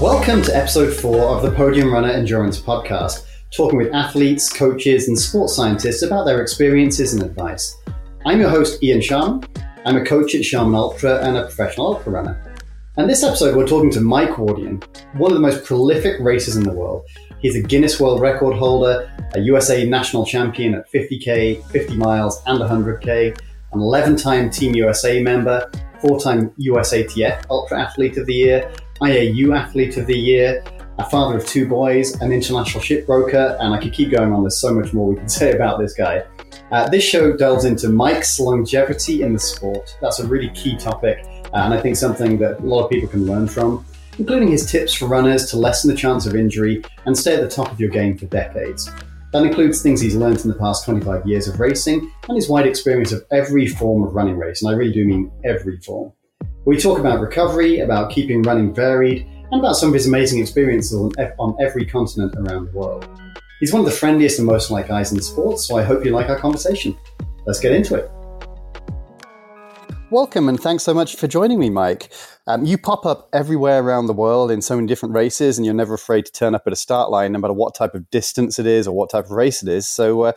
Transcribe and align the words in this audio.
Welcome 0.00 0.42
to 0.42 0.50
episode 0.52 0.92
four 0.92 1.28
of 1.28 1.42
the 1.42 1.52
Podium 1.54 1.92
Runner 1.92 2.08
Endurance 2.08 2.60
Podcast, 2.60 3.24
talking 3.52 3.78
with 3.78 3.94
athletes, 3.94 4.52
coaches, 4.52 5.06
and 5.06 5.16
sports 5.16 5.54
scientists 5.54 6.02
about 6.02 6.24
their 6.24 6.42
experiences 6.42 7.14
and 7.14 7.22
advice. 7.22 7.76
I'm 8.26 8.40
your 8.40 8.50
host, 8.50 8.82
Ian 8.82 9.00
Sharman. 9.00 9.44
I'm 9.86 9.96
a 9.96 10.04
coach 10.04 10.34
at 10.34 10.44
Sharman 10.44 10.74
Ultra 10.74 11.24
and 11.24 11.36
a 11.36 11.42
professional 11.42 11.94
ultra 11.94 12.10
runner. 12.10 12.56
And 12.96 13.08
this 13.08 13.22
episode, 13.22 13.54
we're 13.54 13.68
talking 13.68 13.92
to 13.92 14.00
Mike 14.00 14.30
Wardian, 14.30 14.82
one 15.18 15.30
of 15.30 15.36
the 15.36 15.40
most 15.40 15.64
prolific 15.64 16.18
racers 16.18 16.56
in 16.56 16.64
the 16.64 16.72
world. 16.72 17.06
He's 17.38 17.54
a 17.54 17.62
Guinness 17.62 18.00
World 18.00 18.20
Record 18.20 18.56
holder, 18.56 19.08
a 19.34 19.40
USA 19.40 19.84
national 19.84 20.26
champion 20.26 20.74
at 20.74 20.90
50K, 20.90 21.64
50 21.70 21.96
miles, 21.96 22.42
and 22.46 22.58
100K, 22.58 23.38
an 23.72 23.80
11 23.80 24.16
time 24.16 24.50
Team 24.50 24.74
USA 24.74 25.22
member, 25.22 25.70
four 26.00 26.20
time 26.20 26.50
USATF 26.60 27.44
Ultra 27.50 27.80
Athlete 27.80 28.16
of 28.18 28.26
the 28.26 28.34
Year, 28.34 28.72
IAU 29.00 29.56
Athlete 29.56 29.96
of 29.96 30.06
the 30.06 30.18
Year, 30.18 30.62
a 30.98 31.08
father 31.08 31.38
of 31.38 31.46
two 31.46 31.66
boys, 31.66 32.20
an 32.20 32.32
international 32.32 32.82
shipbroker, 32.82 33.58
and 33.60 33.74
I 33.74 33.78
could 33.80 33.92
keep 33.92 34.10
going 34.10 34.32
on. 34.32 34.42
There's 34.42 34.60
so 34.60 34.74
much 34.74 34.92
more 34.92 35.08
we 35.08 35.16
can 35.16 35.28
say 35.40 35.52
about 35.52 35.78
this 35.78 35.94
guy. 35.94 36.24
Uh, 36.70 36.88
this 36.88 37.04
show 37.04 37.36
delves 37.36 37.64
into 37.64 37.88
Mike's 37.88 38.38
longevity 38.38 39.22
in 39.22 39.32
the 39.32 39.38
sport. 39.38 39.96
That's 40.00 40.20
a 40.20 40.26
really 40.26 40.50
key 40.50 40.76
topic, 40.76 41.18
uh, 41.24 41.48
and 41.54 41.74
I 41.74 41.80
think 41.80 41.96
something 41.96 42.38
that 42.38 42.60
a 42.60 42.62
lot 42.62 42.84
of 42.84 42.90
people 42.90 43.08
can 43.08 43.26
learn 43.26 43.48
from, 43.48 43.84
including 44.18 44.48
his 44.48 44.70
tips 44.70 44.94
for 44.94 45.06
runners 45.06 45.50
to 45.50 45.56
lessen 45.56 45.90
the 45.90 45.96
chance 45.96 46.26
of 46.26 46.34
injury 46.34 46.84
and 47.06 47.16
stay 47.16 47.34
at 47.34 47.40
the 47.40 47.48
top 47.48 47.70
of 47.70 47.80
your 47.80 47.90
game 47.90 48.16
for 48.16 48.26
decades. 48.26 48.90
That 49.32 49.44
includes 49.46 49.80
things 49.80 50.02
he's 50.02 50.14
learned 50.14 50.40
in 50.40 50.48
the 50.48 50.58
past 50.58 50.84
25 50.84 51.26
years 51.26 51.48
of 51.48 51.58
racing 51.58 52.12
and 52.28 52.36
his 52.36 52.50
wide 52.50 52.66
experience 52.66 53.12
of 53.12 53.24
every 53.30 53.66
form 53.66 54.02
of 54.02 54.14
running 54.14 54.36
race, 54.36 54.60
and 54.62 54.70
I 54.70 54.76
really 54.76 54.92
do 54.92 55.06
mean 55.06 55.32
every 55.42 55.78
form. 55.78 56.12
We 56.66 56.76
talk 56.76 56.98
about 56.98 57.20
recovery, 57.20 57.80
about 57.80 58.12
keeping 58.12 58.42
running 58.42 58.74
varied, 58.74 59.26
and 59.50 59.58
about 59.58 59.76
some 59.76 59.88
of 59.88 59.94
his 59.94 60.06
amazing 60.06 60.40
experiences 60.40 60.92
on, 60.92 61.12
on 61.38 61.56
every 61.62 61.86
continent 61.86 62.34
around 62.36 62.66
the 62.66 62.78
world. 62.78 63.08
He's 63.58 63.72
one 63.72 63.80
of 63.80 63.86
the 63.86 63.92
friendliest 63.92 64.38
and 64.38 64.46
most 64.46 64.70
like 64.70 64.88
guys 64.88 65.12
in 65.12 65.22
sports, 65.22 65.66
so 65.66 65.78
I 65.78 65.82
hope 65.82 66.04
you 66.04 66.10
like 66.10 66.28
our 66.28 66.38
conversation. 66.38 66.94
Let's 67.46 67.58
get 67.58 67.72
into 67.72 67.94
it. 67.94 68.10
Welcome 70.10 70.50
and 70.50 70.60
thanks 70.60 70.82
so 70.82 70.92
much 70.92 71.16
for 71.16 71.26
joining 71.26 71.58
me, 71.58 71.70
Mike. 71.70 72.12
Um, 72.46 72.64
you 72.64 72.76
pop 72.76 73.06
up 73.06 73.28
everywhere 73.32 73.80
around 73.80 74.08
the 74.08 74.12
world 74.12 74.50
in 74.50 74.62
so 74.62 74.74
many 74.74 74.88
different 74.88 75.14
races, 75.14 75.58
and 75.58 75.64
you're 75.64 75.74
never 75.74 75.94
afraid 75.94 76.26
to 76.26 76.32
turn 76.32 76.54
up 76.54 76.64
at 76.66 76.72
a 76.72 76.76
start 76.76 77.08
line, 77.10 77.32
no 77.32 77.38
matter 77.38 77.54
what 77.54 77.74
type 77.74 77.94
of 77.94 78.10
distance 78.10 78.58
it 78.58 78.66
is 78.66 78.88
or 78.88 78.96
what 78.96 79.10
type 79.10 79.26
of 79.26 79.30
race 79.30 79.62
it 79.62 79.68
is. 79.68 79.86
So, 79.86 80.22
uh, 80.22 80.32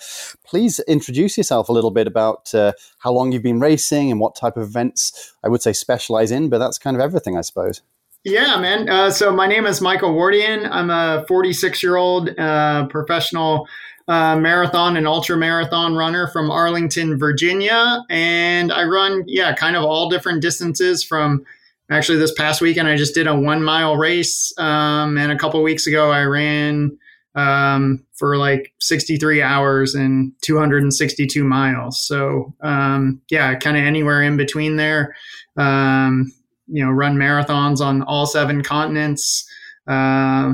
please 0.46 0.80
introduce 0.88 1.36
yourself 1.36 1.68
a 1.68 1.72
little 1.72 1.90
bit 1.90 2.06
about 2.06 2.54
uh, 2.54 2.74
how 3.00 3.12
long 3.12 3.32
you've 3.32 3.42
been 3.42 3.60
racing 3.60 4.12
and 4.12 4.20
what 4.20 4.36
type 4.36 4.56
of 4.56 4.64
events 4.64 5.34
I 5.44 5.50
would 5.50 5.64
say 5.64 5.74
specialize 5.74 6.30
in, 6.30 6.50
but 6.50 6.60
that's 6.60 6.78
kind 6.78 6.96
of 6.96 7.02
everything, 7.02 7.38
I 7.38 7.42
suppose. 7.42 7.82
Yeah, 8.24 8.60
man. 8.60 8.90
Uh, 8.90 9.12
so 9.12 9.32
my 9.32 9.48
name 9.48 9.66
is 9.66 9.82
Michael 9.82 10.14
Wardian. 10.14 10.68
I'm 10.72 10.90
a 10.90 11.26
46 11.28 11.84
year 11.84 11.96
old 11.96 12.30
uh, 12.40 12.88
professional 12.88 13.68
uh, 14.08 14.36
marathon 14.36 14.98
and 14.98 15.08
ultra 15.08 15.38
marathon 15.38 15.96
runner 15.96 16.28
from 16.28 16.50
Arlington, 16.52 17.18
Virginia. 17.18 18.04
And 18.10 18.72
I 18.72 18.84
run, 18.84 19.24
yeah, 19.28 19.54
kind 19.54 19.76
of 19.76 19.84
all 19.84 20.10
different 20.10 20.42
distances 20.42 21.04
from 21.04 21.46
actually 21.90 22.18
this 22.18 22.34
past 22.34 22.62
weekend, 22.62 22.88
I 22.88 22.96
just 22.96 23.14
did 23.14 23.28
a 23.28 23.36
one 23.36 23.64
mile 23.64 23.96
race. 23.96 24.54
Um, 24.58 25.18
and 25.18 25.32
a 25.32 25.38
couple 25.38 25.62
weeks 25.62 25.88
ago, 25.88 26.12
I 26.12 26.24
ran 26.24 26.98
um, 27.36 28.04
for 28.14 28.38
like 28.38 28.74
63 28.80 29.42
hours 29.42 29.94
and 29.94 30.32
262 30.42 31.44
miles. 31.44 32.02
So, 32.02 32.54
um, 32.62 33.22
yeah, 33.30 33.54
kind 33.56 33.78
of 33.78 33.84
anywhere 33.84 34.22
in 34.24 34.38
between 34.38 34.78
there. 34.78 35.16
Um, 35.58 36.32
you 36.68 36.84
know, 36.84 36.92
run 36.92 37.16
marathons 37.16 37.80
on 37.82 38.02
all 38.04 38.26
seven 38.26 38.64
continents. 38.64 39.48
Uh, 39.88 40.54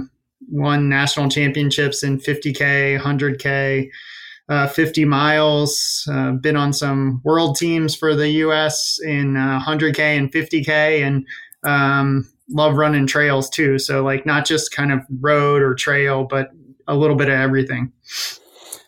won 0.49 0.89
national 0.89 1.29
championships 1.29 2.03
in 2.03 2.19
50K, 2.19 2.99
100K, 2.99 3.89
uh, 4.51 4.67
50 4.67 5.05
miles. 5.05 6.07
Uh, 6.11 6.33
been 6.33 6.57
on 6.57 6.73
some 6.73 7.21
world 7.23 7.55
teams 7.55 7.95
for 7.95 8.15
the 8.15 8.29
U.S. 8.29 8.99
in 9.01 9.35
100K 9.35 9.99
uh, 9.99 10.01
and 10.01 10.31
50K, 10.31 11.01
and 11.01 11.25
um, 11.63 12.29
love 12.49 12.75
running 12.75 13.07
trails 13.07 13.49
too. 13.49 13.79
So, 13.79 14.03
like, 14.03 14.25
not 14.25 14.45
just 14.45 14.73
kind 14.73 14.91
of 14.91 14.99
road 15.21 15.61
or 15.61 15.73
trail, 15.73 16.25
but 16.25 16.49
a 16.87 16.95
little 16.95 17.15
bit 17.15 17.29
of 17.29 17.35
everything. 17.35 17.93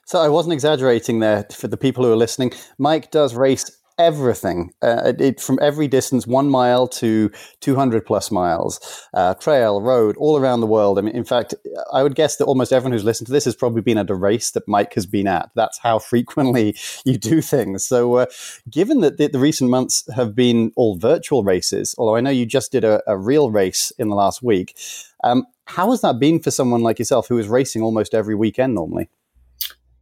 So 0.05 0.19
I 0.19 0.27
wasn't 0.27 0.53
exaggerating 0.53 1.19
there 1.19 1.47
for 1.51 1.69
the 1.69 1.77
people 1.77 2.03
who 2.03 2.11
are 2.11 2.17
listening. 2.17 2.51
Mike 2.77 3.09
does 3.09 3.33
race 3.33 3.71
everything 3.97 4.71
uh, 4.81 5.13
it, 5.19 5.39
from 5.39 5.59
every 5.61 5.87
distance 5.87 6.25
one 6.25 6.49
mile 6.49 6.87
to 6.87 7.31
200 7.61 8.05
plus 8.05 8.31
miles. 8.31 8.79
Uh, 9.13 9.33
trail 9.35 9.81
road 9.81 10.15
all 10.17 10.37
around 10.37 10.59
the 10.61 10.67
world. 10.67 10.97
I 10.97 11.01
mean 11.01 11.15
in 11.15 11.23
fact 11.23 11.53
i 11.91 12.03
would 12.03 12.15
guess 12.15 12.37
that 12.37 12.45
almost 12.45 12.73
everyone 12.73 12.93
who's 12.93 13.03
listened 13.03 13.27
to 13.27 13.33
this 13.33 13.45
has 13.45 13.55
probably 13.55 13.81
been 13.81 13.97
at 13.97 14.09
a 14.09 14.15
race 14.15 14.51
that 14.51 14.67
mike 14.67 14.93
has 14.93 15.05
been 15.05 15.27
at. 15.27 15.49
That's 15.55 15.79
how 15.79 15.99
frequently 15.99 16.75
you 17.05 17.17
do 17.17 17.41
things. 17.41 17.85
So 17.85 18.15
uh, 18.15 18.25
given 18.69 19.01
that 19.01 19.17
the, 19.17 19.27
the, 19.27 19.39
recent 19.39 19.69
months 19.69 20.07
have 20.15 20.35
been 20.35 20.71
all 20.77 20.95
virtual 20.95 21.43
races 21.43 21.93
although 21.97 22.15
i 22.15 22.21
know 22.21 22.29
you 22.29 22.45
just 22.45 22.71
did 22.71 22.83
a, 22.83 23.01
a 23.07 23.17
real 23.17 23.51
race 23.51 23.91
in 23.97 24.07
the 24.07 24.15
last 24.15 24.41
week 24.41 24.77
um, 25.23 25.45
how 25.65 25.91
has 25.91 26.01
that 26.01 26.19
been 26.19 26.39
for 26.39 26.51
someone 26.51 26.81
like 26.81 26.99
yourself 26.99 27.27
who 27.27 27.37
is 27.37 27.47
racing 27.47 27.81
almost 27.81 28.13
every 28.13 28.35
weekend 28.35 28.73
normally 28.73 29.09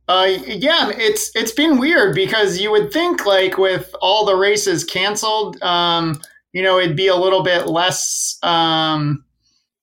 uh, 0.07 0.27
yeah, 0.45 0.91
it's 0.93 1.31
it's 1.35 1.51
been 1.51 1.77
weird 1.77 2.15
because 2.15 2.59
you 2.59 2.71
would 2.71 2.91
think 2.91 3.25
like 3.25 3.57
with 3.57 3.93
all 4.01 4.25
the 4.25 4.35
races 4.35 4.83
canceled, 4.83 5.61
um, 5.61 6.19
you 6.53 6.61
know, 6.61 6.79
it'd 6.79 6.97
be 6.97 7.07
a 7.07 7.15
little 7.15 7.43
bit 7.43 7.67
less 7.67 8.37
um, 8.43 9.23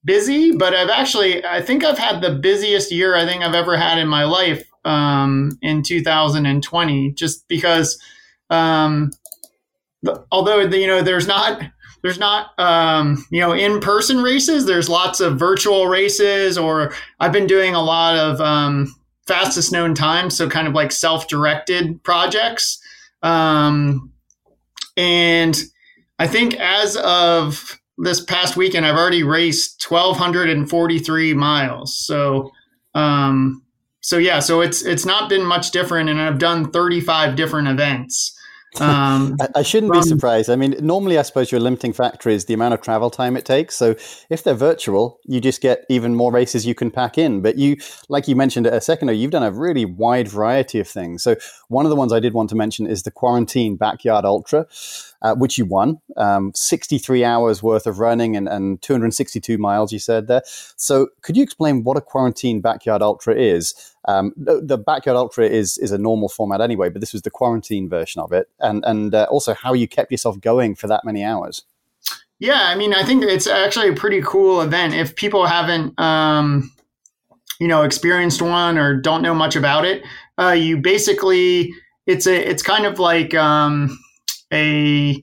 busy. 0.05 0.53
But 0.53 0.75
I've 0.75 0.91
actually, 0.91 1.45
I 1.45 1.63
think 1.63 1.85
I've 1.85 1.99
had 1.99 2.21
the 2.21 2.35
busiest 2.35 2.93
year 2.93 3.17
I 3.17 3.25
think 3.25 3.43
I've 3.43 3.55
ever 3.55 3.77
had 3.77 3.99
in 3.99 4.09
my 4.09 4.25
life 4.25 4.65
um, 4.85 5.59
in 5.63 5.83
2020, 5.83 7.13
just 7.13 7.47
because, 7.49 7.99
um, 8.51 9.11
the, 10.03 10.25
although 10.31 10.61
you 10.61 10.87
know, 10.87 11.03
there's 11.03 11.27
not 11.27 11.63
there's 12.03 12.19
not 12.19 12.59
um, 12.59 13.25
you 13.31 13.41
know 13.41 13.53
in 13.53 13.81
person 13.81 14.23
races. 14.23 14.67
There's 14.67 14.89
lots 14.89 15.21
of 15.21 15.39
virtual 15.39 15.87
races, 15.87 16.59
or 16.59 16.93
I've 17.21 17.33
been 17.33 17.47
doing 17.47 17.75
a 17.75 17.83
lot 17.83 18.17
of 18.17 18.41
um, 18.41 18.95
fastest 19.29 19.71
known 19.71 19.95
time. 19.95 20.31
So 20.31 20.49
kind 20.49 20.67
of 20.67 20.75
like 20.75 20.91
self-directed 20.91 22.03
projects. 22.03 22.81
Um, 23.23 24.13
and 24.97 25.57
I 26.19 26.27
think 26.27 26.55
as 26.55 26.97
of 26.97 27.79
this 27.99 28.21
past 28.21 28.57
weekend, 28.57 28.87
I've 28.87 28.97
already 28.97 29.23
raced 29.23 29.87
1,243 29.89 31.35
miles. 31.35 31.97
So, 31.97 32.51
um, 32.95 33.63
so 34.01 34.17
yeah, 34.19 34.39
so 34.39 34.61
it's 34.61 34.83
it's 34.83 35.05
not 35.05 35.29
been 35.29 35.45
much 35.45 35.71
different, 35.73 36.09
and 36.09 36.21
I've 36.21 36.39
done 36.39 36.71
35 36.71 37.37
different 37.37 37.69
events. 37.69 38.38
Um, 38.81 39.37
I, 39.41 39.49
I, 39.57 39.63
shouldn't 39.63 39.93
from, 39.93 40.03
be 40.03 40.07
surprised. 40.07 40.51
I 40.51 40.57
mean, 40.57 40.77
normally, 40.81 41.19
I 41.19 41.23
suppose 41.23 41.51
your 41.51 41.61
limiting 41.61 41.93
factor 41.93 42.29
is 42.31 42.45
the 42.45 42.55
amount 42.55 42.75
of 42.75 42.81
travel 42.81 43.11
time 43.11 43.37
it 43.37 43.45
takes. 43.45 43.77
So 43.77 43.97
if 44.31 44.43
they're 44.43 44.55
virtual, 44.55 45.21
you 45.25 45.41
just 45.41 45.61
get 45.61 45.85
even 45.89 46.15
more 46.15 46.33
races 46.33 46.67
you 46.67 46.75
can 46.75 46.91
pack 46.91 47.19
in. 47.19 47.41
But 47.41 47.59
you, 47.59 47.77
like 48.09 48.29
you 48.29 48.37
mentioned 48.37 48.67
a 48.67 48.81
second 48.81 49.09
ago, 49.09 49.17
you've 49.17 49.31
done 49.31 49.43
a 49.43 49.51
really 49.51 49.85
wide 49.85 50.29
variety 50.29 50.81
of 50.81 50.89
things. 50.89 51.23
So 51.23 51.37
one 51.69 51.87
of 51.87 51.91
the 51.91 51.97
ones 51.97 52.13
I 52.13 52.21
did 52.21 52.35
want 52.35 52.51
to 52.51 52.57
mention 52.57 52.87
is 52.87 53.03
the 53.03 53.11
Quarantine 53.11 53.77
Backyard 53.77 54.25
Ultra 54.25 54.67
uh, 55.23 55.35
which 55.35 55.59
you 55.59 55.65
won. 55.65 56.01
Um, 56.17 56.53
63 56.55 57.25
hours 57.25 57.63
worth 57.63 57.87
of 57.87 57.99
running 57.99 58.37
and, 58.37 58.49
and 58.49 58.81
262 58.83 59.59
miles, 59.59 59.93
you 59.93 59.99
said 59.99 60.29
there. 60.29 60.43
So, 60.77 61.09
could 61.23 61.37
you 61.37 61.43
explain 61.43 61.85
what 61.85 61.97
a 61.97 62.01
quarantine 62.01 62.61
backyard 62.61 63.03
ultra 63.03 63.35
is? 63.35 63.75
Um, 64.09 64.33
the, 64.39 64.63
the, 64.63 64.79
backyard 64.79 65.19
ultra 65.19 65.47
is 65.47 65.77
is 65.77 65.93
a 65.93 65.99
normal 65.99 66.31
format 66.31 66.63
anyway, 66.63 66.89
but 66.89 67.01
this 67.01 67.13
was 67.13 67.21
the 67.21 67.31
quarantine 67.31 67.91
version 67.91 68.23
of 68.23 68.33
it, 68.33 68.49
and 68.59 68.83
and 68.87 69.15
uh, 69.15 69.27
also 69.31 69.53
how 69.53 69.75
you 69.75 69.87
kept 69.87 70.11
yourself 70.11 70.41
going 70.41 70.75
for 70.75 70.87
that 70.87 71.05
many 71.05 71.23
hours. 71.23 71.65
Yeah, 72.39 72.63
I 72.69 72.75
mean, 72.75 72.95
I 72.95 73.03
think 73.03 73.23
it's 73.23 73.47
actually 73.47 73.91
a 73.91 73.95
pretty 73.95 74.23
cool 74.23 74.63
event. 74.63 74.95
If 74.95 75.15
people 75.15 75.45
haven't, 75.45 75.99
um, 76.01 76.73
you 77.61 77.69
know, 77.69 77.83
experienced 77.83 78.41
one 78.41 78.79
or 78.79 78.97
don't 78.97 79.21
know 79.21 79.35
much 79.35 79.57
about 79.57 79.85
it, 79.85 80.03
uh, 80.41 80.53
you 80.53 80.79
basically 80.79 81.71
it's 82.07 82.27
a 82.27 82.35
it's 82.35 82.63
kind 82.63 82.87
of 82.87 82.99
like 82.99 83.35
um, 83.35 83.99
a 84.51 85.23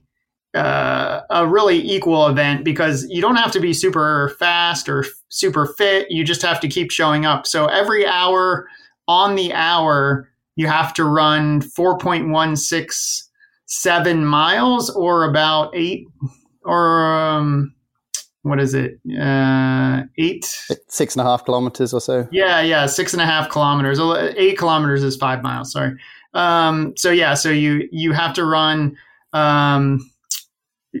uh, 0.56 1.22
a 1.30 1.46
really 1.46 1.78
equal 1.78 2.26
event 2.26 2.64
because 2.64 3.06
you 3.08 3.20
don't 3.20 3.36
have 3.36 3.52
to 3.52 3.60
be 3.60 3.72
super 3.72 4.34
fast 4.38 4.88
or 4.88 5.04
super 5.28 5.66
fit. 5.66 6.10
You 6.10 6.24
just 6.24 6.42
have 6.42 6.58
to 6.60 6.68
keep 6.68 6.90
showing 6.90 7.24
up. 7.26 7.46
So 7.46 7.66
every 7.66 8.04
hour 8.06 8.68
on 9.06 9.36
the 9.36 9.52
hour, 9.52 10.28
you 10.56 10.66
have 10.66 10.92
to 10.94 11.04
run 11.04 11.60
4.167 11.60 14.24
miles 14.24 14.90
or 14.90 15.22
about 15.24 15.70
eight 15.74 16.08
or 16.64 17.14
um, 17.14 17.74
what 18.42 18.58
is 18.60 18.74
it? 18.74 18.98
Uh, 19.20 20.02
eight, 20.18 20.44
six 20.88 21.16
and 21.16 21.20
a 21.20 21.24
half 21.24 21.44
kilometers 21.44 21.92
or 21.92 22.00
so. 22.00 22.28
Yeah, 22.30 22.60
yeah, 22.60 22.86
six 22.86 23.12
and 23.12 23.20
a 23.20 23.26
half 23.26 23.50
kilometers. 23.50 23.98
Eight 24.36 24.56
kilometers 24.58 25.02
is 25.02 25.16
five 25.16 25.42
miles. 25.42 25.72
Sorry. 25.72 25.96
Um, 26.34 26.94
so 26.96 27.10
yeah, 27.10 27.34
so 27.34 27.50
you 27.50 27.88
you 27.90 28.12
have 28.12 28.32
to 28.34 28.44
run 28.44 28.96
um, 29.32 30.08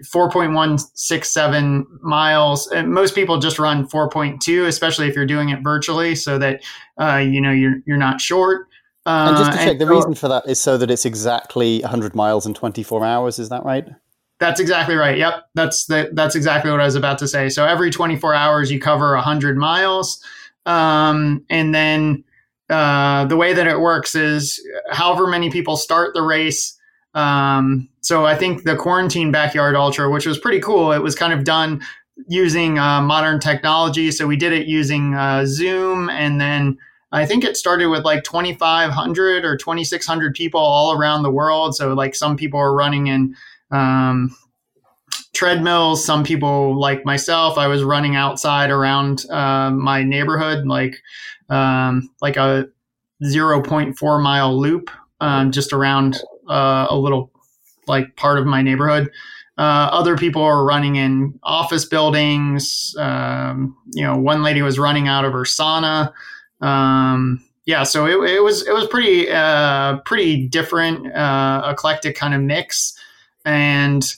4.167 0.02 1.84
miles. 2.02 2.66
And 2.68 2.92
most 2.92 3.14
people 3.14 3.38
just 3.38 3.58
run 3.58 3.86
4.2, 3.88 4.66
especially 4.66 5.08
if 5.08 5.14
you're 5.14 5.26
doing 5.26 5.48
it 5.50 5.62
virtually, 5.62 6.14
so 6.14 6.38
that 6.38 6.62
uh, 6.98 7.16
you 7.16 7.40
know 7.40 7.52
you're 7.52 7.76
you're 7.86 7.96
not 7.96 8.20
short. 8.20 8.68
Uh, 9.06 9.28
and 9.28 9.36
just 9.36 9.52
to 9.52 9.64
check, 9.64 9.78
the 9.78 9.86
reason 9.86 10.14
for 10.14 10.28
that 10.28 10.46
is 10.48 10.60
so 10.60 10.76
that 10.76 10.90
it's 10.90 11.04
exactly 11.04 11.80
100 11.80 12.14
miles 12.16 12.44
in 12.44 12.54
24 12.54 13.04
hours. 13.04 13.38
Is 13.38 13.48
that 13.50 13.64
right? 13.64 13.86
That's 14.38 14.60
exactly 14.60 14.96
right. 14.96 15.16
Yep, 15.16 15.44
that's 15.54 15.86
the, 15.86 16.10
that's 16.12 16.34
exactly 16.34 16.70
what 16.70 16.80
I 16.80 16.84
was 16.84 16.96
about 16.96 17.18
to 17.18 17.28
say. 17.28 17.48
So 17.48 17.64
every 17.64 17.90
24 17.90 18.34
hours, 18.34 18.70
you 18.70 18.80
cover 18.80 19.14
100 19.14 19.56
miles, 19.56 20.22
um, 20.66 21.44
and 21.48 21.74
then 21.74 22.24
uh, 22.68 23.24
the 23.26 23.36
way 23.36 23.52
that 23.52 23.66
it 23.66 23.80
works 23.80 24.14
is, 24.14 24.60
however 24.90 25.26
many 25.26 25.50
people 25.50 25.76
start 25.76 26.12
the 26.14 26.22
race. 26.22 26.75
Um, 27.16 27.88
so 28.02 28.26
I 28.26 28.36
think 28.36 28.64
the 28.64 28.76
quarantine 28.76 29.32
backyard 29.32 29.74
ultra, 29.74 30.10
which 30.10 30.26
was 30.26 30.38
pretty 30.38 30.60
cool, 30.60 30.92
it 30.92 31.02
was 31.02 31.14
kind 31.14 31.32
of 31.32 31.44
done 31.44 31.82
using 32.28 32.78
uh, 32.78 33.00
modern 33.00 33.40
technology. 33.40 34.10
So 34.10 34.26
we 34.26 34.36
did 34.36 34.52
it 34.52 34.66
using 34.66 35.14
uh, 35.14 35.46
Zoom, 35.46 36.10
and 36.10 36.40
then 36.40 36.78
I 37.12 37.24
think 37.24 37.42
it 37.42 37.56
started 37.56 37.86
with 37.86 38.04
like 38.04 38.22
2,500 38.24 39.44
or 39.44 39.56
2,600 39.56 40.34
people 40.34 40.60
all 40.60 40.92
around 40.92 41.22
the 41.22 41.30
world. 41.30 41.74
So 41.74 41.94
like 41.94 42.14
some 42.14 42.36
people 42.36 42.60
are 42.60 42.74
running 42.74 43.06
in 43.06 43.34
um, 43.70 44.36
treadmills. 45.32 46.04
Some 46.04 46.22
people, 46.22 46.78
like 46.78 47.04
myself, 47.06 47.56
I 47.56 47.66
was 47.66 47.82
running 47.82 48.16
outside 48.16 48.70
around 48.70 49.24
uh, 49.30 49.70
my 49.70 50.02
neighborhood, 50.02 50.66
like 50.66 50.96
um, 51.48 52.10
like 52.20 52.36
a 52.36 52.66
0.4 53.22 54.22
mile 54.22 54.60
loop, 54.60 54.90
um, 55.20 55.52
just 55.52 55.72
around 55.72 56.20
uh, 56.48 56.86
a 56.90 56.96
little 56.96 57.30
like 57.86 58.16
part 58.16 58.38
of 58.38 58.46
my 58.46 58.62
neighborhood. 58.62 59.10
Uh, 59.58 59.88
other 59.90 60.16
people 60.16 60.42
are 60.42 60.64
running 60.64 60.96
in 60.96 61.38
office 61.42 61.86
buildings. 61.86 62.94
Um, 62.98 63.76
you 63.92 64.02
know, 64.02 64.16
one 64.16 64.42
lady 64.42 64.60
was 64.60 64.78
running 64.78 65.08
out 65.08 65.24
of 65.24 65.32
her 65.32 65.44
sauna. 65.44 66.12
Um, 66.60 67.42
yeah, 67.64 67.82
so 67.82 68.06
it, 68.06 68.30
it, 68.30 68.42
was 68.42 68.66
it 68.66 68.72
was 68.72 68.86
pretty 68.86 69.30
uh, 69.30 69.98
pretty 70.04 70.46
different, 70.46 71.12
uh, 71.14 71.62
eclectic 71.70 72.16
kind 72.16 72.34
of 72.34 72.40
mix 72.42 72.96
and 73.46 74.14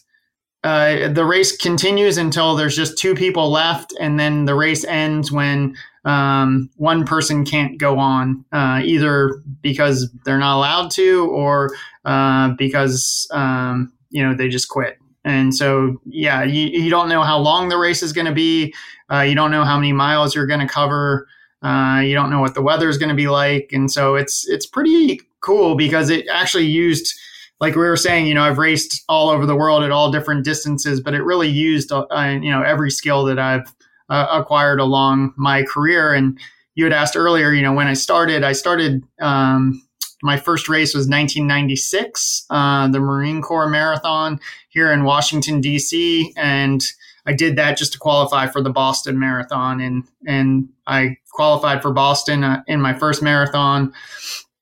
uh, 0.64 1.08
the 1.08 1.24
race 1.24 1.56
continues 1.56 2.16
until 2.16 2.56
there's 2.56 2.74
just 2.74 2.98
two 2.98 3.14
people 3.14 3.50
left, 3.50 3.94
and 4.00 4.18
then 4.18 4.46
the 4.46 4.54
race 4.54 4.84
ends 4.84 5.30
when 5.30 5.76
um, 6.08 6.70
one 6.76 7.04
person 7.04 7.44
can't 7.44 7.78
go 7.78 7.98
on, 7.98 8.42
uh, 8.50 8.80
either 8.82 9.42
because 9.60 10.10
they're 10.24 10.38
not 10.38 10.56
allowed 10.56 10.90
to 10.92 11.28
or 11.30 11.70
uh, 12.06 12.54
because 12.56 13.28
um, 13.30 13.92
you 14.08 14.26
know 14.26 14.34
they 14.34 14.48
just 14.48 14.70
quit. 14.70 14.98
And 15.24 15.54
so, 15.54 16.00
yeah, 16.06 16.42
you, 16.44 16.68
you 16.68 16.88
don't 16.88 17.10
know 17.10 17.22
how 17.22 17.38
long 17.38 17.68
the 17.68 17.76
race 17.76 18.02
is 18.02 18.14
going 18.14 18.26
to 18.26 18.32
be. 18.32 18.72
Uh, 19.12 19.20
you 19.20 19.34
don't 19.34 19.50
know 19.50 19.64
how 19.64 19.76
many 19.76 19.92
miles 19.92 20.34
you're 20.34 20.46
going 20.46 20.60
to 20.60 20.66
cover. 20.66 21.28
Uh, 21.60 22.00
you 22.02 22.14
don't 22.14 22.30
know 22.30 22.40
what 22.40 22.54
the 22.54 22.62
weather 22.62 22.88
is 22.88 22.96
going 22.96 23.10
to 23.10 23.14
be 23.14 23.28
like, 23.28 23.68
and 23.72 23.90
so 23.90 24.14
it's 24.14 24.48
it's 24.48 24.64
pretty 24.64 25.20
cool 25.40 25.74
because 25.74 26.08
it 26.08 26.26
actually 26.32 26.64
used 26.64 27.14
like 27.60 27.74
we 27.74 27.82
were 27.82 27.96
saying, 27.96 28.26
you 28.26 28.34
know, 28.34 28.44
I've 28.44 28.56
raced 28.56 29.04
all 29.10 29.28
over 29.28 29.44
the 29.44 29.56
world 29.56 29.82
at 29.82 29.90
all 29.90 30.10
different 30.10 30.44
distances, 30.44 31.00
but 31.00 31.12
it 31.12 31.22
really 31.22 31.48
used, 31.48 31.90
uh, 31.92 32.06
you 32.40 32.50
know, 32.50 32.62
every 32.62 32.90
skill 32.90 33.24
that 33.24 33.38
I've 33.38 33.74
uh, 34.08 34.26
acquired 34.30 34.80
along 34.80 35.34
my 35.36 35.62
career. 35.62 36.12
And 36.12 36.38
you 36.74 36.84
had 36.84 36.92
asked 36.92 37.16
earlier, 37.16 37.52
you 37.52 37.62
know, 37.62 37.72
when 37.72 37.86
I 37.86 37.94
started, 37.94 38.44
I 38.44 38.52
started, 38.52 39.02
um, 39.20 39.82
my 40.22 40.36
first 40.36 40.68
race 40.68 40.94
was 40.94 41.08
1996, 41.08 42.46
uh, 42.50 42.88
the 42.88 43.00
Marine 43.00 43.42
Corps 43.42 43.68
Marathon 43.68 44.40
here 44.68 44.92
in 44.92 45.04
Washington, 45.04 45.60
D.C. 45.60 46.32
And 46.36 46.82
I 47.26 47.32
did 47.32 47.56
that 47.56 47.76
just 47.76 47.92
to 47.92 47.98
qualify 47.98 48.46
for 48.46 48.62
the 48.62 48.70
Boston 48.70 49.18
Marathon. 49.18 49.80
And, 49.80 50.04
and 50.26 50.68
I 50.86 51.18
qualified 51.32 51.82
for 51.82 51.92
Boston 51.92 52.42
uh, 52.42 52.62
in 52.66 52.80
my 52.80 52.94
first 52.94 53.22
marathon, 53.22 53.92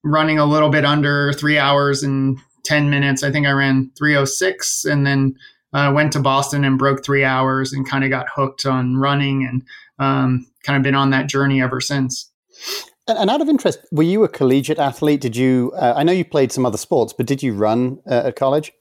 running 0.02 0.38
a 0.38 0.44
little 0.44 0.68
bit 0.68 0.84
under 0.84 1.32
three 1.32 1.58
hours 1.58 2.02
and 2.02 2.38
10 2.64 2.90
minutes. 2.90 3.22
I 3.22 3.30
think 3.30 3.46
I 3.46 3.52
ran 3.52 3.90
306 3.96 4.84
and 4.84 5.06
then 5.06 5.36
uh, 5.76 5.92
went 5.92 6.10
to 6.10 6.20
Boston 6.20 6.64
and 6.64 6.78
broke 6.78 7.04
three 7.04 7.22
hours 7.22 7.74
and 7.74 7.86
kind 7.86 8.02
of 8.02 8.08
got 8.08 8.26
hooked 8.34 8.64
on 8.64 8.96
running 8.96 9.44
and 9.44 9.62
um, 9.98 10.46
kind 10.62 10.76
of 10.78 10.82
been 10.82 10.94
on 10.94 11.10
that 11.10 11.28
journey 11.28 11.60
ever 11.60 11.82
since. 11.82 12.30
And 13.06 13.28
out 13.28 13.42
of 13.42 13.48
interest, 13.48 13.80
were 13.92 14.02
you 14.02 14.24
a 14.24 14.28
collegiate 14.28 14.78
athlete? 14.78 15.20
Did 15.20 15.36
you? 15.36 15.72
Uh, 15.76 15.92
I 15.94 16.02
know 16.02 16.12
you 16.12 16.24
played 16.24 16.50
some 16.50 16.64
other 16.64 16.78
sports, 16.78 17.12
but 17.12 17.26
did 17.26 17.42
you 17.42 17.52
run 17.52 18.00
uh, 18.10 18.22
at 18.24 18.36
college? 18.36 18.72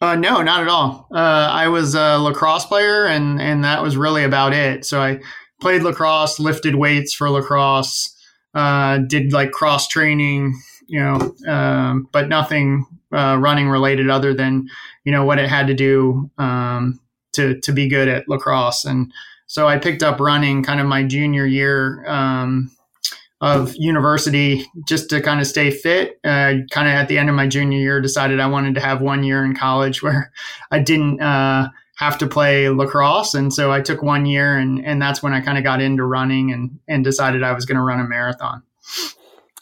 Uh, 0.00 0.16
no, 0.16 0.42
not 0.42 0.60
at 0.60 0.68
all. 0.68 1.06
Uh, 1.14 1.48
I 1.50 1.68
was 1.68 1.94
a 1.94 2.18
lacrosse 2.18 2.66
player, 2.66 3.06
and 3.06 3.40
and 3.40 3.64
that 3.64 3.80
was 3.80 3.96
really 3.96 4.24
about 4.24 4.52
it. 4.52 4.84
So 4.84 5.00
I 5.00 5.20
played 5.60 5.82
lacrosse, 5.82 6.40
lifted 6.40 6.74
weights 6.74 7.14
for 7.14 7.30
lacrosse, 7.30 8.14
uh, 8.54 8.98
did 8.98 9.32
like 9.32 9.52
cross 9.52 9.86
training, 9.86 10.60
you 10.88 11.00
know, 11.00 11.34
um, 11.46 12.08
but 12.12 12.28
nothing 12.28 12.86
uh, 13.14 13.36
running 13.36 13.68
related 13.68 14.10
other 14.10 14.34
than 14.34 14.68
you 15.04 15.12
know 15.12 15.24
what 15.24 15.38
it 15.38 15.48
had 15.48 15.66
to 15.68 15.74
do 15.74 16.30
um, 16.38 17.00
to 17.32 17.60
to 17.60 17.72
be 17.72 17.88
good 17.88 18.08
at 18.08 18.28
lacrosse. 18.28 18.84
And 18.84 19.12
so 19.46 19.68
I 19.68 19.78
picked 19.78 20.02
up 20.02 20.20
running 20.20 20.62
kind 20.62 20.80
of 20.80 20.86
my 20.86 21.04
junior 21.04 21.46
year 21.46 22.04
um, 22.06 22.70
of 23.40 23.74
university 23.76 24.64
just 24.88 25.10
to 25.10 25.20
kind 25.20 25.40
of 25.40 25.46
stay 25.46 25.70
fit. 25.70 26.18
Uh, 26.24 26.54
kind 26.70 26.88
of 26.88 26.94
at 26.94 27.08
the 27.08 27.18
end 27.18 27.28
of 27.28 27.34
my 27.34 27.46
junior 27.46 27.78
year, 27.78 28.00
decided 28.00 28.40
I 28.40 28.46
wanted 28.46 28.74
to 28.74 28.80
have 28.80 29.00
one 29.00 29.22
year 29.22 29.44
in 29.44 29.54
college 29.54 30.02
where 30.02 30.32
I 30.70 30.78
didn't. 30.80 31.20
Uh, 31.20 31.68
have 31.96 32.18
to 32.18 32.26
play 32.26 32.68
lacrosse 32.68 33.34
and 33.34 33.54
so 33.54 33.70
i 33.70 33.80
took 33.80 34.02
one 34.02 34.26
year 34.26 34.58
and, 34.58 34.84
and 34.84 35.00
that's 35.00 35.22
when 35.22 35.32
i 35.32 35.40
kind 35.40 35.56
of 35.56 35.62
got 35.62 35.80
into 35.80 36.04
running 36.04 36.50
and, 36.50 36.80
and 36.88 37.04
decided 37.04 37.44
i 37.44 37.52
was 37.52 37.64
going 37.64 37.76
to 37.76 37.84
run 37.84 38.00
a 38.00 38.04
marathon 38.04 38.64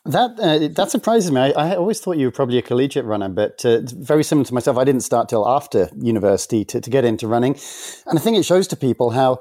that 0.04 0.38
uh, 0.40 0.68
that 0.68 0.90
surprises 0.90 1.30
me. 1.30 1.40
I, 1.40 1.50
I, 1.50 1.76
always 1.76 2.00
thought 2.00 2.16
you 2.16 2.26
were 2.26 2.32
probably 2.32 2.58
a 2.58 2.62
collegiate 2.62 3.04
runner, 3.04 3.28
but 3.28 3.64
uh, 3.64 3.80
very 3.84 4.24
similar 4.24 4.44
to 4.46 4.54
myself. 4.54 4.76
I 4.76 4.84
didn't 4.84 5.02
start 5.02 5.28
till 5.28 5.46
after 5.46 5.90
university 5.96 6.64
to, 6.66 6.80
to 6.80 6.90
get 6.90 7.04
into 7.04 7.28
running, 7.28 7.56
and 8.06 8.18
I 8.18 8.22
think 8.22 8.36
it 8.36 8.44
shows 8.44 8.66
to 8.68 8.76
people 8.76 9.10
how 9.10 9.38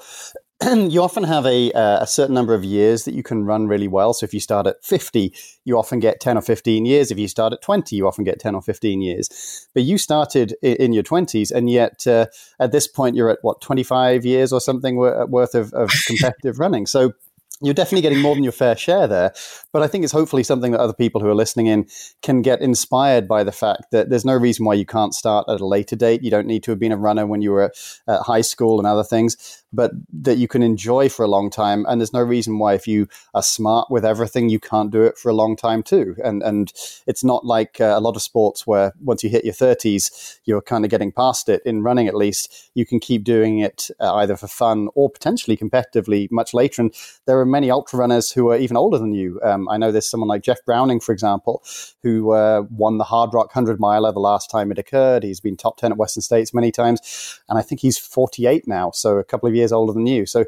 you 0.76 1.02
often 1.02 1.24
have 1.24 1.48
a, 1.48 1.72
uh, 1.72 2.04
a 2.04 2.08
certain 2.08 2.36
number 2.36 2.54
of 2.54 2.64
years 2.64 3.06
that 3.06 3.16
you 3.16 3.24
can 3.24 3.46
run 3.46 3.68
really 3.68 3.88
well. 3.88 4.14
So 4.14 4.26
if 4.26 4.34
you 4.34 4.40
start 4.40 4.68
at 4.68 4.86
50, 4.86 5.34
you 5.66 5.78
often 5.78 6.00
get 6.00 6.20
10 6.20 6.38
or 6.38 6.42
15 6.42 6.86
years. 6.86 7.10
If 7.10 7.18
you 7.18 7.28
start 7.28 7.54
at 7.54 7.64
20, 7.64 7.96
you 7.96 8.08
often 8.08 8.24
get 8.24 8.40
10 8.40 8.54
or 8.54 8.62
15 8.62 9.02
years. 9.02 9.68
But 9.74 9.84
you 9.84 9.98
started 9.98 10.54
in, 10.62 10.76
in 10.76 10.94
your 10.94 11.04
20s, 11.04 11.52
and 11.52 11.70
yet 11.70 12.06
uh, 12.06 12.28
at 12.60 12.72
this 12.72 12.88
point, 12.88 13.16
you're 13.16 13.32
at 13.32 13.40
what, 13.42 13.62
25 13.62 14.24
years 14.24 14.54
or 14.54 14.62
something 14.62 14.98
worth 14.98 15.56
of, 15.56 15.74
of 15.74 15.90
competitive 16.06 16.60
running. 16.60 16.86
So 16.86 17.14
you're 17.62 17.74
definitely 17.74 18.02
getting 18.02 18.22
more 18.22 18.36
than 18.36 18.44
your 18.44 18.52
fair 18.52 18.76
share 18.76 19.08
there. 19.08 19.34
But 19.74 19.82
I 19.82 19.88
think 19.88 20.04
it's 20.04 20.14
hopefully 20.14 20.44
something 20.44 20.72
that 20.72 20.80
other 20.80 20.94
people 20.94 21.22
who 21.22 21.28
are 21.28 21.36
listening 21.36 21.68
in 21.68 21.88
can 22.22 22.42
get 22.42 22.62
inspired 22.62 23.28
by 23.28 23.44
the 23.44 23.52
fact 23.52 23.92
that 23.92 24.10
there's 24.10 24.26
no 24.26 24.36
reason 24.36 24.66
why 24.66 24.74
you 24.74 24.86
can't 24.86 25.14
start 25.14 25.46
at 25.48 25.62
a 25.62 25.66
later 25.66 25.96
date. 25.96 26.24
You 26.24 26.32
don't 26.32 26.48
need 26.48 26.64
to 26.64 26.72
have 26.72 26.80
been 26.80 26.92
a 26.92 26.98
runner 26.98 27.26
when 27.26 27.42
you 27.42 27.52
were 27.52 27.72
at 28.08 28.22
high 28.22 28.42
school 28.42 28.80
and 28.80 28.88
other 28.88 29.04
things 29.04 29.62
but 29.74 29.92
that 30.12 30.38
you 30.38 30.48
can 30.48 30.62
enjoy 30.62 31.10
for 31.10 31.24
a 31.24 31.28
long 31.28 31.50
time. 31.50 31.86
And 31.88 32.00
there's 32.00 32.14
no 32.14 32.22
reason 32.22 32.60
why, 32.60 32.74
if 32.74 32.88
you 32.88 33.08
are 33.34 33.44
smart 33.44 33.90
with 33.90 34.06
everything, 34.06 34.50
you 34.50 34.60
can't 34.60 34.92
do 34.92 35.04
it 35.04 35.18
for 35.18 35.30
a 35.30 35.34
long 35.34 35.56
time 35.56 35.84
too. 35.84 36.16
And 36.24 36.44
and 36.44 36.72
it's 37.08 37.24
not 37.24 37.46
like 37.46 37.80
uh, 37.80 37.94
a 37.96 38.00
lot 38.00 38.16
of 38.16 38.22
sports 38.22 38.68
where 38.68 38.94
once 39.00 39.24
you 39.24 39.30
hit 39.30 39.46
your 39.46 39.54
30s, 39.54 40.40
you're 40.46 40.62
kind 40.62 40.86
of 40.86 40.92
getting 40.92 41.12
past 41.12 41.50
it. 41.50 41.62
In 41.66 41.84
running, 41.84 42.08
at 42.08 42.16
least, 42.16 42.72
you 42.76 42.86
can 42.86 43.00
keep 43.00 43.24
doing 43.24 43.60
it 43.60 43.90
uh, 44.00 44.16
either 44.16 44.36
for 44.36 44.48
fun 44.48 44.90
or 44.96 45.10
potentially 45.10 45.58
competitively 45.58 46.30
much 46.32 46.54
later. 46.54 46.82
And 46.82 46.94
there 47.26 47.40
are 47.40 47.46
many 47.46 47.72
ultra 47.72 48.00
runners 48.00 48.32
who 48.32 48.50
are 48.50 48.58
even 48.58 48.78
older 48.78 48.98
than 48.98 49.14
you. 49.14 49.40
Um, 49.44 49.61
I 49.70 49.78
know 49.78 49.92
there's 49.92 50.10
someone 50.10 50.28
like 50.28 50.44
Jeff 50.44 50.64
Browning, 50.66 51.00
for 51.00 51.12
example, 51.12 51.64
who 52.04 52.32
uh, 52.32 52.64
won 52.70 52.98
the 52.98 53.04
Hardrock 53.04 53.48
100 53.48 53.80
miler 53.80 54.12
the 54.12 54.20
last 54.20 54.50
time 54.50 54.72
it 54.72 54.80
occurred. 54.80 55.24
He's 55.24 55.40
been 55.40 55.58
top 55.58 55.78
10 55.78 55.92
at 55.92 55.98
Western 55.98 56.22
States 56.22 56.54
many 56.54 56.72
times. 56.72 57.40
And 57.50 57.58
I 57.58 57.62
think 57.62 57.82
he's 57.82 57.98
48 57.98 58.68
now. 58.68 58.92
So 58.92 59.18
a 59.18 59.24
couple 59.24 59.50
of 59.50 59.56
years 59.56 59.72
older 59.72 59.94
than 59.94 60.08
you. 60.08 60.26
So, 60.26 60.46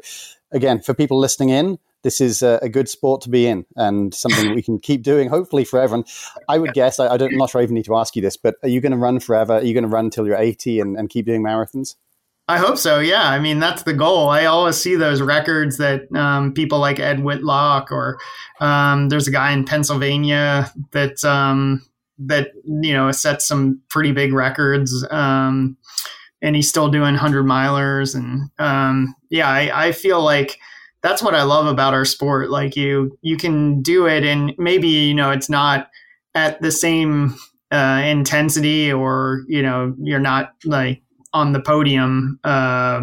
again, 0.52 0.80
for 0.80 0.94
people 0.94 1.18
listening 1.18 1.50
in, 1.50 1.78
this 2.04 2.20
is 2.20 2.42
a, 2.42 2.68
good 2.68 2.88
sport 2.88 3.22
to 3.22 3.30
be 3.30 3.46
in 3.46 3.64
and 3.76 4.14
something 4.14 4.54
we 4.54 4.62
can 4.62 4.78
keep 4.78 5.02
doing 5.02 5.28
hopefully 5.30 5.64
forever. 5.64 5.94
And 5.94 6.06
I 6.48 6.58
would 6.58 6.74
guess, 6.74 7.00
I, 7.00 7.16
don't, 7.16 7.32
I'm 7.32 7.38
not 7.38 7.48
sure 7.48 7.62
I 7.62 7.64
even 7.64 7.74
need 7.74 7.86
to 7.86 7.96
ask 7.96 8.14
you 8.14 8.20
this, 8.20 8.36
but 8.36 8.56
are 8.62 8.68
you 8.68 8.82
going 8.82 8.92
to 8.92 8.98
run 8.98 9.20
forever? 9.20 9.54
Are 9.54 9.64
you 9.64 9.72
going 9.72 9.84
to 9.84 9.88
run 9.88 10.04
until 10.04 10.26
you're 10.26 10.36
80 10.36 10.80
and, 10.80 10.98
and 10.98 11.08
keep 11.08 11.24
doing 11.24 11.42
marathons? 11.42 11.96
I 12.46 12.58
hope 12.58 12.76
so. 12.76 13.00
Yeah. 13.00 13.26
I 13.26 13.38
mean, 13.38 13.58
that's 13.58 13.84
the 13.84 13.94
goal. 13.94 14.28
I 14.28 14.44
always 14.44 14.76
see 14.76 14.96
those 14.96 15.22
records 15.22 15.78
that 15.78 16.14
um, 16.14 16.52
people 16.52 16.78
like 16.78 17.00
Ed 17.00 17.20
Whitlock 17.20 17.90
or 17.90 18.18
um, 18.60 19.08
there's 19.08 19.26
a 19.26 19.30
guy 19.30 19.52
in 19.52 19.64
Pennsylvania 19.64 20.70
that, 20.92 21.24
um, 21.24 21.82
that, 22.18 22.50
you 22.64 22.92
know, 22.92 23.10
set 23.12 23.40
some 23.40 23.80
pretty 23.88 24.12
big 24.12 24.34
records. 24.34 25.06
Um, 25.10 25.78
and 26.42 26.54
he's 26.54 26.68
still 26.68 26.90
doing 26.90 27.14
100 27.14 27.46
milers. 27.46 28.14
And 28.14 28.50
um, 28.58 29.14
yeah, 29.30 29.48
I, 29.48 29.86
I 29.86 29.92
feel 29.92 30.22
like 30.22 30.58
that's 31.02 31.22
what 31.22 31.34
I 31.34 31.42
love 31.42 31.66
about 31.66 31.94
our 31.94 32.04
sport. 32.04 32.50
Like 32.50 32.76
you, 32.76 33.18
you 33.22 33.38
can 33.38 33.80
do 33.80 34.06
it, 34.06 34.24
and 34.24 34.54
maybe 34.58 34.88
you 34.88 35.14
know 35.14 35.30
it's 35.30 35.48
not 35.48 35.90
at 36.34 36.60
the 36.60 36.70
same 36.70 37.34
uh, 37.70 38.02
intensity 38.04 38.92
or 38.92 39.42
you 39.48 39.62
know 39.62 39.94
you're 39.98 40.20
not 40.20 40.54
like 40.64 41.02
on 41.34 41.52
the 41.52 41.60
podium 41.60 42.38
uh, 42.44 43.02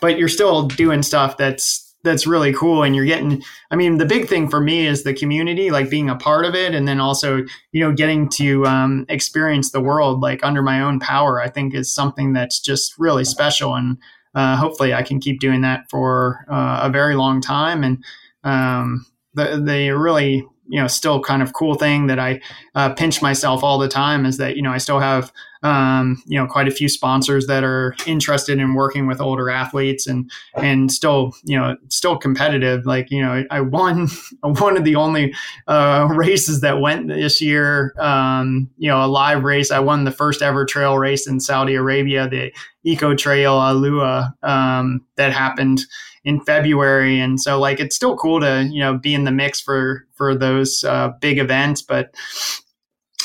but 0.00 0.18
you're 0.18 0.28
still 0.28 0.68
doing 0.68 1.02
stuff 1.02 1.36
that's 1.38 1.84
that's 2.04 2.26
really 2.26 2.52
cool 2.52 2.82
and 2.82 2.94
you're 2.94 3.04
getting 3.04 3.42
i 3.70 3.76
mean 3.76 3.98
the 3.98 4.06
big 4.06 4.28
thing 4.28 4.48
for 4.48 4.60
me 4.60 4.86
is 4.86 5.02
the 5.02 5.14
community 5.14 5.70
like 5.70 5.90
being 5.90 6.08
a 6.08 6.16
part 6.16 6.44
of 6.44 6.54
it 6.54 6.74
and 6.74 6.86
then 6.86 7.00
also 7.00 7.38
you 7.72 7.80
know 7.80 7.92
getting 7.92 8.28
to 8.28 8.64
um, 8.66 9.04
experience 9.08 9.70
the 9.70 9.80
world 9.80 10.20
like 10.20 10.44
under 10.44 10.62
my 10.62 10.80
own 10.80 11.00
power 11.00 11.40
i 11.40 11.48
think 11.48 11.74
is 11.74 11.92
something 11.92 12.32
that's 12.32 12.60
just 12.60 12.96
really 12.98 13.24
special 13.24 13.74
and 13.74 13.98
uh, 14.34 14.56
hopefully 14.56 14.94
i 14.94 15.02
can 15.02 15.18
keep 15.18 15.40
doing 15.40 15.62
that 15.62 15.88
for 15.90 16.44
uh, 16.50 16.80
a 16.82 16.90
very 16.90 17.14
long 17.16 17.40
time 17.40 17.82
and 17.82 18.04
um, 18.44 19.04
the, 19.34 19.60
the 19.64 19.90
really 19.90 20.46
you 20.68 20.80
know 20.80 20.86
still 20.86 21.20
kind 21.20 21.42
of 21.42 21.52
cool 21.52 21.74
thing 21.74 22.06
that 22.06 22.18
I 22.18 22.40
uh, 22.74 22.90
pinch 22.94 23.20
myself 23.22 23.64
all 23.64 23.78
the 23.78 23.88
time 23.88 24.26
is 24.26 24.36
that 24.36 24.56
you 24.56 24.62
know 24.62 24.70
I 24.70 24.78
still 24.78 25.00
have 25.00 25.32
um, 25.62 26.22
you 26.26 26.38
know 26.38 26.46
quite 26.46 26.68
a 26.68 26.72
few 26.72 26.88
sponsors 26.88 27.46
that 27.46 27.64
are 27.64 27.94
interested 28.06 28.58
in 28.58 28.74
working 28.74 29.06
with 29.06 29.20
older 29.20 29.50
athletes 29.50 30.06
and 30.06 30.30
and 30.56 30.92
still 30.92 31.32
you 31.44 31.58
know 31.58 31.76
still 31.88 32.16
competitive. 32.16 32.86
Like 32.86 33.10
you 33.10 33.22
know 33.22 33.44
I 33.50 33.60
won 33.60 34.08
one 34.42 34.76
of 34.76 34.84
the 34.84 34.96
only 34.96 35.34
uh, 35.66 36.08
races 36.14 36.60
that 36.60 36.80
went 36.80 37.08
this 37.08 37.40
year. 37.40 37.94
Um, 37.98 38.70
you 38.78 38.88
know 38.88 39.04
a 39.04 39.06
live 39.06 39.44
race 39.44 39.70
I 39.70 39.80
won 39.80 40.04
the 40.04 40.10
first 40.10 40.42
ever 40.42 40.64
trail 40.64 40.98
race 40.98 41.26
in 41.26 41.40
Saudi 41.40 41.74
Arabia 41.74 42.28
the 42.28 42.52
Eco 42.84 43.14
Trail 43.14 43.58
AlUla 43.58 44.32
um, 44.42 45.04
that 45.16 45.32
happened 45.32 45.82
in 46.24 46.40
February, 46.40 47.18
and 47.20 47.40
so 47.40 47.58
like 47.58 47.80
it's 47.80 47.96
still 47.96 48.16
cool 48.16 48.40
to 48.40 48.68
you 48.70 48.80
know 48.80 48.98
be 48.98 49.14
in 49.14 49.24
the 49.24 49.30
mix 49.30 49.60
for 49.60 50.06
for 50.14 50.34
those 50.34 50.84
uh, 50.84 51.10
big 51.20 51.38
events, 51.38 51.82
but 51.82 52.14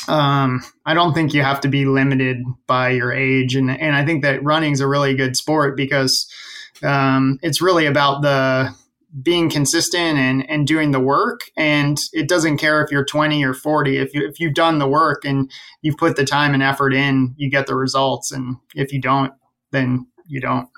um, 0.08 0.62
I 0.86 0.94
don't 0.94 1.14
think 1.14 1.34
you 1.34 1.42
have 1.42 1.60
to 1.62 1.68
be 1.68 1.86
limited 1.86 2.42
by 2.66 2.90
your 2.90 3.12
age, 3.12 3.54
and 3.54 3.70
and 3.70 3.94
I 3.94 4.04
think 4.04 4.22
that 4.22 4.42
running 4.42 4.72
is 4.72 4.80
a 4.80 4.88
really 4.88 5.14
good 5.14 5.36
sport 5.36 5.76
because 5.76 6.30
um, 6.82 7.38
it's 7.42 7.60
really 7.60 7.86
about 7.86 8.22
the 8.22 8.74
being 9.22 9.48
consistent 9.48 10.18
and, 10.18 10.48
and 10.50 10.66
doing 10.66 10.90
the 10.90 10.98
work 10.98 11.42
and 11.56 12.00
it 12.12 12.28
doesn't 12.28 12.58
care 12.58 12.82
if 12.82 12.90
you're 12.90 13.04
20 13.04 13.44
or 13.44 13.54
40 13.54 13.98
if 13.98 14.12
you 14.12 14.26
if 14.26 14.40
you've 14.40 14.54
done 14.54 14.80
the 14.80 14.88
work 14.88 15.24
and 15.24 15.52
you've 15.82 15.96
put 15.96 16.16
the 16.16 16.24
time 16.24 16.52
and 16.52 16.64
effort 16.64 16.92
in 16.92 17.32
you 17.36 17.48
get 17.48 17.68
the 17.68 17.76
results 17.76 18.32
and 18.32 18.56
if 18.74 18.92
you 18.92 19.00
don't 19.00 19.32
then 19.70 20.04
you 20.26 20.40
don't 20.40 20.68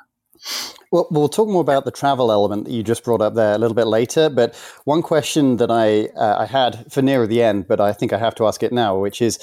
well, 0.93 1.09
we'll 1.11 1.29
talk 1.29 1.49
more 1.49 1.61
about 1.61 1.85
the 1.85 1.91
travel 1.91 2.31
element 2.31 2.65
that 2.65 2.73
you 2.73 2.83
just 2.83 3.05
brought 3.05 3.21
up 3.21 3.35
there 3.35 3.55
a 3.55 3.59
little 3.59 3.75
bit 3.75 3.87
later. 3.87 4.29
But 4.29 4.55
one 4.85 5.03
question 5.03 5.57
that 5.57 5.71
I 5.71 6.07
uh, 6.19 6.37
I 6.39 6.47
had 6.47 6.91
for 6.93 7.03
nearer 7.03 7.27
the 7.27 7.43
end, 7.43 7.67
but 7.69 7.81
I 7.81 7.93
think 7.93 8.13
I 8.13 8.19
have 8.19 8.35
to 8.37 8.47
ask 8.47 8.63
it 8.63 8.73
now, 8.73 8.97
which 8.99 9.21
is, 9.21 9.39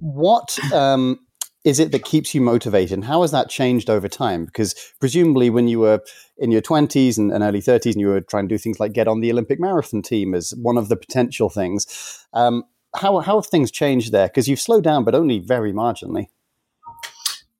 what 0.00 0.58
um, 0.72 1.18
is 1.64 1.78
it 1.78 1.92
that 1.92 2.04
keeps 2.04 2.34
you 2.34 2.40
motivated, 2.40 2.92
and 2.92 3.04
how 3.04 3.22
has 3.22 3.30
that 3.32 3.50
changed 3.50 3.90
over 3.90 4.08
time? 4.08 4.46
Because 4.46 4.74
presumably, 5.00 5.50
when 5.50 5.68
you 5.68 5.80
were 5.80 6.00
in 6.38 6.50
your 6.50 6.62
twenties 6.62 7.18
and, 7.18 7.32
and, 7.32 7.42
early 7.44 7.60
thirties, 7.60 7.94
and 7.94 8.00
you 8.00 8.08
were 8.08 8.20
trying 8.20 8.48
to 8.48 8.54
do 8.54 8.58
things 8.58 8.80
like 8.80 8.92
get 8.92 9.08
on 9.08 9.20
the 9.20 9.30
Olympic 9.30 9.60
marathon 9.60 10.02
team 10.02 10.34
as 10.34 10.54
one 10.62 10.78
of 10.78 10.88
the 10.88 10.96
potential 10.96 11.50
things, 11.50 11.86
um, 12.32 12.64
how 12.96 13.18
how 13.18 13.36
have 13.36 13.46
things 13.46 13.70
changed 13.70 14.12
there? 14.12 14.28
Because 14.28 14.48
you've 14.48 14.60
slowed 14.60 14.84
down, 14.84 15.04
but 15.04 15.14
only 15.14 15.38
very 15.38 15.72
marginally. 15.72 16.26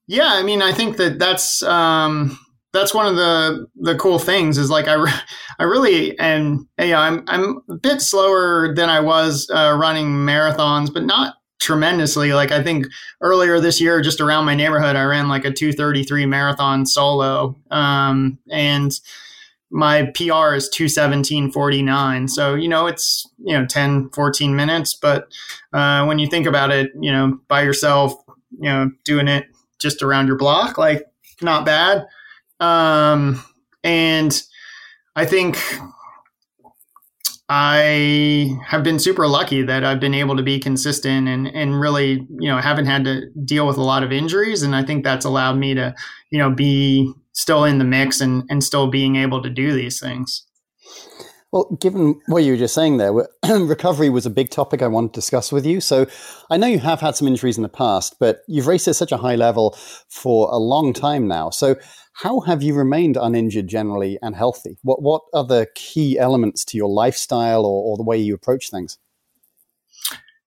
Yeah, 0.09 0.31
I 0.33 0.43
mean, 0.43 0.63
I 0.63 0.73
think 0.73 0.97
that 0.97 1.19
that's 1.19 1.63
um, 1.63 2.39
that's 2.73 2.95
one 2.95 3.07
of 3.07 3.17
the 3.17 3.67
the 3.77 3.95
cool 3.97 4.19
things 4.19 4.57
is 4.57 4.71
like 4.71 4.89
I, 4.89 4.95
re- 4.95 5.13
I 5.59 5.65
really 5.65 6.19
and 6.19 6.67
know, 6.79 6.97
I'm 6.97 7.25
I'm 7.29 7.59
a 7.71 7.75
bit 7.75 8.01
slower 8.01 8.75
than 8.75 8.89
I 8.89 9.01
was 9.01 9.49
uh, 9.55 9.77
running 9.79 10.09
marathons, 10.09 10.93
but 10.93 11.05
not 11.05 11.35
tremendously. 11.61 12.33
Like 12.33 12.53
I 12.53 12.63
think 12.63 12.87
earlier 13.21 13.61
this 13.61 13.83
year, 13.83 14.01
just 14.01 14.21
around 14.23 14.47
my 14.47 14.55
neighborhood, 14.55 14.97
I 14.97 15.05
ran 15.05 15.29
like 15.29 15.45
a 15.45 15.53
233 15.53 16.25
marathon 16.25 16.87
solo, 16.87 17.55
um, 17.71 18.39
and 18.51 18.99
my 19.71 20.05
PR 20.15 20.55
is 20.55 20.71
217.49. 20.71 22.31
So, 22.31 22.55
you 22.55 22.69
know, 22.69 22.87
it's, 22.87 23.29
you 23.39 23.53
know, 23.59 23.67
10, 23.67 24.11
14 24.11 24.57
minutes. 24.57 24.95
But 24.95 25.29
uh, 25.75 26.05
when 26.07 26.19
you 26.19 26.27
think 26.27 26.47
about 26.47 26.71
it, 26.71 26.91
you 27.01 27.13
know, 27.13 27.39
by 27.49 27.63
yourself, 27.63 28.15
you 28.59 28.71
know, 28.71 28.91
doing 29.05 29.29
it 29.29 29.45
just 29.79 30.03
around 30.03 30.27
your 30.27 30.37
block, 30.37 30.79
like 30.79 31.05
not 31.43 31.65
bad. 31.65 32.07
Um, 32.61 33.43
and 33.85 34.43
I 35.15 35.25
think 35.25 35.59
I 37.49 38.57
have 38.67 38.83
been 38.83 38.99
super 38.99 39.27
lucky 39.27 39.63
that 39.63 39.85
I've 39.85 40.01
been 40.01 40.15
able 40.15 40.37
to 40.37 40.43
be 40.43 40.59
consistent 40.59 41.29
and, 41.29 41.47
and 41.49 41.81
really, 41.81 42.27
you 42.39 42.49
know, 42.49 42.59
haven't 42.59 42.87
had 42.87 43.05
to 43.05 43.31
deal 43.45 43.67
with 43.67 43.79
a 43.79 43.83
lot 43.83 44.03
of 44.03 44.13
injuries. 44.13 44.63
And 44.63 44.77
I 44.77 44.83
think 44.83 45.03
that's 45.03 45.25
allowed 45.25 45.57
me 45.57 45.75
to, 45.75 45.95
you 46.31 46.39
know, 46.39 46.51
be 46.51 47.13
still 47.33 47.65
in 47.65 47.79
the 47.79 47.85
mix 47.85 48.21
and, 48.21 48.45
and 48.51 48.63
still 48.63 48.89
being 48.89 49.17
able 49.17 49.43
to 49.43 49.49
do 49.49 49.73
these 49.73 49.99
things. 49.99 50.45
Well, 51.51 51.79
given 51.81 52.21
what 52.27 52.45
you 52.45 52.53
were 52.53 52.59
just 52.59 52.75
saying 52.75 52.99
there, 52.99 53.13
recovery 53.49 54.11
was 54.11 54.27
a 54.27 54.31
big 54.31 54.51
topic 54.51 54.83
I 54.83 54.89
wanted 54.89 55.15
to 55.15 55.21
discuss 55.21 55.51
with 55.51 55.65
you. 55.65 55.81
So 55.81 56.07
I 56.51 56.59
know 56.59 56.67
you 56.67 56.79
have 56.81 57.01
had 57.01 57.17
some 57.17 57.27
injuries 57.27 57.57
in 57.57 57.63
the 57.63 57.71
past, 57.71 58.17
but 58.21 58.41
you've 58.47 58.67
raced 58.67 58.87
at 58.87 58.97
such 58.97 59.13
a 59.13 59.17
high 59.17 59.37
level 59.37 59.77
for 60.11 60.51
a 60.51 60.59
long 60.59 60.93
time 60.93 61.27
now. 61.27 61.49
So 61.49 61.77
how 62.13 62.41
have 62.41 62.63
you 62.63 62.75
remained 62.75 63.17
uninjured 63.17 63.67
generally 63.67 64.19
and 64.21 64.37
healthy? 64.37 64.77
What 64.83 65.01
what 65.01 65.23
are 65.33 65.45
the 65.45 65.69
key 65.75 66.19
elements 66.19 66.65
to 66.67 66.77
your 66.77 66.89
lifestyle 66.89 67.65
or, 67.65 67.83
or 67.85 67.97
the 67.97 68.03
way 68.03 68.19
you 68.19 68.35
approach 68.35 68.71
things? 68.71 68.99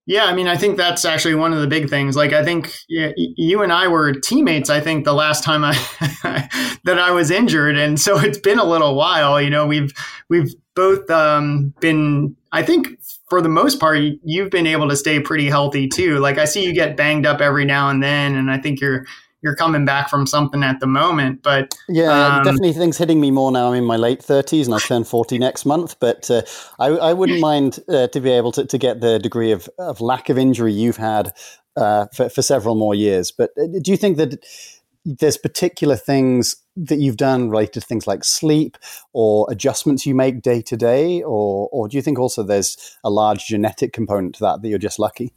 Yeah, 0.05 0.25
I 0.25 0.33
mean, 0.33 0.47
I 0.47 0.57
think 0.57 0.77
that's 0.77 1.05
actually 1.05 1.35
one 1.35 1.53
of 1.53 1.61
the 1.61 1.67
big 1.67 1.89
things. 1.89 2.17
Like, 2.17 2.33
I 2.33 2.43
think 2.43 2.75
yeah, 2.89 3.11
you 3.15 3.61
and 3.61 3.71
I 3.71 3.87
were 3.87 4.13
teammates. 4.13 4.69
I 4.69 4.81
think 4.81 5.05
the 5.05 5.13
last 5.13 5.43
time 5.43 5.63
I 5.63 5.73
that 6.83 6.99
I 6.99 7.11
was 7.11 7.31
injured, 7.31 7.77
and 7.77 7.99
so 7.99 8.19
it's 8.19 8.39
been 8.39 8.59
a 8.59 8.65
little 8.65 8.95
while. 8.95 9.41
You 9.41 9.49
know, 9.49 9.65
we've 9.65 9.93
we've 10.27 10.53
both 10.75 11.09
um, 11.09 11.73
been. 11.79 12.35
I 12.51 12.63
think 12.63 12.99
for 13.29 13.41
the 13.41 13.49
most 13.49 13.79
part, 13.79 13.99
you've 14.23 14.49
been 14.49 14.67
able 14.67 14.89
to 14.89 14.95
stay 14.95 15.19
pretty 15.19 15.47
healthy 15.47 15.87
too. 15.87 16.19
Like, 16.19 16.37
I 16.37 16.45
see 16.45 16.65
you 16.65 16.73
get 16.73 16.97
banged 16.97 17.25
up 17.25 17.39
every 17.39 17.65
now 17.65 17.89
and 17.89 18.03
then, 18.03 18.35
and 18.35 18.51
I 18.51 18.57
think 18.57 18.81
you're 18.81 19.05
you're 19.41 19.55
coming 19.55 19.85
back 19.85 20.09
from 20.09 20.27
something 20.27 20.63
at 20.63 20.79
the 20.79 20.87
moment. 20.87 21.41
But 21.41 21.73
yeah, 21.89 22.37
um, 22.37 22.43
definitely 22.43 22.73
things 22.73 22.97
hitting 22.97 23.19
me 23.19 23.31
more 23.31 23.51
now. 23.51 23.69
I'm 23.69 23.75
in 23.75 23.85
my 23.85 23.97
late 23.97 24.19
30s 24.19 24.65
and 24.65 24.75
I 24.75 24.79
turn 24.79 25.03
40 25.03 25.39
next 25.39 25.65
month. 25.65 25.99
But 25.99 26.29
uh, 26.29 26.43
I, 26.79 26.87
I, 26.87 27.13
wouldn't 27.13 27.39
mind 27.41 27.79
uh, 27.89 28.07
to 28.07 28.19
be 28.19 28.29
able 28.29 28.51
to, 28.53 28.65
to 28.65 28.77
get 28.77 29.01
the 29.01 29.17
degree 29.17 29.51
of, 29.51 29.67
of 29.79 29.99
lack 29.99 30.29
of 30.29 30.37
injury 30.37 30.73
you've 30.73 30.97
had 30.97 31.33
uh, 31.75 32.05
for, 32.15 32.29
for 32.29 32.41
several 32.41 32.75
more 32.75 32.93
years. 32.93 33.31
But 33.31 33.51
uh, 33.57 33.65
do 33.81 33.91
you 33.91 33.97
think 33.97 34.17
that 34.17 34.45
there's 35.05 35.37
particular 35.37 35.95
things 35.95 36.55
that 36.75 36.99
you've 36.99 37.17
done 37.17 37.49
related 37.49 37.73
to 37.73 37.81
things 37.81 38.07
like 38.07 38.23
sleep 38.23 38.77
or 39.13 39.47
adjustments 39.49 40.05
you 40.05 40.15
make 40.15 40.41
day 40.41 40.61
to 40.61 40.77
day, 40.77 41.21
or 41.23 41.69
or 41.71 41.87
do 41.87 41.97
you 41.97 42.03
think 42.03 42.19
also 42.19 42.43
there's 42.43 42.97
a 43.03 43.09
large 43.09 43.45
genetic 43.45 43.93
component 43.93 44.35
to 44.35 44.41
that 44.41 44.61
that 44.61 44.69
you're 44.69 44.79
just 44.79 44.99
lucky? 44.99 45.33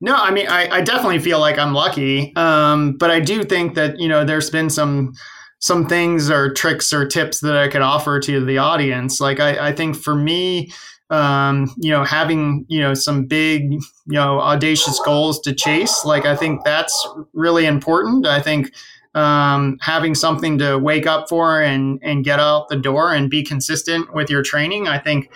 No, 0.00 0.16
I 0.16 0.32
mean, 0.32 0.48
I, 0.48 0.68
I 0.68 0.80
definitely 0.80 1.20
feel 1.20 1.38
like 1.38 1.58
I'm 1.58 1.74
lucky, 1.74 2.34
um, 2.34 2.96
but 2.98 3.10
I 3.10 3.20
do 3.20 3.44
think 3.44 3.74
that 3.76 3.98
you 3.98 4.08
know 4.08 4.24
there's 4.24 4.50
been 4.50 4.68
some 4.68 5.12
some 5.60 5.86
things 5.86 6.28
or 6.28 6.52
tricks 6.52 6.92
or 6.92 7.06
tips 7.06 7.38
that 7.40 7.56
I 7.56 7.68
could 7.68 7.82
offer 7.82 8.18
to 8.18 8.44
the 8.44 8.58
audience. 8.58 9.20
Like 9.20 9.38
I, 9.38 9.68
I 9.68 9.72
think 9.72 9.94
for 9.94 10.14
me, 10.16 10.72
um, 11.12 11.70
you 11.76 11.90
know, 11.90 12.04
having 12.04 12.64
you 12.68 12.80
know 12.80 12.94
some 12.94 13.26
big 13.26 13.72
you 13.72 13.80
know 14.06 14.40
audacious 14.40 14.98
goals 15.04 15.38
to 15.40 15.52
chase, 15.52 16.04
like 16.04 16.24
I 16.24 16.34
think 16.34 16.64
that's 16.64 17.06
really 17.34 17.66
important. 17.66 18.26
I 18.26 18.40
think 18.40 18.72
um, 19.14 19.76
having 19.82 20.14
something 20.14 20.56
to 20.58 20.78
wake 20.78 21.06
up 21.06 21.28
for 21.28 21.60
and 21.60 22.00
and 22.02 22.24
get 22.24 22.40
out 22.40 22.70
the 22.70 22.76
door 22.76 23.12
and 23.12 23.28
be 23.28 23.42
consistent 23.42 24.14
with 24.14 24.30
your 24.30 24.42
training. 24.42 24.88
I 24.88 24.98
think 24.98 25.30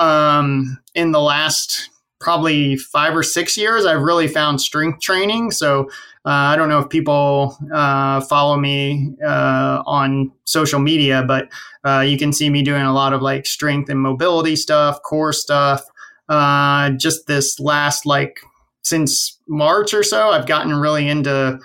um, 0.00 0.78
in 0.92 1.12
the 1.12 1.20
last 1.20 1.88
probably 2.22 2.76
five 2.76 3.14
or 3.14 3.22
six 3.22 3.56
years, 3.56 3.84
I've 3.84 4.00
really 4.00 4.28
found 4.28 4.60
strength 4.60 5.00
training. 5.00 5.50
So 5.50 5.90
uh, 6.24 6.30
I 6.30 6.56
don't 6.56 6.68
know 6.68 6.78
if 6.78 6.88
people 6.88 7.58
uh, 7.74 8.20
follow 8.22 8.56
me 8.56 9.14
uh, 9.26 9.82
on 9.84 10.30
social 10.44 10.78
media, 10.78 11.24
but 11.26 11.48
uh, 11.84 12.00
you 12.00 12.16
can 12.16 12.32
see 12.32 12.48
me 12.48 12.62
doing 12.62 12.82
a 12.82 12.92
lot 12.92 13.12
of 13.12 13.20
like 13.20 13.44
strength 13.44 13.90
and 13.90 14.00
mobility 14.00 14.56
stuff, 14.56 15.02
core 15.02 15.32
stuff. 15.32 15.82
Uh, 16.28 16.90
just 16.90 17.26
this 17.26 17.58
last 17.58 18.06
like 18.06 18.40
since 18.82 19.38
March 19.48 19.92
or 19.92 20.02
so, 20.02 20.30
I've 20.30 20.46
gotten 20.46 20.74
really 20.74 21.08
into 21.08 21.58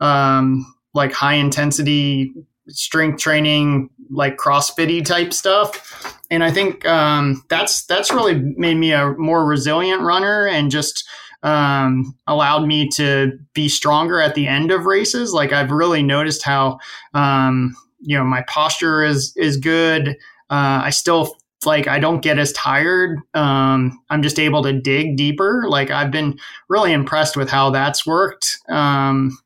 um, 0.00 0.74
like 0.94 1.12
high 1.12 1.34
intensity 1.34 2.32
strength 2.68 3.20
training, 3.20 3.90
like 4.10 4.36
CrossFitty 4.36 5.04
type 5.04 5.32
stuff. 5.32 6.20
And 6.30 6.42
I 6.42 6.50
think 6.50 6.86
um, 6.86 7.44
that's 7.48 7.84
that's 7.86 8.12
really 8.12 8.34
made 8.34 8.76
me 8.76 8.92
a 8.92 9.12
more 9.12 9.44
resilient 9.44 10.02
runner 10.02 10.46
and 10.46 10.70
just 10.70 11.08
um, 11.42 12.16
allowed 12.26 12.66
me 12.66 12.88
to 12.88 13.38
be 13.52 13.68
stronger 13.68 14.20
at 14.20 14.34
the 14.34 14.48
end 14.48 14.70
of 14.70 14.86
races. 14.86 15.32
Like 15.32 15.52
I've 15.52 15.70
really 15.70 16.02
noticed 16.02 16.42
how 16.42 16.78
um, 17.12 17.76
you 18.00 18.16
know 18.16 18.24
my 18.24 18.42
posture 18.42 19.04
is 19.04 19.32
is 19.36 19.56
good. 19.56 20.08
Uh, 20.50 20.82
I 20.84 20.90
still 20.90 21.36
like 21.66 21.86
I 21.86 21.98
don't 21.98 22.22
get 22.22 22.38
as 22.38 22.52
tired. 22.52 23.18
Um, 23.34 24.00
I'm 24.10 24.22
just 24.22 24.38
able 24.38 24.62
to 24.62 24.72
dig 24.72 25.16
deeper. 25.16 25.64
Like 25.68 25.90
I've 25.90 26.10
been 26.10 26.38
really 26.68 26.92
impressed 26.92 27.36
with 27.36 27.50
how 27.50 27.70
that's 27.70 28.06
worked. 28.06 28.58
Um, 28.68 29.38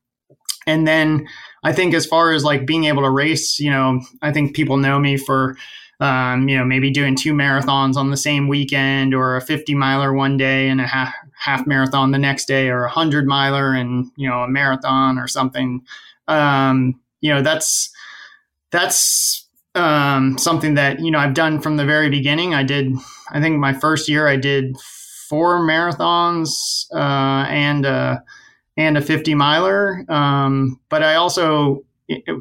and 0.67 0.87
then 0.87 1.27
I 1.63 1.73
think 1.73 1.93
as 1.93 2.05
far 2.05 2.31
as 2.31 2.43
like 2.43 2.65
being 2.65 2.85
able 2.85 3.03
to 3.03 3.09
race, 3.09 3.59
you 3.59 3.69
know, 3.69 4.01
I 4.21 4.31
think 4.31 4.55
people 4.55 4.77
know 4.77 4.99
me 4.99 5.17
for 5.17 5.55
um, 5.99 6.47
you 6.47 6.57
know, 6.57 6.63
maybe 6.63 6.89
doing 6.91 7.15
two 7.15 7.33
marathons 7.33 7.97
on 7.97 8.09
the 8.09 8.17
same 8.17 8.47
weekend 8.47 9.13
or 9.13 9.35
a 9.35 9.41
50 9.41 9.75
miler 9.75 10.13
one 10.13 10.37
day 10.37 10.69
and 10.69 10.79
a 10.79 10.87
half, 10.87 11.13
half 11.37 11.67
marathon 11.67 12.11
the 12.11 12.17
next 12.17 12.45
day 12.45 12.69
or 12.69 12.79
a 12.79 12.87
100 12.87 13.27
miler 13.27 13.73
and, 13.73 14.09
you 14.15 14.29
know, 14.29 14.39
a 14.43 14.47
marathon 14.47 15.17
or 15.17 15.27
something. 15.27 15.81
Um, 16.27 16.99
you 17.19 17.33
know, 17.33 17.41
that's, 17.41 17.91
that's 18.71 19.45
um, 19.75 20.37
something 20.37 20.75
that, 20.75 21.01
you 21.01 21.11
know, 21.11 21.19
I've 21.19 21.33
done 21.33 21.59
from 21.59 21.75
the 21.75 21.85
very 21.85 22.09
beginning. 22.09 22.53
I 22.53 22.63
did, 22.63 22.93
I 23.31 23.41
think 23.41 23.57
my 23.57 23.73
first 23.73 24.07
year 24.07 24.25
I 24.27 24.37
did 24.37 24.77
four 25.27 25.59
marathons 25.59 26.49
uh, 26.93 27.45
and, 27.49 27.85
a, 27.85 28.23
and 28.79 28.97
a 28.97 29.01
50 29.01 29.35
miler. 29.35 30.05
Um, 30.07 30.79
but 30.87 31.03
I 31.03 31.15
also 31.15 31.83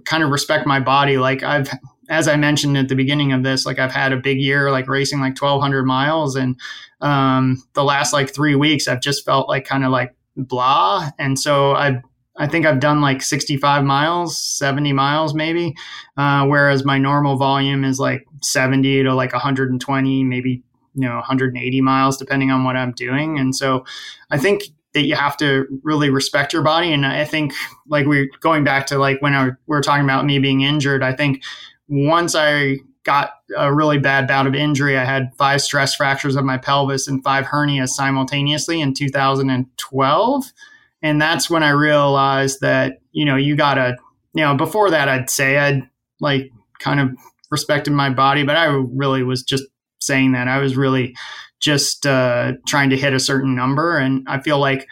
kind 0.05 0.23
of 0.23 0.31
respect 0.31 0.67
my 0.67 0.81
body. 0.81 1.19
Like 1.19 1.43
I've 1.43 1.69
as 2.09 2.27
I 2.27 2.37
mentioned 2.37 2.79
at 2.79 2.89
the 2.89 2.95
beginning 2.95 3.33
of 3.33 3.43
this, 3.43 3.67
like 3.67 3.79
I've 3.79 3.93
had 3.93 4.13
a 4.13 4.17
big 4.17 4.41
year, 4.41 4.71
like 4.71 4.89
racing 4.89 5.21
like 5.21 5.41
1200 5.41 5.85
miles. 5.85 6.37
And 6.37 6.59
um, 7.03 7.63
the 7.75 7.85
last 7.85 8.15
like 8.15 8.33
three 8.33 8.55
weeks, 8.55 8.89
I've 8.89 9.03
just 9.03 9.27
felt 9.27 9.47
like 9.49 9.67
kind 9.67 9.85
of 9.85 9.91
like 9.91 10.15
blah. 10.35 11.11
And 11.19 11.39
so 11.39 11.73
I, 11.73 12.01
I 12.39 12.47
think 12.47 12.65
I've 12.65 12.81
done 12.81 13.03
like 13.03 13.21
65 13.21 13.85
miles, 13.85 14.41
70 14.41 14.93
miles 14.95 15.35
maybe. 15.35 15.75
Uh, 16.17 16.47
whereas 16.47 16.85
my 16.85 16.97
normal 16.97 17.37
volume 17.37 17.85
is 17.85 17.99
like 17.99 18.25
70 18.43 19.03
to 19.03 19.15
like 19.15 19.33
120, 19.33 20.25
maybe, 20.25 20.63
you 20.95 21.09
know, 21.09 21.17
180 21.17 21.81
miles, 21.83 22.17
depending 22.17 22.51
on 22.51 22.65
what 22.65 22.77
I'm 22.77 22.93
doing. 22.93 23.39
And 23.39 23.55
so 23.55 23.85
I 24.31 24.39
think 24.39 24.63
that 24.99 25.07
you 25.07 25.15
have 25.15 25.37
to 25.37 25.67
really 25.85 26.11
respect 26.11 26.53
your 26.53 26.63
body. 26.63 26.93
And 26.93 27.07
I 27.07 27.25
think 27.25 27.53
like 27.87 28.07
we're 28.07 28.29
going 28.41 28.65
back 28.65 28.87
to 28.89 28.99
like 28.99 29.23
when 29.23 29.33
I, 29.33 29.45
we 29.47 29.53
were 29.67 29.81
talking 29.81 30.05
about 30.05 30.27
me 30.27 30.41
being 30.41 30.63
injured, 30.63 31.05
I 31.05 31.13
think 31.13 31.43
once 31.87 32.35
I 32.35 32.79
got 33.05 33.31
a 33.57 33.73
really 33.73 33.99
bad 33.99 34.27
bout 34.27 34.49
of 34.49 34.57
injury, 34.57 34.99
I 34.99 35.05
had 35.05 35.31
five 35.39 35.63
stress 35.63 35.95
fractures 35.95 36.35
of 36.35 36.45
my 36.45 36.59
pelvis 36.59 37.07
and 37.07 37.23
five 37.23 37.45
hernias 37.47 37.91
simultaneously 37.91 38.81
in 38.81 38.93
2012. 38.93 40.53
And 41.01 41.23
that's 41.23 41.49
when 41.49 41.63
I 41.63 41.71
realized 41.71 42.61
that, 42.61 42.99
you 43.13 43.25
know, 43.25 43.37
you 43.37 43.55
got 43.55 43.75
to, 43.75 43.97
you 44.35 44.43
know, 44.43 44.57
before 44.57 44.91
that, 44.91 45.09
I'd 45.09 45.31
say 45.31 45.59
I'd 45.59 45.89
like 46.21 46.51
kind 46.81 46.99
of 46.99 47.11
respected 47.53 47.93
my 47.93 48.11
body, 48.11 48.43
but 48.43 48.57
I 48.57 48.65
really 48.67 49.23
was 49.23 49.45
just 49.45 49.65
saying 50.01 50.33
that. 50.33 50.49
I 50.49 50.59
was 50.59 50.77
really 50.77 51.15
just 51.61 52.07
uh, 52.07 52.53
trying 52.67 52.91
to 52.91 52.97
hit 52.97 53.13
a 53.13 53.21
certain 53.21 53.55
number. 53.55 53.99
And 53.99 54.27
I 54.29 54.41
feel 54.41 54.59
like 54.59 54.87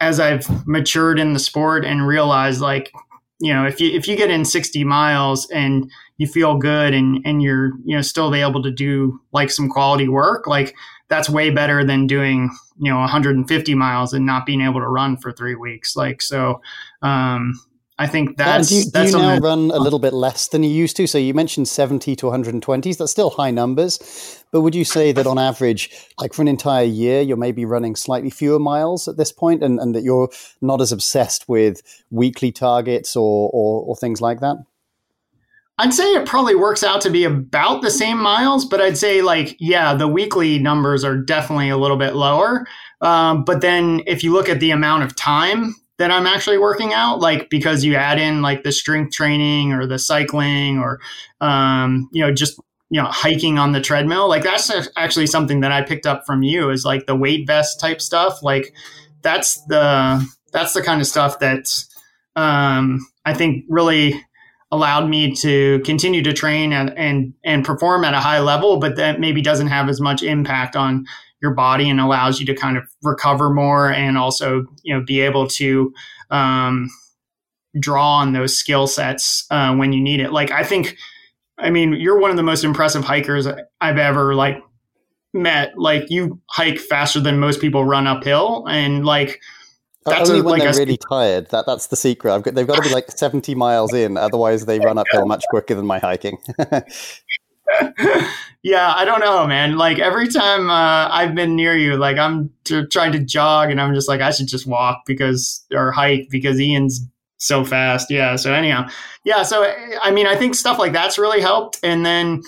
as 0.00 0.20
I've 0.20 0.46
matured 0.66 1.18
in 1.18 1.32
the 1.32 1.38
sport 1.38 1.84
and 1.84 2.06
realized 2.06 2.60
like, 2.60 2.92
you 3.40 3.52
know, 3.52 3.66
if 3.66 3.80
you 3.80 3.90
if 3.90 4.06
you 4.06 4.16
get 4.16 4.30
in 4.30 4.44
60 4.44 4.84
miles 4.84 5.50
and 5.50 5.90
you 6.22 6.28
feel 6.28 6.56
good 6.56 6.94
and 6.94 7.20
and 7.24 7.42
you're 7.42 7.72
you 7.84 7.96
know 7.96 8.00
still 8.00 8.32
able 8.32 8.62
to 8.62 8.70
do 8.70 9.20
like 9.32 9.50
some 9.50 9.68
quality 9.68 10.06
work 10.06 10.46
like 10.46 10.72
that's 11.08 11.28
way 11.28 11.50
better 11.50 11.84
than 11.84 12.06
doing 12.06 12.48
you 12.78 12.92
know 12.92 13.00
150 13.00 13.74
miles 13.74 14.12
and 14.12 14.24
not 14.24 14.46
being 14.46 14.60
able 14.60 14.78
to 14.78 14.86
run 14.86 15.16
for 15.16 15.32
three 15.32 15.56
weeks 15.56 15.96
like 15.96 16.22
so 16.22 16.60
um 17.02 17.60
I 18.02 18.08
think 18.08 18.36
that's. 18.36 18.72
Yeah, 18.72 18.82
do 18.82 18.84
you, 18.84 18.90
do 18.90 19.16
you 19.16 19.22
now 19.22 19.38
run 19.38 19.70
a 19.70 19.78
little 19.78 20.00
bit 20.00 20.12
less 20.12 20.48
than 20.48 20.64
you 20.64 20.70
used 20.70 20.96
to? 20.96 21.06
So 21.06 21.18
you 21.18 21.34
mentioned 21.34 21.68
70 21.68 22.16
to 22.16 22.26
120s. 22.26 22.96
That's 22.96 23.12
still 23.12 23.30
high 23.30 23.52
numbers. 23.52 24.44
But 24.50 24.62
would 24.62 24.74
you 24.74 24.84
say 24.84 25.12
that 25.12 25.24
on 25.24 25.38
average, 25.38 25.88
like 26.18 26.34
for 26.34 26.42
an 26.42 26.48
entire 26.48 26.84
year, 26.84 27.20
you're 27.20 27.36
maybe 27.36 27.64
running 27.64 27.94
slightly 27.94 28.28
fewer 28.28 28.58
miles 28.58 29.06
at 29.06 29.18
this 29.18 29.30
point 29.30 29.62
and, 29.62 29.78
and 29.78 29.94
that 29.94 30.02
you're 30.02 30.30
not 30.60 30.80
as 30.80 30.90
obsessed 30.90 31.48
with 31.48 31.80
weekly 32.10 32.50
targets 32.50 33.14
or, 33.14 33.48
or, 33.54 33.82
or 33.84 33.94
things 33.94 34.20
like 34.20 34.40
that? 34.40 34.56
I'd 35.78 35.94
say 35.94 36.04
it 36.14 36.26
probably 36.26 36.56
works 36.56 36.82
out 36.82 37.00
to 37.02 37.10
be 37.10 37.22
about 37.22 37.82
the 37.82 37.90
same 37.90 38.18
miles, 38.18 38.64
but 38.64 38.80
I'd 38.80 38.98
say 38.98 39.22
like 39.22 39.56
yeah, 39.60 39.94
the 39.94 40.08
weekly 40.08 40.58
numbers 40.58 41.04
are 41.04 41.16
definitely 41.16 41.68
a 41.68 41.76
little 41.76 41.96
bit 41.96 42.16
lower. 42.16 42.66
Um, 43.00 43.44
but 43.44 43.60
then 43.60 44.02
if 44.08 44.24
you 44.24 44.32
look 44.32 44.48
at 44.48 44.58
the 44.58 44.72
amount 44.72 45.04
of 45.04 45.14
time 45.14 45.76
that 46.02 46.10
I'm 46.10 46.26
actually 46.26 46.58
working 46.58 46.92
out, 46.92 47.20
like 47.20 47.48
because 47.48 47.84
you 47.84 47.94
add 47.94 48.18
in 48.18 48.42
like 48.42 48.64
the 48.64 48.72
strength 48.72 49.14
training 49.14 49.72
or 49.72 49.86
the 49.86 50.00
cycling 50.00 50.78
or 50.80 51.00
um, 51.40 52.08
you 52.10 52.24
know 52.24 52.32
just 52.32 52.58
you 52.90 53.00
know 53.00 53.06
hiking 53.06 53.56
on 53.56 53.70
the 53.70 53.80
treadmill, 53.80 54.28
like 54.28 54.42
that's 54.42 54.68
actually 54.96 55.28
something 55.28 55.60
that 55.60 55.70
I 55.70 55.80
picked 55.80 56.04
up 56.04 56.26
from 56.26 56.42
you 56.42 56.70
is 56.70 56.84
like 56.84 57.06
the 57.06 57.14
weight 57.14 57.46
vest 57.46 57.78
type 57.78 58.00
stuff. 58.00 58.42
Like 58.42 58.74
that's 59.22 59.64
the 59.66 60.28
that's 60.52 60.72
the 60.72 60.82
kind 60.82 61.00
of 61.00 61.06
stuff 61.06 61.38
that 61.38 61.84
um, 62.34 63.06
I 63.24 63.32
think 63.32 63.64
really 63.68 64.20
allowed 64.72 65.06
me 65.08 65.30
to 65.30 65.80
continue 65.80 66.22
to 66.22 66.32
train 66.32 66.72
and, 66.72 66.98
and 66.98 67.34
and 67.44 67.64
perform 67.64 68.04
at 68.04 68.14
a 68.14 68.20
high 68.20 68.40
level, 68.40 68.78
but 68.78 68.96
that 68.96 69.20
maybe 69.20 69.42
doesn't 69.42 69.68
have 69.68 69.88
as 69.88 70.00
much 70.00 70.22
impact 70.22 70.74
on 70.74 71.06
your 71.42 71.52
body 71.52 71.90
and 71.90 72.00
allows 72.00 72.40
you 72.40 72.46
to 72.46 72.54
kind 72.54 72.76
of 72.76 72.84
recover 73.02 73.50
more 73.50 73.92
and 73.92 74.16
also 74.16 74.64
you 74.82 74.94
know 74.94 75.04
be 75.04 75.20
able 75.20 75.46
to 75.46 75.92
um, 76.30 76.88
draw 77.78 78.16
on 78.16 78.32
those 78.32 78.56
skill 78.56 78.86
sets 78.86 79.46
uh, 79.50 79.74
when 79.74 79.92
you 79.92 80.00
need 80.00 80.20
it. 80.20 80.32
Like 80.32 80.50
I 80.50 80.64
think, 80.64 80.96
I 81.58 81.68
mean, 81.70 81.92
you're 81.92 82.18
one 82.18 82.30
of 82.30 82.36
the 82.38 82.42
most 82.42 82.64
impressive 82.64 83.04
hikers 83.04 83.46
I've 83.80 83.98
ever 83.98 84.34
like 84.34 84.56
met. 85.34 85.78
Like 85.78 86.08
you 86.08 86.40
hike 86.48 86.78
faster 86.78 87.20
than 87.20 87.38
most 87.38 87.60
people 87.60 87.84
run 87.84 88.06
uphill, 88.06 88.66
and 88.68 89.04
like 89.04 89.38
that's 90.04 90.30
when 90.30 90.58
they're 90.58 90.72
really 90.72 90.98
tired. 90.98 91.48
That 91.50 91.66
that's 91.66 91.88
the 91.88 91.96
secret. 91.96 92.42
Got, 92.42 92.54
they've 92.54 92.66
got 92.66 92.76
to 92.76 92.82
be 92.82 92.94
like 92.94 93.10
seventy 93.10 93.54
miles 93.54 93.92
in, 93.92 94.16
otherwise 94.16 94.66
they 94.66 94.78
run 94.80 94.98
uphill 94.98 95.26
much 95.26 95.44
quicker 95.50 95.74
than 95.74 95.86
my 95.86 95.98
hiking. 95.98 96.38
yeah, 98.62 98.92
I 98.94 99.04
don't 99.04 99.20
know, 99.20 99.46
man. 99.46 99.76
Like 99.76 99.98
every 99.98 100.28
time 100.28 100.70
uh, 100.70 101.08
I've 101.10 101.34
been 101.34 101.56
near 101.56 101.76
you, 101.76 101.96
like 101.96 102.18
I'm 102.18 102.50
t- 102.64 102.86
trying 102.86 103.12
to 103.12 103.18
jog, 103.18 103.70
and 103.70 103.80
I'm 103.80 103.94
just 103.94 104.08
like 104.08 104.20
I 104.20 104.30
should 104.30 104.48
just 104.48 104.66
walk 104.66 105.02
because 105.06 105.64
or 105.72 105.92
hike 105.92 106.28
because 106.30 106.60
Ian's 106.60 107.06
so 107.38 107.64
fast. 107.64 108.10
Yeah. 108.10 108.36
So 108.36 108.52
anyhow, 108.52 108.88
yeah. 109.24 109.42
So 109.42 109.72
I 110.02 110.10
mean, 110.10 110.26
I 110.26 110.36
think 110.36 110.54
stuff 110.54 110.78
like 110.78 110.92
that's 110.92 111.18
really 111.18 111.40
helped, 111.40 111.78
and 111.82 112.04
then 112.04 112.42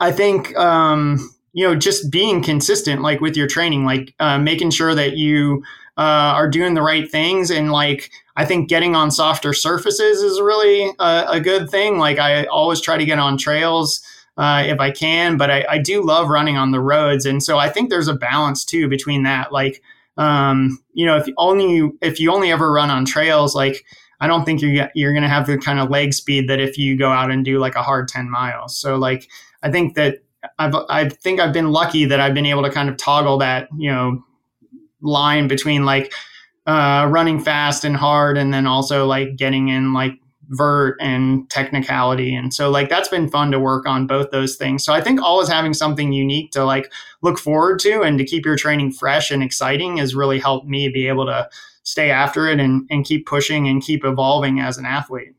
I 0.00 0.12
think 0.12 0.56
um, 0.56 1.30
you 1.52 1.66
know 1.66 1.74
just 1.74 2.10
being 2.10 2.42
consistent, 2.42 3.02
like 3.02 3.20
with 3.20 3.36
your 3.36 3.46
training, 3.46 3.84
like 3.84 4.14
uh, 4.20 4.38
making 4.38 4.70
sure 4.70 4.94
that 4.94 5.16
you 5.16 5.62
uh, 5.96 6.34
are 6.36 6.48
doing 6.48 6.74
the 6.74 6.82
right 6.82 7.10
things 7.10 7.50
and 7.50 7.70
like 7.70 8.10
I 8.36 8.44
think 8.44 8.68
getting 8.68 8.96
on 8.96 9.10
softer 9.10 9.52
surfaces 9.52 10.20
is 10.20 10.40
really 10.40 10.92
a, 10.98 11.24
a 11.28 11.40
good 11.40 11.70
thing. 11.70 11.98
Like 11.98 12.18
I 12.18 12.44
always 12.46 12.80
try 12.80 12.98
to 12.98 13.04
get 13.04 13.18
on 13.18 13.38
trails 13.38 14.02
uh, 14.36 14.64
if 14.66 14.80
I 14.80 14.90
can, 14.90 15.36
but 15.36 15.50
I, 15.50 15.64
I, 15.68 15.78
do 15.78 16.02
love 16.02 16.28
running 16.28 16.56
on 16.56 16.72
the 16.72 16.80
roads, 16.80 17.24
and 17.24 17.40
so 17.40 17.56
I 17.56 17.68
think 17.68 17.88
there's 17.88 18.08
a 18.08 18.14
balance 18.14 18.64
too 18.64 18.88
between 18.88 19.22
that. 19.22 19.52
Like, 19.52 19.80
um, 20.16 20.82
you 20.92 21.06
know, 21.06 21.16
if 21.16 21.28
only 21.36 21.92
if 22.02 22.18
you 22.18 22.32
only 22.32 22.50
ever 22.50 22.72
run 22.72 22.90
on 22.90 23.04
trails, 23.04 23.54
like 23.54 23.84
I 24.20 24.26
don't 24.26 24.44
think 24.44 24.60
you're 24.60 24.90
you're 24.96 25.12
going 25.12 25.22
to 25.22 25.28
have 25.28 25.46
the 25.46 25.56
kind 25.56 25.78
of 25.78 25.88
leg 25.88 26.14
speed 26.14 26.48
that 26.48 26.58
if 26.58 26.76
you 26.76 26.98
go 26.98 27.10
out 27.10 27.30
and 27.30 27.44
do 27.44 27.60
like 27.60 27.76
a 27.76 27.82
hard 27.82 28.08
ten 28.08 28.28
miles. 28.28 28.76
So 28.76 28.96
like 28.96 29.28
I 29.62 29.70
think 29.70 29.94
that 29.94 30.24
I've 30.58 30.74
I 30.88 31.08
think 31.08 31.38
I've 31.38 31.52
been 31.52 31.70
lucky 31.70 32.04
that 32.04 32.18
I've 32.18 32.34
been 32.34 32.46
able 32.46 32.64
to 32.64 32.70
kind 32.70 32.88
of 32.88 32.96
toggle 32.96 33.38
that 33.38 33.68
you 33.78 33.92
know 33.92 34.24
line 35.04 35.46
between 35.46 35.84
like 35.84 36.12
uh, 36.66 37.06
running 37.10 37.38
fast 37.38 37.84
and 37.84 37.96
hard, 37.96 38.36
and 38.36 38.52
then 38.52 38.66
also 38.66 39.06
like 39.06 39.36
getting 39.36 39.68
in 39.68 39.92
like 39.92 40.18
vert 40.48 40.96
and 41.00 41.48
technicality. 41.50 42.34
And 42.34 42.52
so 42.52 42.70
like 42.70 42.88
that's 42.88 43.08
been 43.08 43.28
fun 43.28 43.50
to 43.52 43.58
work 43.58 43.86
on 43.86 44.06
both 44.06 44.30
those 44.30 44.56
things. 44.56 44.84
So 44.84 44.92
I 44.92 45.00
think 45.00 45.20
always 45.22 45.48
having 45.48 45.74
something 45.74 46.12
unique 46.12 46.50
to 46.52 46.64
like 46.64 46.92
look 47.22 47.38
forward 47.38 47.78
to 47.80 48.02
and 48.02 48.18
to 48.18 48.24
keep 48.24 48.44
your 48.44 48.56
training 48.56 48.92
fresh 48.92 49.30
and 49.30 49.42
exciting 49.42 49.98
has 49.98 50.14
really 50.14 50.38
helped 50.38 50.66
me 50.66 50.88
be 50.88 51.08
able 51.08 51.26
to 51.26 51.48
stay 51.82 52.10
after 52.10 52.48
it 52.48 52.60
and, 52.60 52.86
and 52.90 53.04
keep 53.04 53.26
pushing 53.26 53.68
and 53.68 53.82
keep 53.82 54.04
evolving 54.04 54.60
as 54.60 54.78
an 54.78 54.86
athlete. 54.86 55.34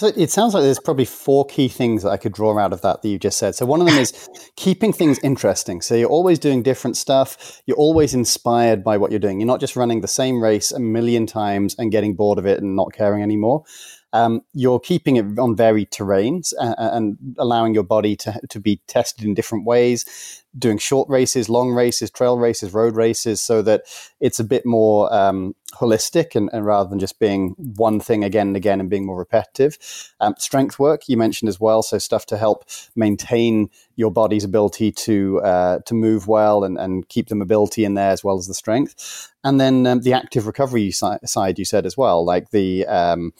So 0.00 0.06
it 0.06 0.30
sounds 0.30 0.54
like 0.54 0.62
there's 0.62 0.80
probably 0.80 1.04
four 1.04 1.44
key 1.44 1.68
things 1.68 2.04
that 2.04 2.08
I 2.08 2.16
could 2.16 2.32
draw 2.32 2.58
out 2.58 2.72
of 2.72 2.80
that 2.80 3.02
that 3.02 3.08
you 3.10 3.18
just 3.18 3.36
said. 3.36 3.54
So 3.54 3.66
one 3.66 3.82
of 3.82 3.86
them 3.86 3.98
is 3.98 4.30
keeping 4.56 4.94
things 4.94 5.18
interesting. 5.18 5.82
So 5.82 5.94
you're 5.94 6.08
always 6.08 6.38
doing 6.38 6.62
different 6.62 6.96
stuff. 6.96 7.60
You're 7.66 7.76
always 7.76 8.14
inspired 8.14 8.82
by 8.82 8.96
what 8.96 9.10
you're 9.10 9.20
doing. 9.20 9.40
You're 9.40 9.46
not 9.46 9.60
just 9.60 9.76
running 9.76 10.00
the 10.00 10.08
same 10.08 10.42
race 10.42 10.72
a 10.72 10.80
million 10.80 11.26
times 11.26 11.74
and 11.78 11.92
getting 11.92 12.14
bored 12.14 12.38
of 12.38 12.46
it 12.46 12.62
and 12.62 12.74
not 12.74 12.94
caring 12.94 13.22
anymore. 13.22 13.64
Um, 14.12 14.42
you're 14.52 14.80
keeping 14.80 15.16
it 15.16 15.38
on 15.38 15.56
varied 15.56 15.90
terrains 15.90 16.52
and, 16.58 16.74
and 16.78 17.36
allowing 17.38 17.74
your 17.74 17.84
body 17.84 18.16
to, 18.16 18.40
to 18.48 18.60
be 18.60 18.80
tested 18.86 19.24
in 19.24 19.34
different 19.34 19.66
ways, 19.66 20.42
doing 20.58 20.78
short 20.78 21.08
races, 21.08 21.48
long 21.48 21.70
races, 21.70 22.10
trail 22.10 22.36
races, 22.36 22.74
road 22.74 22.96
races, 22.96 23.40
so 23.40 23.62
that 23.62 23.82
it's 24.18 24.40
a 24.40 24.44
bit 24.44 24.66
more 24.66 25.12
um, 25.14 25.54
holistic 25.74 26.34
and, 26.34 26.50
and, 26.52 26.66
rather 26.66 26.88
than 26.88 26.98
just 26.98 27.18
being 27.20 27.54
one 27.76 28.00
thing 28.00 28.24
again 28.24 28.48
and 28.48 28.56
again 28.56 28.80
and 28.80 28.90
being 28.90 29.06
more 29.06 29.18
repetitive. 29.18 29.78
Um, 30.20 30.34
strength 30.38 30.78
work 30.78 31.08
you 31.08 31.16
mentioned 31.16 31.48
as 31.48 31.60
well, 31.60 31.82
so 31.82 31.98
stuff 31.98 32.26
to 32.26 32.36
help 32.36 32.64
maintain 32.96 33.70
your 33.96 34.10
body's 34.10 34.44
ability 34.44 34.90
to 34.92 35.40
uh, 35.42 35.78
to 35.86 35.94
move 35.94 36.26
well 36.26 36.64
and, 36.64 36.78
and 36.78 37.08
keep 37.08 37.28
the 37.28 37.34
mobility 37.34 37.84
in 37.84 37.94
there 37.94 38.10
as 38.10 38.24
well 38.24 38.38
as 38.38 38.46
the 38.46 38.54
strength. 38.54 39.30
And 39.44 39.60
then 39.60 39.86
um, 39.86 40.00
the 40.00 40.12
active 40.12 40.46
recovery 40.46 40.90
si- 40.90 41.24
side 41.24 41.58
you 41.58 41.64
said 41.64 41.86
as 41.86 41.96
well, 41.96 42.24
like 42.24 42.50
the 42.50 42.86
um, 42.86 43.32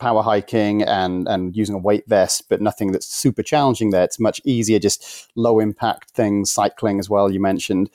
power 0.00 0.22
hiking 0.22 0.82
and 0.82 1.28
and 1.28 1.54
using 1.54 1.74
a 1.74 1.78
weight 1.78 2.04
vest, 2.08 2.48
but 2.48 2.60
nothing 2.60 2.90
that's 2.90 3.06
super 3.06 3.42
challenging 3.42 3.90
there. 3.90 4.02
It's 4.02 4.18
much 4.18 4.40
easier, 4.44 4.80
just 4.80 5.30
low 5.36 5.60
impact 5.60 6.10
things, 6.10 6.50
cycling 6.50 6.98
as 6.98 7.08
well. 7.08 7.30
You 7.30 7.40
mentioned, 7.40 7.90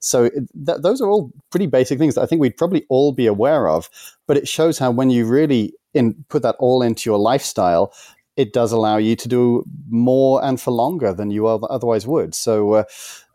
so 0.00 0.28
th- 0.30 0.80
those 0.80 1.00
are 1.00 1.08
all 1.08 1.30
pretty 1.50 1.66
basic 1.66 1.98
things 1.98 2.16
that 2.16 2.22
I 2.22 2.26
think 2.26 2.40
we'd 2.40 2.56
probably 2.56 2.86
all 2.88 3.12
be 3.12 3.26
aware 3.26 3.68
of. 3.68 3.88
But 4.26 4.38
it 4.38 4.48
shows 4.48 4.78
how 4.78 4.90
when 4.90 5.10
you 5.10 5.26
really 5.26 5.74
in, 5.94 6.24
put 6.28 6.42
that 6.42 6.56
all 6.58 6.82
into 6.82 7.08
your 7.08 7.18
lifestyle, 7.18 7.92
it 8.36 8.52
does 8.52 8.72
allow 8.72 8.96
you 8.96 9.14
to 9.16 9.28
do 9.28 9.64
more 9.88 10.42
and 10.42 10.60
for 10.60 10.70
longer 10.72 11.12
than 11.12 11.30
you 11.30 11.46
otherwise 11.46 12.06
would. 12.06 12.34
So. 12.34 12.72
Uh, 12.72 12.84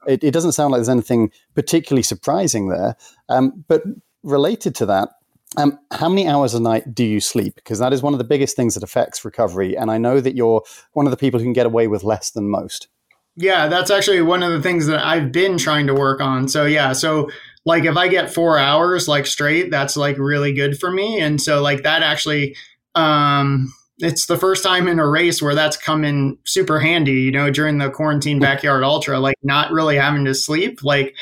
it, 0.07 0.23
it, 0.23 0.31
doesn't 0.35 0.51
sound 0.51 0.71
like 0.71 0.77
there's 0.77 0.87
anything 0.87 1.31
particularly 1.55 2.03
surprising 2.03 2.69
there. 2.69 2.95
Um, 3.27 3.65
but 3.67 3.81
related 4.21 4.75
to 4.75 4.85
that, 4.85 5.09
um, 5.57 5.79
how 5.91 6.09
many 6.09 6.27
hours 6.27 6.53
a 6.53 6.59
night 6.59 6.93
do 6.93 7.03
you 7.03 7.19
sleep? 7.19 7.55
Because 7.55 7.79
that 7.79 7.93
is 7.93 8.01
one 8.01 8.13
of 8.13 8.17
the 8.17 8.23
biggest 8.23 8.55
things 8.55 8.73
that 8.75 8.83
affects 8.83 9.23
recovery. 9.25 9.75
And 9.75 9.89
I 9.89 9.97
know 9.97 10.19
that 10.19 10.35
you're 10.35 10.63
one 10.93 11.05
of 11.05 11.11
the 11.11 11.17
people 11.17 11.39
who 11.39 11.45
can 11.45 11.53
get 11.53 11.65
away 11.65 11.87
with 11.87 12.03
less 12.03 12.31
than 12.31 12.49
most. 12.49 12.87
Yeah, 13.35 13.67
that's 13.67 13.91
actually 13.91 14.21
one 14.21 14.43
of 14.43 14.51
the 14.51 14.61
things 14.61 14.87
that 14.87 15.05
I've 15.05 15.31
been 15.31 15.57
trying 15.57 15.87
to 15.87 15.93
work 15.93 16.21
on. 16.21 16.47
So, 16.47 16.65
yeah, 16.65 16.93
so 16.93 17.29
like 17.65 17.83
if 17.83 17.97
I 17.97 18.07
get 18.07 18.33
four 18.33 18.57
hours 18.57 19.07
like 19.07 19.25
straight, 19.25 19.71
that's 19.71 19.97
like 19.97 20.17
really 20.17 20.53
good 20.53 20.79
for 20.79 20.89
me. 20.89 21.19
And 21.19 21.41
so, 21.41 21.61
like, 21.61 21.83
that 21.83 22.01
actually, 22.01 22.55
um, 22.93 23.73
it's 23.97 24.27
the 24.27 24.37
first 24.37 24.63
time 24.63 24.87
in 24.87 24.99
a 24.99 25.07
race 25.07 25.41
where 25.41 25.55
that's 25.55 25.77
come 25.77 26.05
in 26.05 26.37
super 26.45 26.79
handy, 26.79 27.21
you 27.21 27.31
know, 27.31 27.49
during 27.49 27.77
the 27.77 27.89
quarantine 27.89 28.39
backyard 28.39 28.83
ultra, 28.83 29.19
like 29.19 29.35
not 29.43 29.71
really 29.71 29.97
having 29.97 30.25
to 30.25 30.33
sleep. 30.33 30.83
Like, 30.83 31.15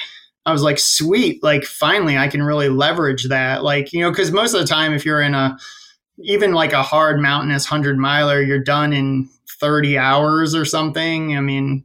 I 0.46 0.52
was 0.52 0.62
like, 0.62 0.78
sweet, 0.78 1.42
like 1.42 1.64
finally 1.64 2.18
I 2.18 2.28
can 2.28 2.44
really 2.44 2.70
leverage 2.70 3.30
that. 3.30 3.64
Like, 3.64 3.94
you 3.94 4.02
know, 4.02 4.12
because 4.12 4.32
most 4.32 4.54
of 4.54 4.60
the 4.60 4.68
time, 4.68 4.94
if 4.94 5.06
you're 5.06 5.22
in 5.22 5.34
a, 5.34 5.58
even 6.20 6.54
like 6.54 6.74
a 6.74 6.84
hard 6.84 7.20
mountainous 7.20 7.70
100 7.70 7.98
miler, 7.98 8.42
you're 8.42 8.60
done 8.60 8.94
in 8.94 9.30
30 9.60 9.98
hours 9.98 10.54
or 10.54 10.66
something. 10.66 11.38
I 11.38 11.42
mean, 11.42 11.84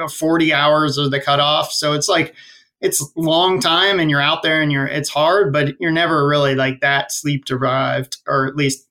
uh, 0.00 0.08
40 0.08 0.52
hours 0.52 0.98
are 0.98 1.08
the 1.08 1.20
cutoff. 1.20 1.72
So 1.72 1.92
it's 1.92 2.08
like, 2.08 2.34
it's 2.80 3.04
long 3.16 3.60
time 3.60 4.00
and 4.00 4.08
you're 4.08 4.22
out 4.22 4.42
there 4.42 4.62
and 4.62 4.72
you're, 4.72 4.86
it's 4.86 5.10
hard, 5.10 5.52
but 5.52 5.74
you're 5.80 5.90
never 5.90 6.26
really 6.26 6.54
like 6.54 6.80
that 6.80 7.12
sleep 7.12 7.44
deprived, 7.44 8.18
or 8.26 8.46
at 8.46 8.56
least, 8.56 8.88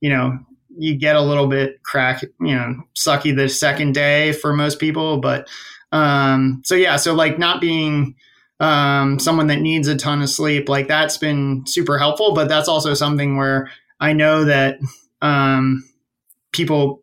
you 0.00 0.10
know, 0.10 0.38
you 0.76 0.96
get 0.96 1.14
a 1.14 1.20
little 1.20 1.46
bit 1.46 1.82
crack, 1.82 2.22
you 2.22 2.54
know, 2.54 2.74
sucky 2.96 3.34
the 3.36 3.48
second 3.48 3.92
day 3.92 4.32
for 4.32 4.52
most 4.52 4.80
people, 4.80 5.18
but 5.18 5.48
um, 5.92 6.62
so 6.64 6.74
yeah, 6.74 6.96
so 6.96 7.14
like 7.14 7.38
not 7.38 7.60
being 7.60 8.14
um, 8.60 9.18
someone 9.18 9.48
that 9.48 9.60
needs 9.60 9.88
a 9.88 9.96
ton 9.96 10.22
of 10.22 10.28
sleep, 10.28 10.68
like 10.68 10.88
that's 10.88 11.16
been 11.16 11.64
super 11.66 11.98
helpful. 11.98 12.34
But 12.34 12.48
that's 12.48 12.68
also 12.68 12.94
something 12.94 13.36
where 13.36 13.70
I 13.98 14.12
know 14.12 14.44
that 14.44 14.78
um, 15.22 15.82
people 16.52 17.02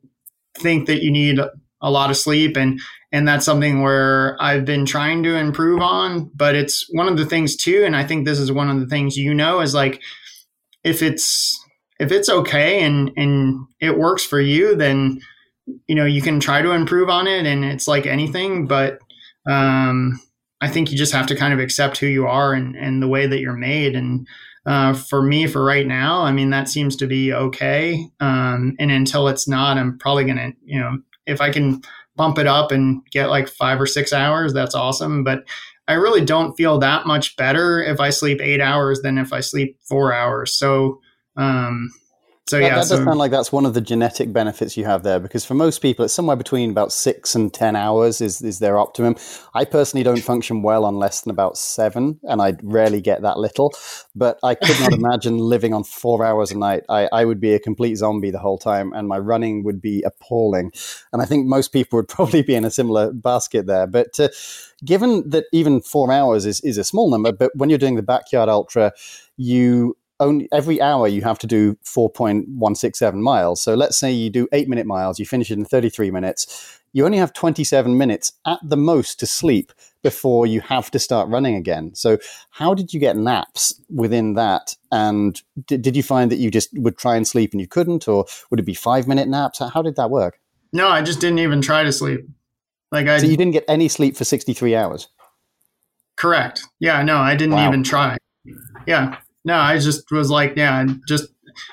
think 0.58 0.88
that 0.88 1.04
you 1.04 1.12
need 1.12 1.40
a 1.82 1.92
lot 1.92 2.10
of 2.10 2.18
sleep, 2.18 2.56
and 2.58 2.80
and 3.12 3.28
that's 3.28 3.46
something 3.46 3.82
where 3.82 4.38
I've 4.40 4.66
been 4.66 4.86
trying 4.86 5.24
to 5.24 5.36
improve 5.36 5.82
on. 5.82 6.32
But 6.36 6.56
it's 6.56 6.88
one 6.92 7.08
of 7.08 7.18
the 7.18 7.26
things 7.26 7.56
too, 7.56 7.84
and 7.86 7.96
I 7.96 8.06
think 8.06 8.26
this 8.26 8.40
is 8.40 8.52
one 8.52 8.70
of 8.70 8.80
the 8.80 8.88
things 8.88 9.18
you 9.18 9.34
know 9.34 9.60
is 9.60 9.74
like 9.74 10.02
if 10.84 11.02
it's 11.02 11.60
if 12.00 12.12
it's 12.12 12.30
okay 12.30 12.84
and 12.84 13.12
and 13.18 13.66
it 13.82 13.98
works 13.98 14.24
for 14.24 14.40
you, 14.40 14.76
then 14.76 15.20
you 15.88 15.96
know 15.96 16.06
you 16.06 16.22
can 16.22 16.40
try 16.40 16.62
to 16.62 16.72
improve 16.72 17.10
on 17.10 17.28
it 17.28 17.46
and 17.46 17.64
it's 17.66 17.88
like 17.88 18.06
anything 18.06 18.66
but 18.68 19.00
um, 19.48 20.20
i 20.62 20.68
think 20.68 20.92
you 20.92 20.98
just 20.98 21.14
have 21.14 21.28
to 21.28 21.36
kind 21.36 21.54
of 21.54 21.60
accept 21.60 21.98
who 21.98 22.08
you 22.08 22.26
are 22.26 22.54
and, 22.54 22.76
and 22.76 23.02
the 23.02 23.08
way 23.08 23.28
that 23.28 23.40
you're 23.40 23.54
made. 23.54 23.96
And 23.96 24.28
uh, 24.66 24.94
for 24.94 25.22
me 25.22 25.48
for 25.48 25.64
right 25.64 25.88
now 25.88 26.22
i 26.22 26.32
mean 26.32 26.50
that 26.50 26.68
seems 26.68 26.96
to 26.98 27.08
be 27.08 27.34
okay. 27.34 28.06
Um, 28.20 28.76
and 28.80 28.92
until 28.92 29.28
it's 29.28 29.48
not 29.48 29.78
i'm 29.78 29.98
probably 29.98 30.26
gonna 30.26 30.52
you 30.64 30.80
know 30.80 30.98
if 31.26 31.42
i 31.42 31.50
can 31.52 31.82
bump 32.16 32.40
it 32.40 32.48
up 32.48 32.72
and 32.72 33.02
get 33.12 33.30
like 33.30 33.48
five 33.48 33.80
or 33.80 33.86
six 33.86 34.12
hours 34.12 34.54
that's 34.54 34.76
awesome. 34.76 35.24
But 35.24 35.44
i 35.88 35.94
really 35.94 36.24
don't 36.24 36.56
feel 36.56 36.80
that 36.80 37.06
much 37.08 37.36
better 37.38 37.82
if 37.82 38.00
i 38.00 38.10
sleep 38.10 38.42
eight 38.42 38.60
hours 38.60 39.02
than 39.02 39.18
if 39.18 39.32
i 39.32 39.40
sleep 39.40 39.78
four 39.88 40.14
hours. 40.14 40.54
So 40.54 41.00
um, 41.38 41.92
so 42.48 42.58
that, 42.60 42.64
yeah, 42.64 42.76
that 42.76 42.86
so, 42.86 42.96
does 42.96 43.06
sound 43.06 43.20
like 43.20 43.32
that's 43.32 43.52
one 43.52 43.66
of 43.66 43.74
the 43.74 43.82
genetic 43.82 44.32
benefits 44.32 44.78
you 44.78 44.86
have 44.86 45.04
there, 45.04 45.20
because 45.20 45.44
for 45.44 45.54
most 45.54 45.82
people, 45.82 46.06
it's 46.06 46.14
somewhere 46.14 46.38
between 46.38 46.72
about 46.72 46.94
six 46.94 47.36
and 47.36 47.54
ten 47.54 47.76
hours 47.76 48.22
is 48.22 48.42
is 48.42 48.60
their 48.60 48.78
optimum. 48.78 49.16
I 49.54 49.66
personally 49.66 50.04
don't 50.06 50.22
function 50.22 50.62
well 50.62 50.86
on 50.86 50.96
less 50.96 51.22
than 51.22 51.32
about 51.32 51.58
seven, 51.58 52.20
and 52.24 52.42
I 52.42 52.56
rarely 52.64 53.02
get 53.02 53.22
that 53.24 53.38
little. 53.38 53.74
But 54.16 54.40
I 54.44 54.56
could 54.56 54.80
not 54.80 54.94
imagine 55.02 55.38
living 55.38 55.74
on 55.74 55.84
four 55.84 56.26
hours 56.26 56.52
a 56.52 56.58
night. 56.58 56.84
I, 56.88 57.10
I 57.12 57.26
would 57.26 57.42
be 57.42 57.54
a 57.54 57.60
complete 57.60 57.96
zombie 57.96 58.32
the 58.32 58.40
whole 58.40 58.58
time, 58.58 58.94
and 58.94 59.10
my 59.10 59.18
running 59.18 59.66
would 59.66 59.82
be 59.82 60.02
appalling. 60.04 60.72
And 61.12 61.22
I 61.22 61.26
think 61.26 61.48
most 61.48 61.74
people 61.74 61.98
would 61.98 62.08
probably 62.18 62.44
be 62.44 62.56
in 62.56 62.64
a 62.64 62.72
similar 62.72 63.12
basket 63.12 63.68
there. 63.68 63.88
But 63.88 64.18
uh, 64.20 64.30
given 64.86 65.30
that 65.32 65.46
even 65.52 65.82
four 65.82 66.10
hours 66.14 66.46
is 66.46 66.62
is 66.62 66.78
a 66.78 66.86
small 66.86 67.12
number, 67.12 67.34
but 67.34 67.52
when 67.56 67.70
you're 67.70 67.78
doing 67.78 67.96
the 67.96 68.04
backyard 68.04 68.48
ultra, 68.48 68.94
you 69.36 69.98
only 70.20 70.48
every 70.52 70.82
hour 70.82 71.08
you 71.08 71.22
have 71.22 71.40
to 71.40 71.48
do 71.48 71.76
4.167 71.86 73.14
miles. 73.16 73.62
So 73.62 73.76
let's 73.76 73.98
say 73.98 74.12
you 74.12 74.30
do 74.30 74.48
eight 74.52 74.68
minute 74.68 74.86
miles, 74.86 75.20
you 75.20 75.26
finish 75.26 75.52
it 75.52 75.58
in 75.58 75.66
33 75.66 76.12
minutes. 76.12 76.80
You 76.94 77.06
only 77.06 77.18
have 77.18 77.34
27 77.34 77.98
minutes 77.98 78.32
at 78.46 78.60
the 78.64 78.78
most 78.78 79.20
to 79.20 79.28
sleep 79.28 79.72
before 80.02 80.48
you 80.48 80.62
have 80.62 80.90
to 80.92 81.00
start 81.00 81.30
running 81.30 81.56
again. 81.56 81.94
So, 81.94 82.18
how 82.50 82.74
did 82.74 82.94
you 82.94 83.00
get 83.00 83.18
naps 83.18 83.80
within 83.94 84.34
that? 84.36 84.74
And 84.92 85.40
did, 85.68 85.82
did 85.82 85.96
you 85.96 86.02
find 86.02 86.32
that 86.32 86.38
you 86.38 86.50
just 86.50 86.70
would 86.74 86.98
try 86.98 87.16
and 87.16 87.28
sleep 87.28 87.52
and 87.52 87.62
you 87.62 87.68
couldn't, 87.68 88.08
or 88.08 88.26
would 88.50 88.60
it 88.60 88.66
be 88.66 88.74
five 88.74 89.08
minute 89.08 89.28
naps? 89.28 89.60
How 89.60 89.82
did 89.82 89.96
that 89.98 90.10
work? 90.10 90.40
No, 90.74 90.88
I 90.88 91.02
just 91.02 91.20
didn't 91.20 91.40
even 91.40 91.62
try 91.62 91.84
to 91.84 91.92
sleep. 91.92 92.22
Like 92.92 93.08
I, 93.08 93.20
so 93.20 93.28
you 93.28 93.38
didn't 93.38 93.54
get 93.54 93.66
any 93.68 93.90
sleep 93.90 94.16
for 94.16 94.24
63 94.24 94.76
hours. 94.76 95.10
Correct. 96.16 96.64
Yeah, 96.80 97.04
no, 97.04 97.18
I 97.18 97.36
didn't 97.36 97.56
wow. 97.56 97.68
even 97.68 97.84
try. 97.84 98.18
Yeah 98.88 99.18
no, 99.48 99.56
I 99.56 99.80
just 99.80 100.12
was 100.12 100.30
like, 100.30 100.58
yeah, 100.58 100.86
just, 101.08 101.30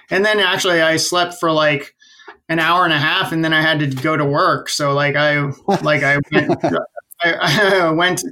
and 0.09 0.25
then 0.25 0.39
actually 0.39 0.81
I 0.81 0.97
slept 0.97 1.35
for 1.41 1.51
like 1.51 1.97
an 2.49 2.61
hour 2.61 2.85
and 2.85 2.93
a 2.93 2.99
half, 2.99 3.33
and 3.33 3.45
then 3.45 3.53
I 3.53 3.61
had 3.61 3.81
to 3.81 3.87
go 3.89 4.17
to 4.17 4.25
work. 4.25 4.69
So 4.69 4.93
like 4.95 5.17
I, 5.17 5.41
like 5.83 6.05
I 6.05 6.19
went, 6.31 6.65
I, 7.21 7.33
I, 7.83 7.91
went, 7.91 8.23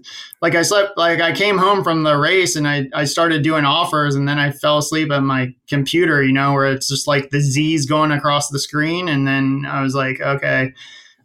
like 0.40 0.54
I 0.54 0.62
slept, 0.62 0.96
like 0.96 1.20
I 1.20 1.32
came 1.32 1.58
home 1.58 1.82
from 1.82 2.04
the 2.04 2.16
race, 2.16 2.54
and 2.54 2.68
I 2.68 2.88
I 2.94 3.02
started 3.02 3.42
doing 3.42 3.64
offers, 3.64 4.14
and 4.14 4.28
then 4.28 4.38
I 4.38 4.52
fell 4.52 4.78
asleep 4.78 5.10
at 5.10 5.24
my 5.24 5.52
computer, 5.68 6.22
you 6.22 6.32
know, 6.32 6.52
where 6.52 6.66
it's 6.66 6.88
just 6.88 7.08
like 7.08 7.30
the 7.30 7.40
Z's 7.40 7.84
going 7.84 8.12
across 8.12 8.48
the 8.48 8.60
screen, 8.60 9.08
and 9.08 9.26
then 9.26 9.66
I 9.68 9.82
was 9.82 9.94
like, 9.94 10.20
okay. 10.20 10.72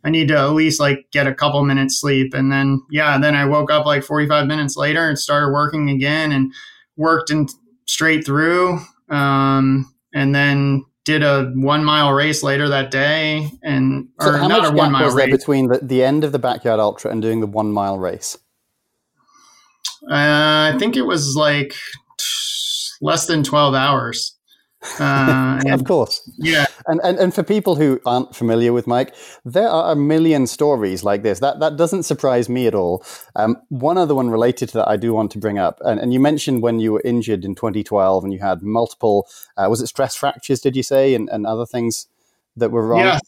I 0.04 0.10
need 0.10 0.30
to 0.30 0.38
at 0.38 0.54
least 0.54 0.80
like 0.80 1.08
get 1.12 1.28
a 1.28 1.34
couple 1.34 1.62
minutes 1.66 2.00
sleep. 2.00 2.34
And 2.34 2.50
then, 2.50 2.82
yeah, 2.90 3.18
then 3.18 3.36
I 3.36 3.44
woke 3.44 3.70
up 3.70 3.86
like 3.86 4.04
45 4.04 4.48
minutes 4.48 4.78
later 4.78 5.10
and 5.10 5.20
started 5.20 5.52
working 5.52 5.90
again 5.90 6.32
and 6.32 6.54
worked 6.96 7.30
in, 7.30 7.48
straight 7.88 8.26
through, 8.26 8.80
um, 9.10 9.92
and 10.14 10.36
then 10.36 10.86
did 11.06 11.24
a 11.24 11.52
one 11.56 11.84
mile 11.84 12.12
race 12.12 12.44
later 12.44 12.68
that 12.70 12.92
day, 12.92 13.50
and 13.64 14.10
so 14.20 14.30
or 14.30 14.48
not 14.48 14.66
a 14.66 14.76
one 14.76 14.92
mile 14.92 15.14
race 15.14 15.32
between 15.32 15.68
the, 15.68 15.80
the 15.82 16.04
end 16.04 16.24
of 16.24 16.32
the 16.32 16.40
backyard 16.40 16.80
ultra 16.80 17.12
and 17.12 17.22
doing 17.22 17.40
the 17.40 17.48
one 17.48 17.72
mile 17.72 17.98
race. 17.98 18.38
Uh, 20.04 20.74
I 20.74 20.76
think 20.78 20.96
it 20.96 21.04
was 21.04 21.36
like 21.36 21.74
less 23.02 23.26
than 23.26 23.44
twelve 23.44 23.74
hours. 23.74 24.36
Uh, 25.00 25.60
of 25.68 25.86
course. 25.86 26.30
Yeah. 26.38 26.68
And, 26.88 27.02
and 27.04 27.20
and 27.20 27.34
for 27.36 27.44
people 27.44 27.76
who 27.76 28.00
aren't 28.06 28.36
familiar 28.36 28.72
with 28.72 28.88
Mike, 28.88 29.14
there 29.44 29.68
are 29.68 29.92
a 29.92 29.96
million 29.96 30.48
stories 30.48 31.04
like 31.04 31.22
this. 31.22 31.40
That 31.40 31.60
that 31.60 31.76
doesn't 31.76 32.04
surprise 32.04 32.48
me 32.48 32.66
at 32.66 32.74
all. 32.74 33.04
Um, 33.36 33.58
one 33.70 33.98
other 33.98 34.16
one 34.16 34.30
related 34.30 34.70
to 34.70 34.78
that 34.80 34.88
I 34.88 34.96
do 34.98 35.14
want 35.14 35.32
to 35.32 35.38
bring 35.40 35.60
up, 35.60 35.80
and, 35.82 36.00
and 36.00 36.14
you 36.14 36.20
mentioned 36.20 36.64
when 36.64 36.80
you 36.80 36.94
were 36.94 37.02
injured 37.04 37.44
in 37.44 37.56
2012 37.56 38.24
and 38.24 38.34
you 38.34 38.40
had 38.40 38.62
multiple, 38.62 39.28
uh, 39.58 39.68
was 39.70 39.82
it 39.82 39.88
stress 39.88 40.16
fractures? 40.16 40.62
Did 40.62 40.76
you 40.76 40.84
say 40.84 41.14
and, 41.14 41.30
and 41.30 41.46
other 41.46 41.66
things 41.66 42.08
that 42.56 42.72
were 42.72 42.88
wrong? 42.88 43.02
Yeah. 43.02 43.20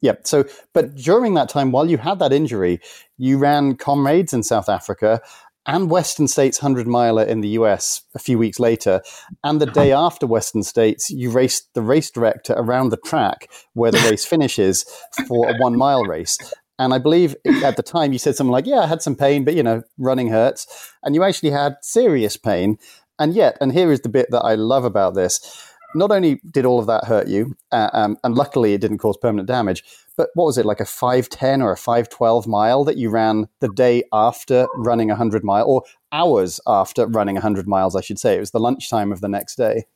Yeah. 0.00 0.14
So, 0.24 0.44
but 0.72 0.96
during 0.96 1.34
that 1.34 1.48
time, 1.48 1.70
while 1.70 1.88
you 1.88 1.96
had 1.96 2.18
that 2.18 2.32
injury, 2.32 2.80
you 3.18 3.38
ran 3.38 3.76
comrades 3.76 4.32
in 4.32 4.42
South 4.42 4.68
Africa 4.68 5.22
and 5.66 5.90
Western 5.90 6.28
States 6.28 6.62
100 6.62 6.86
miler 6.86 7.22
in 7.22 7.40
the 7.40 7.50
US 7.50 8.02
a 8.14 8.18
few 8.18 8.38
weeks 8.38 8.58
later. 8.58 9.02
And 9.44 9.60
the 9.60 9.66
day 9.66 9.92
after 10.06 10.26
Western 10.26 10.62
States, 10.62 11.10
you 11.10 11.30
raced 11.30 11.72
the 11.74 11.82
race 11.82 12.10
director 12.10 12.54
around 12.56 12.90
the 12.90 12.96
track 12.96 13.50
where 13.74 13.92
the 13.92 13.98
race 14.10 14.24
finishes 14.24 14.84
for 15.28 15.48
a 15.48 15.54
one 15.58 15.76
mile 15.76 16.04
race. 16.04 16.38
And 16.78 16.92
I 16.92 16.98
believe 16.98 17.36
at 17.62 17.76
the 17.76 17.82
time 17.82 18.12
you 18.12 18.18
said 18.18 18.34
something 18.34 18.52
like, 18.52 18.66
Yeah, 18.66 18.80
I 18.80 18.86
had 18.86 19.02
some 19.02 19.14
pain, 19.14 19.44
but 19.44 19.54
you 19.54 19.62
know, 19.62 19.82
running 19.98 20.28
hurts. 20.28 20.92
And 21.02 21.14
you 21.14 21.22
actually 21.22 21.50
had 21.50 21.76
serious 21.82 22.36
pain. 22.36 22.78
And 23.18 23.34
yet, 23.34 23.56
and 23.60 23.72
here 23.72 23.92
is 23.92 24.00
the 24.00 24.08
bit 24.08 24.28
that 24.30 24.40
I 24.40 24.54
love 24.54 24.84
about 24.84 25.14
this 25.14 25.68
not 25.94 26.10
only 26.10 26.40
did 26.50 26.64
all 26.64 26.78
of 26.78 26.86
that 26.86 27.04
hurt 27.04 27.28
you, 27.28 27.56
uh, 27.70 27.90
um, 27.92 28.16
and 28.24 28.34
luckily 28.34 28.74
it 28.74 28.80
didn't 28.80 28.98
cause 28.98 29.16
permanent 29.16 29.48
damage, 29.48 29.84
but 30.16 30.30
what 30.34 30.44
was 30.44 30.58
it 30.58 30.66
like 30.66 30.80
a 30.80 30.84
510 30.84 31.62
or 31.62 31.72
a 31.72 31.76
512 31.76 32.46
mile 32.46 32.84
that 32.84 32.96
you 32.96 33.10
ran 33.10 33.48
the 33.60 33.68
day 33.68 34.02
after 34.12 34.66
running 34.76 35.08
100 35.08 35.44
mile 35.44 35.66
or 35.66 35.82
hours 36.12 36.60
after 36.66 37.06
running 37.06 37.36
100 37.36 37.66
miles 37.66 37.96
i 37.96 38.00
should 38.00 38.18
say. 38.18 38.36
It 38.36 38.40
was 38.40 38.50
the 38.50 38.60
lunchtime 38.60 39.12
of 39.12 39.20
the 39.20 39.28
next 39.28 39.56
day. 39.56 39.86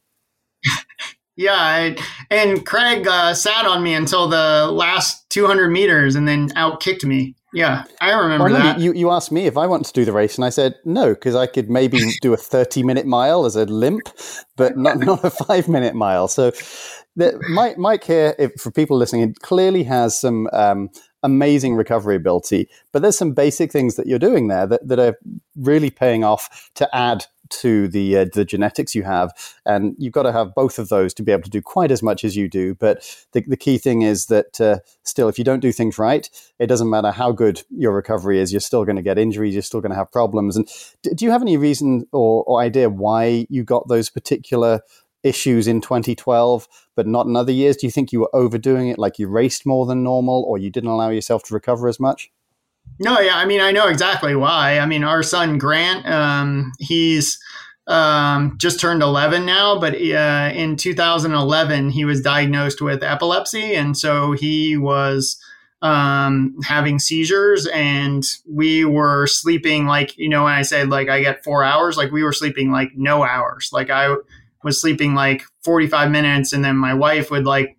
Yeah 1.39 1.53
I, 1.53 1.99
and 2.31 2.65
craig 2.65 3.07
uh, 3.07 3.35
sat 3.35 3.67
on 3.67 3.83
me 3.83 3.93
until 3.93 4.27
the 4.27 4.71
last 4.73 5.29
200 5.29 5.69
meters 5.69 6.15
and 6.15 6.27
then 6.27 6.51
out 6.57 6.81
kicked 6.81 7.05
me 7.05 7.36
yeah, 7.57 7.85
I 8.03 8.13
remember 8.13 8.45
well, 8.45 8.53
that. 8.53 8.81
You, 8.81 8.93
you 8.93 9.11
asked 9.11 9.33
me 9.33 9.47
if 9.47 9.57
I 9.57 9.67
wanted 9.67 9.87
to 9.87 9.93
do 9.95 10.05
the 10.05 10.13
race, 10.13 10.37
and 10.37 10.45
I 10.45 10.51
said 10.51 10.75
no 10.85 11.15
because 11.15 11.35
I 11.35 11.47
could 11.47 11.71
maybe 11.71 11.99
do 12.21 12.35
a 12.35 12.37
thirty-minute 12.37 13.07
mile 13.07 13.47
as 13.47 13.57
a 13.57 13.65
limp, 13.65 14.11
but 14.57 14.77
not 14.77 14.99
not 14.99 15.25
a 15.25 15.31
five-minute 15.31 15.95
mile. 15.95 16.29
So 16.29 16.53
the, 17.17 17.43
Mike, 17.49 17.79
Mike 17.79 18.05
here, 18.05 18.35
if, 18.39 18.53
for 18.61 18.71
people 18.71 18.99
listening, 18.99 19.35
clearly 19.41 19.85
has 19.85 20.21
some 20.21 20.49
um, 20.53 20.91
amazing 21.23 21.75
recovery 21.75 22.15
ability, 22.15 22.69
but 22.93 23.01
there's 23.01 23.17
some 23.17 23.33
basic 23.33 23.73
things 23.73 23.97
that 23.97 24.07
you're 24.07 24.19
doing 24.19 24.49
there 24.49 24.67
that, 24.67 24.87
that 24.87 24.99
are 24.99 25.17
really 25.57 25.91
paying 25.91 26.25
off 26.25 26.71
to 26.75 26.95
add 26.95 27.25
to 27.51 27.89
the 27.89 28.19
uh, 28.19 28.27
the 28.33 28.45
genetics 28.45 28.95
you 28.95 29.03
have, 29.03 29.33
and 29.65 29.95
you've 29.99 30.13
got 30.13 30.25
to 30.25 30.33
have 30.33 30.55
both 30.55 30.79
of 30.79 30.89
those 30.89 31.15
to 31.15 31.23
be 31.23 31.33
able 31.33 31.43
to 31.43 31.51
do 31.51 31.63
quite 31.63 31.91
as 31.91 32.03
much 32.03 32.25
as 32.25 32.37
you 32.37 32.49
do. 32.49 32.75
But 32.75 33.05
the, 33.33 33.43
the 33.47 33.57
key 33.57 33.79
thing 33.79 34.03
is 34.03 34.27
that 34.27 34.61
uh, 34.61 34.79
still, 35.03 35.29
if 35.29 35.39
you 35.39 35.45
don't 35.45 35.61
do 35.61 35.73
things 35.73 35.99
right, 35.99 36.29
it 36.59 36.67
doesn't 36.67 36.91
matter 36.91 37.11
how 37.11 37.33
good 37.33 37.63
your 37.71 37.93
recovery 37.93 38.41
is, 38.41 38.53
you're 38.53 38.61
still 38.61 38.85
going 38.85 38.97
to 38.97 39.03
get 39.03 39.19
injuries, 39.19 39.55
you're 39.55 39.63
still 39.63 39.81
going 39.81 39.93
to 39.93 39.97
have 39.97 40.13
problems. 40.13 40.57
And 40.57 40.69
do, 41.03 41.25
you 41.25 41.31
have 41.31 41.43
any 41.43 41.57
reason 41.57 42.07
or, 42.13 42.45
or 42.45 42.61
idea 42.61 42.89
why 42.89 43.47
you 43.49 43.65
got 43.65 43.89
those 43.89 44.11
particular 44.11 44.81
issues 45.23 45.67
in 45.67 45.81
2012, 45.81 46.69
but 46.95 47.07
not 47.07 47.27
in 47.27 47.37
other 47.37 47.53
years? 47.53 47.77
Do 47.77 47.87
you 47.87 47.91
think 47.91 48.13
you 48.13 48.21
were 48.21 48.35
overdoing 48.35 48.89
it, 48.89 48.99
like 48.99 49.19
you 49.19 49.29
raced 49.29 49.67
more 49.67 49.87
than 49.87 50.03
normal, 50.03 50.45
or 50.45 50.59
you 50.59 50.71
didn't 50.71 50.91
allow 50.91 51.11
yourself 51.11 51.43
to 51.45 51.55
recover 51.55 51.89
as 51.89 52.01
much? 52.01 52.31
No, 52.99 53.21
yeah, 53.21 53.37
I 53.37 53.45
mean, 53.45 53.61
I 53.61 53.73
know 53.73 53.89
exactly 53.89 54.35
why. 54.35 54.79
I 54.79 54.87
mean, 54.87 55.05
our 55.05 55.23
son 55.23 55.59
Grant, 55.59 56.07
um, 56.07 56.73
he's 56.79 57.39
um, 57.87 58.57
just 58.59 58.81
turned 58.81 59.03
11 59.03 59.45
now, 59.45 59.79
but 59.79 59.95
uh, 59.95 60.51
in 60.55 60.77
2011 60.77 61.91
he 61.91 62.05
was 62.05 62.21
diagnosed 62.21 62.81
with 62.81 63.03
epilepsy, 63.03 63.75
and 63.75 63.97
so 63.97 64.33
he 64.33 64.77
was 64.77 65.39
um, 65.83 66.57
having 66.65 66.99
seizures, 66.99 67.67
and 67.67 68.25
we 68.49 68.85
were 68.85 69.27
sleeping 69.27 69.87
like 69.87 70.17
you 70.17 70.29
know 70.29 70.45
when 70.45 70.55
I 70.55 70.63
said 70.63 70.89
like 70.89 71.09
I 71.09 71.21
get 71.21 71.45
four 71.45 71.63
hours, 71.63 71.97
like 71.97 72.11
we 72.11 72.23
were 72.23 72.33
sleeping 72.33 72.73
like 72.73 72.93
no 72.97 73.23
hours, 73.23 73.71
like 73.73 73.91
I 73.91 74.17
was 74.67 74.81
sleeping 74.81 75.15
like 75.15 75.45
45 75.63 76.11
minutes 76.11 76.53
and 76.53 76.65
then 76.65 76.77
my 76.77 76.93
wife 76.93 77.31
would 77.31 77.47
like 77.47 77.79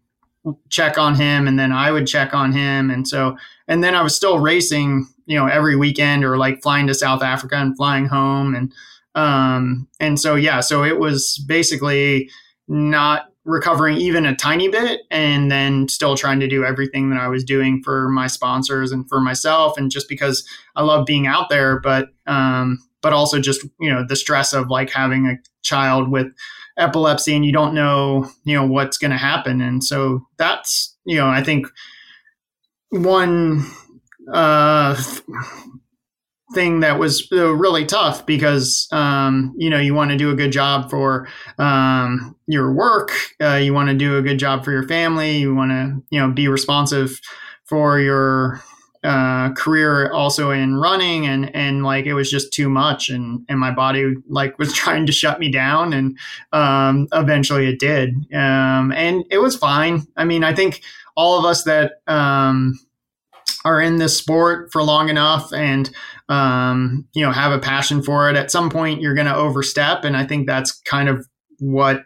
check 0.70 0.98
on 0.98 1.16
him 1.16 1.46
and 1.46 1.60
then 1.60 1.74
I 1.74 1.92
would 1.92 2.08
check 2.08 2.34
on 2.34 2.54
him 2.54 2.90
and 2.90 3.06
so 3.06 3.36
and 3.68 3.84
then 3.84 3.96
I 3.96 4.02
was 4.02 4.16
still 4.16 4.40
racing 4.40 5.08
you 5.26 5.38
know 5.38 5.48
every 5.48 5.76
weekend 5.76 6.24
or 6.24 6.38
like 6.38 6.62
flying 6.62 6.88
to 6.88 6.94
South 6.94 7.22
Africa 7.22 7.56
and 7.56 7.76
flying 7.76 8.06
home 8.06 8.56
and 8.56 8.74
um 9.16 9.88
and 10.00 10.20
so 10.20 10.36
yeah 10.36 10.60
so 10.60 10.84
it 10.84 11.00
was 11.00 11.44
basically 11.48 12.30
not 12.68 13.26
recovering 13.46 13.98
even 13.98 14.26
a 14.26 14.36
tiny 14.36 14.68
bit 14.68 15.02
and 15.10 15.50
then 15.50 15.88
still 15.88 16.18
trying 16.18 16.40
to 16.40 16.48
do 16.48 16.66
everything 16.66 17.10
that 17.10 17.20
I 17.20 17.30
was 17.30 17.44
doing 17.44 17.82
for 17.84 18.10
my 18.10 18.28
sponsors 18.28 18.92
and 18.92 19.08
for 19.08 19.22
myself 19.22 19.78
and 19.78 19.90
just 19.90 20.10
because 20.10 20.46
I 20.76 20.84
love 20.84 21.06
being 21.06 21.28
out 21.28 21.50
there 21.50 21.80
but 21.80 22.10
um 22.26 22.80
but 23.02 23.14
also 23.14 23.40
just 23.40 23.64
you 23.80 23.90
know 23.90 24.06
the 24.08 24.16
stress 24.16 24.54
of 24.54 24.70
like 24.70 24.90
having 24.90 25.28
a 25.28 25.38
child 25.64 26.10
with 26.10 26.28
epilepsy 26.78 27.36
and 27.36 27.46
you 27.46 27.52
don't 27.52 27.74
know 27.74 28.30
you 28.44 28.56
know 28.56 28.66
what's 28.66 28.98
going 28.98 29.12
to 29.12 29.18
happen. 29.18 29.62
And 29.62 29.84
so 29.84 30.26
that's 30.38 30.96
you 31.06 31.16
know 31.16 31.28
i 31.28 31.42
think 31.42 31.68
one 32.90 33.66
uh, 34.34 35.02
thing 36.54 36.80
that 36.80 36.98
was 36.98 37.28
uh, 37.32 37.54
really 37.54 37.86
tough 37.86 38.26
because 38.26 38.88
um, 38.92 39.54
you 39.58 39.70
know 39.70 39.80
you 39.80 39.94
want 39.94 40.12
to 40.12 40.18
do 40.18 40.32
a 40.32 40.36
good 40.36 40.52
job 40.52 40.90
for 40.90 41.28
um, 41.58 42.36
your 42.48 42.74
work 42.74 43.12
uh, 43.42 43.56
you 43.56 43.74
want 43.74 43.90
to 43.90 43.96
do 43.96 44.18
a 44.18 44.22
good 44.22 44.40
job 44.40 44.64
for 44.64 44.72
your 44.72 44.88
family 44.88 45.38
you 45.38 45.54
want 45.54 45.72
to 45.72 46.02
you 46.10 46.20
know 46.20 46.32
be 46.32 46.48
responsive 46.48 47.20
for 47.66 48.00
your 48.00 48.62
uh, 49.04 49.54
career 49.54 50.12
also 50.12 50.52
in 50.52 50.76
running 50.76 51.28
and 51.28 51.54
and 51.56 51.84
like 51.84 52.06
it 52.06 52.14
was 52.14 52.32
just 52.32 52.52
too 52.54 52.70
much 52.70 53.10
and 53.10 53.46
and 53.50 53.60
my 53.60 53.72
body 53.72 54.16
like 54.30 54.58
was 54.58 54.74
trying 54.82 55.06
to 55.06 55.12
shut 55.12 55.40
me 55.40 55.52
down 55.52 55.94
and 55.94 56.18
um, 56.54 57.08
eventually 57.14 57.68
it 57.68 57.80
did. 57.80 58.16
Um, 58.34 58.92
and 58.94 59.26
it 59.30 59.38
was 59.38 59.56
fine. 59.56 60.08
I 60.16 60.26
mean 60.26 60.44
i 60.44 60.54
think 60.54 60.82
all 61.18 61.38
of 61.38 61.44
us 61.44 61.64
that 61.64 61.96
um, 62.08 62.80
are 63.66 63.82
in 63.82 63.98
this 63.98 64.18
sport 64.18 64.70
for 64.72 64.82
long 64.82 65.10
enough 65.10 65.52
and 65.52 65.90
um, 66.30 67.06
you 67.14 67.26
know 67.26 67.32
have 67.34 67.52
a 67.52 67.60
passion 67.60 68.02
for 68.02 68.30
it 68.30 68.38
at 68.38 68.52
some 68.52 68.70
point 68.70 69.02
you're 69.02 69.16
going 69.16 69.28
to 69.28 69.36
overstep 69.36 70.06
and 70.06 70.16
i 70.16 70.26
think 70.26 70.48
that's 70.48 70.72
kind 70.82 71.10
of 71.10 71.28
what 71.60 72.04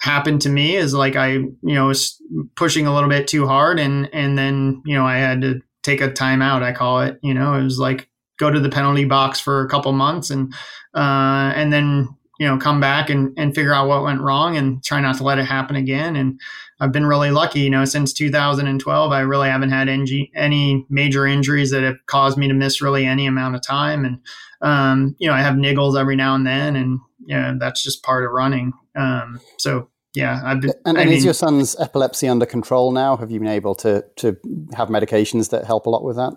happened 0.00 0.42
to 0.42 0.48
me 0.48 0.76
is 0.76 0.92
like 0.92 1.16
i 1.16 1.32
you 1.32 1.56
know 1.62 1.86
was 1.86 2.20
pushing 2.56 2.86
a 2.86 2.94
little 2.94 3.08
bit 3.08 3.28
too 3.28 3.46
hard 3.46 3.78
and 3.78 4.08
and 4.12 4.36
then 4.36 4.82
you 4.84 4.94
know 4.94 5.06
i 5.06 5.16
had 5.16 5.40
to 5.40 5.60
take 5.82 6.00
a 6.00 6.08
timeout. 6.08 6.62
I 6.62 6.72
call 6.72 7.02
it. 7.02 7.18
You 7.22 7.34
know, 7.34 7.54
it 7.54 7.62
was 7.62 7.78
like 7.78 8.08
go 8.38 8.50
to 8.50 8.60
the 8.60 8.70
penalty 8.70 9.04
box 9.04 9.40
for 9.40 9.62
a 9.62 9.68
couple 9.68 9.92
months 9.92 10.30
and 10.30 10.52
uh, 10.94 11.52
and 11.54 11.72
then 11.72 12.08
you 12.38 12.46
know 12.46 12.58
come 12.58 12.80
back 12.80 13.10
and, 13.10 13.32
and 13.36 13.54
figure 13.54 13.74
out 13.74 13.88
what 13.88 14.02
went 14.02 14.20
wrong 14.20 14.56
and 14.56 14.82
try 14.82 15.00
not 15.00 15.16
to 15.18 15.24
let 15.24 15.38
it 15.38 15.44
happen 15.44 15.76
again. 15.76 16.16
And 16.16 16.40
I've 16.80 16.92
been 16.92 17.06
really 17.06 17.30
lucky. 17.30 17.60
You 17.60 17.70
know, 17.70 17.84
since 17.84 18.12
2012, 18.12 19.12
I 19.12 19.20
really 19.20 19.48
haven't 19.48 19.70
had 19.70 19.88
any, 19.88 20.30
any 20.34 20.86
major 20.88 21.26
injuries 21.26 21.70
that 21.70 21.82
have 21.82 21.96
caused 22.06 22.38
me 22.38 22.48
to 22.48 22.54
miss 22.54 22.80
really 22.80 23.06
any 23.06 23.26
amount 23.26 23.54
of 23.54 23.62
time. 23.62 24.04
And 24.04 24.20
um, 24.62 25.16
you 25.18 25.28
know, 25.28 25.34
I 25.34 25.40
have 25.42 25.54
niggles 25.54 25.98
every 25.98 26.16
now 26.16 26.34
and 26.34 26.46
then, 26.46 26.76
and 26.76 27.00
you 27.24 27.36
know, 27.36 27.56
that's 27.58 27.82
just 27.82 28.02
part 28.02 28.24
of 28.24 28.32
running. 28.32 28.72
Um, 28.96 29.40
so 29.58 29.88
yeah, 30.14 30.40
I've 30.44 30.60
been, 30.60 30.72
and, 30.84 30.98
and 30.98 31.08
mean, 31.08 31.18
is 31.18 31.24
your 31.24 31.34
son's 31.34 31.78
epilepsy 31.78 32.28
under 32.28 32.46
control 32.46 32.92
now? 32.92 33.16
Have 33.16 33.30
you 33.30 33.38
been 33.38 33.48
able 33.48 33.74
to 33.76 34.04
to 34.16 34.36
have 34.74 34.88
medications 34.88 35.50
that 35.50 35.64
help 35.64 35.86
a 35.86 35.90
lot 35.90 36.04
with 36.04 36.16
that? 36.16 36.32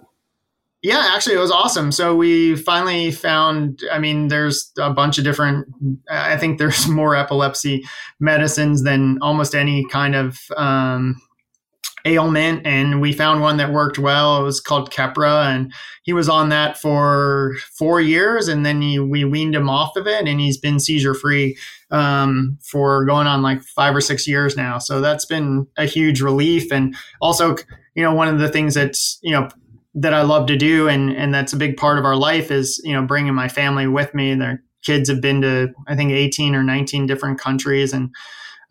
Yeah, 0.84 1.12
actually, 1.15 1.36
it 1.36 1.39
was 1.39 1.52
awesome. 1.52 1.93
So 1.93 2.13
we 2.13 2.58
finally 2.58 3.10
found. 3.10 3.82
I 3.89 4.00
mean, 4.00 4.28
there's 4.28 4.69
a 4.78 4.89
bunch 4.89 5.17
of 5.17 5.24
different. 5.24 5.65
I 6.10 6.36
think 6.36 6.60
there's 6.60 6.88
more 6.89 7.15
epilepsy 7.15 7.84
medicines 8.19 8.84
than 8.84 9.17
almost 9.22 9.56
any 9.56 9.86
kind 9.86 10.13
of 10.13 10.38
um, 10.58 11.15
ailment 12.06 12.65
and 12.65 13.00
we 13.00 13.13
found 13.13 13.41
one 13.41 13.56
that 13.58 13.72
worked 13.72 13.98
well 13.98 14.38
it 14.38 14.43
was 14.43 14.60
called 14.60 14.91
Keppra 14.91 15.46
and 15.46 15.74
he 16.04 16.12
was 16.12 16.28
on 16.28 16.50
that 16.50 16.78
for 16.78 17.56
four 17.78 18.02
years 18.02 18.50
and 18.50 18.65
then 18.65 18.82
he, 18.82 19.00
we 19.00 19.24
weaned 19.24 19.56
him 19.56 19.69
off 19.69 19.96
of 19.96 20.06
it 20.06 20.28
and 20.28 20.39
he's 20.41 20.58
been 20.58 20.82
seizure 20.82 21.13
free 21.13 21.58
um, 21.91 22.58
for 22.62 23.06
going 23.06 23.26
on 23.26 23.41
like 23.41 23.63
five 23.63 23.96
or 23.96 24.02
six 24.02 24.28
years 24.28 24.58
now 24.58 24.78
so 24.78 25.00
that's 25.00 25.26
been 25.26 25.65
a 25.78 25.86
huge 25.86 26.22
relief 26.22 26.74
and 26.74 26.93
also 27.22 27.56
you 27.96 28.04
know 28.04 28.13
one 28.13 28.28
of 28.28 28.39
the 28.39 28.50
things 28.50 28.74
that's 28.74 29.17
you 29.22 29.32
know 29.32 29.48
that 29.96 30.14
I 30.14 30.22
love 30.24 30.48
to 30.48 30.58
do 30.58 30.88
and 30.88 31.12
and 31.16 31.34
that's 31.34 31.54
a 31.54 31.58
big 31.58 31.78
part 31.78 32.00
of 32.00 32.06
our 32.06 32.16
life 32.16 32.52
is 32.52 32.82
you 32.84 32.94
know 32.94 33.06
bringing 33.06 33.36
my 33.36 33.48
family 33.48 33.88
with 33.88 34.14
me 34.14 34.34
their 34.34 34.64
kids 34.84 35.10
have 35.10 35.22
been 35.22 35.42
to 35.42 35.74
I 35.88 35.96
think 35.96 36.12
18 36.12 36.56
or 36.56 36.64
19 36.64 37.06
different 37.06 37.40
countries 37.40 37.94
and 37.94 38.10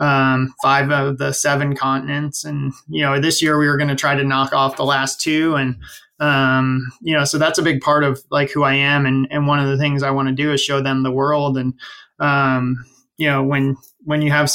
um, 0.03 0.53
five 0.61 0.91
of 0.91 1.19
the 1.19 1.33
seven 1.33 1.77
continents. 1.77 2.45
And, 2.45 2.73
you 2.89 3.03
know, 3.03 3.21
this 3.21 3.41
year 3.41 3.57
we 3.57 3.69
were 3.69 3.77
going 3.77 3.89
to 3.89 3.95
try 3.95 4.17
to 4.17 4.25
knock 4.25 4.53
off 4.53 4.77
the 4.77 4.85
last 4.85 5.21
two. 5.21 5.55
And, 5.55 5.77
um, 6.19 6.91
you 7.01 7.17
know, 7.17 7.25
so 7.25 7.39
that's 7.39 7.59
a 7.59 7.63
big 7.63 7.81
part 7.81 8.03
of 8.03 8.21
like 8.29 8.51
who 8.51 8.65
I 8.65 8.75
am. 8.75 9.07
And, 9.07 9.29
and 9.31 9.47
one 9.47 9.61
of 9.61 9.69
the 9.69 9.79
things 9.79 10.03
I 10.03 10.11
want 10.11 10.29
to 10.29 10.35
do 10.35 10.53
is 10.53 10.61
show 10.61 10.81
them 10.81 11.05
the 11.05 11.13
world. 11.13 11.57
And, 11.57 11.75
um, 12.19 12.85
you 13.17 13.29
know, 13.29 13.45
when, 13.45 13.77
when 14.01 14.23
you 14.23 14.33
have 14.33 14.51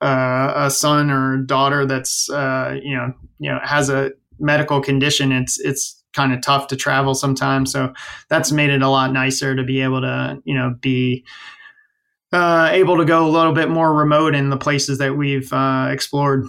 uh, 0.00 0.52
a 0.56 0.70
son 0.70 1.10
or 1.10 1.36
daughter 1.36 1.84
that's, 1.84 2.30
uh, 2.30 2.78
you 2.82 2.96
know, 2.96 3.12
you 3.38 3.50
know, 3.50 3.60
has 3.62 3.90
a 3.90 4.12
medical 4.38 4.80
condition, 4.80 5.32
it's, 5.32 5.60
it's, 5.60 5.97
kind 6.14 6.32
of 6.32 6.40
tough 6.40 6.66
to 6.68 6.76
travel 6.76 7.14
sometimes 7.14 7.72
so 7.72 7.92
that's 8.28 8.50
made 8.50 8.70
it 8.70 8.82
a 8.82 8.88
lot 8.88 9.12
nicer 9.12 9.54
to 9.54 9.62
be 9.62 9.80
able 9.80 10.00
to 10.00 10.40
you 10.44 10.54
know 10.54 10.74
be 10.80 11.24
uh, 12.32 12.68
able 12.72 12.96
to 12.96 13.04
go 13.04 13.26
a 13.26 13.30
little 13.30 13.52
bit 13.52 13.70
more 13.70 13.94
remote 13.94 14.34
in 14.34 14.50
the 14.50 14.56
places 14.56 14.98
that 14.98 15.16
we've 15.16 15.52
uh, 15.52 15.88
explored. 15.90 16.46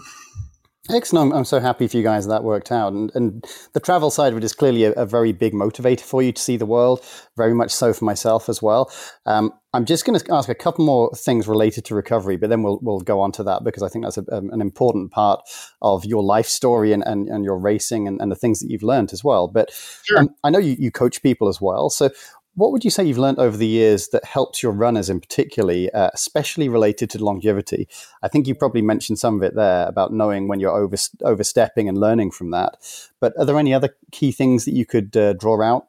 Excellent. 0.90 1.34
I'm 1.34 1.46
so 1.46 1.60
happy 1.60 1.88
for 1.88 1.98
you 1.98 2.04
guys 2.04 2.28
that 2.28 2.44
worked 2.44 2.72
out. 2.72 2.94
And, 2.94 3.12
and 3.14 3.46
the 3.74 3.80
travel 3.80 4.10
side 4.10 4.34
of 4.34 4.38
it 4.38 4.44
is 4.44 4.54
clearly 4.54 4.86
a, 4.86 4.92
a, 4.94 5.06
very 5.06 5.32
big 5.32 5.54
motivator 5.54 6.02
for 6.02 6.24
you 6.24 6.32
to 6.32 6.42
see 6.42 6.58
the 6.58 6.66
world, 6.66 7.06
very 7.38 7.54
much 7.54 7.72
so 7.72 7.94
for 7.94 8.06
myself 8.06 8.50
as 8.50 8.62
well. 8.62 8.92
Um, 9.26 9.52
I'm 9.74 9.86
just 9.86 10.04
going 10.04 10.20
to 10.20 10.34
ask 10.34 10.50
a 10.50 10.56
couple 10.56 10.84
more 10.84 11.12
things 11.16 11.48
related 11.48 11.86
to 11.86 11.96
recovery, 11.96 12.38
but 12.38 12.50
then 12.50 12.64
we'll, 12.64 12.80
we'll 12.82 13.02
go 13.02 13.22
on 13.22 13.32
to 13.34 13.44
that 13.44 13.64
because 13.64 13.84
I 13.84 13.88
think 13.88 14.04
that's 14.04 14.18
a, 14.18 14.26
um, 14.36 14.50
an 14.50 14.62
important 14.62 15.12
part 15.12 15.48
of 15.82 16.06
your 16.06 16.24
life 16.24 16.48
story 16.48 16.92
and, 16.92 17.04
and, 17.04 17.28
and 17.28 17.46
your 17.46 17.58
racing 17.58 18.08
and, 18.08 18.20
and 18.20 18.32
the 18.32 18.36
things 18.36 18.60
that 18.60 18.72
you've 18.72 18.84
learned 18.84 19.14
as 19.14 19.24
well. 19.24 19.48
But 19.48 19.72
sure. 20.04 20.20
um, 20.20 20.36
I 20.44 20.50
know 20.50 20.58
you, 20.58 20.76
you 20.80 20.92
coach 20.92 21.22
people 21.22 21.48
as 21.48 21.62
well. 21.62 21.92
So 21.92 22.10
what 22.56 22.72
would 22.72 22.84
you 22.84 22.90
say 22.90 23.06
you've 23.06 23.20
learned 23.20 23.40
over 23.40 23.56
the 23.56 23.68
years 23.68 24.10
that 24.10 24.26
helps 24.26 24.64
your 24.64 24.72
runners 24.72 25.10
in 25.10 25.20
particularly, 25.22 25.92
uh, 25.94 26.10
especially 26.14 26.68
related 26.68 27.10
to 27.12 27.24
longevity? 27.24 27.88
I 28.24 28.28
think 28.28 28.48
you 28.48 28.56
probably 28.56 28.82
mentioned 28.82 29.20
some 29.20 29.36
of 29.36 29.44
it 29.44 29.56
there 29.56 29.88
about 29.88 30.12
knowing 30.12 30.48
when 30.48 30.60
you're 30.60 30.76
over, 30.76 30.98
overstepping 31.24 31.88
and 31.88 31.98
learning 31.98 32.32
from 32.32 32.50
that. 32.52 32.78
But 33.20 33.34
are 33.38 33.46
there 33.46 33.60
any 33.60 33.74
other 33.74 33.96
key 34.12 34.32
things 34.32 34.66
that 34.66 34.74
you 34.74 34.86
could 34.86 35.16
uh, 35.16 35.34
draw 35.34 35.62
out? 35.62 35.89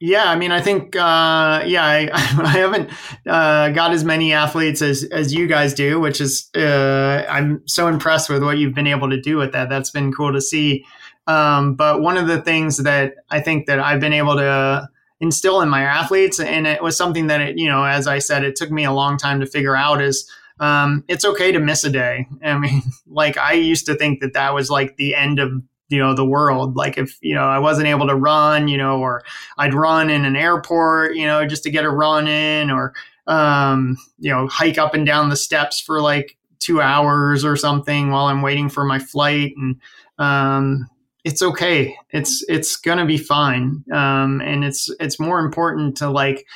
Yeah, 0.00 0.24
I 0.24 0.36
mean, 0.36 0.52
I 0.52 0.60
think, 0.60 0.96
uh, 0.96 1.62
yeah, 1.64 1.84
I, 1.84 2.10
I 2.12 2.58
haven't 2.58 2.90
uh, 3.26 3.70
got 3.70 3.92
as 3.92 4.04
many 4.04 4.32
athletes 4.32 4.82
as 4.82 5.04
as 5.04 5.32
you 5.32 5.46
guys 5.46 5.72
do, 5.72 6.00
which 6.00 6.20
is 6.20 6.50
uh, 6.56 7.24
I'm 7.28 7.62
so 7.66 7.88
impressed 7.88 8.28
with 8.28 8.42
what 8.42 8.58
you've 8.58 8.74
been 8.74 8.86
able 8.86 9.08
to 9.10 9.20
do 9.20 9.36
with 9.36 9.52
that. 9.52 9.68
That's 9.68 9.90
been 9.90 10.12
cool 10.12 10.32
to 10.32 10.40
see. 10.40 10.84
Um, 11.26 11.74
but 11.74 12.02
one 12.02 12.18
of 12.18 12.26
the 12.26 12.42
things 12.42 12.78
that 12.78 13.14
I 13.30 13.40
think 13.40 13.66
that 13.66 13.80
I've 13.80 14.00
been 14.00 14.12
able 14.12 14.36
to 14.36 14.88
instill 15.20 15.60
in 15.60 15.68
my 15.68 15.82
athletes. 15.82 16.38
And 16.38 16.66
it 16.66 16.82
was 16.82 16.96
something 16.96 17.26
that, 17.28 17.40
it, 17.40 17.58
you 17.58 17.68
know, 17.68 17.84
as 17.84 18.06
I 18.06 18.18
said, 18.18 18.44
it 18.44 18.56
took 18.56 18.70
me 18.70 18.84
a 18.84 18.92
long 18.92 19.16
time 19.16 19.40
to 19.40 19.46
figure 19.46 19.76
out 19.76 20.00
is 20.00 20.30
um, 20.60 21.04
it's 21.08 21.24
okay 21.24 21.50
to 21.52 21.58
miss 21.58 21.84
a 21.84 21.90
day. 21.90 22.28
I 22.44 22.58
mean, 22.58 22.82
like 23.06 23.36
I 23.36 23.54
used 23.54 23.86
to 23.86 23.94
think 23.96 24.20
that 24.20 24.34
that 24.34 24.54
was 24.54 24.70
like 24.70 24.96
the 24.96 25.14
end 25.14 25.38
of 25.40 25.50
you 25.88 25.98
know 25.98 26.14
the 26.14 26.24
world 26.24 26.76
like 26.76 26.96
if 26.96 27.18
you 27.20 27.34
know 27.34 27.44
i 27.44 27.58
wasn't 27.58 27.86
able 27.86 28.06
to 28.06 28.14
run 28.14 28.68
you 28.68 28.76
know 28.76 29.00
or 29.00 29.22
i'd 29.58 29.74
run 29.74 30.10
in 30.10 30.24
an 30.24 30.36
airport 30.36 31.14
you 31.14 31.26
know 31.26 31.46
just 31.46 31.62
to 31.62 31.70
get 31.70 31.84
a 31.84 31.90
run 31.90 32.26
in 32.26 32.70
or 32.70 32.92
um, 33.26 33.96
you 34.18 34.30
know 34.30 34.46
hike 34.48 34.76
up 34.76 34.94
and 34.94 35.06
down 35.06 35.30
the 35.30 35.36
steps 35.36 35.80
for 35.80 36.00
like 36.00 36.36
two 36.58 36.80
hours 36.80 37.44
or 37.44 37.56
something 37.56 38.10
while 38.10 38.26
i'm 38.26 38.42
waiting 38.42 38.68
for 38.68 38.84
my 38.84 38.98
flight 38.98 39.52
and 39.56 39.76
um, 40.18 40.88
it's 41.24 41.42
okay. 41.42 41.96
It's 42.10 42.44
it's 42.48 42.76
gonna 42.76 43.06
be 43.06 43.16
fine. 43.16 43.82
Um, 43.92 44.40
and 44.42 44.62
it's 44.64 44.90
it's 45.00 45.18
more 45.18 45.40
important 45.40 45.96
to 45.98 46.10
like 46.10 46.46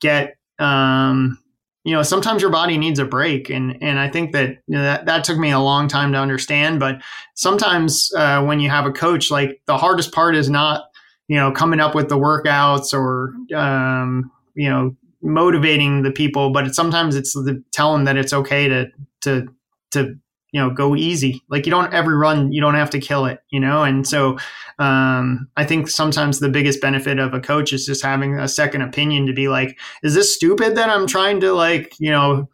get 0.00 0.36
um, 0.58 1.38
you 1.86 1.92
know 1.92 2.02
sometimes 2.02 2.42
your 2.42 2.50
body 2.50 2.76
needs 2.76 2.98
a 2.98 3.04
break 3.04 3.48
and 3.48 3.80
and 3.80 4.00
I 4.00 4.10
think 4.10 4.32
that 4.32 4.58
you 4.66 4.74
know, 4.74 4.82
that 4.82 5.06
that 5.06 5.22
took 5.22 5.38
me 5.38 5.52
a 5.52 5.60
long 5.60 5.86
time 5.86 6.10
to 6.12 6.18
understand. 6.18 6.80
But 6.80 7.00
sometimes 7.34 8.12
uh, 8.16 8.42
when 8.42 8.58
you 8.58 8.68
have 8.68 8.86
a 8.86 8.90
coach, 8.90 9.30
like 9.30 9.62
the 9.66 9.78
hardest 9.78 10.10
part 10.12 10.34
is 10.34 10.50
not 10.50 10.90
you 11.28 11.36
know 11.36 11.52
coming 11.52 11.78
up 11.78 11.94
with 11.94 12.08
the 12.08 12.18
workouts 12.18 12.92
or 12.92 13.34
um, 13.56 14.32
you 14.56 14.68
know 14.68 14.96
motivating 15.22 16.02
the 16.02 16.10
people, 16.10 16.50
but 16.50 16.66
it's, 16.66 16.74
sometimes 16.74 17.14
it's 17.14 17.34
the, 17.34 17.62
tell 17.70 17.92
them 17.92 18.04
that 18.04 18.16
it's 18.16 18.32
okay 18.32 18.66
to 18.66 18.86
to 19.20 19.46
to 19.92 20.18
you 20.56 20.62
know 20.62 20.70
go 20.70 20.96
easy. 20.96 21.42
Like 21.50 21.66
you 21.66 21.70
don't 21.70 21.92
every 21.92 22.16
run 22.16 22.50
you 22.50 22.62
don't 22.62 22.74
have 22.74 22.90
to 22.90 22.98
kill 22.98 23.26
it 23.26 23.40
you 23.50 23.60
know? 23.60 23.84
And 23.84 24.06
so 24.06 24.38
um, 24.78 25.48
i 25.56 25.64
think 25.64 25.88
sometimes 25.88 26.38
the 26.38 26.48
biggest 26.48 26.80
benefit 26.80 27.18
of 27.18 27.34
a 27.34 27.40
coach 27.40 27.72
is 27.72 27.86
just 27.86 28.02
having 28.02 28.38
a 28.38 28.48
second 28.48 28.82
opinion 28.82 29.26
to 29.26 29.32
be 29.32 29.48
like 29.48 29.78
is 30.02 30.14
this 30.14 30.34
stupid 30.34 30.76
that 30.76 30.90
i'm 30.90 31.06
trying 31.06 31.40
to 31.40 31.52
like 31.52 31.94
you 31.98 32.10
know 32.10 32.48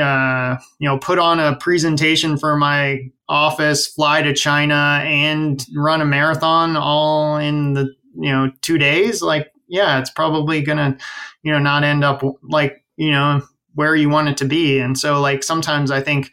uh, 0.00 0.56
you 0.78 0.88
know 0.88 0.98
put 0.98 1.18
on 1.18 1.38
a 1.38 1.56
presentation 1.56 2.36
for 2.36 2.56
my 2.56 2.98
office 3.28 3.86
fly 3.86 4.22
to 4.22 4.32
china 4.32 5.00
and 5.04 5.66
run 5.76 6.00
a 6.00 6.04
marathon 6.04 6.76
all 6.76 7.36
in 7.36 7.74
the 7.74 7.94
you 8.18 8.30
know 8.30 8.50
two 8.62 8.78
days? 8.78 9.22
Like 9.22 9.52
yeah 9.68 9.98
it's 9.98 10.10
probably 10.10 10.62
gonna 10.62 10.96
you 11.42 11.52
know 11.52 11.58
not 11.58 11.84
end 11.84 12.04
up 12.04 12.22
like 12.42 12.84
you 12.96 13.10
know 13.10 13.42
where 13.74 13.94
you 13.94 14.08
want 14.08 14.28
it 14.28 14.36
to 14.38 14.44
be. 14.44 14.78
And 14.78 14.98
so 14.98 15.20
like 15.20 15.42
sometimes 15.42 15.90
i 15.90 16.00
think 16.00 16.30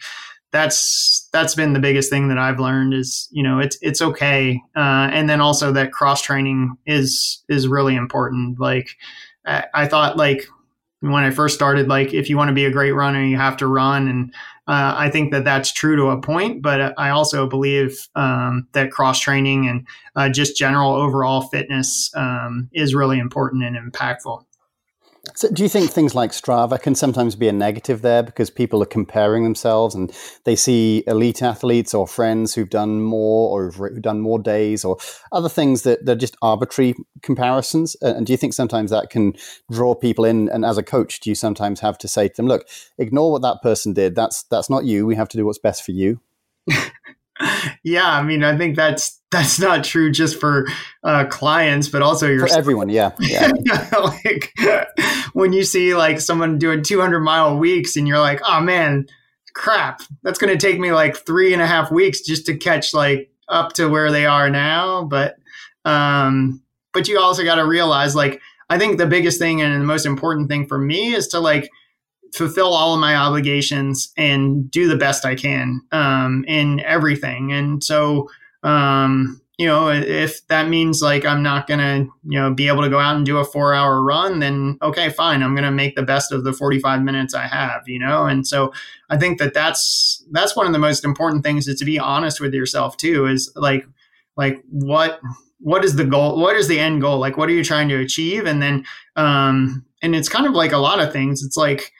that's 0.53 1.27
that's 1.33 1.55
been 1.55 1.73
the 1.73 1.79
biggest 1.79 2.11
thing 2.11 2.29
that 2.29 2.37
I've 2.37 2.59
learned 2.59 2.93
is 2.93 3.27
you 3.31 3.41
know 3.41 3.59
it's 3.59 3.77
it's 3.81 4.01
okay, 4.01 4.61
uh, 4.75 5.09
and 5.11 5.27
then 5.27 5.41
also 5.41 5.73
that 5.73 5.91
cross 5.91 6.21
training 6.21 6.77
is 6.85 7.43
is 7.49 7.67
really 7.67 7.95
important. 7.95 8.59
Like 8.59 8.95
I, 9.45 9.65
I, 9.73 9.87
thought, 9.87 10.15
like 10.15 10.45
when 10.99 11.23
I 11.23 11.31
first 11.31 11.55
started, 11.55 11.87
like 11.87 12.13
if 12.13 12.29
you 12.29 12.37
want 12.37 12.49
to 12.49 12.53
be 12.53 12.65
a 12.65 12.71
great 12.71 12.91
runner, 12.91 13.23
you 13.23 13.35
have 13.35 13.57
to 13.57 13.67
run, 13.67 14.07
and 14.07 14.33
uh, 14.67 14.93
I 14.95 15.09
think 15.09 15.31
that 15.31 15.43
that's 15.43 15.73
true 15.73 15.95
to 15.95 16.11
a 16.11 16.21
point. 16.21 16.61
But 16.61 16.93
I 16.99 17.09
also 17.09 17.49
believe 17.49 18.07
um, 18.15 18.67
that 18.73 18.91
cross 18.91 19.19
training 19.19 19.67
and 19.67 19.87
uh, 20.15 20.29
just 20.29 20.55
general 20.55 20.93
overall 20.93 21.41
fitness 21.41 22.11
um, 22.15 22.69
is 22.73 22.93
really 22.93 23.17
important 23.17 23.63
and 23.63 23.91
impactful. 23.91 24.45
So 25.35 25.49
do 25.49 25.63
you 25.63 25.69
think 25.69 25.89
things 25.89 26.13
like 26.13 26.31
Strava 26.31 26.81
can 26.81 26.95
sometimes 26.95 27.35
be 27.35 27.47
a 27.47 27.53
negative 27.53 28.01
there 28.01 28.23
because 28.23 28.49
people 28.49 28.83
are 28.83 28.87
comparing 28.87 29.45
themselves 29.45 29.95
and 29.95 30.11
they 30.43 30.57
see 30.57 31.01
elite 31.07 31.41
athletes 31.41 31.93
or 31.93 32.05
friends 32.05 32.53
who've 32.53 32.69
done 32.69 33.01
more 33.01 33.49
or 33.49 33.71
who've 33.71 34.01
done 34.01 34.19
more 34.19 34.37
days 34.37 34.83
or 34.83 34.97
other 35.31 35.47
things 35.47 35.83
that 35.83 36.05
they're 36.05 36.15
just 36.15 36.35
arbitrary 36.41 36.93
comparisons? 37.21 37.95
And 38.01 38.25
do 38.25 38.33
you 38.33 38.37
think 38.37 38.53
sometimes 38.53 38.91
that 38.91 39.09
can 39.09 39.33
draw 39.71 39.95
people 39.95 40.25
in? 40.25 40.49
And 40.49 40.65
as 40.65 40.77
a 40.77 40.83
coach, 40.83 41.21
do 41.21 41.29
you 41.29 41.35
sometimes 41.35 41.79
have 41.79 41.97
to 41.99 42.07
say 42.09 42.27
to 42.27 42.35
them, 42.35 42.47
"Look, 42.47 42.67
ignore 42.97 43.31
what 43.31 43.41
that 43.43 43.61
person 43.63 43.93
did. 43.93 44.15
That's 44.15 44.43
that's 44.43 44.69
not 44.69 44.83
you. 44.83 45.05
We 45.05 45.15
have 45.15 45.29
to 45.29 45.37
do 45.37 45.45
what's 45.45 45.57
best 45.57 45.83
for 45.83 45.91
you." 45.91 46.19
yeah, 47.83 48.09
I 48.09 48.23
mean, 48.23 48.43
I 48.43 48.57
think 48.57 48.75
that's 48.75 49.19
that's 49.31 49.59
not 49.59 49.83
true 49.83 50.11
just 50.11 50.39
for 50.39 50.67
uh, 51.03 51.25
clients, 51.25 51.87
but 51.87 52.01
also 52.01 52.27
your 52.27 52.47
for 52.47 52.55
everyone. 52.55 52.89
Yeah, 52.89 53.11
yeah. 53.19 53.51
like 54.03 54.53
when 55.33 55.53
you 55.53 55.63
see 55.63 55.95
like 55.95 56.19
someone 56.19 56.59
doing 56.59 56.83
200 56.83 57.19
mile 57.19 57.57
weeks, 57.57 57.95
and 57.95 58.07
you're 58.07 58.19
like, 58.19 58.41
oh 58.45 58.61
man, 58.61 59.07
crap, 59.53 60.01
that's 60.21 60.39
going 60.39 60.57
to 60.57 60.67
take 60.67 60.79
me 60.79 60.91
like 60.91 61.17
three 61.17 61.53
and 61.53 61.61
a 61.61 61.67
half 61.67 61.91
weeks 61.91 62.21
just 62.21 62.45
to 62.45 62.57
catch 62.57 62.93
like 62.93 63.31
up 63.49 63.73
to 63.73 63.87
where 63.87 64.11
they 64.11 64.25
are 64.25 64.49
now. 64.49 65.03
But 65.03 65.35
um, 65.85 66.61
but 66.93 67.07
you 67.07 67.19
also 67.19 67.43
got 67.43 67.55
to 67.55 67.65
realize 67.65 68.15
like 68.15 68.39
I 68.69 68.77
think 68.77 68.97
the 68.97 69.07
biggest 69.07 69.39
thing 69.39 69.61
and 69.61 69.73
the 69.81 69.85
most 69.85 70.05
important 70.05 70.49
thing 70.49 70.67
for 70.67 70.77
me 70.77 71.13
is 71.13 71.27
to 71.29 71.39
like 71.39 71.69
fulfill 72.33 72.73
all 72.73 72.93
of 72.93 72.99
my 72.99 73.15
obligations 73.15 74.11
and 74.17 74.69
do 74.71 74.87
the 74.87 74.97
best 74.97 75.25
I 75.25 75.35
can 75.35 75.81
um, 75.91 76.43
in 76.47 76.79
everything. 76.81 77.51
And 77.51 77.83
so, 77.83 78.29
um, 78.63 79.39
you 79.59 79.67
know, 79.67 79.89
if 79.89 80.45
that 80.47 80.67
means 80.67 81.01
like 81.01 81.25
I'm 81.25 81.43
not 81.43 81.67
gonna, 81.67 82.07
you 82.23 82.39
know, 82.39 82.51
be 82.51 82.67
able 82.67 82.81
to 82.81 82.89
go 82.89 82.99
out 82.99 83.15
and 83.15 83.25
do 83.25 83.37
a 83.37 83.45
four 83.45 83.75
hour 83.75 84.01
run, 84.01 84.39
then 84.39 84.79
okay, 84.81 85.09
fine. 85.09 85.43
I'm 85.43 85.53
gonna 85.53 85.71
make 85.71 85.95
the 85.95 86.01
best 86.01 86.31
of 86.31 86.43
the 86.43 86.53
45 86.53 87.03
minutes 87.03 87.35
I 87.35 87.45
have, 87.45 87.87
you 87.87 87.99
know. 87.99 88.25
And 88.25 88.47
so 88.47 88.73
I 89.11 89.17
think 89.17 89.37
that 89.37 89.53
that's 89.53 90.25
that's 90.31 90.55
one 90.55 90.65
of 90.65 90.73
the 90.73 90.79
most 90.79 91.05
important 91.05 91.43
things 91.43 91.67
is 91.67 91.77
to 91.79 91.85
be 91.85 91.99
honest 91.99 92.41
with 92.41 92.53
yourself 92.53 92.97
too. 92.97 93.27
Is 93.27 93.51
like 93.55 93.85
like 94.37 94.59
what 94.69 95.19
what 95.59 95.85
is 95.85 95.95
the 95.95 96.05
goal? 96.05 96.39
What 96.39 96.55
is 96.55 96.67
the 96.67 96.79
end 96.79 97.01
goal? 97.01 97.19
Like 97.19 97.37
what 97.37 97.47
are 97.47 97.53
you 97.53 97.63
trying 97.63 97.89
to 97.89 97.99
achieve? 97.99 98.47
And 98.47 98.59
then 98.59 98.83
um, 99.15 99.85
and 100.01 100.15
it's 100.15 100.29
kind 100.29 100.47
of 100.47 100.53
like 100.53 100.71
a 100.71 100.77
lot 100.77 100.99
of 100.99 101.13
things. 101.13 101.43
It's 101.43 101.57
like 101.57 101.93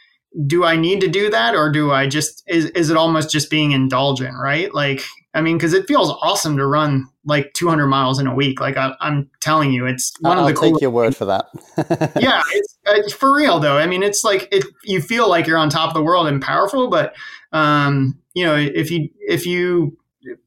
do 0.48 0.66
I 0.66 0.76
need 0.76 1.02
to 1.02 1.08
do 1.08 1.30
that 1.30 1.56
or 1.56 1.72
do 1.72 1.92
I 1.92 2.08
just 2.08 2.44
is 2.48 2.66
is 2.72 2.90
it 2.90 2.98
almost 2.98 3.32
just 3.32 3.50
being 3.50 3.72
indulgent, 3.72 4.36
right? 4.38 4.74
Like 4.74 5.04
I 5.34 5.42
mean, 5.42 5.58
because 5.58 5.74
it 5.74 5.88
feels 5.88 6.12
awesome 6.22 6.58
to 6.58 6.66
run 6.66 7.08
like 7.26 7.54
200 7.54 7.88
miles 7.88 8.20
in 8.20 8.28
a 8.28 8.36
week. 8.36 8.60
Like 8.60 8.78
I, 8.78 8.94
am 9.02 9.30
telling 9.42 9.72
you, 9.72 9.88
it's 9.88 10.14
one 10.20 10.38
I'll 10.38 10.48
of 10.48 10.54
the. 10.54 10.60
Cool 10.60 10.70
I'll 10.70 10.74
take 10.74 10.82
your 10.82 10.92
word 10.92 11.16
for 11.16 11.26
that. 11.26 11.48
yeah, 12.20 12.42
it's, 12.52 12.78
it's, 12.86 13.14
for 13.14 13.36
real 13.36 13.60
though. 13.60 13.78
I 13.78 13.88
mean, 13.88 14.04
it's 14.04 14.24
like 14.24 14.48
it, 14.52 14.64
you 14.84 15.02
feel 15.02 15.28
like 15.28 15.48
you're 15.48 15.58
on 15.58 15.70
top 15.70 15.90
of 15.90 15.96
the 15.96 16.04
world 16.04 16.28
and 16.28 16.42
powerful, 16.42 16.90
but 16.90 17.16
um, 17.52 18.20
you 18.34 18.46
know, 18.46 18.56
if 18.56 18.92
you 18.92 19.10
if 19.20 19.46
you 19.46 19.98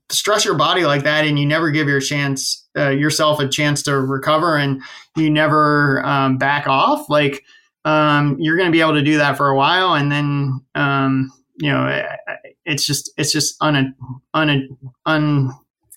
stress 0.09 0.45
your 0.45 0.55
body 0.55 0.85
like 0.85 1.03
that 1.03 1.25
and 1.25 1.39
you 1.39 1.47
never 1.47 1.71
give 1.71 1.89
your 1.89 2.01
chance 2.01 2.65
uh, 2.77 2.91
yourself 2.91 3.41
a 3.41 3.49
chance 3.49 3.83
to 3.83 3.99
recover 3.99 4.57
and 4.57 4.83
you 5.17 5.31
never 5.31 6.05
um, 6.07 6.39
back 6.39 6.69
off, 6.69 7.09
like 7.11 7.45
um, 7.87 8.37
you're 8.41 8.57
going 8.57 8.67
to 8.67 8.73
be 8.73 8.81
able 8.81 8.95
to 8.95 9.03
do 9.03 9.17
that 9.17 9.37
for 9.37 9.49
a 9.49 9.57
while, 9.57 9.95
and 9.95 10.11
then 10.11 10.61
um, 10.75 11.31
you 11.59 11.71
know 11.71 12.05
it's 12.65 12.85
just 12.85 13.11
it's 13.17 13.33
just 13.33 13.57
un, 13.63 13.95
un, 14.35 15.53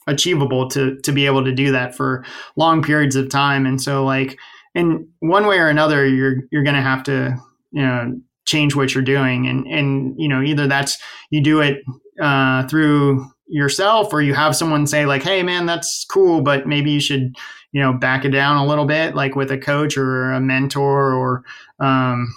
unachievable 0.07 0.69
to 0.69 0.97
to 1.01 1.11
be 1.11 1.25
able 1.25 1.43
to 1.43 1.51
do 1.51 1.71
that 1.71 1.95
for 1.95 2.23
long 2.55 2.83
periods 2.83 3.15
of 3.15 3.29
time. 3.29 3.65
And 3.65 3.81
so 3.81 4.05
like 4.05 4.37
in 4.75 5.07
one 5.19 5.47
way 5.47 5.57
or 5.57 5.67
another, 5.67 6.07
you're 6.07 6.43
you're 6.51 6.63
going 6.63 6.75
to 6.75 6.81
have 6.81 7.03
to 7.03 7.35
you 7.71 7.81
know 7.81 8.21
change 8.45 8.75
what 8.75 8.93
you're 8.93 9.03
doing, 9.03 9.47
and 9.47 9.65
and 9.65 10.13
you 10.15 10.29
know 10.29 10.43
either 10.43 10.67
that's 10.67 10.99
you 11.31 11.41
do 11.41 11.59
it 11.59 11.79
uh, 12.21 12.67
through 12.67 13.25
yourself 13.47 14.13
or 14.13 14.21
you 14.21 14.35
have 14.35 14.55
someone 14.55 14.85
say 14.85 15.07
like 15.07 15.23
hey 15.23 15.41
man 15.41 15.65
that's 15.65 16.05
cool 16.11 16.39
but 16.39 16.67
maybe 16.67 16.91
you 16.91 16.99
should 16.99 17.35
you 17.71 17.81
know 17.81 17.93
back 17.93 18.25
it 18.25 18.29
down 18.29 18.57
a 18.57 18.65
little 18.65 18.85
bit 18.85 19.15
like 19.15 19.35
with 19.35 19.51
a 19.51 19.57
coach 19.57 19.97
or 19.97 20.31
a 20.31 20.39
mentor 20.39 21.13
or 21.13 21.43
um 21.79 22.33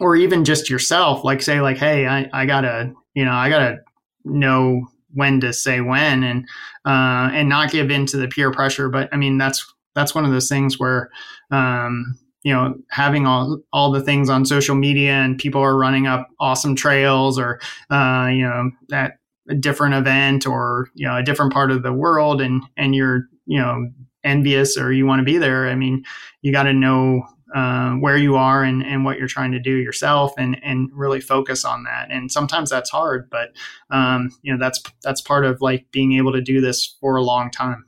or 0.00 0.16
even 0.16 0.44
just 0.44 0.70
yourself 0.70 1.24
like 1.24 1.42
say 1.42 1.60
like 1.60 1.76
hey 1.76 2.06
i, 2.06 2.28
I 2.32 2.46
gotta 2.46 2.92
you 3.14 3.24
know 3.24 3.32
i 3.32 3.48
gotta 3.48 3.78
know 4.24 4.86
when 5.14 5.40
to 5.40 5.52
say 5.52 5.80
when 5.80 6.22
and 6.24 6.48
uh, 6.84 7.30
and 7.32 7.48
not 7.48 7.70
give 7.70 7.90
in 7.90 8.06
to 8.06 8.16
the 8.16 8.28
peer 8.28 8.50
pressure. 8.50 8.88
But 8.88 9.08
I 9.12 9.16
mean, 9.16 9.38
that's 9.38 9.72
that's 9.94 10.14
one 10.14 10.24
of 10.24 10.30
those 10.30 10.48
things 10.48 10.78
where 10.78 11.10
um, 11.50 12.18
you 12.42 12.52
know 12.52 12.74
having 12.90 13.26
all 13.26 13.60
all 13.72 13.92
the 13.92 14.02
things 14.02 14.28
on 14.28 14.44
social 14.44 14.74
media 14.74 15.12
and 15.12 15.38
people 15.38 15.60
are 15.60 15.76
running 15.76 16.06
up 16.06 16.28
awesome 16.40 16.74
trails 16.74 17.38
or 17.38 17.60
uh, 17.90 18.28
you 18.32 18.42
know 18.42 18.70
at 18.92 19.18
a 19.48 19.54
different 19.54 19.94
event 19.94 20.46
or 20.46 20.88
you 20.94 21.06
know 21.06 21.16
a 21.16 21.22
different 21.22 21.52
part 21.52 21.70
of 21.70 21.82
the 21.82 21.92
world 21.92 22.40
and 22.40 22.62
and 22.76 22.94
you're 22.94 23.28
you 23.46 23.58
know 23.58 23.88
envious 24.24 24.76
or 24.76 24.92
you 24.92 25.06
want 25.06 25.20
to 25.20 25.24
be 25.24 25.38
there. 25.38 25.68
I 25.68 25.74
mean, 25.74 26.04
you 26.40 26.52
got 26.52 26.64
to 26.64 26.72
know 26.72 27.26
uh, 27.54 27.92
where 27.96 28.16
you 28.16 28.36
are 28.36 28.62
and, 28.64 28.82
and 28.82 29.04
what 29.04 29.18
you're 29.18 29.28
trying 29.28 29.52
to 29.52 29.60
do 29.60 29.76
yourself 29.76 30.32
and, 30.38 30.58
and 30.64 30.88
really 30.92 31.20
focus 31.20 31.64
on 31.64 31.84
that. 31.84 32.10
And 32.10 32.32
sometimes 32.32 32.70
that's 32.70 32.90
hard, 32.90 33.28
but 33.30 33.50
um, 33.90 34.30
you 34.42 34.52
know, 34.52 34.58
that's, 34.58 34.82
that's 35.02 35.20
part 35.20 35.44
of 35.44 35.60
like 35.60 35.90
being 35.92 36.14
able 36.14 36.32
to 36.32 36.40
do 36.40 36.60
this 36.60 36.96
for 37.00 37.16
a 37.16 37.22
long 37.22 37.50
time. 37.50 37.84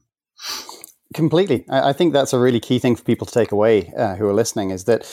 Completely. 1.15 1.65
I, 1.71 1.91
I 1.91 1.93
think 1.93 2.13
that's 2.13 2.33
a 2.33 2.39
really 2.39 2.61
key 2.61 2.79
thing 2.79 2.97
for 2.97 3.05
people 3.05 3.27
to 3.27 3.33
take 3.33 3.53
away 3.53 3.93
uh, 3.97 4.17
who 4.17 4.27
are 4.27 4.35
listening 4.35 4.71
is 4.71 4.85
that 4.85 5.07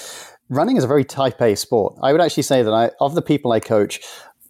running 0.49 0.75
is 0.75 0.83
a 0.83 0.87
very 0.87 1.05
type 1.05 1.41
A 1.41 1.55
sport. 1.55 1.97
I 2.01 2.11
would 2.11 2.21
actually 2.21 2.43
say 2.43 2.61
that 2.61 2.73
I, 2.73 2.91
of 2.99 3.15
the 3.15 3.21
people 3.21 3.53
I 3.53 3.61
coach, 3.61 4.01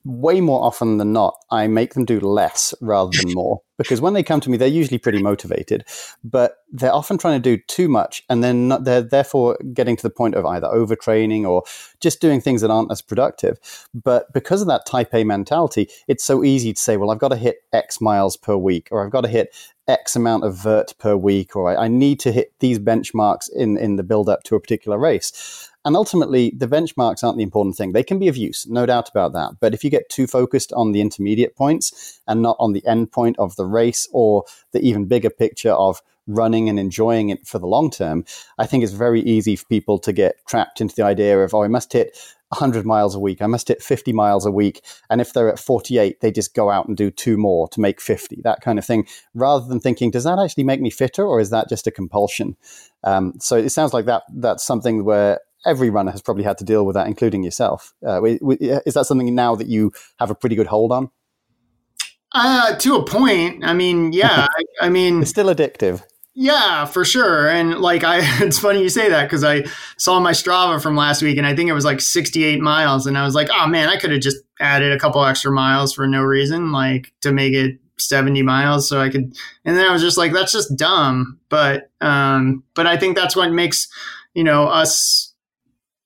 way 0.03 0.41
more 0.41 0.63
often 0.63 0.97
than 0.97 1.13
not, 1.13 1.35
I 1.49 1.67
make 1.67 1.93
them 1.93 2.05
do 2.05 2.19
less 2.19 2.73
rather 2.81 3.11
than 3.11 3.33
more. 3.33 3.61
Because 3.81 3.99
when 3.99 4.13
they 4.13 4.21
come 4.21 4.39
to 4.41 4.49
me, 4.51 4.57
they're 4.57 4.67
usually 4.67 4.99
pretty 4.99 5.23
motivated, 5.23 5.85
but 6.23 6.57
they're 6.71 6.93
often 6.93 7.17
trying 7.17 7.41
to 7.41 7.57
do 7.57 7.63
too 7.67 7.87
much, 7.87 8.21
and 8.29 8.43
then 8.43 8.67
not, 8.67 8.83
they're 8.83 9.01
therefore 9.01 9.57
getting 9.73 9.95
to 9.95 10.03
the 10.03 10.11
point 10.11 10.35
of 10.35 10.45
either 10.45 10.67
overtraining 10.67 11.49
or 11.49 11.63
just 11.99 12.21
doing 12.21 12.41
things 12.41 12.61
that 12.61 12.69
aren't 12.69 12.91
as 12.91 13.01
productive. 13.01 13.57
But 13.91 14.31
because 14.33 14.61
of 14.61 14.67
that 14.67 14.85
type 14.85 15.15
A 15.15 15.23
mentality, 15.23 15.89
it's 16.07 16.23
so 16.23 16.43
easy 16.43 16.73
to 16.73 16.79
say, 16.79 16.95
"Well, 16.95 17.09
I've 17.09 17.17
got 17.17 17.29
to 17.29 17.37
hit 17.37 17.63
X 17.73 17.99
miles 17.99 18.37
per 18.37 18.55
week, 18.55 18.87
or 18.91 19.03
I've 19.03 19.11
got 19.11 19.21
to 19.21 19.27
hit 19.27 19.55
X 19.87 20.15
amount 20.15 20.43
of 20.43 20.55
vert 20.55 20.93
per 20.99 21.15
week, 21.15 21.55
or 21.55 21.67
I, 21.67 21.85
I 21.85 21.87
need 21.87 22.19
to 22.19 22.31
hit 22.31 22.53
these 22.59 22.77
benchmarks 22.77 23.49
in 23.51 23.79
in 23.79 23.95
the 23.95 24.03
build 24.03 24.29
up 24.29 24.43
to 24.43 24.55
a 24.55 24.59
particular 24.59 24.99
race." 24.99 25.70
And 25.84 25.95
ultimately, 25.95 26.53
the 26.55 26.67
benchmarks 26.67 27.23
aren't 27.23 27.38
the 27.38 27.43
important 27.43 27.75
thing. 27.75 27.91
They 27.91 28.03
can 28.03 28.19
be 28.19 28.27
of 28.27 28.38
use, 28.38 28.67
no 28.67 28.86
doubt 28.86 29.09
about 29.09 29.34
that. 29.34 29.53
But 29.59 29.73
if 29.73 29.84
you 29.84 29.89
get 29.89 30.09
too 30.09 30.27
focused 30.27 30.71
on 30.73 30.91
the 30.91 31.01
intermediate 31.01 31.55
points 31.55 32.21
and 32.27 32.41
not 32.41 32.57
on 32.59 32.73
the 32.73 32.86
end 32.86 33.11
point 33.11 33.38
of 33.39 33.55
the 33.55 33.65
race 33.65 34.07
or 34.11 34.45
the 34.73 34.82
even 34.82 35.05
bigger 35.05 35.32
picture 35.32 35.71
of 35.71 36.01
running 36.27 36.69
and 36.69 36.79
enjoying 36.79 37.29
it 37.29 37.47
for 37.47 37.57
the 37.57 37.67
long 37.67 37.89
term, 37.89 38.25
I 38.59 38.67
think 38.67 38.84
it's 38.84 38.93
very 38.93 39.21
easy 39.21 39.55
for 39.55 39.65
people 39.65 39.97
to 39.99 40.13
get 40.13 40.36
trapped 40.47 40.82
into 40.82 40.95
the 40.95 41.03
idea 41.03 41.39
of, 41.39 41.53
oh, 41.53 41.63
I 41.63 41.67
must 41.67 41.93
hit 41.93 42.15
100 42.49 42.86
miles 42.86 43.15
a 43.15 43.19
week. 43.19 43.41
I 43.41 43.47
must 43.47 43.69
hit 43.69 43.82
50 43.82 44.13
miles 44.13 44.45
a 44.45 44.51
week. 44.51 44.84
And 45.09 45.19
if 45.19 45.34
they're 45.34 45.49
at 45.49 45.57
48, 45.57 46.19
they 46.19 46.32
just 46.32 46.53
go 46.53 46.69
out 46.69 46.88
and 46.88 46.95
do 46.95 47.09
two 47.09 47.38
more 47.38 47.67
to 47.69 47.79
make 47.79 48.01
50, 48.01 48.41
that 48.43 48.61
kind 48.61 48.77
of 48.77 48.86
thing, 48.86 49.07
rather 49.34 49.65
than 49.65 49.79
thinking, 49.79 50.11
does 50.11 50.25
that 50.25 50.38
actually 50.38 50.65
make 50.65 50.82
me 50.82 50.89
fitter 50.89 51.25
or 51.25 51.39
is 51.39 51.49
that 51.49 51.69
just 51.69 51.88
a 51.88 51.91
compulsion? 51.91 52.57
Um, 53.03 53.34
so 53.39 53.55
it 53.55 53.69
sounds 53.69 53.93
like 53.93 54.05
that 54.05 54.23
that's 54.36 54.65
something 54.65 55.05
where 55.05 55.39
every 55.66 55.89
runner 55.89 56.12
has 56.12 56.22
probably 56.22 56.43
had 56.43 56.57
to 56.59 56.64
deal 56.64 56.86
with 56.86 56.95
that, 56.95 57.07
including 57.07 57.43
yourself. 57.43 57.93
Uh, 58.05 58.24
is 58.24 58.93
that 58.93 59.05
something 59.05 59.34
now 59.34 59.55
that 59.55 59.68
you 59.68 59.91
have 60.20 60.30
a 60.30 60.36
pretty 60.36 60.55
good 60.55 60.68
hold 60.68 60.91
on? 60.91 61.09
Uh, 62.34 62.76
to 62.76 62.95
a 62.95 63.05
point. 63.05 63.64
I 63.64 63.74
mean, 63.74 64.14
yeah. 64.14 64.47
I, 64.82 64.86
I, 64.86 64.89
mean, 64.89 65.22
it's 65.22 65.30
still 65.30 65.47
addictive. 65.47 66.03
Yeah, 66.34 66.86
for 66.86 67.03
sure. 67.03 67.49
And 67.49 67.80
like, 67.80 68.03
I, 68.03 68.20
it's 68.43 68.59
funny 68.59 68.82
you 68.82 68.89
say 68.89 69.09
that 69.09 69.24
because 69.24 69.43
I 69.43 69.66
saw 69.97 70.20
my 70.20 70.32
Strava 70.32 70.82
from 70.82 70.95
last 70.95 71.22
week 71.22 71.38
and 71.38 71.45
I 71.45 71.55
think 71.55 71.70
it 71.70 71.74
was 71.74 71.86
like 71.86 72.01
68 72.01 72.59
miles. 72.62 73.05
And 73.05 73.18
I 73.18 73.24
was 73.24 73.36
like, 73.36 73.49
oh 73.51 73.68
man, 73.68 73.89
I 73.89 73.97
could 73.97 74.12
have 74.12 74.22
just 74.22 74.38
added 74.59 74.91
a 74.91 74.99
couple 74.99 75.24
extra 75.26 75.51
miles 75.51 75.93
for 75.93 76.07
no 76.07 76.22
reason, 76.22 76.72
like 76.72 77.12
to 77.22 77.32
make 77.32 77.53
it 77.53 77.78
70 77.97 78.41
miles 78.43 78.88
so 78.88 79.01
I 79.01 79.09
could. 79.09 79.36
And 79.66 79.78
then 79.78 79.88
I 79.88 79.91
was 79.91 80.01
just 80.01 80.18
like, 80.18 80.32
that's 80.32 80.53
just 80.53 80.76
dumb. 80.78 81.39
But, 81.49 81.89
um, 81.99 82.64
but 82.76 82.88
I 82.88 82.97
think 82.97 83.18
that's 83.18 83.36
what 83.36 83.51
makes, 83.51 83.88
you 84.34 84.43
know, 84.43 84.68
us 84.68 85.30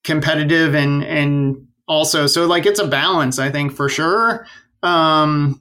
competitive 0.05 0.75
and 0.75 1.03
and 1.03 1.67
also 1.87 2.27
so 2.27 2.45
like 2.45 2.65
it's 2.65 2.79
a 2.79 2.87
balance 2.87 3.39
i 3.39 3.51
think 3.51 3.73
for 3.73 3.89
sure. 3.89 4.47
Um 4.83 5.59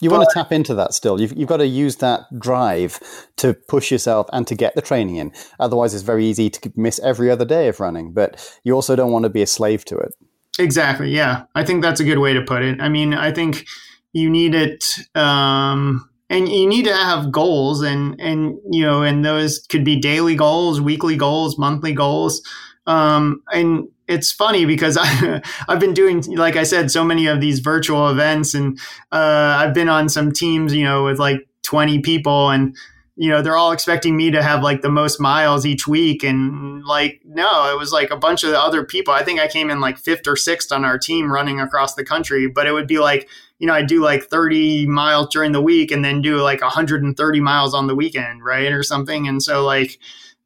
you 0.00 0.08
but, 0.08 0.18
want 0.18 0.30
to 0.30 0.34
tap 0.34 0.50
into 0.50 0.74
that 0.76 0.94
still. 0.94 1.20
You've, 1.20 1.36
you've 1.36 1.48
got 1.48 1.58
to 1.58 1.66
use 1.66 1.96
that 1.96 2.22
drive 2.38 2.98
to 3.36 3.52
push 3.52 3.90
yourself 3.90 4.28
and 4.32 4.46
to 4.46 4.54
get 4.54 4.74
the 4.74 4.80
training 4.80 5.16
in. 5.16 5.30
Otherwise 5.58 5.92
it's 5.92 6.02
very 6.02 6.24
easy 6.24 6.48
to 6.48 6.72
miss 6.74 6.98
every 7.00 7.30
other 7.30 7.44
day 7.44 7.68
of 7.68 7.80
running 7.80 8.14
but 8.14 8.58
you 8.64 8.72
also 8.72 8.96
don't 8.96 9.12
want 9.12 9.24
to 9.24 9.28
be 9.28 9.42
a 9.42 9.46
slave 9.46 9.84
to 9.86 9.98
it. 9.98 10.14
Exactly 10.58 11.10
yeah. 11.10 11.44
I 11.54 11.64
think 11.64 11.82
that's 11.82 12.00
a 12.00 12.04
good 12.04 12.18
way 12.18 12.32
to 12.32 12.42
put 12.42 12.62
it. 12.62 12.80
I 12.80 12.88
mean 12.88 13.12
i 13.12 13.32
think 13.32 13.66
you 14.12 14.30
need 14.30 14.54
it 14.54 14.84
um 15.14 16.08
and 16.30 16.48
you 16.48 16.66
need 16.66 16.84
to 16.84 16.94
have 16.94 17.32
goals 17.32 17.82
and 17.82 18.18
and 18.20 18.56
you 18.70 18.82
know 18.82 19.02
and 19.02 19.24
those 19.24 19.58
could 19.68 19.84
be 19.84 20.00
daily 20.00 20.36
goals 20.36 20.80
weekly 20.80 21.16
goals 21.16 21.58
monthly 21.58 21.92
goals 21.92 22.40
um, 22.90 23.42
and 23.52 23.88
it's 24.08 24.32
funny 24.32 24.64
because 24.64 24.98
I, 25.00 25.40
I've 25.68 25.78
been 25.78 25.94
doing, 25.94 26.22
like 26.36 26.56
I 26.56 26.64
said, 26.64 26.90
so 26.90 27.04
many 27.04 27.26
of 27.26 27.40
these 27.40 27.60
virtual 27.60 28.08
events, 28.08 28.52
and 28.52 28.78
uh, 29.12 29.56
I've 29.58 29.74
been 29.74 29.88
on 29.88 30.08
some 30.08 30.32
teams, 30.32 30.74
you 30.74 30.82
know, 30.82 31.04
with 31.04 31.18
like 31.18 31.46
20 31.62 32.00
people, 32.00 32.50
and 32.50 32.76
you 33.16 33.28
know 33.28 33.42
they're 33.42 33.56
all 33.56 33.70
expecting 33.70 34.16
me 34.16 34.30
to 34.30 34.42
have 34.42 34.62
like 34.62 34.80
the 34.80 34.88
most 34.88 35.20
miles 35.20 35.64
each 35.64 35.86
week, 35.86 36.24
and 36.24 36.84
like 36.84 37.20
no, 37.24 37.70
it 37.72 37.78
was 37.78 37.92
like 37.92 38.10
a 38.10 38.16
bunch 38.16 38.42
of 38.42 38.54
other 38.54 38.84
people. 38.84 39.14
I 39.14 39.22
think 39.22 39.38
I 39.38 39.46
came 39.46 39.70
in 39.70 39.80
like 39.80 39.96
fifth 39.96 40.26
or 40.26 40.34
sixth 40.34 40.72
on 40.72 40.84
our 40.84 40.98
team 40.98 41.30
running 41.30 41.60
across 41.60 41.94
the 41.94 42.04
country, 42.04 42.48
but 42.48 42.66
it 42.66 42.72
would 42.72 42.88
be 42.88 42.98
like 42.98 43.28
you 43.60 43.66
know 43.66 43.74
I 43.74 43.82
do 43.82 44.02
like 44.02 44.24
30 44.24 44.86
miles 44.86 45.28
during 45.28 45.52
the 45.52 45.62
week, 45.62 45.92
and 45.92 46.04
then 46.04 46.22
do 46.22 46.38
like 46.38 46.62
130 46.62 47.40
miles 47.40 47.74
on 47.74 47.86
the 47.86 47.94
weekend, 47.94 48.42
right, 48.42 48.72
or 48.72 48.82
something, 48.82 49.28
and 49.28 49.40
so 49.40 49.64
like. 49.64 49.98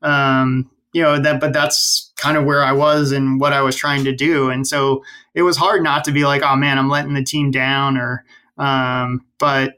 Um, 0.03 0.71
you 0.95 1.03
know 1.03 1.19
that 1.19 1.41
but 1.41 1.53
that's 1.53 2.13
kind 2.17 2.39
of 2.39 2.45
where 2.45 2.65
i 2.65 2.73
was 2.73 3.13
and 3.13 3.41
what 3.41 3.53
i 3.53 3.61
was 3.61 3.77
trying 3.77 4.05
to 4.05 4.15
do. 4.15 4.49
And 4.49 4.67
so 4.67 5.05
it 5.35 5.43
was 5.43 5.57
hard 5.57 5.83
not 5.83 6.05
to 6.05 6.13
be 6.13 6.25
like 6.25 6.43
oh 6.43 6.57
man 6.57 6.79
i'm 6.79 6.89
letting 6.89 7.15
the 7.15 7.25
team 7.25 7.51
down 7.51 7.99
or 7.99 8.25
um, 8.57 9.27
but 9.39 9.75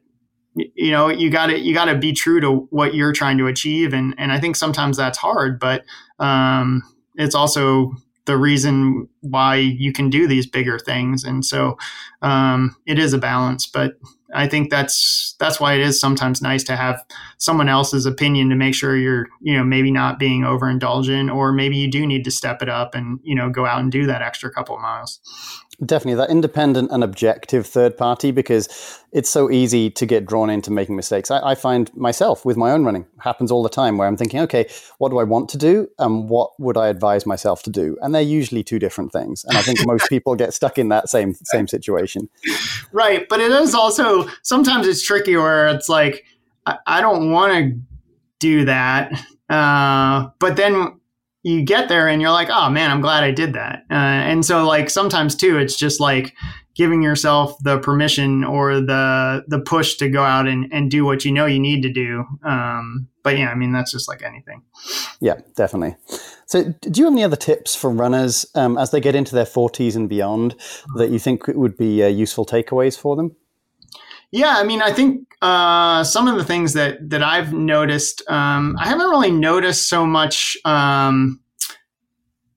you 0.55 0.91
know 0.91 1.09
you 1.09 1.31
got 1.31 1.47
to 1.47 1.59
you 1.59 1.75
got 1.75 1.87
to 1.87 1.97
be 1.97 2.13
true 2.13 2.41
to 2.41 2.69
what 2.71 2.95
you're 2.95 3.13
trying 3.13 3.39
to 3.39 3.47
achieve. 3.47 3.93
And 3.93 4.15
and 4.19 4.31
i 4.31 4.39
think 4.39 4.55
sometimes 4.55 4.97
that's 4.97 5.19
hard 5.19 5.59
but 5.59 5.85
um, 6.19 6.83
it's 7.17 7.35
also 7.35 7.93
the 8.27 8.37
reason 8.37 9.09
why 9.21 9.57
you 9.57 9.93
can 9.93 10.11
do 10.11 10.27
these 10.27 10.47
bigger 10.47 10.79
things. 10.79 11.25
And 11.25 11.45
so 11.45 11.79
um, 12.27 12.77
it 12.87 12.99
is 12.99 13.13
a 13.13 13.19
balance 13.19 13.67
but 13.67 13.93
I 14.35 14.49
think 14.49 14.71
that's 14.71 15.35
that's 15.39 15.61
why 15.61 15.75
it 15.75 15.81
is 15.81 16.01
sometimes 16.01 16.43
nice 16.43 16.65
to 16.65 16.77
have 16.77 17.05
someone 17.39 17.69
else's 17.69 18.07
opinion 18.07 18.49
to 18.51 18.57
make 18.57 18.75
sure 18.75 18.97
you're 18.97 19.27
you 19.41 19.57
know 19.57 19.65
maybe 19.65 19.91
not 19.91 20.19
being 20.19 20.43
overindulgent 20.43 21.35
or 21.35 21.53
maybe 21.53 21.77
you 21.77 21.91
do 21.91 22.07
need 22.07 22.25
to 22.25 22.31
step 22.31 22.63
it 22.63 22.69
up 22.69 22.95
and 22.95 23.21
you 23.23 23.35
know 23.35 23.49
go 23.49 23.67
out 23.67 23.81
and 23.81 23.93
do 23.93 24.07
that 24.07 24.23
extra 24.23 24.51
couple 24.51 24.75
of 24.75 24.83
miles. 24.83 25.21
Definitely 25.85 26.15
that 26.15 26.31
independent 26.31 26.91
and 26.91 27.05
objective 27.05 27.67
third 27.67 27.99
party 27.99 28.31
because 28.31 28.67
it's 29.13 29.29
so 29.29 29.51
easy 29.51 29.91
to 29.91 30.07
get 30.07 30.25
drawn 30.25 30.49
into 30.49 30.71
making 30.71 30.97
mistakes. 30.97 31.31
I, 31.31 31.51
I, 31.51 31.55
find 31.55 31.95
myself 31.95 32.47
with 32.47 32.57
my 32.57 32.71
own 32.71 32.85
running 32.85 33.07
happens 33.21 33.53
all 33.53 33.63
the 33.63 33.69
time 33.69 33.99
where 33.99 34.09
I'm 34.09 34.17
thinking, 34.17 34.41
okay, 34.41 34.69
what 34.99 35.11
do 35.11 35.19
I 35.19 35.25
want 35.25 35.51
to 35.51 35.59
do 35.59 35.87
and 35.99 36.31
what 36.31 36.59
would 36.59 36.79
I 36.79 36.89
advise 36.89 37.27
myself 37.27 37.63
to 37.65 37.71
do? 37.71 37.99
And 38.01 38.15
they're 38.15 38.23
usually 38.23 38.63
two 38.63 38.79
different 38.79 39.13
things. 39.13 39.45
And 39.45 39.59
I 39.59 39.63
think 39.63 39.87
most 39.87 40.07
people 40.09 40.35
get 40.35 40.55
stuck 40.55 40.79
in 40.79 40.89
that 40.89 41.11
same 41.11 41.35
same 41.45 41.69
situation. 41.69 42.16
Right, 42.93 43.29
but 43.29 43.41
it 43.41 43.51
is 43.51 43.75
also 43.75 44.29
sometimes 44.43 44.87
it's 44.87 45.03
tricky 45.03 45.37
where 45.37 45.69
it's 45.69 45.89
like 45.89 46.25
I, 46.67 46.79
I 46.87 47.01
don't 47.01 47.31
want 47.31 47.53
to 47.53 47.81
do 48.39 48.65
that, 48.65 49.13
uh, 49.49 50.29
but 50.39 50.57
then 50.57 51.01
you 51.43 51.63
get 51.63 51.89
there 51.89 52.09
and 52.09 52.21
you're 52.21 52.33
like, 52.33 52.49
oh 52.51 52.69
man, 52.71 52.91
I'm 52.91 53.01
glad 53.01 53.23
I 53.23 53.31
did 53.31 53.53
that. 53.55 53.85
Uh, 53.91 53.95
and 53.95 54.45
so 54.45 54.67
like 54.67 54.91
sometimes 54.91 55.37
too, 55.37 55.59
it's 55.59 55.77
just 55.77 56.01
like 56.01 56.35
giving 56.77 57.03
yourself 57.03 57.57
the 57.61 57.79
permission 57.79 58.45
or 58.45 58.81
the 58.81 59.45
the 59.49 59.59
push 59.59 59.97
to 59.97 60.09
go 60.09 60.23
out 60.23 60.47
and, 60.47 60.73
and 60.73 60.91
do 60.91 61.05
what 61.05 61.25
you 61.25 61.33
know 61.33 61.47
you 61.47 61.59
need 61.59 61.83
to 61.83 61.93
do. 61.93 62.25
Um, 62.45 63.09
but 63.23 63.39
yeah, 63.39 63.49
I 63.49 63.55
mean 63.55 63.73
that's 63.73 63.91
just 63.91 64.09
like 64.09 64.23
anything. 64.23 64.63
Yeah, 65.21 65.41
definitely. 65.57 65.97
So, 66.47 66.75
do 66.81 67.01
you 67.01 67.07
have 67.07 67.15
any 67.15 67.25
other 67.25 67.37
tips 67.37 67.75
for 67.75 67.91
runners 67.91 68.47
um, 68.55 68.79
as 68.79 68.93
they 68.93 69.01
get 69.01 69.17
into 69.17 69.35
their 69.35 69.47
40s 69.47 69.97
and 69.97 70.09
beyond 70.09 70.55
that 70.95 71.11
you 71.11 71.19
think 71.19 71.49
would 71.49 71.77
be 71.77 72.05
uh, 72.05 72.09
useful 72.09 72.47
takeaways 72.47 72.97
for 72.97 73.17
them? 73.17 73.35
Yeah, 74.31 74.55
I 74.57 74.65
mean, 74.65 74.83
I 74.83 74.93
think 74.93 75.27
uh, 75.41 76.05
some 76.05 76.29
of 76.29 76.37
the 76.37 76.45
things 76.45 76.75
that 76.75 77.11
that 77.11 77.23
I've 77.23 77.53
noticed, 77.53 78.23
um, 78.29 78.77
I 78.79 78.87
haven't 78.87 79.09
really 79.09 79.31
noticed 79.31 79.89
so 79.89 80.07
much. 80.07 80.57
Um, 80.65 81.41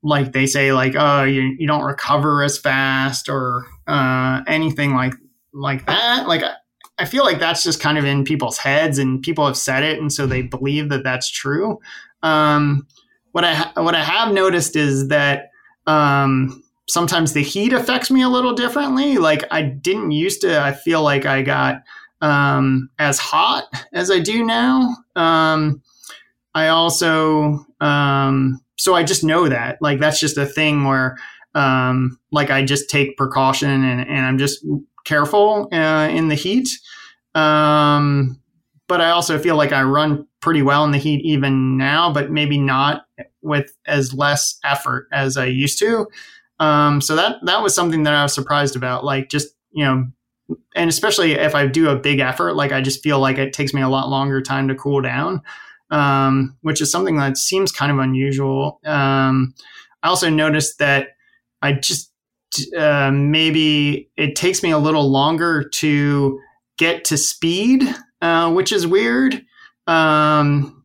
like 0.01 0.31
they 0.31 0.45
say, 0.45 0.71
like 0.71 0.95
oh, 0.97 1.23
you, 1.23 1.55
you 1.57 1.67
don't 1.67 1.83
recover 1.83 2.43
as 2.43 2.57
fast 2.57 3.27
or 3.27 3.65
uh, 3.89 4.43
anything 4.47 4.93
like 4.93 5.13
like 5.53 5.85
that. 5.87 6.27
Like 6.27 6.43
I 6.97 7.05
feel 7.05 7.23
like 7.23 7.39
that's 7.39 7.63
just 7.63 7.79
kind 7.79 7.97
of 7.97 8.05
in 8.05 8.23
people's 8.23 8.57
heads, 8.57 8.97
and 8.97 9.21
people 9.21 9.45
have 9.45 9.57
said 9.57 9.83
it, 9.83 9.99
and 9.99 10.11
so 10.11 10.27
they 10.27 10.41
believe 10.41 10.89
that 10.89 11.03
that's 11.03 11.29
true. 11.29 11.79
Um, 12.23 12.87
what 13.31 13.43
I 13.43 13.71
what 13.75 13.95
I 13.95 14.03
have 14.03 14.33
noticed 14.33 14.75
is 14.75 15.07
that 15.09 15.49
um, 15.87 16.63
sometimes 16.87 17.33
the 17.33 17.43
heat 17.43 17.73
affects 17.73 18.11
me 18.11 18.21
a 18.21 18.29
little 18.29 18.53
differently. 18.53 19.17
Like 19.17 19.43
I 19.51 19.61
didn't 19.61 20.11
used 20.11 20.41
to, 20.41 20.61
I 20.61 20.73
feel 20.73 21.03
like 21.03 21.25
I 21.25 21.41
got 21.41 21.83
um, 22.21 22.89
as 22.99 23.19
hot 23.19 23.65
as 23.93 24.11
I 24.11 24.19
do 24.19 24.43
now. 24.43 24.95
Um, 25.15 25.81
I 26.55 26.67
also, 26.69 27.65
um, 27.79 28.59
so 28.77 28.95
I 28.95 29.03
just 29.03 29.23
know 29.23 29.47
that 29.47 29.77
like 29.81 29.99
that's 29.99 30.19
just 30.19 30.37
a 30.37 30.45
thing 30.45 30.83
where 30.85 31.17
um, 31.55 32.19
like 32.31 32.49
I 32.49 32.63
just 32.63 32.89
take 32.89 33.17
precaution 33.17 33.69
and, 33.69 34.01
and 34.07 34.25
I'm 34.25 34.37
just 34.37 34.65
careful 35.05 35.67
uh, 35.71 36.07
in 36.11 36.27
the 36.27 36.35
heat. 36.35 36.69
Um, 37.35 38.39
but 38.87 39.01
I 39.01 39.11
also 39.11 39.37
feel 39.39 39.55
like 39.55 39.71
I 39.71 39.83
run 39.83 40.27
pretty 40.41 40.61
well 40.61 40.83
in 40.83 40.91
the 40.91 40.97
heat 40.97 41.21
even 41.23 41.77
now, 41.77 42.11
but 42.11 42.31
maybe 42.31 42.57
not 42.57 43.05
with 43.41 43.71
as 43.85 44.13
less 44.13 44.57
effort 44.63 45.07
as 45.11 45.37
I 45.37 45.45
used 45.45 45.79
to. 45.79 46.07
Um, 46.59 46.99
so 47.01 47.15
that 47.15 47.37
that 47.45 47.61
was 47.63 47.73
something 47.73 48.03
that 48.03 48.13
I 48.13 48.23
was 48.23 48.33
surprised 48.33 48.75
about. 48.75 49.05
Like 49.05 49.29
just 49.29 49.49
you 49.71 49.85
know, 49.85 50.07
and 50.75 50.89
especially 50.89 51.33
if 51.33 51.55
I 51.55 51.67
do 51.67 51.89
a 51.89 51.95
big 51.95 52.19
effort, 52.19 52.55
like 52.55 52.71
I 52.71 52.81
just 52.81 53.03
feel 53.03 53.19
like 53.19 53.37
it 53.37 53.53
takes 53.53 53.73
me 53.73 53.81
a 53.81 53.89
lot 53.89 54.09
longer 54.09 54.41
time 54.41 54.67
to 54.67 54.75
cool 54.75 55.01
down, 55.01 55.41
um, 55.91 56.57
which 56.61 56.81
is 56.81 56.91
something 56.91 57.17
that 57.17 57.37
seems 57.37 57.71
kind 57.71 57.91
of 57.91 57.99
unusual. 57.99 58.79
Um, 58.85 59.53
I 60.01 60.09
also 60.09 60.29
noticed 60.29 60.79
that 60.79 61.09
I 61.61 61.73
just 61.73 62.11
uh, 62.77 63.11
maybe 63.11 64.09
it 64.17 64.35
takes 64.35 64.63
me 64.63 64.71
a 64.71 64.77
little 64.77 65.09
longer 65.09 65.67
to 65.69 66.39
get 66.77 67.05
to 67.05 67.17
speed, 67.17 67.83
uh, 68.21 68.51
which 68.51 68.71
is 68.71 68.87
weird. 68.87 69.45
Um, 69.87 70.83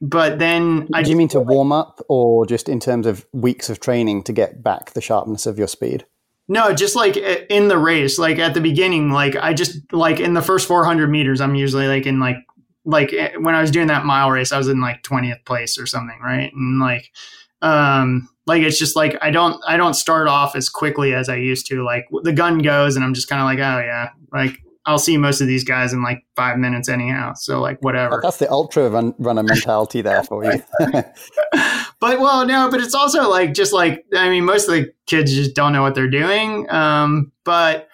but 0.00 0.38
then 0.38 0.88
I 0.92 1.02
do 1.02 1.10
you 1.10 1.16
mean 1.16 1.28
to 1.28 1.40
warm 1.40 1.70
up 1.70 2.00
or 2.08 2.44
just 2.44 2.68
in 2.68 2.80
terms 2.80 3.06
of 3.06 3.24
weeks 3.32 3.70
of 3.70 3.78
training 3.78 4.24
to 4.24 4.32
get 4.32 4.62
back 4.62 4.90
the 4.92 5.00
sharpness 5.00 5.46
of 5.46 5.58
your 5.58 5.68
speed? 5.68 6.04
No, 6.48 6.74
just 6.74 6.96
like 6.96 7.16
in 7.16 7.68
the 7.68 7.78
race, 7.78 8.18
like 8.18 8.38
at 8.38 8.52
the 8.52 8.60
beginning, 8.60 9.10
like 9.10 9.36
I 9.36 9.54
just 9.54 9.92
like 9.92 10.18
in 10.18 10.34
the 10.34 10.42
first 10.42 10.66
400 10.66 11.08
meters, 11.08 11.40
I'm 11.40 11.54
usually 11.54 11.86
like 11.86 12.04
in 12.04 12.18
like 12.18 12.36
like 12.84 13.12
eh, 13.12 13.36
when 13.38 13.54
I 13.54 13.60
was 13.60 13.70
doing 13.70 13.86
that 13.86 14.04
mile 14.04 14.30
race, 14.30 14.50
I 14.50 14.58
was 14.58 14.68
in 14.68 14.80
like 14.80 15.02
20th 15.04 15.44
place 15.44 15.78
or 15.78 15.86
something, 15.86 16.18
right? 16.20 16.52
And 16.52 16.80
like 16.80 17.12
um 17.62 18.28
like 18.46 18.62
it's 18.62 18.78
just 18.78 18.96
like 18.96 19.16
I 19.20 19.30
don't 19.30 19.62
I 19.66 19.76
don't 19.76 19.94
start 19.94 20.28
off 20.28 20.56
as 20.56 20.68
quickly 20.68 21.14
as 21.14 21.28
I 21.28 21.36
used 21.36 21.66
to. 21.68 21.84
Like 21.84 22.06
the 22.22 22.32
gun 22.32 22.58
goes 22.58 22.96
and 22.96 23.04
I'm 23.04 23.14
just 23.14 23.28
kind 23.28 23.40
of 23.40 23.46
like, 23.46 23.58
oh 23.58 23.84
yeah, 23.84 24.10
like 24.32 24.58
I'll 24.84 24.98
see 24.98 25.16
most 25.16 25.40
of 25.40 25.46
these 25.46 25.62
guys 25.62 25.92
in 25.92 26.02
like 26.02 26.24
five 26.34 26.58
minutes 26.58 26.88
anyhow. 26.88 27.34
So 27.34 27.60
like 27.60 27.78
whatever. 27.82 28.20
That's 28.22 28.38
the 28.38 28.50
ultra 28.50 28.88
run, 28.88 29.14
runner 29.18 29.44
mentality 29.44 30.02
there 30.02 30.24
for 30.24 30.44
you. 30.44 30.62
but 32.00 32.20
well, 32.20 32.44
no, 32.44 32.68
but 32.68 32.80
it's 32.80 32.94
also 32.94 33.30
like 33.30 33.54
just 33.54 33.72
like 33.72 34.04
I 34.14 34.28
mean, 34.28 34.44
most 34.44 34.68
of 34.68 34.74
the 34.74 34.92
kids 35.06 35.32
just 35.32 35.54
don't 35.54 35.72
know 35.72 35.82
what 35.82 35.94
they're 35.94 36.10
doing. 36.10 36.68
Um, 36.70 37.30
but 37.44 37.88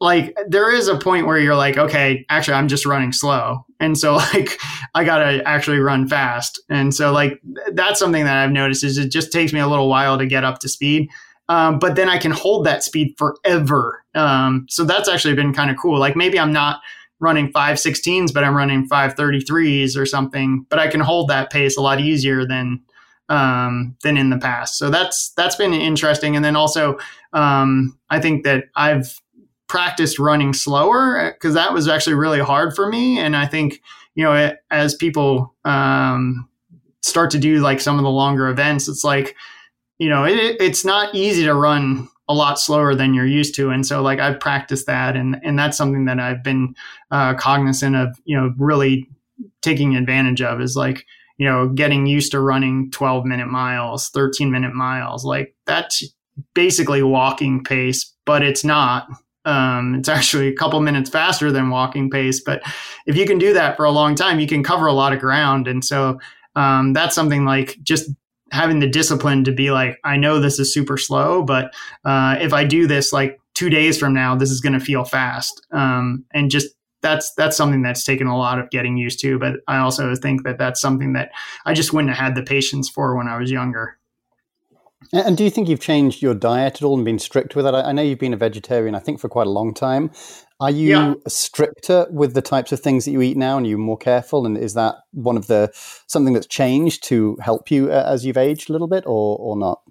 like 0.00 0.36
there 0.46 0.74
is 0.74 0.88
a 0.88 0.98
point 0.98 1.26
where 1.26 1.38
you're 1.38 1.56
like, 1.56 1.78
okay, 1.78 2.24
actually, 2.28 2.54
I'm 2.54 2.68
just 2.68 2.86
running 2.86 3.12
slow, 3.12 3.64
and 3.80 3.96
so 3.96 4.14
like 4.34 4.58
I 4.94 5.04
gotta 5.04 5.46
actually 5.46 5.78
run 5.78 6.08
fast, 6.08 6.60
and 6.68 6.94
so 6.94 7.12
like 7.12 7.40
that's 7.72 7.98
something 7.98 8.24
that 8.24 8.36
I've 8.36 8.52
noticed 8.52 8.84
is 8.84 8.98
it 8.98 9.10
just 9.10 9.32
takes 9.32 9.52
me 9.52 9.60
a 9.60 9.68
little 9.68 9.88
while 9.88 10.18
to 10.18 10.26
get 10.26 10.44
up 10.44 10.58
to 10.60 10.68
speed. 10.68 11.08
Um, 11.48 11.78
but 11.78 11.94
then 11.94 12.08
I 12.08 12.18
can 12.18 12.32
hold 12.32 12.66
that 12.66 12.82
speed 12.82 13.14
forever. 13.16 14.02
Um, 14.16 14.66
so 14.68 14.84
that's 14.84 15.08
actually 15.08 15.34
been 15.34 15.54
kind 15.54 15.70
of 15.70 15.76
cool. 15.76 15.96
Like 15.96 16.16
maybe 16.16 16.40
I'm 16.40 16.52
not 16.52 16.80
running 17.20 17.52
516s, 17.52 18.32
but 18.32 18.44
I'm 18.44 18.56
running 18.56 18.88
533s 18.88 19.96
or 19.96 20.06
something, 20.06 20.66
but 20.68 20.78
I 20.78 20.88
can 20.88 21.00
hold 21.00 21.28
that 21.28 21.50
pace 21.50 21.76
a 21.76 21.80
lot 21.80 22.00
easier 22.00 22.44
than 22.46 22.82
um, 23.28 23.96
than 24.02 24.16
in 24.16 24.30
the 24.30 24.38
past. 24.38 24.78
So 24.78 24.90
that's 24.90 25.30
that's 25.30 25.56
been 25.56 25.72
interesting. 25.72 26.36
And 26.36 26.44
then 26.44 26.56
also, 26.56 26.98
um, 27.32 27.98
I 28.10 28.20
think 28.20 28.44
that 28.44 28.64
I've 28.76 29.20
practiced 29.68 30.18
running 30.18 30.52
slower 30.52 31.32
because 31.32 31.54
that 31.54 31.72
was 31.72 31.88
actually 31.88 32.14
really 32.14 32.40
hard 32.40 32.74
for 32.74 32.88
me. 32.88 33.18
And 33.18 33.36
I 33.36 33.46
think 33.46 33.82
you 34.14 34.24
know 34.24 34.34
it, 34.34 34.58
as 34.70 34.94
people 34.94 35.54
um, 35.64 36.48
start 37.02 37.30
to 37.32 37.38
do 37.38 37.60
like 37.60 37.80
some 37.80 37.98
of 37.98 38.04
the 38.04 38.10
longer 38.10 38.48
events, 38.48 38.88
it's 38.88 39.04
like 39.04 39.36
you 39.98 40.08
know, 40.08 40.24
it, 40.24 40.56
it's 40.60 40.84
not 40.84 41.14
easy 41.14 41.44
to 41.44 41.54
run 41.54 42.08
a 42.28 42.34
lot 42.34 42.58
slower 42.58 42.94
than 42.94 43.14
you're 43.14 43.26
used 43.26 43.54
to. 43.54 43.70
And 43.70 43.86
so 43.86 44.02
like 44.02 44.18
I've 44.18 44.40
practiced 44.40 44.86
that 44.86 45.16
and, 45.16 45.36
and 45.42 45.58
that's 45.58 45.76
something 45.76 46.06
that 46.06 46.18
I've 46.18 46.42
been 46.42 46.74
uh, 47.10 47.34
cognizant 47.34 47.94
of, 47.94 48.20
you 48.24 48.36
know, 48.36 48.52
really 48.58 49.08
taking 49.62 49.96
advantage 49.96 50.42
of 50.42 50.60
is 50.60 50.76
like, 50.76 51.06
you 51.38 51.46
know, 51.46 51.68
getting 51.68 52.06
used 52.06 52.32
to 52.32 52.40
running 52.40 52.90
12 52.90 53.24
minute 53.24 53.48
miles, 53.48 54.08
13 54.10 54.50
minute 54.50 54.74
miles. 54.74 55.24
Like 55.24 55.54
that's 55.66 56.02
basically 56.54 57.02
walking 57.02 57.62
pace, 57.62 58.12
but 58.24 58.42
it's 58.42 58.64
not. 58.64 59.08
Um, 59.46 59.94
it's 59.94 60.08
actually 60.08 60.48
a 60.48 60.54
couple 60.54 60.80
minutes 60.80 61.08
faster 61.08 61.50
than 61.50 61.70
walking 61.70 62.10
pace. 62.10 62.40
But 62.40 62.62
if 63.06 63.16
you 63.16 63.24
can 63.24 63.38
do 63.38 63.54
that 63.54 63.76
for 63.76 63.84
a 63.84 63.90
long 63.90 64.14
time, 64.14 64.40
you 64.40 64.46
can 64.46 64.62
cover 64.62 64.86
a 64.86 64.92
lot 64.92 65.12
of 65.12 65.20
ground. 65.20 65.68
And 65.68 65.84
so 65.84 66.18
um, 66.56 66.92
that's 66.92 67.14
something 67.14 67.44
like 67.44 67.78
just 67.82 68.10
having 68.52 68.80
the 68.80 68.88
discipline 68.88 69.44
to 69.44 69.52
be 69.52 69.70
like, 69.70 69.98
I 70.04 70.16
know 70.16 70.40
this 70.40 70.58
is 70.58 70.72
super 70.72 70.98
slow, 70.98 71.42
but 71.42 71.72
uh, 72.04 72.36
if 72.40 72.52
I 72.52 72.64
do 72.64 72.86
this 72.86 73.12
like 73.12 73.40
two 73.54 73.70
days 73.70 73.98
from 73.98 74.12
now, 74.12 74.34
this 74.34 74.50
is 74.50 74.60
going 74.60 74.72
to 74.72 74.80
feel 74.80 75.04
fast. 75.04 75.66
Um, 75.72 76.24
and 76.32 76.50
just 76.50 76.68
that's 77.02 77.32
that's 77.34 77.56
something 77.56 77.82
that's 77.82 78.04
taken 78.04 78.26
a 78.26 78.36
lot 78.36 78.58
of 78.58 78.70
getting 78.70 78.96
used 78.96 79.20
to. 79.20 79.38
But 79.38 79.60
I 79.68 79.78
also 79.78 80.14
think 80.14 80.44
that 80.44 80.58
that's 80.58 80.80
something 80.80 81.12
that 81.12 81.30
I 81.64 81.74
just 81.74 81.92
wouldn't 81.92 82.14
have 82.14 82.24
had 82.24 82.34
the 82.34 82.42
patience 82.42 82.88
for 82.88 83.16
when 83.16 83.28
I 83.28 83.38
was 83.38 83.50
younger. 83.50 83.98
And 85.12 85.36
do 85.36 85.44
you 85.44 85.50
think 85.50 85.68
you've 85.68 85.80
changed 85.80 86.22
your 86.22 86.34
diet 86.34 86.76
at 86.76 86.82
all 86.82 86.96
and 86.96 87.04
been 87.04 87.18
strict 87.18 87.54
with 87.54 87.66
it? 87.66 87.74
I 87.74 87.92
know 87.92 88.02
you've 88.02 88.18
been 88.18 88.32
a 88.32 88.38
vegetarian, 88.38 88.94
I 88.94 88.98
think, 88.98 89.20
for 89.20 89.28
quite 89.28 89.46
a 89.46 89.50
long 89.50 89.74
time. 89.74 90.10
Are 90.58 90.70
you 90.70 90.88
yeah. 90.88 91.14
stricter 91.28 92.06
with 92.10 92.32
the 92.32 92.40
types 92.40 92.72
of 92.72 92.80
things 92.80 93.04
that 93.04 93.10
you 93.10 93.20
eat 93.20 93.36
now, 93.36 93.58
and 93.58 93.66
you 93.66 93.76
more 93.76 93.98
careful? 93.98 94.46
And 94.46 94.56
is 94.56 94.72
that 94.74 94.96
one 95.12 95.36
of 95.36 95.48
the 95.48 95.70
something 96.06 96.32
that's 96.32 96.46
changed 96.46 97.04
to 97.08 97.36
help 97.42 97.70
you 97.70 97.92
uh, 97.92 98.04
as 98.06 98.24
you've 98.24 98.38
aged 98.38 98.70
a 98.70 98.72
little 98.72 98.88
bit, 98.88 99.04
or 99.06 99.36
or 99.38 99.56
not? 99.56 99.82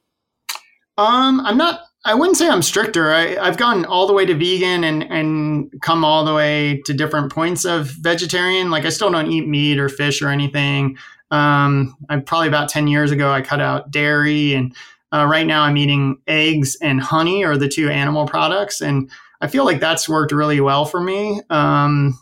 Um, 0.98 1.40
I'm 1.42 1.58
not. 1.58 1.82
I 2.04 2.16
wouldn't 2.16 2.38
say 2.38 2.50
I'm 2.50 2.64
stricter. 2.64 3.12
I, 3.12 3.36
I've 3.38 3.58
gone 3.58 3.86
all 3.86 4.08
the 4.08 4.14
way 4.14 4.26
to 4.26 4.34
vegan 4.34 4.84
and 4.84 5.04
and 5.04 5.72
come 5.82 6.04
all 6.04 6.26
the 6.26 6.34
way 6.34 6.82
to 6.86 6.94
different 6.94 7.32
points 7.32 7.64
of 7.64 7.88
vegetarian. 8.02 8.72
Like 8.72 8.86
I 8.86 8.90
still 8.90 9.12
don't 9.12 9.32
eat 9.32 9.48
meat 9.48 9.78
or 9.78 9.88
fish 9.88 10.22
or 10.22 10.30
anything. 10.30 10.98
Um, 11.30 11.96
I 12.10 12.18
probably 12.18 12.48
about 12.48 12.70
ten 12.70 12.88
years 12.88 13.12
ago 13.12 13.32
I 13.32 13.42
cut 13.42 13.62
out 13.62 13.92
dairy, 13.92 14.56
and 14.56 14.76
uh, 15.16 15.26
right 15.26 15.48
now 15.48 15.64
I'm 15.64 15.78
eating 15.78 16.18
eggs 16.28 16.76
and 16.82 17.00
honey 17.00 17.46
are 17.46 17.58
the 17.58 17.70
two 17.70 17.90
animal 17.90 18.26
products, 18.26 18.82
and 18.82 19.10
I 19.40 19.48
feel 19.48 19.64
like 19.64 19.80
that's 19.80 20.10
worked 20.10 20.34
really 20.34 20.60
well 20.60 20.84
for 20.86 21.00
me. 21.00 21.42
Um, 21.50 22.20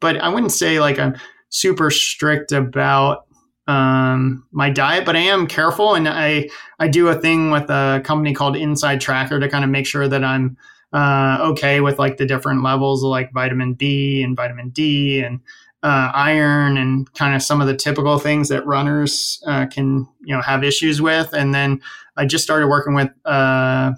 but 0.00 0.16
I 0.16 0.28
wouldn't 0.28 0.52
say 0.52 0.80
like 0.80 0.98
I'm 0.98 1.16
super 1.50 1.90
strict 1.90 2.50
about 2.50 3.26
um, 3.68 4.46
my 4.50 4.70
diet, 4.70 5.04
but 5.04 5.14
I 5.16 5.20
am 5.20 5.46
careful 5.46 5.94
and 5.94 6.08
I 6.08 6.48
I 6.80 6.88
do 6.88 7.08
a 7.08 7.14
thing 7.14 7.50
with 7.50 7.70
a 7.70 8.00
company 8.04 8.34
called 8.34 8.56
Inside 8.56 9.00
Tracker 9.00 9.38
to 9.38 9.48
kind 9.48 9.64
of 9.64 9.70
make 9.70 9.86
sure 9.86 10.08
that 10.08 10.24
I'm 10.24 10.56
uh, 10.92 11.38
okay 11.50 11.80
with 11.80 11.98
like 11.98 12.16
the 12.16 12.26
different 12.26 12.62
levels 12.62 13.04
of 13.04 13.10
like 13.10 13.32
vitamin 13.32 13.74
B 13.74 14.22
and 14.22 14.36
vitamin 14.36 14.70
D 14.70 15.20
and 15.20 15.40
uh, 15.82 16.10
iron 16.14 16.76
and 16.76 17.12
kind 17.14 17.34
of 17.34 17.42
some 17.42 17.60
of 17.60 17.66
the 17.66 17.76
typical 17.76 18.18
things 18.18 18.48
that 18.48 18.66
runners 18.66 19.40
uh, 19.46 19.66
can 19.66 20.08
you 20.24 20.34
know 20.34 20.42
have 20.42 20.64
issues 20.64 21.00
with. 21.00 21.32
And 21.32 21.54
then 21.54 21.80
I 22.16 22.26
just 22.26 22.44
started 22.44 22.68
working 22.68 22.94
with 22.94 23.10
uh, 23.24 23.92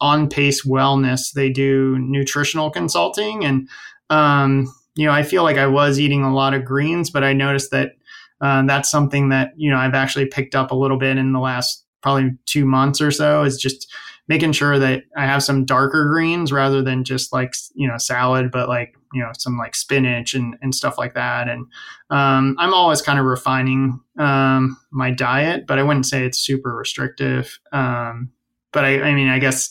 on 0.00 0.28
pace 0.28 0.66
wellness. 0.66 1.32
They 1.32 1.50
do 1.50 1.98
nutritional 1.98 2.70
consulting 2.70 3.44
and 3.44 3.68
um, 4.10 4.72
you 4.94 5.06
know 5.06 5.12
i 5.12 5.22
feel 5.22 5.42
like 5.42 5.56
i 5.56 5.66
was 5.66 5.98
eating 5.98 6.22
a 6.22 6.34
lot 6.34 6.54
of 6.54 6.64
greens 6.64 7.10
but 7.10 7.24
i 7.24 7.32
noticed 7.32 7.70
that 7.70 7.92
uh, 8.40 8.62
that's 8.66 8.90
something 8.90 9.28
that 9.28 9.52
you 9.56 9.70
know 9.70 9.76
i've 9.76 9.94
actually 9.94 10.26
picked 10.26 10.54
up 10.54 10.70
a 10.70 10.76
little 10.76 10.98
bit 10.98 11.16
in 11.16 11.32
the 11.32 11.40
last 11.40 11.84
probably 12.02 12.30
two 12.46 12.64
months 12.64 13.00
or 13.00 13.10
so 13.10 13.42
is 13.42 13.56
just 13.56 13.92
making 14.28 14.52
sure 14.52 14.78
that 14.78 15.02
i 15.16 15.24
have 15.24 15.42
some 15.42 15.64
darker 15.64 16.08
greens 16.08 16.52
rather 16.52 16.82
than 16.82 17.04
just 17.04 17.32
like 17.32 17.54
you 17.74 17.88
know 17.88 17.98
salad 17.98 18.50
but 18.50 18.68
like 18.68 18.94
you 19.14 19.22
know 19.22 19.30
some 19.38 19.56
like 19.56 19.74
spinach 19.74 20.34
and, 20.34 20.56
and 20.60 20.74
stuff 20.74 20.98
like 20.98 21.14
that 21.14 21.48
and 21.48 21.66
um, 22.10 22.56
i'm 22.58 22.74
always 22.74 23.00
kind 23.00 23.18
of 23.18 23.24
refining 23.24 24.00
um, 24.18 24.76
my 24.90 25.10
diet 25.10 25.66
but 25.66 25.78
i 25.78 25.82
wouldn't 25.82 26.06
say 26.06 26.26
it's 26.26 26.38
super 26.38 26.74
restrictive 26.74 27.58
um, 27.72 28.30
but 28.74 28.84
I, 28.84 29.00
I 29.00 29.14
mean, 29.14 29.28
I 29.28 29.38
guess 29.38 29.70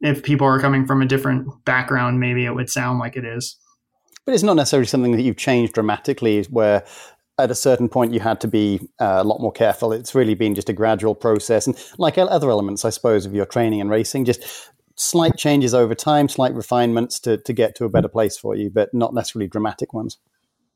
if 0.00 0.24
people 0.24 0.48
are 0.48 0.58
coming 0.58 0.86
from 0.86 1.00
a 1.02 1.06
different 1.06 1.64
background, 1.64 2.18
maybe 2.18 2.44
it 2.44 2.50
would 2.50 2.70
sound 2.70 2.98
like 2.98 3.16
it 3.16 3.24
is. 3.24 3.56
But 4.24 4.34
it's 4.34 4.42
not 4.42 4.56
necessarily 4.56 4.86
something 4.86 5.12
that 5.12 5.22
you've 5.22 5.36
changed 5.36 5.74
dramatically, 5.74 6.42
where 6.44 6.84
at 7.38 7.50
a 7.50 7.54
certain 7.54 7.88
point 7.88 8.14
you 8.14 8.20
had 8.20 8.40
to 8.40 8.48
be 8.48 8.80
uh, 8.98 9.18
a 9.18 9.24
lot 9.24 9.40
more 9.40 9.52
careful. 9.52 9.92
It's 9.92 10.14
really 10.14 10.34
been 10.34 10.54
just 10.54 10.70
a 10.70 10.72
gradual 10.72 11.14
process, 11.14 11.66
and 11.66 11.76
like 11.98 12.16
other 12.16 12.50
elements, 12.50 12.84
I 12.84 12.90
suppose, 12.90 13.26
of 13.26 13.34
your 13.34 13.46
training 13.46 13.80
and 13.80 13.90
racing, 13.90 14.24
just 14.24 14.70
slight 14.96 15.36
changes 15.36 15.74
over 15.74 15.94
time, 15.94 16.28
slight 16.28 16.54
refinements 16.54 17.18
to 17.20 17.38
to 17.38 17.52
get 17.52 17.74
to 17.76 17.84
a 17.84 17.88
better 17.88 18.08
place 18.08 18.36
for 18.36 18.54
you, 18.54 18.70
but 18.70 18.92
not 18.92 19.14
necessarily 19.14 19.48
dramatic 19.48 19.92
ones. 19.92 20.18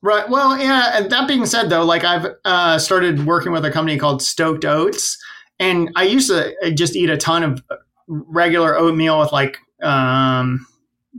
Right. 0.01 0.29
Well, 0.29 0.57
yeah. 0.57 0.97
And 0.97 1.11
that 1.11 1.27
being 1.27 1.45
said, 1.45 1.71
though, 1.71 1.85
like 1.85 2.05
I've 2.05 2.27
uh, 2.45 2.79
started 2.79 3.27
working 3.27 3.51
with 3.53 3.65
a 3.65 3.71
company 3.71 3.99
called 3.99 4.23
Stoked 4.23 4.65
Oats, 4.65 5.19
and 5.59 5.91
I 5.97 6.05
used 6.05 6.29
to 6.29 6.55
uh, 6.65 6.71
just 6.71 6.95
eat 6.95 7.11
a 7.11 7.17
ton 7.17 7.43
of 7.43 7.63
regular 8.09 8.77
oatmeal 8.77 9.19
with 9.19 9.33
like, 9.33 9.59
um, 9.83 10.67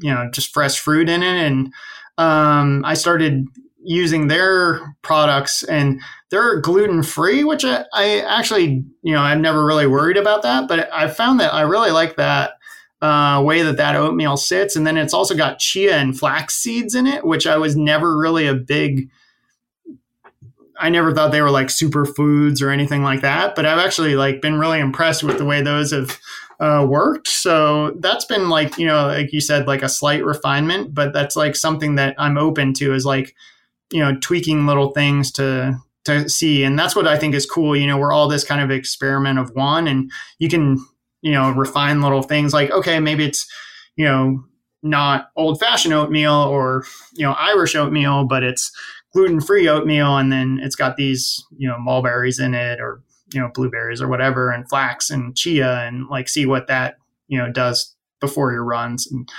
you 0.01 0.13
know, 0.13 0.29
just 0.31 0.53
fresh 0.53 0.79
fruit 0.79 1.09
in 1.09 1.23
it. 1.23 1.35
And 1.45 1.73
um, 2.17 2.83
I 2.85 2.93
started 2.93 3.45
using 3.81 4.27
their 4.27 4.95
products 5.01 5.63
and 5.63 6.01
they're 6.29 6.59
gluten 6.59 7.03
free, 7.03 7.43
which 7.43 7.63
I, 7.63 7.85
I, 7.93 8.19
actually, 8.21 8.83
you 9.01 9.13
know, 9.13 9.21
I've 9.21 9.39
never 9.39 9.65
really 9.65 9.87
worried 9.87 10.17
about 10.17 10.41
that, 10.43 10.67
but 10.67 10.89
I 10.91 11.07
found 11.07 11.39
that 11.39 11.53
I 11.53 11.61
really 11.61 11.91
like 11.91 12.17
that 12.17 12.53
uh, 13.01 13.41
way 13.45 13.61
that 13.61 13.77
that 13.77 13.95
oatmeal 13.95 14.37
sits. 14.37 14.75
And 14.75 14.85
then 14.85 14.97
it's 14.97 15.13
also 15.13 15.35
got 15.35 15.59
chia 15.59 15.95
and 15.95 16.17
flax 16.17 16.55
seeds 16.55 16.95
in 16.95 17.07
it, 17.07 17.25
which 17.25 17.47
I 17.47 17.57
was 17.57 17.75
never 17.75 18.17
really 18.17 18.47
a 18.47 18.53
big, 18.53 19.09
I 20.77 20.89
never 20.89 21.13
thought 21.13 21.31
they 21.31 21.41
were 21.41 21.51
like 21.51 21.67
superfoods 21.67 22.61
or 22.61 22.71
anything 22.71 23.03
like 23.03 23.21
that, 23.21 23.55
but 23.55 23.65
I've 23.65 23.79
actually 23.79 24.15
like 24.15 24.41
been 24.41 24.59
really 24.59 24.79
impressed 24.79 25.23
with 25.23 25.37
the 25.37 25.45
way 25.45 25.61
those 25.61 25.91
have 25.91 26.19
uh, 26.59 26.85
worked. 26.87 27.29
So 27.29 27.91
that's 27.99 28.25
been 28.25 28.49
like, 28.49 28.77
you 28.77 28.85
know, 28.85 29.07
like 29.07 29.31
you 29.31 29.39
said, 29.39 29.65
like 29.65 29.81
a 29.81 29.89
slight 29.89 30.25
refinement, 30.25 30.93
but 30.93 31.13
that's 31.13 31.37
like 31.37 31.55
something 31.55 31.95
that 31.95 32.15
I'm 32.17 32.37
open 32.37 32.73
to 32.75 32.93
is 32.93 33.05
like, 33.05 33.33
you 33.91 34.01
know, 34.01 34.17
tweaking 34.19 34.67
little 34.67 34.91
things 34.91 35.31
to, 35.33 35.79
to 36.03 36.27
see. 36.27 36.65
And 36.65 36.77
that's 36.77 36.97
what 36.97 37.07
I 37.07 37.17
think 37.17 37.33
is 37.33 37.45
cool. 37.45 37.77
You 37.77 37.87
know, 37.87 37.97
we're 37.97 38.11
all 38.11 38.27
this 38.27 38.43
kind 38.43 38.61
of 38.61 38.71
experiment 38.71 39.39
of 39.39 39.51
one 39.55 39.87
and 39.87 40.11
you 40.37 40.49
can, 40.49 40.85
you 41.21 41.31
know, 41.31 41.51
refine 41.51 42.01
little 42.01 42.21
things. 42.21 42.53
Like, 42.53 42.71
okay, 42.71 42.99
maybe 42.99 43.25
it's, 43.25 43.47
you 43.95 44.05
know, 44.05 44.43
not 44.81 45.29
old 45.35 45.59
fashioned 45.59 45.93
oatmeal 45.93 46.33
or, 46.33 46.85
you 47.15 47.25
know, 47.25 47.33
Irish 47.33 47.75
oatmeal, 47.75 48.25
but 48.25 48.43
it's 48.43 48.71
gluten 49.13 49.41
free 49.41 49.67
oatmeal. 49.67 50.17
And 50.17 50.31
then 50.31 50.59
it's 50.61 50.75
got 50.75 50.95
these, 50.95 51.43
you 51.57 51.67
know, 51.67 51.77
mulberries 51.77 52.39
in 52.39 52.53
it 52.53 52.79
or 52.79 53.01
you 53.33 53.39
know 53.39 53.49
blueberries 53.53 54.01
or 54.01 54.07
whatever 54.07 54.51
and 54.51 54.67
flax 54.69 55.09
and 55.09 55.35
chia 55.35 55.81
and 55.81 56.07
like 56.07 56.27
see 56.27 56.45
what 56.45 56.67
that 56.67 56.95
you 57.27 57.37
know 57.37 57.51
does 57.51 57.95
before 58.19 58.51
your 58.51 58.63
runs 58.63 59.07
and 59.07 59.29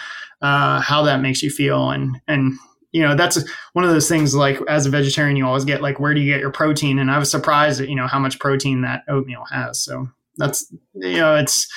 uh, 0.42 0.80
how 0.80 1.02
that 1.02 1.20
makes 1.20 1.42
you 1.42 1.50
feel. 1.50 1.90
And 1.90 2.20
and 2.26 2.54
you 2.92 3.02
know 3.02 3.14
that's 3.14 3.42
one 3.72 3.84
of 3.84 3.90
those 3.90 4.08
things 4.08 4.34
like 4.34 4.60
as 4.68 4.86
a 4.86 4.90
vegetarian 4.90 5.36
you 5.36 5.46
always 5.46 5.64
get 5.64 5.82
like 5.82 6.00
where 6.00 6.14
do 6.14 6.20
you 6.20 6.32
get 6.32 6.40
your 6.40 6.50
protein? 6.50 6.98
And 6.98 7.10
i 7.10 7.18
was 7.18 7.30
surprised 7.30 7.80
at 7.80 7.88
you 7.88 7.96
know 7.96 8.06
how 8.06 8.18
much 8.18 8.38
protein 8.38 8.82
that 8.82 9.04
oatmeal 9.08 9.44
has. 9.50 9.82
So 9.82 10.08
that's 10.40 10.72
you 10.94 11.18
know 11.18 11.36
it's 11.36 11.68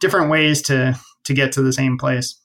different 0.00 0.30
ways 0.30 0.62
to 0.62 0.98
to 1.24 1.34
get 1.34 1.52
to 1.52 1.62
the 1.62 1.72
same 1.72 1.98
place 1.98 2.40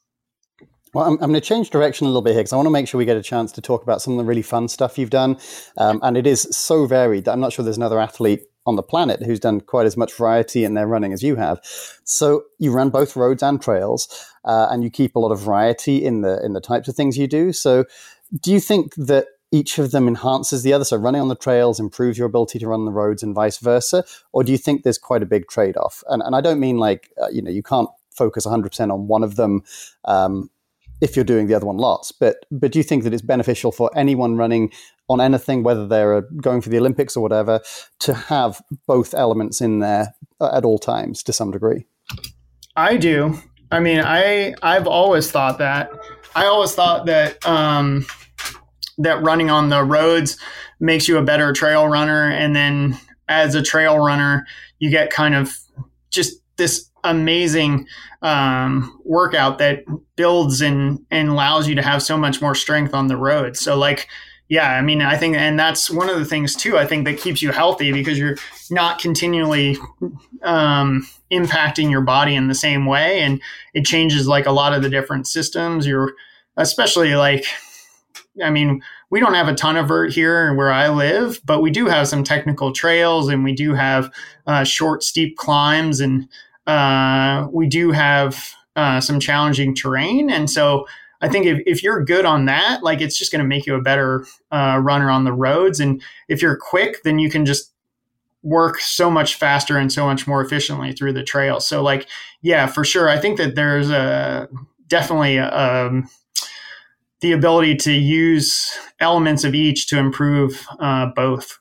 well, 0.94 1.08
I'm, 1.08 1.14
I'm 1.16 1.30
going 1.30 1.34
to 1.34 1.42
change 1.42 1.72
direction 1.72 2.06
a 2.06 2.10
little 2.10 2.22
bit 2.22 2.32
here 2.32 2.40
because 2.40 2.54
I 2.54 2.56
want 2.56 2.68
to 2.68 2.72
make 2.72 2.88
sure 2.88 2.98
we 2.98 3.04
get 3.04 3.18
a 3.18 3.22
chance 3.22 3.52
to 3.52 3.62
talk 3.62 3.84
about 3.84 4.02
some 4.02 4.14
of 4.14 4.18
the 4.18 4.24
really 4.24 4.42
fun 4.42 4.70
stuff 4.70 4.98
you've 4.98 5.10
done. 5.10 5.38
Um, 5.78 6.00
and 6.02 6.16
it 6.16 6.26
is 6.26 6.48
so 6.52 6.86
varied 6.86 7.26
that 7.26 7.34
I'm 7.34 7.42
not 7.42 7.52
sure 7.52 7.66
there's 7.66 7.76
another 7.76 8.00
athlete 8.00 8.44
on 8.66 8.78
the 8.78 8.82
planet 8.82 9.22
who's 9.22 9.42
done 9.42 9.60
quite 9.60 9.86
as 9.86 9.98
much 9.98 10.14
variety 10.14 10.64
in 10.64 10.74
their 10.74 10.88
running 10.88 11.12
as 11.12 11.22
you 11.22 11.36
have. 11.36 11.60
So 12.06 12.46
you 12.60 12.72
run 12.72 12.92
both 12.92 13.18
roads 13.18 13.44
and 13.44 13.62
trails, 13.62 14.08
uh, 14.46 14.68
and 14.72 14.86
you 14.86 14.90
keep 14.90 15.18
a 15.18 15.20
lot 15.20 15.34
of 15.34 15.42
variety 15.42 16.04
in 16.04 16.22
the 16.22 16.44
in 16.44 16.54
the 16.54 16.62
types 16.62 16.88
of 16.88 16.96
things 16.96 17.18
you 17.18 17.28
do. 17.28 17.52
So 17.52 17.84
do 18.42 18.52
you 18.52 18.62
think 18.62 18.96
that 18.96 19.28
each 19.52 19.78
of 19.80 19.92
them 19.92 20.08
enhances 20.08 20.64
the 20.64 20.74
other? 20.74 20.86
So 20.86 20.98
running 20.98 21.22
on 21.22 21.28
the 21.28 21.36
trails 21.36 21.80
improves 21.80 22.18
your 22.18 22.28
ability 22.28 22.60
to 22.60 22.68
run 22.68 22.86
the 22.86 22.92
roads 22.92 23.24
and 23.24 23.36
vice 23.36 23.58
versa, 23.60 24.04
or 24.34 24.44
do 24.44 24.52
you 24.52 24.58
think 24.58 24.84
there's 24.84 24.98
quite 24.98 25.24
a 25.24 25.26
big 25.26 25.48
trade 25.48 25.78
off? 25.78 26.04
And 26.10 26.22
and 26.22 26.36
I 26.36 26.42
don't 26.42 26.60
mean 26.60 26.78
like 26.78 27.12
uh, 27.22 27.30
you 27.30 27.42
know 27.42 27.52
you 27.52 27.64
can't 27.64 27.90
focus 28.12 28.46
100% 28.46 28.94
on 28.94 29.08
one 29.08 29.24
of 29.24 29.36
them. 29.36 29.64
Um, 30.06 30.50
if 31.02 31.16
you're 31.16 31.26
doing 31.26 31.48
the 31.48 31.54
other 31.54 31.66
one 31.66 31.78
lots. 31.78 32.12
But 32.12 32.46
but 32.52 32.72
do 32.72 32.80
you 32.80 32.84
think 32.84 33.04
that 33.04 33.14
it's 33.14 33.22
beneficial 33.22 33.72
for 33.72 33.92
anyone 33.96 34.38
running 34.38 34.72
on 35.08 35.22
anything, 35.22 35.64
whether 35.64 35.88
they're 35.88 36.22
going 36.22 36.62
for 36.62 36.70
the 36.70 36.78
Olympics 36.78 37.16
or 37.16 37.22
whatever, 37.22 37.62
to 38.00 38.14
have 38.14 38.62
both 38.88 39.14
elements 39.14 39.62
in 39.62 39.80
there 39.80 40.16
at 40.42 40.66
all 40.66 40.80
times 40.80 41.22
to 41.24 41.34
some 41.34 41.52
degree? 41.52 41.86
I 42.76 42.98
do. 42.98 43.38
I 43.72 43.80
mean, 43.80 44.02
I 44.04 44.56
I've 44.62 44.88
always 44.88 45.32
thought 45.32 45.58
that. 45.60 45.92
I 46.36 46.46
always 46.46 46.74
thought 46.74 47.06
that 47.06 47.46
um, 47.46 48.06
that 48.98 49.22
running 49.24 49.50
on 49.50 49.70
the 49.70 49.84
roads 49.84 50.38
makes 50.80 51.08
you 51.08 51.18
a 51.18 51.24
better 51.24 51.54
trail 51.54 51.88
runner, 51.88 52.30
and 52.30 52.56
then 52.56 52.98
as 53.28 53.56
a 53.56 53.62
trail 53.62 53.98
runner, 53.98 54.46
you 54.80 54.90
get 54.90 55.10
kind 55.10 55.36
of 55.36 55.58
just 56.10 56.40
this 56.58 56.90
amazing 57.04 57.88
um, 58.22 59.00
workout 59.04 59.58
that 59.60 59.84
builds 60.16 60.62
and 60.62 61.06
and 61.12 61.30
allows 61.30 61.68
you 61.68 61.76
to 61.76 61.82
have 61.82 62.02
so 62.02 62.18
much 62.18 62.42
more 62.42 62.56
strength 62.56 62.94
on 62.94 63.08
the 63.08 63.18
road. 63.18 63.58
So 63.58 63.78
like 63.78 64.08
yeah, 64.48 64.72
I 64.72 64.82
mean, 64.82 65.02
I 65.02 65.18
think, 65.18 65.36
and 65.36 65.58
that's 65.58 65.90
one 65.90 66.10
of 66.10 66.20
the 66.20 66.26
things 66.26 66.56
too. 66.56 66.78
I 66.78 66.86
think 66.86 67.06
that 67.06 67.20
keeps 67.20 67.42
you 67.42 67.52
healthy 67.52 67.92
because 67.92 68.20
you're 68.20 68.38
not 68.70 69.00
continually 69.00 69.78
um, 70.44 71.08
impacting 71.32 71.90
your 71.90 72.02
body 72.02 72.36
in 72.36 72.48
the 72.48 72.54
same 72.54 72.86
way, 72.86 73.22
and 73.22 73.42
it 73.74 73.86
changes 73.86 74.28
like 74.28 74.46
a 74.46 74.52
lot 74.52 74.74
of 74.74 74.84
the 74.84 74.90
different 74.90 75.28
systems. 75.28 75.88
You're 75.88 76.14
especially 76.58 77.16
like, 77.16 77.46
I 78.44 78.50
mean, 78.50 78.82
we 79.10 79.20
don't 79.20 79.34
have 79.34 79.48
a 79.48 79.56
ton 79.56 79.78
of 79.78 79.88
vert 79.88 80.12
here 80.12 80.54
where 80.56 80.72
I 80.72 80.90
live, 80.90 81.40
but 81.46 81.62
we 81.62 81.72
do 81.72 81.88
have 81.88 82.08
some 82.08 82.24
technical 82.24 82.74
trails, 82.74 83.30
and 83.30 83.44
we 83.44 83.54
do 83.54 83.74
have 83.74 84.12
uh, 84.48 84.64
short, 84.64 85.04
steep 85.04 85.38
climbs, 85.38 86.00
and 86.00 86.28
uh, 86.68 87.48
we 87.52 87.68
do 87.68 87.92
have 87.92 88.54
uh, 88.76 89.00
some 89.00 89.20
challenging 89.20 89.74
terrain, 89.74 90.30
and 90.30 90.50
so 90.50 90.86
I 91.22 91.30
think 91.30 91.46
if, 91.46 91.62
if 91.66 91.84
you're 91.84 92.04
good 92.04 92.26
on 92.26 92.46
that, 92.46 92.84
like 92.84 93.02
it's 93.02 93.18
just 93.18 93.32
going 93.32 93.42
to 93.42 93.48
make 93.48 93.66
you 93.66 93.76
a 93.76 93.82
better 93.82 94.26
uh, 94.52 94.80
runner 94.82 95.10
on 95.10 95.24
the 95.24 95.34
roads. 95.34 95.80
And 95.80 96.02
if 96.28 96.42
you're 96.42 96.58
quick, 96.58 97.04
then 97.04 97.20
you 97.20 97.30
can 97.30 97.46
just 97.46 97.72
work 98.44 98.80
so 98.80 99.10
much 99.10 99.36
faster 99.36 99.78
and 99.78 99.92
so 99.92 100.06
much 100.06 100.28
more 100.28 100.42
efficiently 100.42 100.94
through 100.94 101.14
the 101.14 101.24
trail. 101.24 101.60
So, 101.60 101.82
like, 101.82 102.08
yeah, 102.42 102.68
for 102.68 102.84
sure. 102.84 103.10
I 103.10 103.18
think 103.18 103.38
that 103.38 103.56
there's 103.56 103.90
a 103.90 104.48
definitely 104.88 105.40
um, 105.40 106.08
the 107.26 107.32
ability 107.32 107.76
to 107.76 107.92
use 107.92 108.72
elements 109.00 109.44
of 109.44 109.56
each 109.56 109.88
to 109.88 109.98
improve 109.98 110.64
uh, 110.80 111.08
both. 111.16 111.58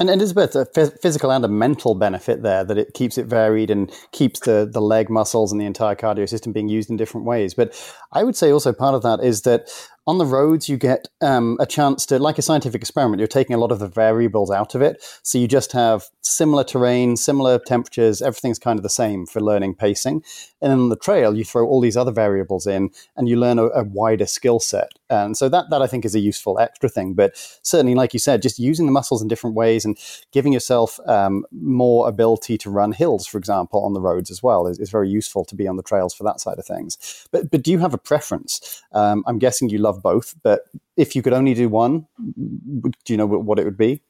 And, 0.00 0.10
and 0.10 0.20
Elizabeth, 0.20 0.56
a 0.56 0.66
physical 1.00 1.30
and 1.30 1.44
a 1.44 1.48
mental 1.48 1.94
benefit 1.94 2.42
there 2.42 2.64
that 2.64 2.76
it 2.76 2.92
keeps 2.92 3.18
it 3.18 3.26
varied 3.26 3.70
and 3.70 3.88
keeps 4.10 4.40
the, 4.40 4.68
the 4.68 4.80
leg 4.80 5.10
muscles 5.10 5.52
and 5.52 5.60
the 5.60 5.64
entire 5.64 5.94
cardio 5.94 6.28
system 6.28 6.52
being 6.52 6.68
used 6.68 6.90
in 6.90 6.96
different 6.96 7.24
ways. 7.24 7.54
But 7.54 7.80
I 8.10 8.24
would 8.24 8.34
say 8.34 8.50
also 8.50 8.72
part 8.72 8.96
of 8.96 9.02
that 9.02 9.20
is 9.22 9.42
that 9.42 9.70
on 10.08 10.16
the 10.16 10.24
roads, 10.24 10.70
you 10.70 10.78
get 10.78 11.06
um, 11.20 11.58
a 11.60 11.66
chance 11.66 12.06
to, 12.06 12.18
like 12.18 12.38
a 12.38 12.42
scientific 12.42 12.80
experiment, 12.80 13.20
you're 13.20 13.28
taking 13.28 13.54
a 13.54 13.58
lot 13.58 13.70
of 13.70 13.78
the 13.78 13.86
variables 13.86 14.50
out 14.50 14.74
of 14.74 14.80
it. 14.80 15.04
So 15.22 15.36
you 15.36 15.46
just 15.46 15.72
have 15.72 16.06
similar 16.22 16.64
terrain, 16.64 17.14
similar 17.18 17.58
temperatures, 17.58 18.22
everything's 18.22 18.58
kind 18.58 18.78
of 18.78 18.82
the 18.82 18.88
same 18.88 19.26
for 19.26 19.42
learning 19.42 19.74
pacing. 19.74 20.24
And 20.62 20.72
then 20.72 20.78
on 20.78 20.88
the 20.88 20.96
trail, 20.96 21.36
you 21.36 21.44
throw 21.44 21.66
all 21.66 21.82
these 21.82 21.96
other 21.96 22.10
variables 22.10 22.66
in 22.66 22.88
and 23.16 23.28
you 23.28 23.36
learn 23.36 23.58
a, 23.58 23.66
a 23.66 23.84
wider 23.84 24.24
skill 24.24 24.60
set. 24.60 24.97
And 25.10 25.36
so 25.36 25.48
that, 25.48 25.70
that 25.70 25.82
I 25.82 25.86
think 25.86 26.04
is 26.04 26.14
a 26.14 26.20
useful 26.20 26.58
extra 26.58 26.88
thing. 26.88 27.14
But 27.14 27.32
certainly, 27.62 27.94
like 27.94 28.12
you 28.12 28.20
said, 28.20 28.42
just 28.42 28.58
using 28.58 28.86
the 28.86 28.92
muscles 28.92 29.22
in 29.22 29.28
different 29.28 29.56
ways 29.56 29.84
and 29.84 29.98
giving 30.32 30.52
yourself 30.52 31.00
um, 31.06 31.44
more 31.50 32.08
ability 32.08 32.58
to 32.58 32.70
run 32.70 32.92
hills, 32.92 33.26
for 33.26 33.38
example, 33.38 33.84
on 33.84 33.94
the 33.94 34.00
roads 34.00 34.30
as 34.30 34.42
well 34.42 34.66
is, 34.66 34.78
is, 34.78 34.88
very 34.90 35.08
useful 35.08 35.44
to 35.44 35.54
be 35.54 35.68
on 35.68 35.76
the 35.76 35.82
trails 35.82 36.14
for 36.14 36.24
that 36.24 36.40
side 36.40 36.58
of 36.58 36.64
things. 36.64 37.26
But, 37.30 37.50
but 37.50 37.62
do 37.62 37.70
you 37.70 37.78
have 37.78 37.92
a 37.92 37.98
preference? 37.98 38.82
Um, 38.92 39.22
I'm 39.26 39.38
guessing 39.38 39.68
you 39.68 39.78
love 39.78 40.02
both, 40.02 40.34
but 40.42 40.62
if 40.96 41.14
you 41.14 41.20
could 41.20 41.34
only 41.34 41.52
do 41.52 41.68
one, 41.68 42.06
do 42.18 42.92
you 43.06 43.16
know 43.18 43.26
what 43.26 43.58
it 43.58 43.64
would 43.64 43.78
be? 43.78 44.02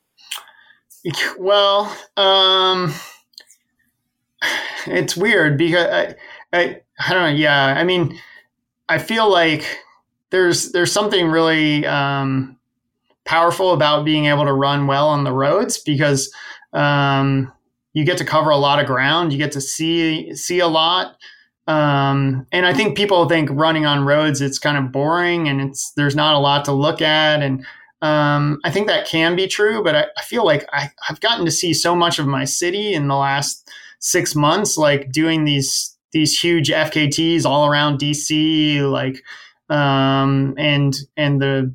Well, 1.38 1.96
um, 2.16 2.92
it's 4.86 5.16
weird 5.16 5.56
because 5.56 5.86
I, 5.86 6.14
I, 6.52 6.80
I 6.98 7.12
don't 7.12 7.22
know. 7.22 7.36
Yeah, 7.36 7.66
I 7.66 7.84
mean, 7.84 8.18
I 8.88 8.98
feel 8.98 9.30
like 9.30 9.64
there's 10.30 10.72
there's 10.72 10.92
something 10.92 11.28
really 11.28 11.86
um, 11.86 12.56
powerful 13.24 13.72
about 13.72 14.04
being 14.04 14.26
able 14.26 14.44
to 14.44 14.52
run 14.52 14.86
well 14.86 15.08
on 15.08 15.24
the 15.24 15.32
roads 15.32 15.78
because 15.78 16.32
um, 16.72 17.52
you 17.92 18.04
get 18.04 18.18
to 18.18 18.24
cover 18.24 18.50
a 18.50 18.56
lot 18.56 18.80
of 18.80 18.86
ground. 18.86 19.32
You 19.32 19.38
get 19.38 19.52
to 19.52 19.60
see 19.60 20.34
see 20.34 20.60
a 20.60 20.68
lot. 20.68 21.16
Um, 21.66 22.46
and 22.50 22.64
I 22.64 22.72
think 22.72 22.96
people 22.96 23.28
think 23.28 23.50
running 23.52 23.84
on 23.84 24.06
roads 24.06 24.40
it's 24.40 24.58
kind 24.58 24.78
of 24.78 24.90
boring 24.90 25.48
and 25.48 25.60
it's 25.60 25.92
there's 25.96 26.16
not 26.16 26.34
a 26.34 26.38
lot 26.38 26.64
to 26.64 26.72
look 26.72 27.02
at 27.02 27.42
and 27.42 27.62
um, 28.00 28.60
I 28.64 28.70
think 28.70 28.86
that 28.86 29.06
can 29.06 29.34
be 29.34 29.48
true, 29.48 29.82
but 29.82 29.96
I, 29.96 30.04
I 30.16 30.22
feel 30.22 30.44
like 30.44 30.64
I, 30.72 30.90
have 31.02 31.20
gotten 31.20 31.44
to 31.46 31.50
see 31.50 31.74
so 31.74 31.96
much 31.96 32.18
of 32.18 32.26
my 32.26 32.44
city 32.44 32.94
in 32.94 33.08
the 33.08 33.16
last 33.16 33.68
six 33.98 34.36
months, 34.36 34.78
like 34.78 35.10
doing 35.10 35.44
these 35.44 35.96
these 36.12 36.38
huge 36.38 36.70
FKTs 36.70 37.44
all 37.44 37.68
around 37.68 37.98
DC, 37.98 38.88
like 38.90 39.22
um, 39.68 40.54
and 40.58 40.96
and 41.16 41.40
the 41.40 41.74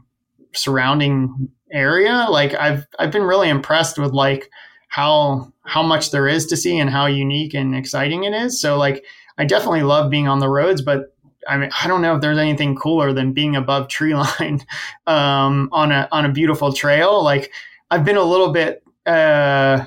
surrounding 0.53 1.49
area. 1.71 2.27
Like 2.29 2.53
I've 2.53 2.87
I've 2.99 3.11
been 3.11 3.23
really 3.23 3.49
impressed 3.49 3.97
with 3.97 4.13
like 4.13 4.49
how 4.87 5.51
how 5.63 5.83
much 5.83 6.11
there 6.11 6.27
is 6.27 6.45
to 6.47 6.57
see 6.57 6.77
and 6.77 6.89
how 6.89 7.05
unique 7.07 7.53
and 7.53 7.75
exciting 7.75 8.23
it 8.23 8.33
is. 8.33 8.59
So 8.61 8.77
like 8.77 9.03
I 9.37 9.45
definitely 9.45 9.83
love 9.83 10.11
being 10.11 10.27
on 10.27 10.39
the 10.39 10.49
roads, 10.49 10.81
but 10.81 11.13
I 11.47 11.57
mean, 11.57 11.69
I 11.81 11.87
don't 11.87 12.01
know 12.01 12.15
if 12.15 12.21
there's 12.21 12.37
anything 12.37 12.75
cooler 12.75 13.11
than 13.11 13.33
being 13.33 13.55
above 13.55 13.89
tree 13.89 14.15
line 14.15 14.65
um, 15.07 15.69
on 15.71 15.91
a 15.91 16.07
on 16.11 16.25
a 16.25 16.31
beautiful 16.31 16.73
trail. 16.73 17.23
Like 17.23 17.51
I've 17.91 18.05
been 18.05 18.17
a 18.17 18.23
little 18.23 18.51
bit 18.51 18.83
uh, 19.05 19.85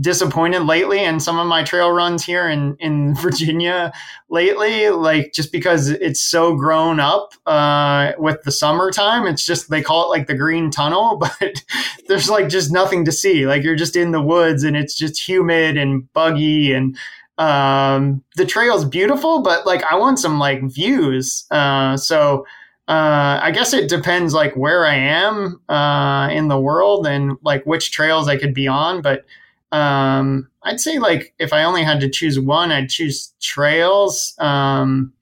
disappointed 0.00 0.62
lately 0.62 1.04
in 1.04 1.20
some 1.20 1.38
of 1.38 1.46
my 1.46 1.62
trail 1.62 1.90
runs 1.90 2.24
here 2.24 2.48
in, 2.48 2.76
in 2.80 3.14
Virginia 3.22 3.92
lately, 4.28 4.90
like 4.90 5.32
just 5.32 5.52
because 5.52 5.88
it's 5.88 6.22
so 6.22 6.56
grown 6.56 7.00
up 7.00 7.32
uh, 7.46 8.12
with 8.18 8.42
the 8.42 8.52
summertime. 8.52 9.26
It's 9.26 9.44
just, 9.44 9.70
they 9.70 9.82
call 9.82 10.04
it 10.04 10.16
like 10.16 10.26
the 10.26 10.34
green 10.34 10.70
tunnel, 10.70 11.16
but 11.40 11.62
there's 12.08 12.30
like 12.30 12.48
just 12.48 12.72
nothing 12.72 13.04
to 13.04 13.12
see. 13.12 13.46
Like 13.46 13.62
you're 13.62 13.76
just 13.76 13.96
in 13.96 14.12
the 14.12 14.22
woods 14.22 14.64
and 14.64 14.76
it's 14.76 14.94
just 14.94 15.28
humid 15.28 15.76
and 15.76 16.12
buggy 16.12 16.72
and 16.72 16.96
um, 17.38 18.24
the 18.36 18.44
trail's 18.44 18.84
beautiful, 18.84 19.42
but 19.42 19.64
like 19.64 19.82
I 19.84 19.96
want 19.96 20.18
some 20.18 20.38
like 20.38 20.60
views. 20.64 21.46
Uh, 21.50 21.96
so, 21.96 22.44
uh, 22.88 23.38
I 23.42 23.50
guess 23.50 23.74
it 23.74 23.90
depends 23.90 24.32
like 24.32 24.56
where 24.56 24.86
I 24.86 24.94
am 24.94 25.60
uh, 25.68 26.30
in 26.32 26.48
the 26.48 26.58
world 26.58 27.06
and 27.06 27.36
like 27.42 27.64
which 27.66 27.92
trails 27.92 28.28
I 28.28 28.38
could 28.38 28.54
be 28.54 28.66
on. 28.66 29.02
But 29.02 29.26
um, 29.72 30.48
I'd 30.62 30.80
say 30.80 30.98
like 30.98 31.34
if 31.38 31.52
I 31.52 31.64
only 31.64 31.84
had 31.84 32.00
to 32.00 32.08
choose 32.08 32.40
one, 32.40 32.72
I'd 32.72 32.88
choose 32.88 33.34
trails. 33.40 34.34
Um, 34.38 35.12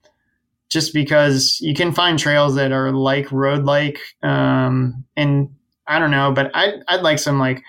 just 0.69 0.93
because 0.93 1.59
you 1.61 1.73
can 1.73 1.93
find 1.93 2.17
trails 2.17 2.55
that 2.55 2.71
are 2.71 2.91
like 2.91 3.31
road 3.31 3.65
like, 3.65 3.99
um, 4.23 5.05
and 5.15 5.49
I 5.87 5.99
don't 5.99 6.11
know, 6.11 6.31
but 6.31 6.51
I'd 6.53 6.81
I'd 6.87 7.01
like 7.01 7.19
some 7.19 7.39
like 7.39 7.63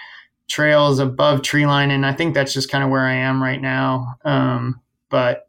trails 0.49 1.01
above 1.01 1.43
tree 1.43 1.67
line, 1.67 1.91
and 1.91 2.07
I 2.07 2.13
think 2.13 2.35
that's 2.35 2.53
just 2.53 2.71
kind 2.71 2.85
of 2.85 2.91
where 2.91 3.07
I 3.07 3.15
am 3.15 3.43
right 3.43 3.61
now. 3.61 4.15
Um, 4.25 4.81
but 5.11 5.48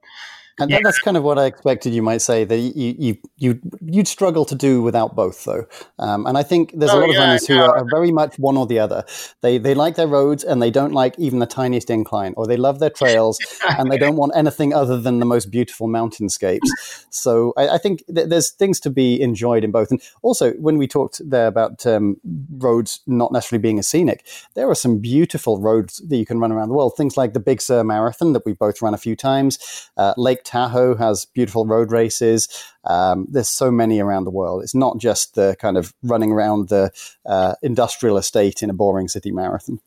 and 0.60 0.70
yeah. 0.70 0.80
that's 0.84 0.99
kind 0.99 1.18
of 1.18 1.24
what 1.24 1.38
I 1.38 1.45
expected 1.45 1.93
you 1.93 2.01
might 2.01 2.22
say 2.22 2.43
that 2.43 2.57
you 2.57 2.95
you 2.97 3.18
you 3.38 3.62
you'd 3.82 4.07
struggle 4.07 4.45
to 4.45 4.55
do 4.55 4.82
without 4.82 5.16
both 5.16 5.43
though. 5.45 5.66
Um, 5.97 6.26
and 6.26 6.38
I 6.38 6.43
think 6.43 6.74
there's 6.76 6.91
oh, 6.91 6.99
a 6.99 7.01
lot 7.01 7.10
yeah, 7.10 7.16
of 7.16 7.20
runners 7.20 7.47
who 7.47 7.57
are, 7.57 7.78
are, 7.78 7.86
very 7.89 8.12
much 8.12 8.38
one 8.38 8.57
or 8.57 8.66
the 8.66 8.80
other. 8.80 9.03
They 9.41 9.57
they 9.57 9.74
like 9.74 9.95
their 9.95 10.07
roads 10.07 10.43
and 10.43 10.62
they 10.62 10.72
don't 10.72 10.93
like 10.93 11.18
even 11.18 11.39
the 11.39 11.45
tiniest 11.45 11.89
incline, 11.89 12.34
or 12.38 12.47
they 12.47 12.57
love 12.57 12.80
their 12.80 12.89
trails 12.89 13.39
and 13.78 13.91
they 13.91 13.97
don't 13.97 14.16
want 14.16 14.34
anything 14.36 14.74
other 14.74 14.99
than 14.99 15.20
the 15.20 15.26
most 15.26 15.51
beautiful 15.51 15.88
mountainscapes. 15.88 16.70
so 17.10 17.53
I, 17.57 17.70
I 17.70 17.78
think 17.78 18.03
th- 18.14 18.30
there's 18.30 18.51
things 18.51 18.80
to 18.82 18.89
be 18.89 19.22
enjoyed 19.22 19.64
in 19.64 19.72
both. 19.72 19.91
And 19.91 20.01
also 20.22 20.53
when 20.53 20.78
we 20.78 20.88
talked 20.88 21.22
there 21.28 21.47
about 21.47 21.86
um, 21.86 22.18
roads 22.57 23.01
not 23.07 23.32
necessarily 23.32 23.62
being 23.62 23.80
a 23.80 23.84
scenic, 23.84 24.26
there 24.55 24.70
are 24.70 24.76
some 24.76 24.99
beautiful 24.99 25.60
roads 25.60 26.01
that 26.07 26.18
you 26.18 26.26
can 26.26 26.39
run 26.39 26.51
around 26.51 26.70
the 26.70 26.76
world. 26.76 26.93
Things 26.95 27.18
like 27.18 27.34
the 27.34 27.39
Big 27.39 27.62
Sur 27.62 27.84
Marathon 27.84 28.34
that 28.34 28.45
we've 28.45 28.60
both 28.60 28.82
run 28.82 28.93
a 28.93 28.97
few 28.97 29.16
times, 29.16 29.89
uh, 29.97 30.14
Lake 30.18 30.43
Tahoe 30.49 30.95
has 30.95 31.25
beautiful 31.25 31.65
road 31.67 31.91
races. 31.91 32.47
Um, 32.83 33.27
there's 33.29 33.47
so 33.47 33.69
many 33.69 33.99
around 33.99 34.23
the 34.23 34.31
world. 34.31 34.63
It's 34.63 34.73
not 34.73 34.97
just 34.97 35.35
the 35.35 35.55
kind 35.59 35.77
of 35.77 35.93
running 36.01 36.31
around 36.31 36.69
the 36.69 36.91
uh, 37.25 37.53
industrial 37.61 38.17
estate 38.17 38.63
in 38.63 38.69
a 38.71 38.73
boring 38.73 39.07
city 39.07 39.31
marathon. 39.31 39.79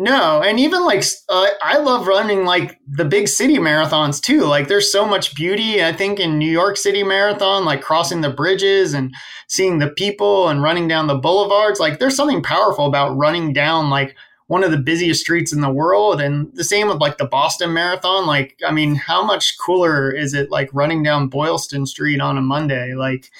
No, 0.00 0.42
and 0.42 0.60
even 0.60 0.84
like 0.84 1.04
uh, 1.28 1.48
I 1.60 1.78
love 1.78 2.06
running 2.06 2.44
like 2.44 2.78
the 2.86 3.04
big 3.04 3.26
city 3.26 3.58
marathons 3.58 4.20
too. 4.20 4.42
Like 4.42 4.68
there's 4.68 4.92
so 4.92 5.04
much 5.04 5.34
beauty. 5.34 5.82
I 5.82 5.92
think 5.92 6.20
in 6.20 6.38
New 6.38 6.50
York 6.50 6.76
City 6.76 7.02
Marathon, 7.02 7.64
like 7.64 7.80
crossing 7.80 8.20
the 8.20 8.30
bridges 8.30 8.94
and 8.94 9.12
seeing 9.48 9.78
the 9.78 9.90
people 9.90 10.48
and 10.48 10.62
running 10.62 10.86
down 10.86 11.08
the 11.08 11.16
boulevards. 11.16 11.80
Like 11.80 11.98
there's 11.98 12.14
something 12.14 12.42
powerful 12.42 12.86
about 12.86 13.16
running 13.16 13.52
down 13.52 13.90
like 13.90 14.14
one 14.48 14.64
of 14.64 14.70
the 14.70 14.78
busiest 14.78 15.20
streets 15.20 15.52
in 15.52 15.60
the 15.60 15.70
world. 15.70 16.20
And 16.20 16.52
the 16.54 16.64
same 16.64 16.88
with 16.88 16.98
like 16.98 17.18
the 17.18 17.26
Boston 17.26 17.72
Marathon. 17.72 18.26
Like, 18.26 18.58
I 18.66 18.72
mean, 18.72 18.96
how 18.96 19.24
much 19.24 19.56
cooler 19.58 20.10
is 20.10 20.34
it 20.34 20.50
like 20.50 20.68
running 20.72 21.02
down 21.02 21.28
Boylston 21.28 21.86
Street 21.86 22.20
on 22.20 22.36
a 22.36 22.42
Monday? 22.42 22.94
Like, 22.94 23.30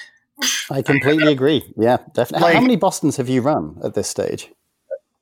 I 0.71 0.83
completely 0.83 1.33
agree. 1.33 1.65
Yeah, 1.77 1.99
definitely. 2.13 2.45
Like, 2.45 2.55
how 2.55 2.61
many 2.61 2.77
Bostons 2.77 3.17
have 3.17 3.29
you 3.29 3.41
run 3.41 3.79
at 3.83 3.95
this 3.95 4.09
stage? 4.09 4.51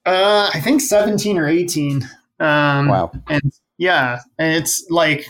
Uh, 0.05 0.51
I 0.53 0.61
think 0.61 0.81
17 0.81 1.39
or 1.39 1.49
18. 1.49 2.03
Um, 2.39 2.89
wow. 2.89 3.13
And 3.29 3.53
yeah, 3.79 4.21
and 4.39 4.55
it's 4.55 4.87
like, 4.91 5.29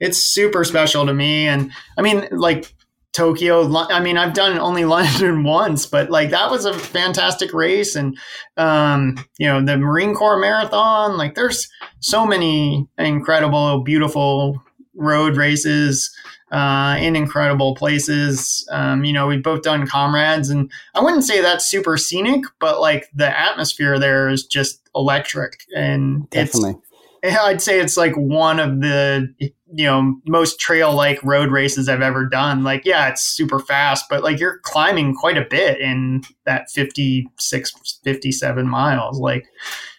it's 0.00 0.18
super 0.18 0.64
special 0.64 1.06
to 1.06 1.14
me. 1.14 1.48
And 1.48 1.72
I 1.98 2.02
mean, 2.02 2.28
like, 2.30 2.74
Tokyo. 3.14 3.72
I 3.76 4.00
mean, 4.00 4.18
I've 4.18 4.34
done 4.34 4.58
only 4.58 4.84
London 4.84 5.44
once, 5.44 5.86
but 5.86 6.10
like 6.10 6.30
that 6.30 6.50
was 6.50 6.64
a 6.64 6.74
fantastic 6.74 7.52
race. 7.54 7.96
And, 7.96 8.18
um, 8.56 9.16
you 9.38 9.46
know, 9.46 9.64
the 9.64 9.78
Marine 9.78 10.14
Corps 10.14 10.38
Marathon, 10.38 11.16
like 11.16 11.34
there's 11.34 11.68
so 12.00 12.26
many 12.26 12.86
incredible, 12.98 13.80
beautiful 13.82 14.62
road 14.94 15.36
races 15.36 16.14
uh, 16.50 16.96
in 17.00 17.16
incredible 17.16 17.74
places. 17.74 18.66
Um, 18.70 19.04
you 19.04 19.12
know, 19.12 19.26
we've 19.26 19.42
both 19.42 19.62
done 19.62 19.86
comrades, 19.86 20.50
and 20.50 20.70
I 20.94 21.00
wouldn't 21.00 21.24
say 21.24 21.40
that's 21.40 21.66
super 21.66 21.96
scenic, 21.96 22.44
but 22.60 22.80
like 22.80 23.08
the 23.14 23.38
atmosphere 23.38 23.98
there 23.98 24.28
is 24.28 24.44
just 24.44 24.80
electric. 24.94 25.64
And 25.74 26.28
Definitely. 26.30 26.76
I'd 27.24 27.62
say 27.62 27.80
it's 27.80 27.96
like 27.96 28.14
one 28.16 28.60
of 28.60 28.80
the 28.80 29.34
you 29.76 29.84
know 29.84 30.16
most 30.26 30.60
trail 30.60 30.94
like 30.94 31.22
road 31.24 31.50
races 31.50 31.88
I've 31.88 32.00
ever 32.00 32.26
done. 32.26 32.62
Like, 32.62 32.82
yeah, 32.84 33.08
it's 33.08 33.22
super 33.22 33.58
fast, 33.58 34.06
but 34.08 34.22
like 34.22 34.38
you're 34.38 34.60
climbing 34.60 35.14
quite 35.14 35.36
a 35.36 35.46
bit 35.48 35.80
in 35.80 36.22
that 36.44 36.70
56, 36.70 38.00
57 38.04 38.68
miles. 38.68 39.18
Like, 39.18 39.46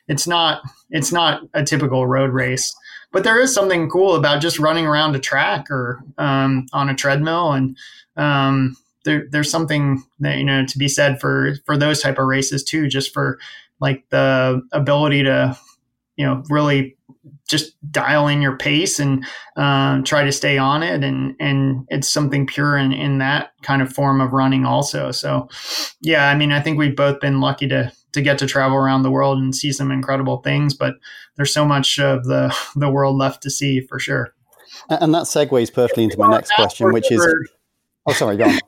it's 0.07 0.25
not 0.25 0.61
it's 0.89 1.11
not 1.11 1.41
a 1.53 1.63
typical 1.63 2.07
road 2.07 2.31
race. 2.31 2.73
But 3.11 3.23
there 3.23 3.39
is 3.39 3.53
something 3.53 3.89
cool 3.89 4.15
about 4.15 4.41
just 4.41 4.59
running 4.59 4.85
around 4.85 5.15
a 5.15 5.19
track 5.19 5.71
or 5.71 6.03
um, 6.17 6.67
on 6.73 6.89
a 6.89 6.95
treadmill, 6.95 7.53
and 7.53 7.77
um, 8.17 8.75
there, 9.05 9.25
there's 9.31 9.49
something 9.49 10.03
that 10.19 10.37
you 10.37 10.43
know 10.43 10.65
to 10.65 10.77
be 10.77 10.87
said 10.87 11.19
for 11.19 11.55
for 11.65 11.77
those 11.77 12.01
type 12.01 12.17
of 12.17 12.25
races 12.25 12.63
too. 12.63 12.87
Just 12.87 13.13
for 13.13 13.39
like 13.79 14.03
the 14.09 14.61
ability 14.71 15.23
to 15.23 15.57
you 16.17 16.25
know 16.25 16.43
really 16.49 16.94
just 17.47 17.75
dial 17.91 18.27
in 18.27 18.41
your 18.41 18.57
pace 18.57 18.99
and 18.99 19.25
um, 19.55 20.03
try 20.03 20.23
to 20.23 20.31
stay 20.31 20.57
on 20.57 20.83
it. 20.83 21.03
And 21.03 21.35
and 21.39 21.85
it's 21.89 22.09
something 22.09 22.47
pure 22.47 22.77
in, 22.77 22.91
in 22.91 23.19
that 23.19 23.51
kind 23.61 23.81
of 23.81 23.93
form 23.93 24.21
of 24.21 24.33
running 24.33 24.65
also. 24.65 25.11
So 25.11 25.47
yeah 26.01 26.29
i 26.29 26.35
mean 26.35 26.51
i 26.51 26.59
think 26.61 26.77
we've 26.77 26.95
both 26.95 27.19
been 27.19 27.41
lucky 27.41 27.67
to 27.67 27.91
to 28.13 28.21
get 28.21 28.37
to 28.37 28.47
travel 28.47 28.77
around 28.77 29.03
the 29.03 29.11
world 29.11 29.37
and 29.37 29.55
see 29.55 29.71
some 29.71 29.91
incredible 29.91 30.37
things 30.37 30.73
but 30.73 30.95
there's 31.35 31.53
so 31.53 31.65
much 31.65 31.99
of 31.99 32.23
the 32.25 32.55
the 32.75 32.89
world 32.89 33.17
left 33.17 33.43
to 33.43 33.49
see 33.49 33.81
for 33.81 33.99
sure. 33.99 34.33
And 34.89 35.13
that 35.13 35.23
segues 35.23 35.73
perfectly 35.73 36.03
into 36.03 36.17
my 36.17 36.29
next 36.29 36.51
question 36.51 36.91
which 36.91 37.11
is 37.11 37.25
oh 38.05 38.13
sorry 38.13 38.37
go 38.37 38.45
on. 38.45 38.59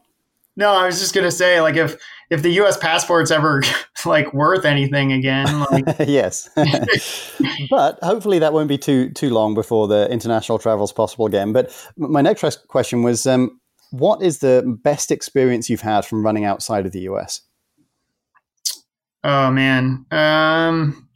No 0.56 0.72
i 0.72 0.86
was 0.86 1.00
just 1.00 1.14
going 1.14 1.26
to 1.26 1.32
say 1.32 1.62
like 1.62 1.76
if 1.76 1.98
if 2.30 2.42
the 2.42 2.52
U.S. 2.52 2.78
passport's 2.78 3.32
ever 3.32 3.62
like 4.06 4.34
worth 4.34 4.66
anything 4.66 5.12
again. 5.12 5.60
Like... 5.72 5.86
yes, 6.08 6.50
but 7.70 8.00
hopefully 8.02 8.40
that 8.40 8.54
won't 8.54 8.70
be 8.70 8.78
too 8.78 9.10
too 9.12 9.30
long 9.30 9.54
before 9.54 9.88
the 9.88 10.10
international 10.12 10.60
travel 10.60 10.86
is 10.86 10.92
possible 10.92 11.26
again. 11.26 11.54
But 11.54 11.76
my 11.98 12.22
next 12.22 12.68
question 12.68 13.04
was, 13.04 13.26
um, 13.26 13.60
what 13.92 14.22
is 14.22 14.40
the 14.40 14.78
best 14.84 15.12
experience 15.12 15.70
you've 15.70 15.82
had 15.82 16.06
from 16.06 16.24
running 16.24 16.46
outside 16.46 16.86
of 16.86 16.92
the 16.92 17.02
U.S.? 17.02 17.42
Oh 19.24 19.52
man. 19.52 20.06
Um, 20.12 21.08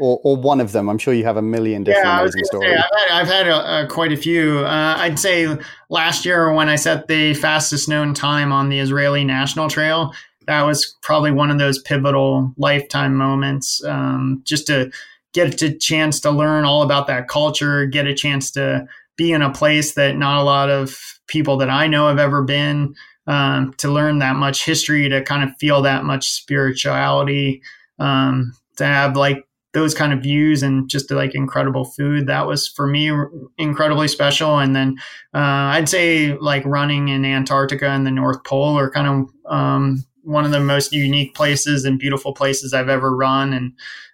or, 0.00 0.18
or 0.24 0.36
one 0.36 0.60
of 0.60 0.72
them. 0.72 0.88
I'm 0.88 0.98
sure 0.98 1.12
you 1.12 1.24
have 1.24 1.36
a 1.36 1.42
million 1.42 1.84
different 1.84 2.06
yeah, 2.06 2.20
amazing 2.22 2.44
stories. 2.44 2.70
Say, 2.70 2.76
I've 2.76 2.98
had, 2.98 3.20
I've 3.20 3.28
had 3.28 3.46
a, 3.48 3.84
a, 3.84 3.86
quite 3.86 4.12
a 4.12 4.16
few. 4.16 4.60
Uh, 4.60 4.96
I'd 4.98 5.18
say 5.18 5.46
last 5.90 6.24
year 6.24 6.52
when 6.54 6.70
I 6.70 6.76
set 6.76 7.06
the 7.06 7.34
fastest 7.34 7.88
known 7.88 8.14
time 8.14 8.50
on 8.50 8.70
the 8.70 8.78
Israeli 8.78 9.24
National 9.24 9.68
Trail, 9.68 10.12
that 10.50 10.66
was 10.66 10.96
probably 11.00 11.30
one 11.30 11.48
of 11.48 11.58
those 11.58 11.78
pivotal 11.78 12.52
lifetime 12.56 13.14
moments 13.14 13.80
um, 13.84 14.42
just 14.44 14.66
to 14.66 14.90
get 15.32 15.62
a 15.62 15.72
chance 15.78 16.18
to 16.18 16.30
learn 16.32 16.64
all 16.64 16.82
about 16.82 17.06
that 17.06 17.28
culture, 17.28 17.86
get 17.86 18.08
a 18.08 18.14
chance 18.14 18.50
to 18.50 18.84
be 19.16 19.30
in 19.30 19.42
a 19.42 19.52
place 19.52 19.94
that 19.94 20.16
not 20.16 20.40
a 20.40 20.42
lot 20.42 20.68
of 20.68 21.20
people 21.28 21.56
that 21.58 21.70
I 21.70 21.86
know 21.86 22.08
have 22.08 22.18
ever 22.18 22.42
been, 22.42 22.96
um, 23.28 23.74
to 23.74 23.92
learn 23.92 24.18
that 24.18 24.34
much 24.34 24.64
history, 24.64 25.08
to 25.08 25.22
kind 25.22 25.48
of 25.48 25.56
feel 25.60 25.82
that 25.82 26.02
much 26.02 26.32
spirituality, 26.32 27.62
um, 28.00 28.52
to 28.76 28.84
have 28.84 29.14
like 29.16 29.46
those 29.72 29.94
kind 29.94 30.12
of 30.12 30.20
views 30.20 30.64
and 30.64 30.90
just 30.90 31.12
like 31.12 31.32
incredible 31.36 31.84
food. 31.84 32.26
That 32.26 32.48
was 32.48 32.66
for 32.66 32.88
me 32.88 33.12
incredibly 33.56 34.08
special. 34.08 34.58
And 34.58 34.74
then 34.74 34.96
uh, 35.32 35.70
I'd 35.78 35.88
say 35.88 36.36
like 36.38 36.64
running 36.66 37.06
in 37.08 37.24
Antarctica 37.24 37.86
and 37.86 38.04
the 38.04 38.10
North 38.10 38.42
Pole 38.42 38.76
are 38.76 38.90
kind 38.90 39.06
of 39.06 39.52
um, 39.52 40.04
one 40.22 40.44
of 40.44 40.50
the 40.50 40.60
most 40.60 40.92
unique 40.92 41.34
places 41.34 41.84
and 41.84 41.98
beautiful 41.98 42.32
places 42.32 42.72
I've 42.72 42.88
ever 42.88 43.14
run. 43.14 43.52
And 43.52 43.72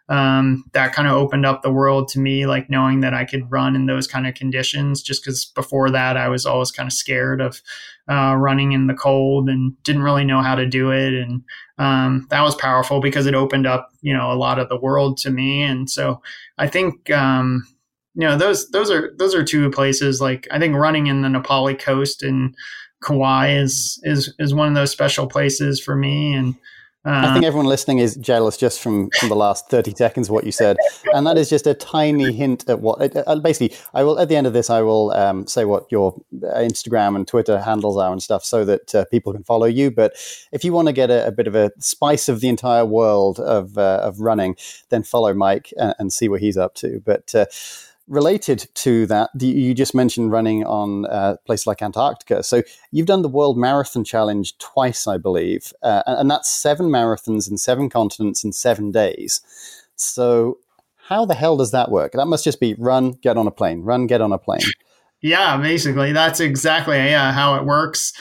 um, 0.08 0.64
that 0.72 0.92
kind 0.94 1.08
of 1.08 1.14
opened 1.14 1.44
up 1.44 1.62
the 1.62 1.72
world 1.72 2.08
to 2.08 2.20
me, 2.20 2.46
like 2.46 2.70
knowing 2.70 3.00
that 3.00 3.14
I 3.14 3.24
could 3.24 3.50
run 3.50 3.74
in 3.74 3.86
those 3.86 4.06
kind 4.06 4.26
of 4.26 4.34
conditions. 4.34 5.02
Just 5.02 5.22
because 5.24 5.46
before 5.46 5.90
that, 5.90 6.16
I 6.16 6.28
was 6.28 6.46
always 6.46 6.70
kind 6.70 6.86
of 6.86 6.92
scared 6.92 7.40
of 7.40 7.60
uh, 8.08 8.36
running 8.36 8.72
in 8.72 8.86
the 8.86 8.94
cold 8.94 9.48
and 9.48 9.80
didn't 9.82 10.02
really 10.02 10.24
know 10.24 10.42
how 10.42 10.54
to 10.54 10.66
do 10.66 10.90
it. 10.92 11.12
And 11.14 11.42
um, 11.78 12.26
that 12.30 12.42
was 12.42 12.54
powerful 12.54 13.00
because 13.00 13.26
it 13.26 13.34
opened 13.34 13.66
up, 13.66 13.90
you 14.00 14.12
know, 14.12 14.30
a 14.30 14.34
lot 14.38 14.58
of 14.58 14.68
the 14.68 14.78
world 14.78 15.18
to 15.18 15.30
me. 15.30 15.62
And 15.62 15.90
so 15.90 16.22
I 16.56 16.68
think, 16.68 17.10
um, 17.10 17.66
you 18.14 18.26
know, 18.26 18.38
those 18.38 18.70
those 18.70 18.90
are 18.90 19.12
those 19.18 19.34
are 19.34 19.44
two 19.44 19.70
places. 19.70 20.20
Like 20.20 20.46
I 20.50 20.58
think 20.58 20.74
running 20.74 21.08
in 21.08 21.22
the 21.22 21.28
Napali 21.28 21.78
coast 21.78 22.22
and 22.22 22.54
Kauai 23.02 23.56
is 23.58 24.00
is 24.02 24.34
is 24.38 24.54
one 24.54 24.68
of 24.68 24.74
those 24.74 24.90
special 24.90 25.26
places 25.26 25.80
for 25.80 25.96
me, 25.96 26.34
and 26.34 26.56
I 27.06 27.32
think 27.34 27.44
everyone 27.44 27.66
listening 27.66 27.98
is 27.98 28.16
jealous 28.16 28.56
just 28.56 28.80
from, 28.80 29.10
from 29.20 29.28
the 29.28 29.36
last 29.36 29.70
30 29.70 29.94
seconds 29.94 30.28
of 30.28 30.32
what 30.32 30.44
you 30.44 30.50
said. 30.50 30.76
And 31.14 31.24
that 31.26 31.38
is 31.38 31.48
just 31.48 31.66
a 31.66 31.74
tiny 31.74 32.32
hint 32.32 32.68
at 32.68 32.80
what, 32.80 33.16
uh, 33.16 33.36
basically, 33.36 33.76
I 33.94 34.02
will, 34.02 34.18
at 34.18 34.28
the 34.28 34.34
end 34.34 34.46
of 34.48 34.52
this, 34.52 34.70
I 34.70 34.82
will 34.82 35.12
um, 35.12 35.46
say 35.46 35.64
what 35.64 35.86
your 35.92 36.20
Instagram 36.42 37.14
and 37.14 37.28
Twitter 37.28 37.60
handles 37.60 37.96
are 37.96 38.10
and 38.10 38.20
stuff 38.20 38.44
so 38.44 38.64
that 38.64 38.92
uh, 38.92 39.04
people 39.04 39.32
can 39.32 39.44
follow 39.44 39.66
you. 39.66 39.92
But 39.92 40.14
if 40.50 40.64
you 40.64 40.72
want 40.72 40.88
to 40.88 40.92
get 40.92 41.10
a, 41.10 41.28
a, 41.28 41.30
bit 41.30 41.46
of 41.46 41.54
a 41.54 41.70
spice 41.78 42.28
of 42.28 42.40
the 42.40 42.48
entire 42.48 42.84
world 42.84 43.38
of, 43.38 43.78
uh, 43.78 44.00
of 44.02 44.18
running, 44.18 44.56
then 44.88 45.04
follow 45.04 45.32
Mike 45.32 45.72
and, 45.78 45.94
and, 46.00 46.12
see 46.12 46.28
what 46.28 46.40
he's 46.40 46.56
up 46.56 46.74
to. 46.74 47.00
But, 47.04 47.32
uh, 47.36 47.46
related 48.08 48.68
to 48.74 49.06
that, 49.06 49.30
you 49.40 49.74
just 49.74 49.94
mentioned 49.94 50.30
running 50.30 50.64
on 50.64 51.06
uh, 51.06 51.36
places 51.44 51.66
like 51.66 51.82
Antarctica. 51.82 52.42
So 52.42 52.62
you've 52.92 53.06
done 53.06 53.22
the 53.22 53.28
World 53.28 53.58
Marathon 53.58 54.04
Challenge 54.04 54.56
twice, 54.58 55.06
I 55.06 55.16
believe, 55.16 55.72
uh, 55.82 56.02
and 56.06 56.30
that's 56.30 56.50
seven 56.50 56.86
marathons 56.86 57.50
in 57.50 57.58
seven 57.58 57.88
continents 57.90 58.44
in 58.44 58.52
seven 58.52 58.90
days. 58.90 59.40
So 59.96 60.58
how 61.08 61.24
the 61.24 61.34
hell 61.34 61.56
does 61.56 61.72
that 61.72 61.90
work? 61.90 62.12
That 62.12 62.26
must 62.26 62.44
just 62.44 62.60
be 62.60 62.74
run, 62.78 63.12
get 63.12 63.36
on 63.36 63.46
a 63.46 63.50
plane, 63.50 63.82
run, 63.82 64.06
get 64.06 64.20
on 64.20 64.32
a 64.32 64.38
plane. 64.38 64.60
Yeah, 65.22 65.56
basically, 65.56 66.12
that's 66.12 66.40
exactly 66.40 66.98
yeah, 66.98 67.32
how 67.32 67.54
it 67.54 67.64
works. 67.64 68.12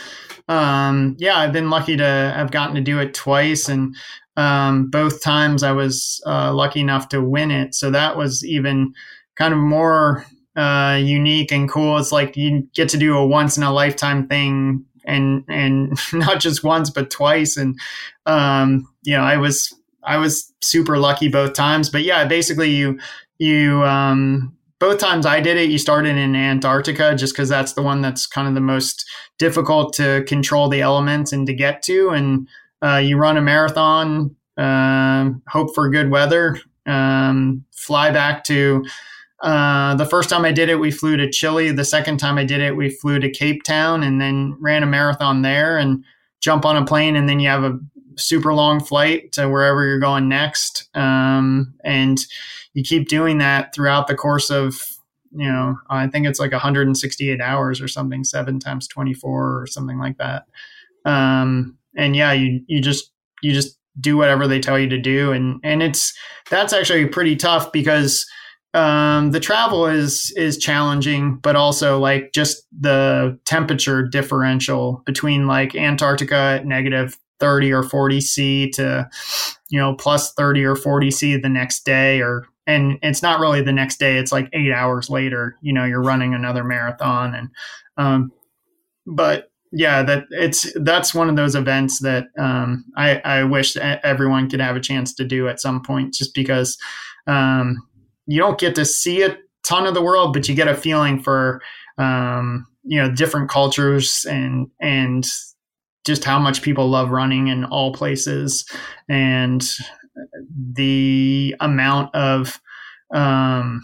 Um, 0.47 1.17
yeah, 1.19 1.37
I've 1.37 1.51
been 1.51 1.69
lucky 1.69 1.97
to 1.97 2.03
have 2.03 2.51
gotten 2.51 2.73
to 2.75 2.81
do 2.81 2.99
it 2.99 3.13
twice, 3.13 3.67
and 3.67 3.95
um, 4.37 4.89
both 4.89 5.21
times 5.21 5.61
I 5.61 5.73
was 5.73 6.23
uh, 6.25 6.53
lucky 6.53 6.79
enough 6.79 7.09
to 7.09 7.21
win 7.21 7.51
it. 7.51 7.75
So 7.75 7.91
that 7.91 8.17
was 8.17 8.45
even 8.45 8.93
kind 9.35 9.53
of 9.53 9.59
more 9.59 10.25
uh, 10.55 10.99
unique 11.01 11.51
and 11.51 11.69
cool. 11.69 11.97
It's 11.97 12.11
like 12.11 12.37
you 12.37 12.67
get 12.73 12.89
to 12.89 12.97
do 12.97 13.17
a 13.17 13.25
once 13.25 13.57
in 13.57 13.63
a 13.63 13.73
lifetime 13.73 14.27
thing 14.27 14.85
and 15.05 15.43
and 15.47 15.97
not 16.13 16.39
just 16.39 16.63
once 16.63 16.89
but 16.89 17.09
twice. 17.09 17.57
And 17.57 17.79
um, 18.25 18.87
you 19.03 19.15
know 19.15 19.23
I 19.23 19.37
was 19.37 19.73
I 20.03 20.17
was 20.17 20.53
super 20.61 20.97
lucky 20.97 21.27
both 21.27 21.53
times. 21.53 21.89
But 21.89 22.03
yeah 22.03 22.25
basically 22.25 22.71
you 22.71 22.99
you 23.37 23.83
um, 23.83 24.55
both 24.79 24.99
times 24.99 25.25
I 25.25 25.41
did 25.41 25.57
it 25.57 25.69
you 25.69 25.77
started 25.77 26.15
in 26.15 26.35
Antarctica 26.35 27.15
just 27.15 27.33
because 27.33 27.49
that's 27.49 27.73
the 27.73 27.81
one 27.81 28.01
that's 28.01 28.25
kind 28.25 28.47
of 28.47 28.53
the 28.53 28.61
most 28.61 29.05
difficult 29.37 29.93
to 29.93 30.23
control 30.25 30.69
the 30.69 30.81
elements 30.81 31.33
and 31.33 31.45
to 31.47 31.53
get 31.53 31.81
to. 31.83 32.09
And 32.09 32.47
uh, 32.81 32.97
you 32.97 33.17
run 33.17 33.37
a 33.37 33.41
marathon 33.41 34.35
uh, 34.57 35.31
hope 35.49 35.75
for 35.75 35.89
good 35.89 36.09
weather 36.09 36.61
um, 36.85 37.65
fly 37.71 38.11
back 38.11 38.43
to 38.45 38.85
uh, 39.41 39.95
the 39.95 40.05
first 40.05 40.29
time 40.29 40.45
I 40.45 40.51
did 40.51 40.69
it, 40.69 40.79
we 40.79 40.91
flew 40.91 41.17
to 41.17 41.29
Chile. 41.29 41.71
The 41.71 41.85
second 41.85 42.17
time 42.17 42.37
I 42.37 42.43
did 42.43 42.61
it, 42.61 42.75
we 42.75 42.89
flew 42.89 43.19
to 43.19 43.29
Cape 43.29 43.63
Town 43.63 44.03
and 44.03 44.21
then 44.21 44.55
ran 44.59 44.83
a 44.83 44.87
marathon 44.87 45.41
there 45.41 45.77
and 45.77 46.03
jump 46.41 46.65
on 46.65 46.77
a 46.77 46.85
plane. 46.85 47.15
And 47.15 47.27
then 47.27 47.39
you 47.39 47.49
have 47.49 47.63
a 47.63 47.79
super 48.17 48.53
long 48.53 48.81
flight 48.83 49.33
to 49.33 49.49
wherever 49.49 49.85
you're 49.85 49.99
going 49.99 50.29
next. 50.29 50.89
Um, 50.95 51.73
and 51.83 52.17
you 52.73 52.83
keep 52.83 53.09
doing 53.09 53.39
that 53.39 53.73
throughout 53.73 54.07
the 54.07 54.15
course 54.15 54.49
of, 54.49 54.75
you 55.31 55.51
know, 55.51 55.77
I 55.89 56.07
think 56.07 56.27
it's 56.27 56.39
like 56.39 56.53
168 56.53 57.41
hours 57.41 57.81
or 57.81 57.89
something, 57.89 58.23
seven 58.23 58.59
times 58.59 58.87
24 58.87 59.61
or 59.61 59.67
something 59.67 59.99
like 59.99 60.17
that. 60.17 60.45
Um, 61.03 61.77
and 61.97 62.15
yeah, 62.15 62.31
you, 62.31 62.61
you 62.67 62.81
just, 62.81 63.11
you 63.41 63.51
just 63.51 63.77
do 63.99 64.15
whatever 64.17 64.47
they 64.47 64.59
tell 64.59 64.79
you 64.79 64.89
to 64.89 64.97
do. 64.97 65.33
And, 65.33 65.59
and 65.63 65.83
it's, 65.83 66.13
that's 66.49 66.73
actually 66.73 67.05
pretty 67.07 67.35
tough 67.35 67.71
because, 67.73 68.25
um, 68.75 69.31
the 69.31 69.39
travel 69.39 69.87
is 69.87 70.33
is 70.35 70.57
challenging, 70.57 71.37
but 71.37 71.55
also 71.55 71.97
like 71.97 72.33
just 72.33 72.67
the 72.77 73.39
temperature 73.45 74.05
differential 74.05 75.01
between 75.05 75.47
like 75.47 75.75
Antarctica 75.75 76.35
at 76.59 76.65
negative 76.65 77.17
30 77.39 77.71
or 77.71 77.83
40 77.83 78.19
C 78.19 78.69
to, 78.71 79.09
you 79.69 79.79
know, 79.79 79.95
plus 79.95 80.33
30 80.33 80.65
or 80.65 80.75
40 80.75 81.09
C 81.09 81.37
the 81.37 81.49
next 81.49 81.85
day 81.85 82.21
or 82.21 82.45
and 82.67 82.99
it's 83.01 83.21
not 83.21 83.39
really 83.39 83.61
the 83.61 83.71
next 83.71 83.97
day 83.97 84.17
it's 84.17 84.31
like 84.31 84.49
eight 84.51 84.71
hours 84.71 85.07
later 85.07 85.55
you 85.61 85.71
know 85.71 85.85
you're 85.85 86.01
running 86.01 86.33
another 86.33 86.63
marathon 86.63 87.35
and 87.35 87.49
um 87.97 88.31
but 89.05 89.51
yeah 89.71 90.01
that 90.01 90.25
it's 90.31 90.73
that's 90.81 91.13
one 91.13 91.29
of 91.29 91.35
those 91.35 91.53
events 91.53 91.99
that 91.99 92.25
um 92.39 92.83
i 92.97 93.19
i 93.19 93.43
wish 93.43 93.77
everyone 93.77 94.49
could 94.49 94.59
have 94.59 94.75
a 94.75 94.79
chance 94.79 95.13
to 95.13 95.23
do 95.23 95.47
at 95.47 95.61
some 95.61 95.79
point 95.83 96.11
just 96.11 96.33
because 96.33 96.75
um 97.27 97.77
you 98.27 98.39
don't 98.39 98.59
get 98.59 98.75
to 98.75 98.85
see 98.85 99.23
a 99.23 99.37
ton 99.63 99.85
of 99.85 99.93
the 99.93 100.01
world, 100.01 100.33
but 100.33 100.47
you 100.47 100.55
get 100.55 100.67
a 100.67 100.75
feeling 100.75 101.21
for 101.21 101.61
um, 101.97 102.67
you 102.83 103.01
know 103.01 103.11
different 103.11 103.49
cultures 103.49 104.25
and 104.29 104.67
and 104.79 105.25
just 106.05 106.23
how 106.23 106.37
much 106.37 106.61
people 106.61 106.87
love 106.89 107.09
running 107.09 107.47
in 107.47 107.65
all 107.65 107.93
places. 107.93 108.65
And 109.09 109.63
the 110.73 111.55
amount 111.59 112.13
of 112.15 112.61
um, 113.13 113.81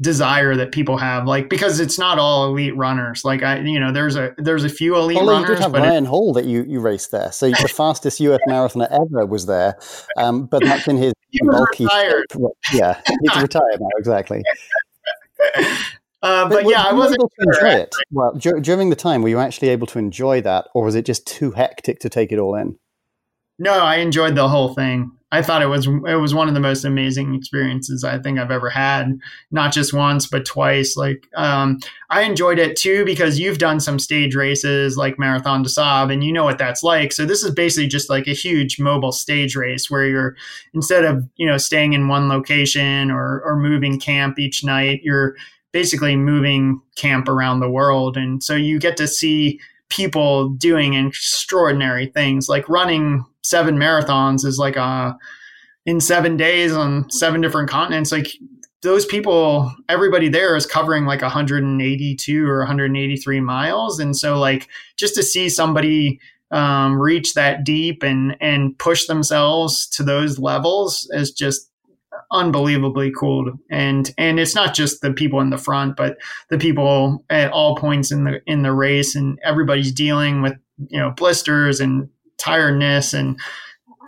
desire 0.00 0.56
that 0.56 0.72
people 0.72 0.96
have 0.96 1.26
like 1.26 1.50
because 1.50 1.78
it's 1.78 1.98
not 1.98 2.18
all 2.18 2.46
elite 2.46 2.74
runners 2.74 3.22
like 3.22 3.42
i 3.42 3.58
you 3.58 3.78
know 3.78 3.92
there's 3.92 4.16
a 4.16 4.34
there's 4.38 4.64
a 4.64 4.68
few 4.68 4.96
elite 4.96 5.18
Although 5.18 5.32
runners 5.32 5.48
you 5.50 5.54
did 5.56 5.62
have 5.62 5.72
ryan 5.74 6.04
it, 6.04 6.08
hall 6.08 6.32
that 6.32 6.46
you 6.46 6.64
you 6.66 6.80
raced 6.80 7.10
there 7.10 7.30
so 7.32 7.50
the 7.50 7.68
fastest 7.76 8.18
us 8.20 8.40
marathoner 8.48 8.90
ever 8.90 9.26
was 9.26 9.44
there 9.44 9.78
um, 10.16 10.46
but 10.46 10.62
that's 10.64 10.88
in 10.88 10.96
his 10.96 11.12
bulky 11.42 11.84
retired. 11.84 12.26
yeah 12.72 13.00
he's 13.06 13.36
retired 13.42 13.78
now 13.78 13.88
exactly 13.98 14.42
uh, 16.22 16.46
but, 16.48 16.64
but, 16.64 16.70
yeah, 16.70 16.82
I 16.82 16.92
wasn't 16.92 17.18
able 17.18 17.30
to 17.30 17.46
enjoy 17.48 17.80
it. 17.80 17.94
Well, 18.10 18.32
d- 18.34 18.60
during 18.60 18.90
the 18.90 18.96
time, 18.96 19.22
were 19.22 19.30
you 19.30 19.38
actually 19.38 19.68
able 19.70 19.86
to 19.86 19.98
enjoy 19.98 20.42
that, 20.42 20.66
or 20.74 20.84
was 20.84 20.94
it 20.94 21.06
just 21.06 21.26
too 21.26 21.52
hectic 21.52 21.98
to 22.00 22.10
take 22.10 22.30
it 22.30 22.38
all 22.38 22.54
in? 22.54 22.76
No, 23.58 23.72
I 23.72 23.96
enjoyed 23.96 24.34
the 24.34 24.46
whole 24.46 24.74
thing. 24.74 25.12
I 25.32 25.42
thought 25.42 25.62
it 25.62 25.66
was 25.66 25.86
it 25.86 26.20
was 26.20 26.34
one 26.34 26.48
of 26.48 26.54
the 26.54 26.60
most 26.60 26.84
amazing 26.84 27.34
experiences 27.36 28.02
I 28.02 28.18
think 28.18 28.38
I've 28.38 28.50
ever 28.50 28.68
had. 28.68 29.18
Not 29.52 29.72
just 29.72 29.92
once, 29.92 30.26
but 30.26 30.44
twice. 30.44 30.96
Like 30.96 31.28
um, 31.36 31.78
I 32.10 32.22
enjoyed 32.22 32.58
it 32.58 32.76
too 32.76 33.04
because 33.04 33.38
you've 33.38 33.58
done 33.58 33.78
some 33.78 34.00
stage 34.00 34.34
races 34.34 34.96
like 34.96 35.20
Marathon 35.20 35.62
des 35.62 35.68
Sables, 35.68 36.10
and 36.10 36.24
you 36.24 36.32
know 36.32 36.44
what 36.44 36.58
that's 36.58 36.82
like. 36.82 37.12
So 37.12 37.24
this 37.24 37.44
is 37.44 37.52
basically 37.52 37.86
just 37.86 38.10
like 38.10 38.26
a 38.26 38.32
huge 38.32 38.80
mobile 38.80 39.12
stage 39.12 39.54
race 39.54 39.88
where 39.88 40.04
you're 40.04 40.36
instead 40.74 41.04
of 41.04 41.28
you 41.36 41.46
know 41.46 41.58
staying 41.58 41.92
in 41.92 42.08
one 42.08 42.28
location 42.28 43.10
or 43.10 43.40
or 43.44 43.56
moving 43.56 44.00
camp 44.00 44.38
each 44.38 44.64
night, 44.64 45.00
you're 45.04 45.36
basically 45.70 46.16
moving 46.16 46.80
camp 46.96 47.28
around 47.28 47.60
the 47.60 47.70
world, 47.70 48.16
and 48.16 48.42
so 48.42 48.56
you 48.56 48.80
get 48.80 48.96
to 48.96 49.06
see 49.06 49.60
people 49.90 50.48
doing 50.50 50.94
extraordinary 50.94 52.06
things. 52.06 52.48
Like 52.48 52.68
running 52.68 53.24
seven 53.42 53.76
marathons 53.76 54.44
is 54.44 54.58
like 54.58 54.76
a 54.76 54.82
uh, 54.82 55.12
in 55.86 56.00
seven 56.00 56.36
days 56.36 56.72
on 56.72 57.10
seven 57.10 57.40
different 57.40 57.68
continents. 57.68 58.12
Like 58.12 58.28
those 58.82 59.04
people 59.04 59.72
everybody 59.88 60.28
there 60.28 60.56
is 60.56 60.66
covering 60.66 61.04
like 61.04 61.22
182 61.22 62.46
or 62.46 62.58
183 62.58 63.40
miles. 63.40 63.98
And 63.98 64.16
so 64.16 64.38
like 64.38 64.68
just 64.96 65.14
to 65.16 65.22
see 65.22 65.48
somebody 65.48 66.20
um, 66.50 67.00
reach 67.00 67.34
that 67.34 67.64
deep 67.64 68.02
and 68.02 68.36
and 68.40 68.76
push 68.78 69.06
themselves 69.06 69.86
to 69.90 70.02
those 70.02 70.38
levels 70.38 71.08
is 71.12 71.30
just 71.30 71.69
unbelievably 72.32 73.12
cool 73.18 73.52
and 73.70 74.14
and 74.16 74.38
it's 74.38 74.54
not 74.54 74.74
just 74.74 75.00
the 75.02 75.12
people 75.12 75.40
in 75.40 75.50
the 75.50 75.58
front 75.58 75.96
but 75.96 76.16
the 76.48 76.58
people 76.58 77.24
at 77.28 77.50
all 77.50 77.76
points 77.76 78.12
in 78.12 78.24
the 78.24 78.40
in 78.46 78.62
the 78.62 78.72
race 78.72 79.14
and 79.14 79.38
everybody's 79.44 79.92
dealing 79.92 80.40
with 80.42 80.54
you 80.88 80.98
know 80.98 81.10
blisters 81.10 81.80
and 81.80 82.08
tiredness 82.38 83.12
and 83.12 83.38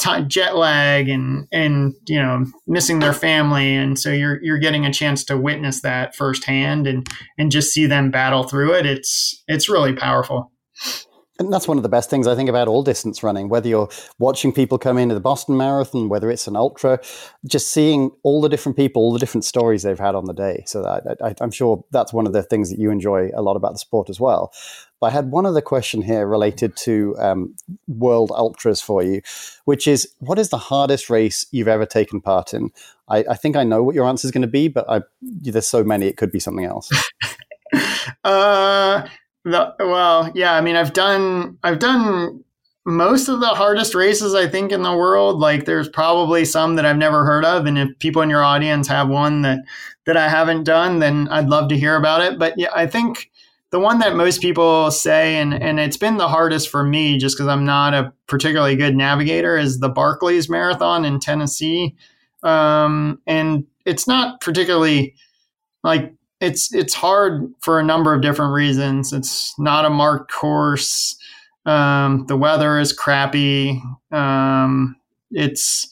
t- 0.02 0.24
jet 0.26 0.56
lag 0.56 1.08
and 1.08 1.46
and 1.52 1.94
you 2.06 2.20
know 2.20 2.44
missing 2.66 2.98
their 2.98 3.12
family. 3.12 3.74
And 3.74 3.98
so 3.98 4.10
you're 4.10 4.42
you're 4.42 4.58
getting 4.58 4.84
a 4.84 4.92
chance 4.92 5.24
to 5.24 5.36
witness 5.36 5.82
that 5.82 6.14
firsthand 6.14 6.86
and 6.86 7.06
and 7.38 7.50
just 7.50 7.72
see 7.72 7.86
them 7.86 8.10
battle 8.10 8.44
through 8.44 8.74
it. 8.74 8.86
It's 8.86 9.42
it's 9.48 9.68
really 9.68 9.92
powerful 9.92 10.50
and 11.38 11.52
that's 11.52 11.66
one 11.66 11.78
of 11.78 11.82
the 11.82 11.88
best 11.88 12.10
things 12.10 12.26
I 12.26 12.34
think 12.34 12.50
about 12.50 12.68
all 12.68 12.82
distance 12.82 13.22
running, 13.22 13.48
whether 13.48 13.68
you're 13.68 13.88
watching 14.18 14.52
people 14.52 14.78
come 14.78 14.98
into 14.98 15.14
the 15.14 15.20
Boston 15.20 15.56
Marathon, 15.56 16.08
whether 16.08 16.30
it's 16.30 16.46
an 16.46 16.56
ultra, 16.56 17.00
just 17.46 17.72
seeing 17.72 18.10
all 18.22 18.42
the 18.42 18.50
different 18.50 18.76
people, 18.76 19.02
all 19.02 19.12
the 19.12 19.18
different 19.18 19.44
stories 19.44 19.82
they've 19.82 19.98
had 19.98 20.14
on 20.14 20.26
the 20.26 20.34
day. 20.34 20.62
So 20.66 20.84
I, 20.84 21.34
am 21.40 21.50
sure 21.50 21.84
that's 21.90 22.12
one 22.12 22.26
of 22.26 22.34
the 22.34 22.42
things 22.42 22.70
that 22.70 22.78
you 22.78 22.90
enjoy 22.90 23.30
a 23.34 23.40
lot 23.40 23.56
about 23.56 23.72
the 23.72 23.78
sport 23.78 24.10
as 24.10 24.20
well. 24.20 24.52
But 25.00 25.06
I 25.06 25.10
had 25.10 25.30
one 25.30 25.46
other 25.46 25.62
question 25.62 26.02
here 26.02 26.26
related 26.26 26.76
to 26.84 27.16
um, 27.18 27.56
World 27.88 28.30
Ultras 28.30 28.82
for 28.82 29.02
you, 29.02 29.22
which 29.64 29.88
is 29.88 30.14
what 30.18 30.38
is 30.38 30.50
the 30.50 30.58
hardest 30.58 31.08
race 31.08 31.46
you've 31.50 31.66
ever 31.66 31.86
taken 31.86 32.20
part 32.20 32.52
in? 32.52 32.70
I, 33.08 33.24
I 33.30 33.34
think 33.34 33.56
I 33.56 33.64
know 33.64 33.82
what 33.82 33.94
your 33.94 34.06
answer 34.06 34.26
is 34.26 34.32
going 34.32 34.42
to 34.42 34.48
be, 34.48 34.68
but 34.68 34.88
I, 34.88 35.00
there's 35.20 35.66
so 35.66 35.82
many, 35.82 36.06
it 36.06 36.18
could 36.18 36.30
be 36.30 36.40
something 36.40 36.66
else. 36.66 36.90
uh, 38.24 39.08
the, 39.44 39.74
well, 39.78 40.30
yeah. 40.34 40.54
I 40.54 40.60
mean, 40.60 40.76
I've 40.76 40.92
done 40.92 41.58
I've 41.62 41.78
done 41.78 42.44
most 42.84 43.28
of 43.28 43.40
the 43.40 43.48
hardest 43.48 43.94
races 43.94 44.34
I 44.34 44.48
think 44.48 44.72
in 44.72 44.82
the 44.82 44.96
world. 44.96 45.38
Like, 45.38 45.64
there's 45.64 45.88
probably 45.88 46.44
some 46.44 46.76
that 46.76 46.86
I've 46.86 46.96
never 46.96 47.24
heard 47.24 47.44
of, 47.44 47.66
and 47.66 47.78
if 47.78 47.98
people 47.98 48.22
in 48.22 48.30
your 48.30 48.42
audience 48.42 48.88
have 48.88 49.08
one 49.08 49.42
that 49.42 49.60
that 50.06 50.16
I 50.16 50.28
haven't 50.28 50.64
done, 50.64 50.98
then 50.98 51.28
I'd 51.28 51.48
love 51.48 51.68
to 51.68 51.78
hear 51.78 51.96
about 51.96 52.22
it. 52.22 52.38
But 52.38 52.54
yeah, 52.56 52.70
I 52.74 52.86
think 52.86 53.30
the 53.70 53.80
one 53.80 54.00
that 54.00 54.16
most 54.16 54.40
people 54.40 54.90
say, 54.90 55.36
and 55.36 55.54
and 55.54 55.80
it's 55.80 55.96
been 55.96 56.18
the 56.18 56.28
hardest 56.28 56.68
for 56.68 56.84
me, 56.84 57.18
just 57.18 57.36
because 57.36 57.48
I'm 57.48 57.64
not 57.64 57.94
a 57.94 58.12
particularly 58.26 58.76
good 58.76 58.94
navigator, 58.94 59.56
is 59.56 59.80
the 59.80 59.90
Barkleys 59.90 60.48
Marathon 60.48 61.04
in 61.04 61.20
Tennessee, 61.20 61.96
um, 62.42 63.20
and 63.26 63.64
it's 63.84 64.06
not 64.06 64.40
particularly 64.40 65.14
like 65.82 66.14
it's 66.42 66.74
it's 66.74 66.92
hard 66.92 67.54
for 67.60 67.78
a 67.78 67.84
number 67.84 68.12
of 68.12 68.20
different 68.20 68.52
reasons. 68.52 69.12
It's 69.12 69.54
not 69.58 69.84
a 69.84 69.90
marked 69.90 70.32
course. 70.32 71.16
Um, 71.64 72.26
the 72.26 72.36
weather 72.36 72.80
is 72.80 72.92
crappy. 72.92 73.80
Um, 74.10 74.96
it's 75.30 75.88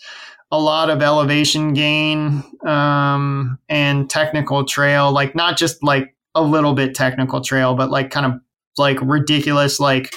a 0.51 0.59
lot 0.59 0.91
of 0.91 1.03
elevation 1.03 1.73
gain 1.73 2.43
um, 2.67 3.61
and 3.69 4.11
technical 4.11 4.65
trail, 4.65 5.13
like 5.13 5.37
not 5.37 5.57
just 5.57 5.85
like 5.85 6.17
a 6.35 6.43
little 6.43 6.75
bit 6.75 6.97
technical 6.97 7.41
trail, 7.41 7.77
but 7.77 7.91
like 7.91 8.11
kind 8.11 8.27
of 8.27 8.41
like 8.77 8.99
ridiculous. 9.03 9.79
Like, 9.79 10.13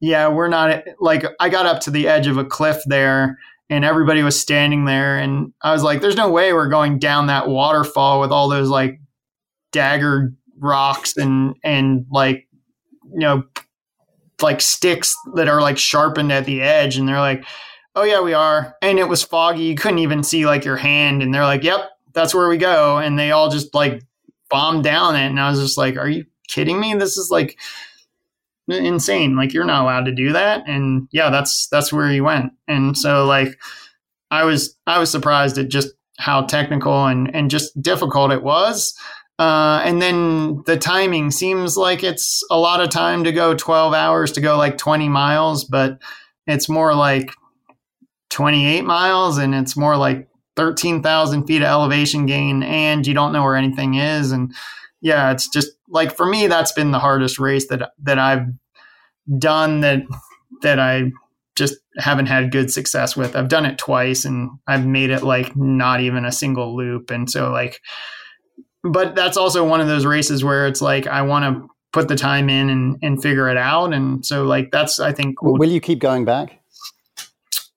yeah, 0.00 0.26
we're 0.26 0.48
not 0.48 0.82
like 0.98 1.24
I 1.38 1.48
got 1.48 1.66
up 1.66 1.80
to 1.82 1.92
the 1.92 2.08
edge 2.08 2.26
of 2.26 2.38
a 2.38 2.44
cliff 2.44 2.78
there 2.86 3.38
and 3.70 3.84
everybody 3.84 4.24
was 4.24 4.38
standing 4.38 4.84
there 4.84 5.16
and 5.16 5.52
I 5.62 5.70
was 5.70 5.84
like, 5.84 6.00
there's 6.00 6.16
no 6.16 6.28
way 6.28 6.52
we're 6.52 6.68
going 6.68 6.98
down 6.98 7.28
that 7.28 7.46
waterfall 7.48 8.20
with 8.20 8.32
all 8.32 8.48
those 8.48 8.68
like 8.68 8.98
dagger 9.76 10.32
rocks 10.58 11.18
and 11.18 11.54
and 11.62 12.06
like 12.10 12.48
you 13.12 13.18
know 13.18 13.44
like 14.40 14.62
sticks 14.62 15.14
that 15.34 15.48
are 15.48 15.60
like 15.60 15.76
sharpened 15.76 16.32
at 16.32 16.46
the 16.46 16.62
edge 16.62 16.96
and 16.96 17.06
they're 17.06 17.20
like 17.20 17.44
oh 17.94 18.02
yeah 18.02 18.20
we 18.20 18.34
are. 18.34 18.76
And 18.82 18.98
it 18.98 19.08
was 19.08 19.22
foggy. 19.22 19.62
You 19.62 19.74
couldn't 19.74 20.00
even 20.00 20.22
see 20.22 20.44
like 20.46 20.64
your 20.64 20.76
hand 20.76 21.22
and 21.22 21.32
they're 21.32 21.44
like 21.44 21.62
yep 21.62 21.90
that's 22.14 22.34
where 22.34 22.48
we 22.48 22.56
go. 22.56 22.96
And 22.96 23.18
they 23.18 23.30
all 23.32 23.50
just 23.50 23.74
like 23.74 24.02
bombed 24.48 24.84
down 24.84 25.16
it 25.16 25.26
and 25.26 25.40
i 25.40 25.50
was 25.50 25.60
just 25.60 25.76
like 25.76 25.96
are 25.96 26.08
you 26.08 26.24
kidding 26.48 26.80
me? 26.80 26.94
This 26.94 27.18
is 27.18 27.30
like 27.30 27.58
insane. 28.68 29.36
Like 29.36 29.52
you're 29.52 29.64
not 29.64 29.82
allowed 29.82 30.06
to 30.06 30.14
do 30.14 30.32
that. 30.32 30.66
And 30.66 31.06
yeah 31.12 31.28
that's 31.28 31.66
that's 31.68 31.92
where 31.92 32.08
he 32.08 32.22
went. 32.22 32.52
And 32.66 32.96
so 32.96 33.26
like 33.26 33.58
i 34.30 34.42
was 34.42 34.74
i 34.86 34.98
was 34.98 35.10
surprised 35.10 35.58
at 35.58 35.68
just 35.68 35.90
how 36.18 36.42
technical 36.42 37.06
and 37.06 37.34
and 37.34 37.50
just 37.50 37.80
difficult 37.82 38.32
it 38.32 38.42
was 38.42 38.96
uh, 39.38 39.82
and 39.84 40.00
then 40.00 40.62
the 40.64 40.78
timing 40.78 41.30
seems 41.30 41.76
like 41.76 42.02
it's 42.02 42.42
a 42.50 42.58
lot 42.58 42.80
of 42.80 42.88
time 42.88 43.24
to 43.24 43.32
go 43.32 43.54
12 43.54 43.92
hours 43.92 44.32
to 44.32 44.40
go 44.40 44.56
like 44.56 44.78
20 44.78 45.08
miles, 45.08 45.64
but 45.64 46.00
it's 46.46 46.68
more 46.68 46.94
like 46.94 47.30
28 48.30 48.82
miles 48.82 49.36
and 49.36 49.54
it's 49.54 49.76
more 49.76 49.96
like 49.96 50.28
13,000 50.56 51.46
feet 51.46 51.60
of 51.60 51.68
elevation 51.68 52.24
gain 52.24 52.62
and 52.62 53.06
you 53.06 53.12
don't 53.12 53.32
know 53.32 53.42
where 53.42 53.56
anything 53.56 53.94
is. 53.94 54.32
And 54.32 54.54
yeah, 55.02 55.32
it's 55.32 55.48
just 55.48 55.70
like 55.88 56.16
for 56.16 56.24
me, 56.24 56.46
that's 56.46 56.72
been 56.72 56.90
the 56.92 56.98
hardest 56.98 57.38
race 57.38 57.68
that, 57.68 57.92
that 58.04 58.18
I've 58.18 58.46
done 59.38 59.80
that, 59.80 60.02
that 60.62 60.80
I 60.80 61.12
just 61.56 61.74
haven't 61.98 62.26
had 62.26 62.52
good 62.52 62.70
success 62.70 63.16
with. 63.16 63.36
I've 63.36 63.48
done 63.48 63.66
it 63.66 63.76
twice 63.76 64.24
and 64.24 64.50
I've 64.66 64.86
made 64.86 65.10
it 65.10 65.22
like 65.22 65.54
not 65.56 66.00
even 66.00 66.24
a 66.24 66.32
single 66.32 66.74
loop. 66.74 67.10
And 67.10 67.30
so 67.30 67.50
like, 67.50 67.82
but 68.92 69.14
that's 69.14 69.36
also 69.36 69.66
one 69.66 69.80
of 69.80 69.86
those 69.86 70.06
races 70.06 70.44
where 70.44 70.66
it's 70.66 70.80
like 70.80 71.06
I 71.06 71.22
want 71.22 71.44
to 71.44 71.68
put 71.92 72.08
the 72.08 72.16
time 72.16 72.50
in 72.50 72.68
and, 72.68 72.98
and 73.02 73.22
figure 73.22 73.48
it 73.48 73.56
out. 73.56 73.92
And 73.92 74.24
so 74.24 74.44
like 74.44 74.70
that's 74.70 75.00
I 75.00 75.12
think 75.12 75.38
cool. 75.38 75.56
will 75.56 75.70
you 75.70 75.80
keep 75.80 75.98
going 75.98 76.24
back? 76.24 76.60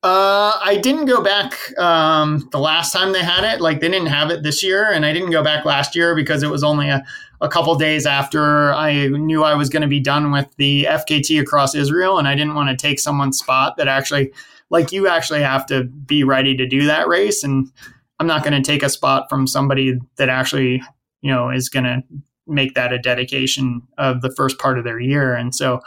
Uh, 0.02 0.54
I 0.64 0.80
didn't 0.82 1.06
go 1.06 1.22
back 1.22 1.78
um, 1.78 2.48
the 2.54 2.60
last 2.60 2.94
time 2.94 3.12
they 3.12 3.22
had 3.22 3.44
it. 3.44 3.60
Like 3.60 3.82
they 3.82 3.90
didn't 3.90 4.08
have 4.08 4.30
it 4.30 4.44
this 4.44 4.64
year, 4.64 4.90
and 4.90 5.06
I 5.06 5.12
didn't 5.12 5.32
go 5.32 5.44
back 5.44 5.66
last 5.66 5.94
year 5.94 6.16
because 6.16 6.42
it 6.42 6.50
was 6.50 6.64
only 6.64 6.88
a, 6.88 7.04
a 7.42 7.50
couple 7.50 7.76
days 7.76 8.06
after 8.06 8.74
I 8.74 9.08
knew 9.08 9.44
I 9.44 9.56
was 9.56 9.68
going 9.68 9.82
to 9.82 9.90
be 9.90 10.00
done 10.00 10.32
with 10.32 10.48
the 10.56 10.86
FKT 10.90 11.42
across 11.42 11.76
Israel, 11.76 12.18
and 12.18 12.30
I 12.30 12.36
didn't 12.36 12.56
want 12.56 12.70
to 12.70 12.78
take 12.78 12.98
someone's 12.98 13.40
spot 13.40 13.76
that 13.76 13.90
actually, 13.90 14.32
like 14.70 14.94
you 14.94 15.10
actually 15.10 15.42
have 15.42 15.66
to 15.66 15.84
be 15.84 16.24
ready 16.24 16.56
to 16.56 16.66
do 16.66 16.86
that 16.86 17.10
race, 17.10 17.44
and 17.44 17.70
I'm 18.22 18.28
not 18.28 18.44
going 18.44 18.54
to 18.54 18.66
take 18.66 18.84
a 18.84 18.90
spot 18.90 19.28
from 19.30 19.48
somebody 19.48 20.00
that 20.16 20.30
actually 20.30 20.82
you 21.22 21.32
know 21.32 21.50
is 21.50 21.70
going 21.70 21.86
to 21.86 22.02
make 22.48 22.74
that 22.74 22.92
a 22.92 23.00
dedication 23.00 23.82
of 23.98 24.22
the 24.22 24.32
first 24.32 24.58
part 24.58 24.78
of 24.78 24.84
their 24.84 25.00
year 25.00 25.36
and 25.36 25.54
so 25.54 25.80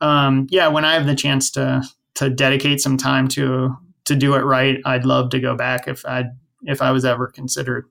um, 0.00 0.46
yeah 0.50 0.68
when 0.68 0.84
i 0.84 0.94
have 0.94 1.06
the 1.06 1.14
chance 1.14 1.50
to 1.50 1.82
to 2.14 2.28
dedicate 2.30 2.80
some 2.80 2.96
time 2.96 3.28
to 3.28 3.76
to 4.04 4.14
do 4.14 4.34
it 4.34 4.40
right 4.40 4.78
i'd 4.84 5.04
love 5.04 5.30
to 5.30 5.40
go 5.40 5.54
back 5.56 5.86
if 5.88 6.04
i 6.06 6.24
if 6.62 6.82
i 6.82 6.90
was 6.90 7.04
ever 7.04 7.26
considered 7.26 7.86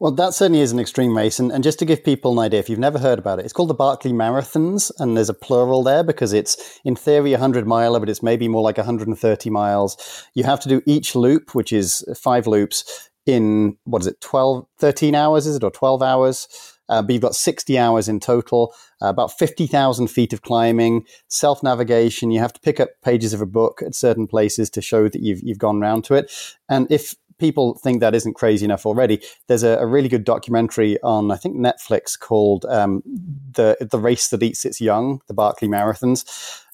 well, 0.00 0.12
that 0.12 0.34
certainly 0.34 0.60
is 0.60 0.72
an 0.72 0.80
extreme 0.80 1.16
race. 1.16 1.38
And, 1.38 1.52
and 1.52 1.62
just 1.62 1.78
to 1.78 1.84
give 1.84 2.04
people 2.04 2.32
an 2.32 2.38
idea, 2.38 2.60
if 2.60 2.68
you've 2.68 2.78
never 2.78 2.98
heard 2.98 3.18
about 3.18 3.38
it, 3.38 3.44
it's 3.44 3.52
called 3.52 3.70
the 3.70 3.74
Barkley 3.74 4.12
Marathons. 4.12 4.90
And 4.98 5.16
there's 5.16 5.28
a 5.28 5.34
plural 5.34 5.82
there 5.82 6.02
because 6.02 6.32
it's, 6.32 6.80
in 6.84 6.96
theory, 6.96 7.32
a 7.32 7.38
100 7.38 7.66
miler, 7.66 8.00
but 8.00 8.08
it's 8.08 8.22
maybe 8.22 8.48
more 8.48 8.62
like 8.62 8.76
130 8.76 9.50
miles. 9.50 10.26
You 10.34 10.44
have 10.44 10.60
to 10.60 10.68
do 10.68 10.82
each 10.84 11.14
loop, 11.14 11.54
which 11.54 11.72
is 11.72 12.04
five 12.16 12.46
loops, 12.46 13.08
in 13.26 13.76
what 13.84 14.02
is 14.02 14.06
it 14.06 14.20
12 14.20 14.66
13 14.78 15.14
hours 15.14 15.46
is 15.46 15.56
it 15.56 15.64
or 15.64 15.70
12 15.70 16.02
hours? 16.02 16.48
Uh, 16.88 17.00
but 17.00 17.14
you've 17.14 17.22
got 17.22 17.34
60 17.34 17.78
hours 17.78 18.08
in 18.08 18.20
total 18.20 18.74
uh, 19.00 19.06
about 19.06 19.32
50,000 19.32 20.08
feet 20.08 20.34
of 20.34 20.42
climbing 20.42 21.06
self 21.28 21.62
navigation 21.62 22.30
you 22.30 22.40
have 22.40 22.52
to 22.52 22.60
pick 22.60 22.78
up 22.78 22.90
pages 23.02 23.32
of 23.32 23.40
a 23.40 23.46
book 23.46 23.82
at 23.84 23.94
certain 23.94 24.26
places 24.26 24.68
to 24.70 24.82
show 24.82 25.08
that 25.08 25.22
you've 25.22 25.42
you've 25.42 25.58
gone 25.58 25.80
round 25.80 26.04
to 26.04 26.14
it. 26.14 26.30
And 26.68 26.86
if 26.90 27.14
people 27.38 27.74
think 27.82 28.00
that 28.00 28.14
isn't 28.14 28.34
crazy 28.34 28.64
enough 28.64 28.86
already, 28.86 29.20
there's 29.48 29.62
a, 29.62 29.78
a 29.78 29.86
really 29.86 30.08
good 30.08 30.24
documentary 30.24 31.00
on 31.02 31.30
I 31.30 31.36
think 31.36 31.56
Netflix 31.56 32.18
called 32.18 32.64
um, 32.66 33.02
the 33.52 33.76
the 33.80 33.98
race 33.98 34.28
that 34.28 34.42
eats 34.42 34.64
its 34.64 34.80
young, 34.80 35.20
the 35.26 35.34
Barkley 35.34 35.68
Marathons. 35.68 36.24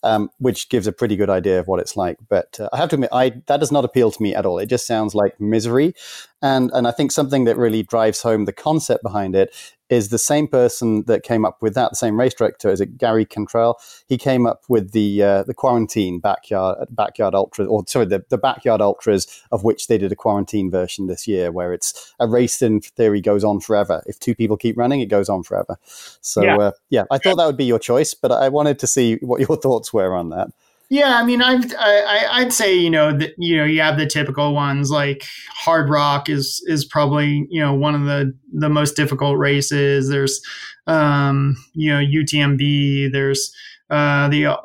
Um, 0.03 0.30
which 0.38 0.70
gives 0.70 0.86
a 0.86 0.92
pretty 0.92 1.14
good 1.14 1.28
idea 1.28 1.61
of 1.61 1.68
what 1.68 1.78
it's 1.78 1.94
like. 1.94 2.16
But 2.28 2.59
uh, 2.59 2.70
I 2.72 2.78
have 2.78 2.88
to 2.88 2.96
admit, 2.96 3.11
I, 3.12 3.34
that 3.48 3.61
does 3.61 3.70
not 3.70 3.84
appeal 3.84 4.11
to 4.11 4.22
me 4.22 4.34
at 4.34 4.46
all. 4.46 4.59
It 4.59 4.70
just 4.70 4.86
sounds 4.86 5.14
like 5.14 5.38
misery. 5.38 5.94
And, 6.40 6.70
and 6.72 6.88
I 6.88 6.90
think 6.90 7.12
something 7.12 7.44
that 7.44 7.59
really 7.59 7.82
drives 7.82 8.22
home 8.22 8.46
the 8.46 8.53
concept 8.53 9.03
behind 9.03 9.36
it 9.36 9.55
is 9.90 10.09
the 10.09 10.18
same 10.18 10.46
person 10.46 11.03
that 11.07 11.24
came 11.24 11.44
up 11.44 11.61
with 11.61 11.74
that, 11.74 11.90
the 11.90 11.96
same 11.96 12.18
race 12.18 12.32
director, 12.32 12.70
is 12.70 12.80
it 12.80 12.96
Gary 12.96 13.26
Cantrell? 13.26 13.78
He 14.07 14.16
came 14.16 14.46
up 14.46 14.62
with 14.68 14.92
the 14.92 15.22
uh, 15.22 15.42
the 15.42 15.53
quarantine 15.53 16.20
backyard 16.20 16.86
backyard 16.90 17.34
ultras, 17.34 17.68
or 17.68 17.84
sorry, 17.88 18.07
the, 18.07 18.24
the 18.28 18.38
backyard 18.38 18.80
ultras 18.80 19.26
of 19.51 19.64
which 19.64 19.88
they 19.88 19.98
did 19.98 20.12
a 20.12 20.16
quarantine 20.16 20.70
version 20.70 21.09
this 21.09 21.26
year, 21.26 21.51
where 21.51 21.72
it's 21.72 22.14
a 22.20 22.28
race 22.28 22.62
in 22.62 22.80
theory 22.80 23.20
goes 23.20 23.42
on 23.42 23.61
forever. 23.61 24.03
If 24.07 24.20
two 24.20 24.34
people 24.34 24.57
keep 24.57 24.78
running, 24.78 25.01
it 25.01 25.07
goes 25.07 25.28
on 25.28 25.42
forever. 25.42 25.76
So 26.20 26.42
yeah, 26.42 26.57
uh, 26.57 26.72
yeah 26.88 27.05
I 27.11 27.18
thought 27.18 27.36
that 27.36 27.46
would 27.46 27.57
be 27.57 27.64
your 27.64 27.80
choice, 27.80 28.14
but 28.14 28.30
I 28.30 28.48
wanted 28.48 28.78
to 28.78 28.86
see 28.86 29.16
what 29.16 29.40
your 29.40 29.57
thoughts 29.61 29.89
were 29.93 30.14
on 30.14 30.30
that. 30.30 30.49
Yeah, 30.93 31.18
I 31.18 31.24
mean, 31.24 31.41
I've, 31.41 31.72
I, 31.78 32.26
I'd 32.32 32.53
say 32.53 32.74
you 32.74 32.91
know 32.91 33.16
that 33.16 33.34
you 33.38 33.57
know 33.57 33.64
you 33.64 33.80
have 33.80 33.97
the 33.97 34.07
typical 34.07 34.53
ones 34.53 34.91
like 34.91 35.24
Hardrock 35.64 36.28
is 36.28 36.61
is 36.66 36.84
probably 36.84 37.47
you 37.49 37.61
know 37.61 37.72
one 37.72 37.95
of 37.95 38.07
the 38.07 38.36
the 38.53 38.68
most 38.68 38.97
difficult 38.97 39.38
races. 39.38 40.09
There's 40.09 40.43
um, 40.88 41.57
you 41.74 41.93
know 41.93 42.01
UTMB. 42.01 43.12
There's 43.12 43.55
uh, 43.88 44.28
the 44.28 44.47
uh, 44.47 44.57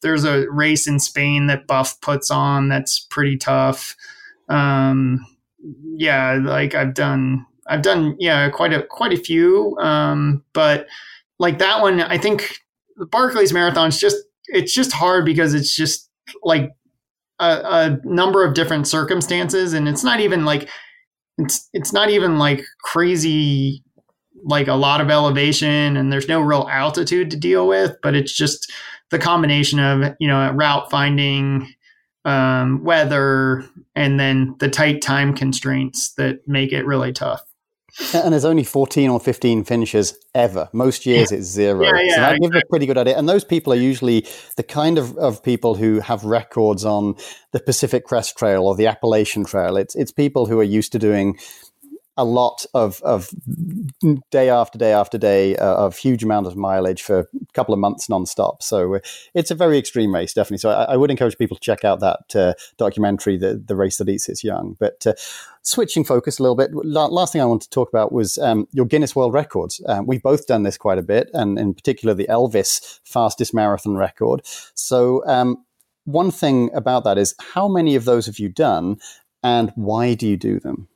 there's 0.00 0.24
a 0.24 0.48
race 0.48 0.86
in 0.86 1.00
Spain 1.00 1.48
that 1.48 1.66
Buff 1.66 2.00
puts 2.00 2.30
on 2.30 2.68
that's 2.68 3.00
pretty 3.00 3.36
tough. 3.36 3.96
Um, 4.48 5.26
yeah, 5.96 6.38
like 6.40 6.76
I've 6.76 6.94
done 6.94 7.46
I've 7.66 7.82
done 7.82 8.14
yeah 8.20 8.48
quite 8.48 8.72
a 8.72 8.84
quite 8.84 9.12
a 9.12 9.16
few, 9.16 9.76
um, 9.78 10.44
but 10.52 10.86
like 11.40 11.58
that 11.58 11.80
one, 11.80 12.00
I 12.00 12.16
think 12.16 12.58
the 12.96 13.06
Barkley's 13.06 13.52
Marathon 13.52 13.88
is 13.88 13.98
just 13.98 14.16
it's 14.46 14.72
just 14.72 14.92
hard 14.92 15.24
because 15.24 15.54
it's 15.54 15.74
just 15.74 16.08
like 16.42 16.70
a, 17.40 17.44
a, 17.44 17.98
number 18.04 18.44
of 18.44 18.54
different 18.54 18.86
circumstances 18.86 19.72
and 19.72 19.88
it's 19.88 20.04
not 20.04 20.20
even 20.20 20.44
like 20.44 20.68
it's 21.38 21.68
it's 21.72 21.92
not 21.92 22.10
even 22.10 22.38
like 22.38 22.62
crazy 22.82 23.82
like 24.44 24.68
a 24.68 24.74
lot 24.74 25.00
of 25.00 25.10
elevation 25.10 25.96
and 25.96 26.12
there's 26.12 26.28
no 26.28 26.40
real 26.40 26.68
altitude 26.70 27.30
to 27.30 27.36
deal 27.36 27.66
with 27.66 27.96
but 28.02 28.14
it's 28.14 28.32
just 28.32 28.70
the 29.10 29.18
combination 29.18 29.78
of 29.78 30.14
you 30.20 30.28
know 30.28 30.50
route 30.52 30.90
finding 30.90 31.72
um, 32.24 32.82
weather 32.82 33.64
and 33.94 34.18
then 34.18 34.54
the 34.58 34.68
tight 34.68 35.02
time 35.02 35.34
constraints 35.34 36.14
that 36.14 36.46
make 36.46 36.72
it 36.72 36.86
really 36.86 37.12
tough 37.12 37.42
and 38.14 38.32
there's 38.32 38.44
only 38.44 38.64
14 38.64 39.08
or 39.10 39.20
15 39.20 39.64
finishers 39.64 40.14
ever. 40.34 40.68
Most 40.72 41.06
years 41.06 41.30
yeah. 41.30 41.38
it's 41.38 41.46
zero. 41.46 41.82
Yeah, 41.82 42.00
yeah, 42.00 42.14
so 42.14 42.20
that 42.20 42.40
gives 42.40 42.56
a 42.56 42.62
pretty 42.68 42.86
good 42.86 42.98
idea. 42.98 43.16
And 43.16 43.28
those 43.28 43.44
people 43.44 43.72
are 43.72 43.76
usually 43.76 44.26
the 44.56 44.62
kind 44.62 44.98
of, 44.98 45.16
of 45.16 45.42
people 45.42 45.76
who 45.76 46.00
have 46.00 46.24
records 46.24 46.84
on 46.84 47.14
the 47.52 47.60
Pacific 47.60 48.04
Crest 48.04 48.36
Trail 48.36 48.64
or 48.66 48.74
the 48.74 48.86
Appalachian 48.86 49.44
Trail. 49.44 49.76
It's, 49.76 49.94
it's 49.94 50.10
people 50.10 50.46
who 50.46 50.58
are 50.58 50.64
used 50.64 50.92
to 50.92 50.98
doing 50.98 51.38
a 52.16 52.24
lot 52.24 52.64
of 52.74 53.02
of 53.02 53.30
day 54.30 54.48
after 54.48 54.78
day 54.78 54.92
after 54.92 55.18
day 55.18 55.56
uh, 55.56 55.74
of 55.74 55.96
huge 55.96 56.22
amount 56.22 56.46
of 56.46 56.56
mileage 56.56 57.02
for 57.02 57.20
a 57.20 57.26
couple 57.54 57.74
of 57.74 57.80
months 57.80 58.06
nonstop. 58.06 58.62
So 58.62 58.94
uh, 58.94 58.98
it's 59.34 59.50
a 59.50 59.54
very 59.54 59.78
extreme 59.78 60.14
race, 60.14 60.32
definitely. 60.32 60.58
So 60.58 60.70
I, 60.70 60.92
I 60.92 60.96
would 60.96 61.10
encourage 61.10 61.36
people 61.36 61.56
to 61.56 61.60
check 61.60 61.84
out 61.84 62.00
that 62.00 62.36
uh, 62.36 62.54
documentary, 62.76 63.36
the 63.36 63.56
the 63.56 63.76
race 63.76 63.96
that 63.98 64.08
eats 64.08 64.28
its 64.28 64.44
young. 64.44 64.76
But 64.78 65.06
uh, 65.06 65.14
switching 65.62 66.04
focus 66.04 66.38
a 66.38 66.42
little 66.42 66.56
bit, 66.56 66.70
last 66.72 67.32
thing 67.32 67.42
I 67.42 67.46
want 67.46 67.62
to 67.62 67.70
talk 67.70 67.88
about 67.88 68.12
was 68.12 68.38
um, 68.38 68.68
your 68.72 68.86
Guinness 68.86 69.16
World 69.16 69.32
Records. 69.32 69.82
Um, 69.86 70.06
we've 70.06 70.22
both 70.22 70.46
done 70.46 70.62
this 70.62 70.78
quite 70.78 70.98
a 70.98 71.02
bit, 71.02 71.30
and 71.32 71.58
in 71.58 71.74
particular 71.74 72.14
the 72.14 72.28
Elvis 72.28 73.00
fastest 73.04 73.54
marathon 73.54 73.96
record. 73.96 74.42
So 74.74 75.26
um, 75.26 75.64
one 76.04 76.30
thing 76.30 76.70
about 76.74 77.04
that 77.04 77.18
is 77.18 77.34
how 77.54 77.66
many 77.66 77.96
of 77.96 78.04
those 78.04 78.26
have 78.26 78.38
you 78.38 78.48
done, 78.48 78.98
and 79.42 79.72
why 79.74 80.14
do 80.14 80.28
you 80.28 80.36
do 80.36 80.60
them? 80.60 80.88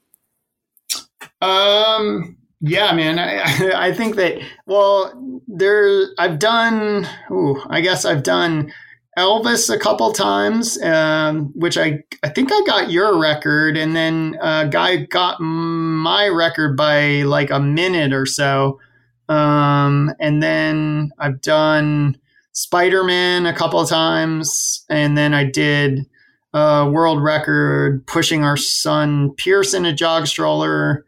Um, 1.40 2.36
yeah, 2.60 2.92
man. 2.92 3.18
I, 3.18 3.72
I 3.88 3.92
think 3.92 4.16
that 4.16 4.40
well, 4.66 5.40
there 5.46 6.08
I've 6.18 6.38
done. 6.38 7.06
Ooh, 7.30 7.62
I 7.68 7.80
guess 7.80 8.04
I've 8.04 8.22
done 8.22 8.72
Elvis 9.16 9.72
a 9.72 9.78
couple 9.78 10.12
times, 10.12 10.80
um, 10.82 11.52
which 11.54 11.78
I 11.78 12.02
I 12.22 12.28
think 12.28 12.50
I 12.52 12.60
got 12.66 12.90
your 12.90 13.18
record, 13.18 13.76
and 13.76 13.94
then 13.94 14.36
a 14.40 14.68
guy 14.68 14.96
got 14.96 15.40
my 15.40 16.28
record 16.28 16.76
by 16.76 17.22
like 17.22 17.50
a 17.50 17.60
minute 17.60 18.12
or 18.12 18.26
so. 18.26 18.80
Um, 19.28 20.12
and 20.20 20.42
then 20.42 21.10
I've 21.18 21.40
done 21.42 22.18
Spider 22.52 23.04
Man 23.04 23.46
a 23.46 23.52
couple 23.52 23.84
times, 23.86 24.84
and 24.88 25.18
then 25.18 25.34
I 25.34 25.44
did 25.44 26.06
a 26.54 26.88
world 26.90 27.22
record 27.22 28.06
pushing 28.06 28.42
our 28.42 28.56
son 28.56 29.32
Pierce 29.34 29.74
in 29.74 29.84
a 29.84 29.92
jog 29.92 30.26
stroller 30.26 31.04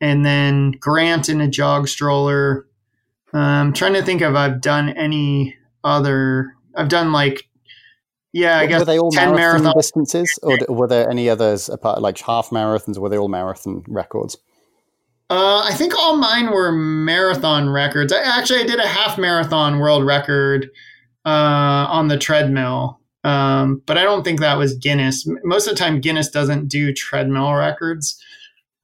and 0.00 0.24
then 0.24 0.72
Grant 0.72 1.28
in 1.28 1.40
a 1.40 1.48
jog 1.48 1.88
stroller. 1.88 2.66
I'm 3.32 3.68
um, 3.68 3.72
trying 3.72 3.94
to 3.94 4.02
think 4.02 4.22
if 4.22 4.34
I've 4.34 4.60
done 4.60 4.88
any 4.90 5.56
other. 5.84 6.54
I've 6.74 6.88
done 6.88 7.12
like, 7.12 7.48
yeah, 8.32 8.58
I 8.58 8.66
guess 8.66 8.80
were 8.80 8.84
they 8.84 8.98
all 8.98 9.10
ten 9.10 9.34
marathon, 9.34 9.62
marathon 9.62 9.76
distances, 9.76 10.38
or 10.42 10.58
were 10.68 10.88
there 10.88 11.08
any 11.08 11.28
others 11.28 11.68
apart, 11.68 12.00
like 12.00 12.18
half 12.18 12.50
marathons? 12.50 12.98
Were 12.98 13.08
they 13.08 13.18
all 13.18 13.28
marathon 13.28 13.84
records? 13.86 14.36
Uh, 15.28 15.62
I 15.64 15.74
think 15.74 15.96
all 15.96 16.16
mine 16.16 16.50
were 16.50 16.72
marathon 16.72 17.70
records. 17.70 18.12
I, 18.12 18.20
actually, 18.22 18.60
I 18.60 18.66
did 18.66 18.80
a 18.80 18.86
half 18.86 19.16
marathon 19.16 19.78
world 19.78 20.04
record 20.04 20.70
uh, 21.24 21.86
on 21.88 22.08
the 22.08 22.18
treadmill, 22.18 23.00
um, 23.22 23.80
but 23.86 23.96
I 23.96 24.02
don't 24.02 24.24
think 24.24 24.40
that 24.40 24.58
was 24.58 24.74
Guinness. 24.74 25.24
Most 25.44 25.68
of 25.68 25.74
the 25.74 25.78
time, 25.78 26.00
Guinness 26.00 26.30
doesn't 26.30 26.66
do 26.66 26.92
treadmill 26.92 27.54
records. 27.54 28.20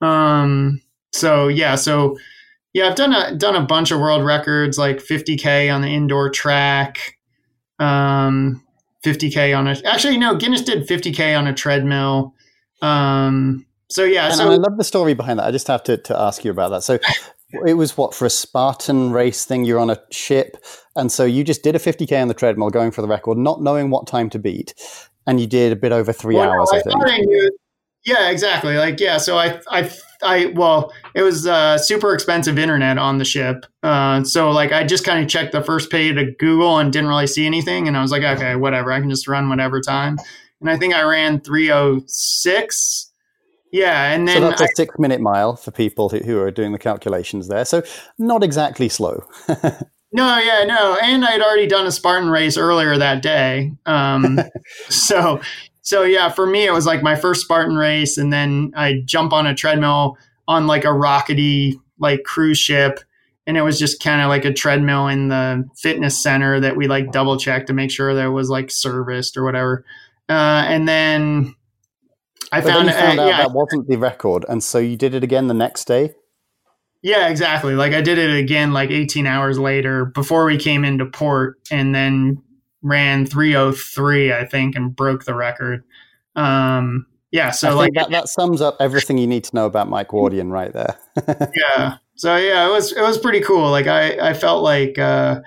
Um, 0.01 0.81
so 1.17 1.49
yeah, 1.49 1.75
so 1.75 2.17
yeah, 2.73 2.89
I've 2.89 2.95
done 2.95 3.15
a 3.15 3.35
done 3.35 3.57
a 3.57 3.63
bunch 3.63 3.91
of 3.91 4.01
world 4.01 4.25
records, 4.25 4.77
like 4.77 4.99
50k 4.99 5.75
on 5.75 5.81
the 5.81 5.89
indoor 5.89 6.29
track, 6.31 7.19
um, 7.79 8.63
50k 9.05 9.57
on 9.57 9.67
a 9.67 9.77
actually 9.87 10.19
no 10.19 10.37
Guinness 10.37 10.63
did 10.63 10.87
50k 10.87 11.39
on 11.39 11.47
a 11.47 11.55
treadmill. 11.55 12.35
Um, 12.83 13.65
so 13.89 14.05
yeah, 14.05 14.27
and 14.27 14.35
so 14.35 14.51
I 14.51 14.57
love 14.57 14.77
the 14.77 14.85
story 14.85 15.15
behind 15.15 15.39
that. 15.39 15.47
I 15.47 15.51
just 15.53 15.69
have 15.69 15.83
to 15.85 15.97
to 15.97 16.21
ask 16.21 16.45
you 16.45 16.51
about 16.51 16.71
that. 16.71 16.83
So 16.83 16.99
it 17.67 17.75
was 17.75 17.97
what 17.97 18.15
for 18.15 18.27
a 18.27 18.31
Spartan 18.31 19.11
race 19.13 19.45
thing. 19.45 19.65
You're 19.65 19.81
on 19.81 19.91
a 19.91 19.99
ship, 20.11 20.57
and 20.97 21.11
so 21.11 21.25
you 21.25 21.45
just 21.45 21.63
did 21.63 21.75
a 21.77 21.79
50k 21.79 22.21
on 22.21 22.29
the 22.29 22.35
treadmill, 22.35 22.71
going 22.71 22.91
for 22.91 23.01
the 23.01 23.09
record, 23.09 23.39
not 23.39 23.63
knowing 23.63 23.91
what 23.91 24.07
time 24.07 24.29
to 24.31 24.39
beat, 24.39 24.75
and 25.27 25.41
you 25.41 25.47
did 25.47 25.73
a 25.73 25.77
bit 25.77 25.93
over 25.93 26.13
three 26.13 26.35
well, 26.35 26.51
hours. 26.51 26.71
I, 26.73 26.79
I 26.79 26.83
think. 26.83 27.07
I 27.07 27.19
knew, 27.21 27.51
yeah, 28.07 28.31
exactly. 28.31 28.77
Like 28.77 29.01
yeah, 29.01 29.19
so 29.19 29.37
I 29.37 29.61
I 29.69 29.91
I 30.23 30.47
well, 30.55 30.93
it 31.15 31.23
was 31.23 31.47
uh, 31.47 31.77
super 31.77 32.15
expensive 32.15 32.57
internet 32.57 32.99
on 32.99 33.19
the 33.19 33.25
ship, 33.25 33.67
uh, 33.83 34.23
so 34.23 34.51
like 34.51 34.73
I 34.73 34.85
just 34.85 35.05
kind 35.05 35.23
of 35.23 35.29
checked 35.29 35.51
the 35.51 35.63
first 35.63 35.91
page 35.91 36.17
of 36.17 36.39
Google 36.39 36.79
and 36.79 36.93
didn't 36.93 37.09
really 37.09 37.27
see 37.27 37.45
anything, 37.45 37.89
and 37.89 37.97
I 37.97 38.03
was 38.03 38.13
like, 38.13 38.23
okay, 38.23 38.55
whatever, 38.55 38.93
I 38.93 39.01
can 39.01 39.11
just 39.11 39.27
run 39.27 39.49
whatever 39.49 39.81
time, 39.81 40.19
and 40.61 40.71
I 40.71 40.77
think 40.77 40.95
I 40.95 41.03
ran 41.03 41.41
three 41.41 41.71
oh 41.73 42.03
six. 42.07 43.13
Yeah, 43.73 44.13
and 44.13 44.29
then 44.29 44.37
so 44.37 44.49
that's 44.49 44.61
a 44.61 44.69
six 44.77 44.97
minute 45.01 45.21
mile 45.21 45.57
for 45.57 45.73
people 45.73 46.09
who, 46.09 46.19
who 46.19 46.39
are 46.39 46.53
doing 46.53 46.71
the 46.71 46.79
calculations 46.79 47.49
there. 47.49 47.65
So 47.65 47.83
not 48.19 48.45
exactly 48.45 48.89
slow. 48.89 49.25
no, 49.49 50.39
yeah, 50.39 50.65
no, 50.65 50.97
and 51.03 51.25
I'd 51.25 51.43
already 51.43 51.67
done 51.67 51.87
a 51.87 51.93
Spartan 51.93 52.31
race 52.31 52.57
earlier 52.57 52.97
that 52.97 53.21
day, 53.21 53.73
um, 53.85 54.39
so 54.89 55.41
so 55.87 56.03
yeah, 56.03 56.31
for 56.31 56.49
me, 56.49 56.67
it 56.67 56.73
was 56.73 56.85
like 56.85 57.05
my 57.05 57.15
first 57.15 57.43
Spartan 57.43 57.77
race, 57.77 58.19
and 58.19 58.33
then 58.33 58.73
I 58.75 59.03
jump 59.05 59.33
on 59.33 59.47
a 59.47 59.55
treadmill 59.55 60.19
on 60.49 60.67
like 60.67 60.83
a 60.83 60.89
rockety 60.89 61.75
like 62.01 62.25
cruise 62.25 62.59
ship, 62.59 62.99
and 63.47 63.57
it 63.57 63.63
was 63.63 63.79
just 63.79 64.03
kind 64.03 64.21
of 64.21 64.27
like 64.27 64.45
a 64.45 64.53
treadmill 64.53 65.07
in 65.07 65.29
the 65.29 65.65
fitness 65.77 66.21
center 66.21 66.59
that 66.59 66.77
we 66.77 66.89
like 66.89 67.13
double 67.13 67.37
checked 67.37 67.69
to 67.69 67.73
make 67.73 67.93
sure 67.93 68.15
that 68.15 68.27
it 68.27 68.31
was 68.31 68.51
like 68.51 68.73
serviced 68.73 69.37
or 69.37 69.45
whatever. 69.45 69.85
Uh, 70.29 70.65
and 70.67 70.89
then 70.89 71.55
I 72.51 72.63
but 72.63 72.71
found, 72.71 72.89
then 72.89 72.95
found 72.97 73.21
uh, 73.21 73.23
out 73.23 73.29
yeah, 73.29 73.37
that 73.37 73.53
wasn't 73.53 73.87
the 73.87 73.97
record, 73.97 74.45
and 74.49 74.65
so 74.65 74.79
you 74.79 74.97
did 74.97 75.15
it 75.15 75.23
again 75.23 75.47
the 75.47 75.55
next 75.55 75.85
day. 75.85 76.17
Yeah, 77.01 77.29
exactly. 77.29 77.77
Like 77.77 77.93
I 77.93 78.01
did 78.01 78.19
it 78.19 78.37
again 78.37 78.73
like 78.73 78.91
18 78.91 79.25
hours 79.25 79.57
later 79.57 80.07
before 80.07 80.47
we 80.47 80.57
came 80.57 80.85
into 80.85 81.07
port, 81.07 81.59
and 81.71 81.95
then 81.95 82.43
ran 82.87 83.27
303, 83.27 84.33
I 84.33 84.45
think, 84.45 84.77
and 84.77 84.95
broke 84.95 85.25
the 85.25 85.35
record. 85.35 85.85
Um, 86.35 87.07
yeah, 87.31 87.51
so 87.51 87.71
I 87.71 87.73
like 87.73 87.93
that, 87.95 88.11
that 88.11 88.29
sums 88.29 88.63
up 88.63 88.77
everything 88.81 89.19
you 89.19 89.27
need 89.27 89.45
to 89.45 89.55
know 89.55 89.67
about 89.67 89.89
Mike 89.89 90.09
Wardian 90.09 90.51
right 90.51 90.73
there. 90.73 90.97
yeah. 91.55 91.97
So 92.15 92.37
yeah, 92.37 92.67
it 92.67 92.71
was 92.71 92.93
it 92.93 93.03
was 93.03 93.19
pretty 93.19 93.41
cool. 93.41 93.71
Like 93.71 93.87
I 93.87 94.31
I 94.31 94.33
felt 94.33 94.63
like 94.63 94.99
uh, 94.99 95.41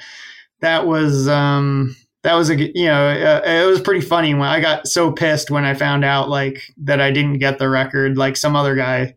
that 0.60 0.86
was 0.86 1.28
um, 1.28 1.96
that 2.24 2.36
was 2.36 2.50
a 2.50 2.56
you 2.58 2.86
know 2.86 3.08
uh, 3.08 3.42
it 3.44 3.66
was 3.66 3.82
pretty 3.82 4.02
funny 4.02 4.34
when 4.34 4.50
I 4.50 4.60
got 4.60 4.88
so 4.88 5.12
pissed 5.12 5.50
when 5.50 5.64
I 5.64 5.74
found 5.74 6.04
out 6.04 6.30
like 6.30 6.62
that 6.84 7.02
I 7.02 7.12
didn't 7.12 7.40
get 7.40 7.58
the 7.58 7.70
record. 7.70 8.18
Like 8.18 8.38
some 8.38 8.56
other 8.56 8.76
guy 8.76 9.16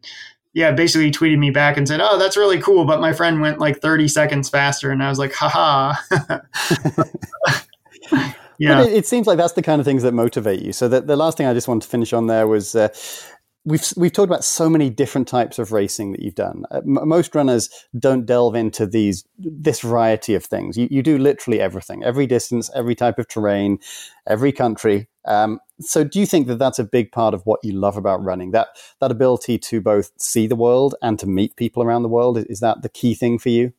yeah, 0.54 0.70
basically 0.70 1.10
tweeted 1.10 1.38
me 1.38 1.50
back 1.50 1.76
and 1.76 1.88
said, 1.88 2.00
"Oh, 2.02 2.18
that's 2.18 2.36
really 2.36 2.60
cool," 2.60 2.84
but 2.84 3.00
my 3.00 3.12
friend 3.12 3.40
went 3.40 3.58
like 3.58 3.80
30 3.80 4.06
seconds 4.08 4.48
faster, 4.50 4.90
and 4.90 5.02
I 5.02 5.08
was 5.08 5.18
like, 5.18 5.32
"Haha." 5.32 5.94
yeah. 8.58 8.82
It, 8.82 8.92
it, 8.92 9.06
seems 9.06 9.26
like 9.26 9.38
that's 9.38 9.54
the 9.54 9.62
kind 9.62 9.80
of 9.80 9.86
things 9.86 10.02
that 10.02 10.12
motivate 10.12 10.62
you. 10.62 10.72
So 10.72 10.88
the, 10.88 11.00
the 11.00 11.16
last 11.16 11.36
thing 11.36 11.46
I 11.46 11.54
just 11.54 11.68
want 11.68 11.82
to 11.82 11.88
finish 11.88 12.12
on 12.12 12.26
there 12.26 12.46
was 12.46 12.74
uh, 12.74 12.88
we've 13.64 13.84
we've 13.96 14.12
talked 14.12 14.28
about 14.28 14.44
so 14.44 14.68
many 14.68 14.90
different 14.90 15.28
types 15.28 15.58
of 15.58 15.72
racing 15.72 16.12
that 16.12 16.22
you've 16.22 16.34
done. 16.34 16.64
Uh, 16.70 16.78
m- 16.78 17.08
most 17.08 17.34
runners 17.34 17.68
don't 17.98 18.26
delve 18.26 18.54
into 18.54 18.86
these 18.86 19.24
this 19.38 19.80
variety 19.80 20.34
of 20.34 20.44
things. 20.44 20.76
You, 20.76 20.88
you 20.90 21.02
do 21.02 21.18
literally 21.18 21.60
everything, 21.60 22.02
every 22.02 22.26
distance, 22.26 22.70
every 22.74 22.94
type 22.94 23.18
of 23.18 23.28
terrain, 23.28 23.78
every 24.26 24.52
country. 24.52 25.08
Um, 25.24 25.60
so 25.80 26.02
do 26.04 26.18
you 26.18 26.26
think 26.26 26.48
that 26.48 26.58
that's 26.58 26.78
a 26.78 26.84
big 26.84 27.12
part 27.12 27.34
of 27.34 27.42
what 27.44 27.60
you 27.62 27.72
love 27.72 27.96
about 27.96 28.22
running? 28.24 28.50
That 28.50 28.68
that 29.00 29.10
ability 29.10 29.58
to 29.58 29.80
both 29.80 30.10
see 30.18 30.46
the 30.46 30.56
world 30.56 30.94
and 31.02 31.18
to 31.18 31.26
meet 31.26 31.56
people 31.56 31.82
around 31.82 32.02
the 32.02 32.08
world 32.08 32.38
is, 32.38 32.44
is 32.46 32.60
that 32.60 32.82
the 32.82 32.88
key 32.88 33.14
thing 33.14 33.38
for 33.38 33.48
you? 33.48 33.72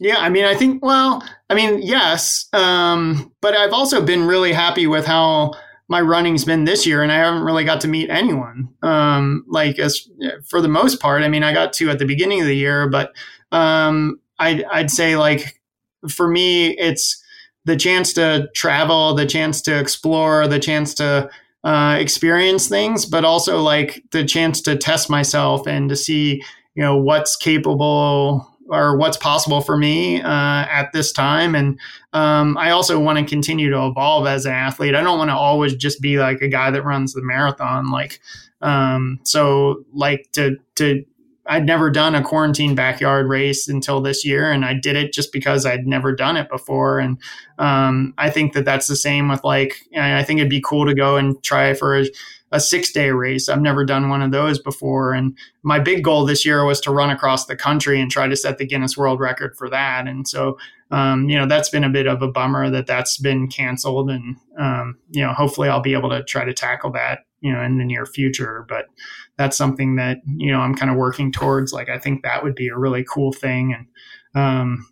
Yeah, 0.00 0.16
I 0.16 0.30
mean, 0.30 0.44
I 0.46 0.54
think, 0.54 0.82
well, 0.82 1.22
I 1.50 1.54
mean, 1.54 1.82
yes. 1.82 2.48
Um, 2.54 3.32
but 3.42 3.54
I've 3.54 3.74
also 3.74 4.00
been 4.02 4.26
really 4.26 4.52
happy 4.52 4.86
with 4.86 5.04
how 5.04 5.52
my 5.88 6.00
running's 6.00 6.44
been 6.44 6.64
this 6.64 6.86
year, 6.86 7.02
and 7.02 7.12
I 7.12 7.16
haven't 7.16 7.42
really 7.42 7.64
got 7.64 7.82
to 7.82 7.88
meet 7.88 8.08
anyone. 8.08 8.70
Um, 8.82 9.44
like, 9.46 9.78
as 9.78 10.08
for 10.48 10.62
the 10.62 10.68
most 10.68 11.00
part, 11.00 11.22
I 11.22 11.28
mean, 11.28 11.42
I 11.42 11.52
got 11.52 11.74
to 11.74 11.90
at 11.90 11.98
the 11.98 12.06
beginning 12.06 12.40
of 12.40 12.46
the 12.46 12.56
year, 12.56 12.88
but 12.88 13.12
um, 13.52 14.18
I'd, 14.38 14.64
I'd 14.64 14.90
say, 14.90 15.16
like, 15.16 15.60
for 16.08 16.28
me, 16.28 16.70
it's 16.78 17.22
the 17.66 17.76
chance 17.76 18.14
to 18.14 18.48
travel, 18.54 19.14
the 19.14 19.26
chance 19.26 19.60
to 19.62 19.78
explore, 19.78 20.48
the 20.48 20.58
chance 20.58 20.94
to 20.94 21.28
uh, 21.62 21.98
experience 22.00 22.68
things, 22.68 23.04
but 23.04 23.26
also 23.26 23.60
like 23.60 24.02
the 24.12 24.24
chance 24.24 24.62
to 24.62 24.76
test 24.76 25.10
myself 25.10 25.66
and 25.66 25.90
to 25.90 25.96
see, 25.96 26.42
you 26.74 26.82
know, 26.82 26.96
what's 26.96 27.36
capable 27.36 28.49
or 28.70 28.96
what's 28.96 29.16
possible 29.16 29.60
for 29.60 29.76
me 29.76 30.22
uh, 30.22 30.28
at 30.70 30.92
this 30.92 31.12
time. 31.12 31.54
And 31.54 31.78
um, 32.12 32.56
I 32.56 32.70
also 32.70 32.98
want 32.98 33.18
to 33.18 33.24
continue 33.24 33.68
to 33.70 33.86
evolve 33.86 34.26
as 34.26 34.46
an 34.46 34.52
athlete. 34.52 34.94
I 34.94 35.02
don't 35.02 35.18
want 35.18 35.30
to 35.30 35.36
always 35.36 35.74
just 35.74 36.00
be 36.00 36.18
like 36.18 36.40
a 36.40 36.48
guy 36.48 36.70
that 36.70 36.84
runs 36.84 37.12
the 37.12 37.22
marathon. 37.22 37.90
Like, 37.90 38.20
um, 38.62 39.18
so 39.24 39.84
like 39.92 40.30
to 40.32 40.56
to 40.76 41.04
I'd 41.46 41.66
never 41.66 41.90
done 41.90 42.14
a 42.14 42.22
quarantine 42.22 42.76
backyard 42.76 43.28
race 43.28 43.66
until 43.66 44.00
this 44.00 44.24
year, 44.24 44.52
and 44.52 44.64
I 44.64 44.74
did 44.74 44.94
it 44.94 45.12
just 45.12 45.32
because 45.32 45.66
I'd 45.66 45.86
never 45.86 46.14
done 46.14 46.36
it 46.36 46.48
before. 46.48 47.00
And 47.00 47.18
um, 47.58 48.14
I 48.18 48.30
think 48.30 48.52
that 48.52 48.64
that's 48.64 48.86
the 48.86 48.94
same 48.94 49.28
with 49.28 49.42
like 49.42 49.74
I 49.98 50.22
think 50.22 50.38
it'd 50.38 50.50
be 50.50 50.62
cool 50.64 50.86
to 50.86 50.94
go 50.94 51.16
and 51.16 51.42
try 51.42 51.74
for 51.74 51.98
a 51.98 52.06
a 52.52 52.60
six 52.60 52.92
day 52.92 53.10
race. 53.10 53.48
I've 53.48 53.60
never 53.60 53.84
done 53.84 54.08
one 54.08 54.22
of 54.22 54.32
those 54.32 54.58
before. 54.58 55.12
And 55.12 55.36
my 55.62 55.78
big 55.78 56.02
goal 56.02 56.24
this 56.24 56.44
year 56.44 56.64
was 56.64 56.80
to 56.82 56.90
run 56.90 57.10
across 57.10 57.46
the 57.46 57.56
country 57.56 58.00
and 58.00 58.10
try 58.10 58.26
to 58.26 58.36
set 58.36 58.58
the 58.58 58.66
Guinness 58.66 58.96
World 58.96 59.20
Record 59.20 59.56
for 59.56 59.70
that. 59.70 60.06
And 60.06 60.26
so, 60.26 60.58
um, 60.90 61.28
you 61.28 61.38
know, 61.38 61.46
that's 61.46 61.70
been 61.70 61.84
a 61.84 61.90
bit 61.90 62.06
of 62.06 62.22
a 62.22 62.28
bummer 62.28 62.70
that 62.70 62.86
that's 62.86 63.18
been 63.18 63.48
canceled. 63.48 64.10
And, 64.10 64.36
um, 64.58 64.98
you 65.10 65.24
know, 65.24 65.32
hopefully 65.32 65.68
I'll 65.68 65.80
be 65.80 65.94
able 65.94 66.10
to 66.10 66.24
try 66.24 66.44
to 66.44 66.54
tackle 66.54 66.90
that 66.92 67.20
you 67.40 67.52
know 67.52 67.62
in 67.62 67.78
the 67.78 67.84
near 67.84 68.06
future 68.06 68.64
but 68.68 68.86
that's 69.36 69.56
something 69.56 69.96
that 69.96 70.18
you 70.36 70.52
know 70.52 70.60
i'm 70.60 70.74
kind 70.74 70.90
of 70.90 70.96
working 70.96 71.32
towards 71.32 71.72
like 71.72 71.88
i 71.88 71.98
think 71.98 72.22
that 72.22 72.42
would 72.42 72.54
be 72.54 72.68
a 72.68 72.76
really 72.76 73.04
cool 73.04 73.32
thing 73.32 73.74
and 73.74 73.86
um 74.42 74.86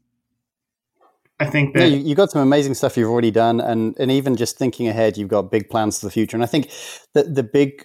I 1.40 1.47
think 1.47 1.74
that 1.74 1.89
yeah, 1.89 1.97
you, 1.97 2.09
have 2.09 2.16
got 2.16 2.31
some 2.32 2.43
amazing 2.43 2.74
stuff 2.74 2.97
you've 2.97 3.10
already 3.10 3.31
done, 3.31 3.60
and 3.60 3.94
and 3.98 4.10
even 4.10 4.36
just 4.36 4.59
thinking 4.59 4.89
ahead, 4.89 5.16
you've 5.16 5.28
got 5.28 5.51
big 5.51 5.70
plans 5.70 6.01
for 6.01 6.06
the 6.06 6.10
future. 6.10 6.36
And 6.36 6.43
I 6.43 6.47
think 6.47 6.70
that 7.15 7.35
the 7.35 7.44
big 7.44 7.85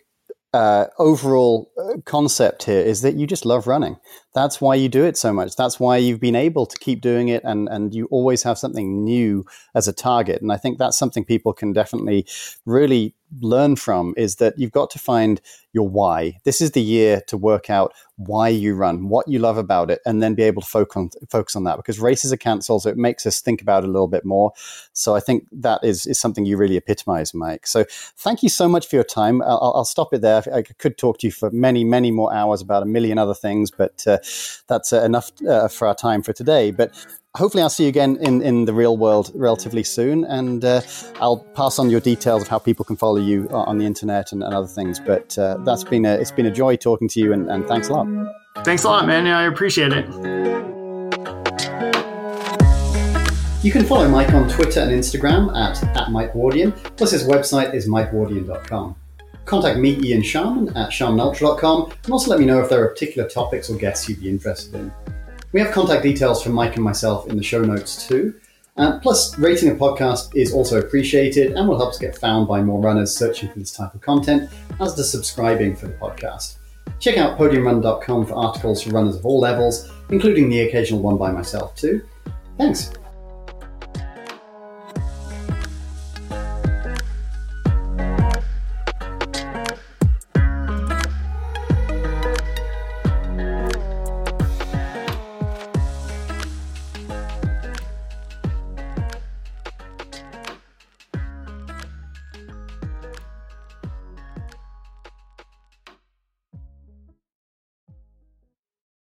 uh, 0.53 0.85
overall 0.99 1.71
uh, 1.77 1.97
concept 2.05 2.63
here 2.63 2.79
is 2.79 3.01
that 3.01 3.15
you 3.15 3.25
just 3.25 3.45
love 3.45 3.65
running. 3.65 3.97
That's 4.35 4.61
why 4.61 4.75
you 4.75 4.87
do 4.87 5.03
it 5.03 5.17
so 5.17 5.33
much. 5.33 5.55
That's 5.55 5.79
why 5.79 5.97
you've 5.97 6.19
been 6.19 6.35
able 6.35 6.65
to 6.67 6.77
keep 6.77 7.01
doing 7.01 7.27
it, 7.27 7.43
and 7.43 7.67
and 7.69 7.93
you 7.93 8.07
always 8.11 8.43
have 8.43 8.57
something 8.57 9.03
new 9.03 9.45
as 9.75 9.87
a 9.87 9.93
target. 9.93 10.41
And 10.41 10.51
I 10.51 10.57
think 10.57 10.77
that's 10.77 10.97
something 10.97 11.23
people 11.23 11.53
can 11.53 11.73
definitely 11.73 12.25
really 12.65 13.13
learn 13.41 13.75
from 13.75 14.13
is 14.17 14.35
that 14.35 14.57
you've 14.57 14.71
got 14.71 14.89
to 14.91 14.99
find 14.99 15.41
your 15.73 15.87
why. 15.89 16.37
This 16.43 16.61
is 16.61 16.71
the 16.71 16.81
year 16.81 17.21
to 17.27 17.37
work 17.37 17.69
out 17.69 17.93
why 18.17 18.47
you 18.47 18.75
run, 18.75 19.09
what 19.09 19.27
you 19.27 19.39
love 19.39 19.57
about 19.57 19.89
it, 19.89 19.99
and 20.05 20.21
then 20.21 20.35
be 20.35 20.43
able 20.43 20.61
to 20.61 20.67
focus 20.67 20.95
on, 20.95 21.09
focus 21.29 21.55
on 21.55 21.63
that 21.63 21.77
because 21.77 21.99
races 21.99 22.31
are 22.31 22.37
cancelled. 22.37 22.83
So 22.83 22.89
it 22.89 22.97
makes 22.97 23.25
us 23.25 23.41
think 23.41 23.61
about 23.61 23.83
it 23.83 23.89
a 23.89 23.91
little 23.91 24.07
bit 24.07 24.23
more. 24.23 24.53
So 24.93 25.15
I 25.15 25.19
think 25.19 25.47
that 25.51 25.83
is, 25.83 26.05
is 26.05 26.19
something 26.19 26.45
you 26.45 26.57
really 26.57 26.77
epitomize, 26.77 27.33
Mike. 27.33 27.65
So 27.65 27.85
thank 28.17 28.43
you 28.43 28.49
so 28.49 28.67
much 28.67 28.87
for 28.87 28.95
your 28.95 29.03
time. 29.03 29.41
I'll, 29.41 29.73
I'll 29.75 29.85
stop 29.85 30.13
it 30.13 30.21
there. 30.21 30.43
I 30.53 30.61
could 30.61 30.97
talk 30.97 31.17
to 31.19 31.27
you 31.27 31.31
for 31.31 31.49
many, 31.49 31.83
many 31.83 32.11
more 32.11 32.31
hours 32.33 32.61
about 32.61 32.83
a 32.83 32.87
million 32.87 33.17
other 33.17 33.33
things, 33.33 33.71
but 33.71 34.05
uh, 34.05 34.19
that's 34.67 34.93
uh, 34.93 35.01
enough 35.01 35.31
uh, 35.47 35.67
for 35.67 35.87
our 35.87 35.95
time 35.95 36.21
for 36.21 36.33
today. 36.33 36.69
But 36.69 36.91
hopefully 37.35 37.63
I'll 37.63 37.69
see 37.69 37.83
you 37.83 37.89
again 37.89 38.17
in, 38.17 38.41
in 38.41 38.65
the 38.65 38.73
real 38.73 38.97
world 38.97 39.31
relatively 39.33 39.83
soon. 39.83 40.23
And 40.25 40.63
uh, 40.63 40.81
I'll 41.19 41.39
pass 41.55 41.79
on 41.79 41.89
your 41.89 41.99
details 41.99 42.43
of 42.43 42.47
how 42.47 42.59
people 42.59 42.85
can 42.85 42.95
follow 42.95 43.17
you 43.17 43.47
on 43.49 43.77
the 43.77 43.85
internet 43.85 44.31
and, 44.31 44.43
and 44.43 44.53
other 44.53 44.67
things. 44.67 44.99
But 44.99 45.37
uh, 45.37 45.57
that's 45.65 45.83
been 45.83 46.05
a, 46.05 46.13
it's 46.13 46.31
been 46.31 46.45
a 46.45 46.51
joy 46.51 46.75
talking 46.75 47.07
to 47.09 47.19
you 47.19 47.33
and, 47.33 47.49
and 47.49 47.67
thanks 47.67 47.89
a 47.89 47.93
lot. 47.93 48.07
Thanks 48.63 48.83
a 48.83 48.89
lot, 48.89 49.07
man. 49.07 49.25
Yeah, 49.25 49.39
I 49.39 49.43
appreciate 49.43 49.91
it. 49.93 50.05
You 53.63 53.71
can 53.71 53.85
follow 53.85 54.09
Mike 54.09 54.33
on 54.33 54.49
Twitter 54.49 54.81
and 54.81 54.91
Instagram 54.91 55.55
at, 55.55 55.81
at 55.95 56.11
Mike 56.11 56.33
Wardian, 56.33 56.75
plus 56.97 57.11
his 57.11 57.23
website 57.23 57.73
is 57.73 57.87
mikewardian.com. 57.87 58.95
Contact 59.45 59.79
me, 59.79 59.97
Ian 60.03 60.21
Sharman, 60.21 60.69
at 60.75 60.89
sharmanultra.com, 60.89 61.93
and 62.03 62.11
also 62.11 62.29
let 62.29 62.41
me 62.41 62.45
know 62.45 62.61
if 62.61 62.69
there 62.69 62.83
are 62.83 62.89
particular 62.89 63.27
topics 63.27 63.69
or 63.69 63.77
guests 63.77 64.07
you'd 64.09 64.19
be 64.19 64.29
interested 64.29 64.75
in. 64.75 64.91
We 65.53 65.59
have 65.59 65.71
contact 65.71 66.03
details 66.03 66.43
from 66.43 66.53
Mike 66.53 66.75
and 66.75 66.83
myself 66.83 67.27
in 67.27 67.37
the 67.37 67.43
show 67.43 67.61
notes 67.61 68.07
too. 68.07 68.33
Uh, 68.75 68.99
plus, 68.99 69.37
rating 69.37 69.69
a 69.69 69.75
podcast 69.75 70.35
is 70.35 70.51
also 70.51 70.79
appreciated 70.79 71.53
and 71.53 71.67
will 71.67 71.77
help 71.77 71.89
us 71.91 71.99
get 71.99 72.17
found 72.17 72.47
by 72.47 72.61
more 72.61 72.81
runners 72.81 73.15
searching 73.15 73.49
for 73.49 73.59
this 73.59 73.71
type 73.71 73.93
of 73.93 74.01
content, 74.01 74.49
as 74.81 74.95
does 74.95 75.11
subscribing 75.11 75.75
for 75.75 75.85
the 75.85 75.93
podcast. 75.93 76.55
Check 76.99 77.17
out 77.17 77.37
podiumrun.com 77.37 78.25
for 78.25 78.33
articles 78.33 78.81
for 78.81 78.89
runners 78.89 79.15
of 79.15 79.25
all 79.25 79.39
levels, 79.39 79.91
including 80.09 80.49
the 80.49 80.61
occasional 80.61 81.01
one 81.01 81.17
by 81.17 81.31
myself 81.31 81.75
too. 81.75 82.01
Thanks. 82.57 82.91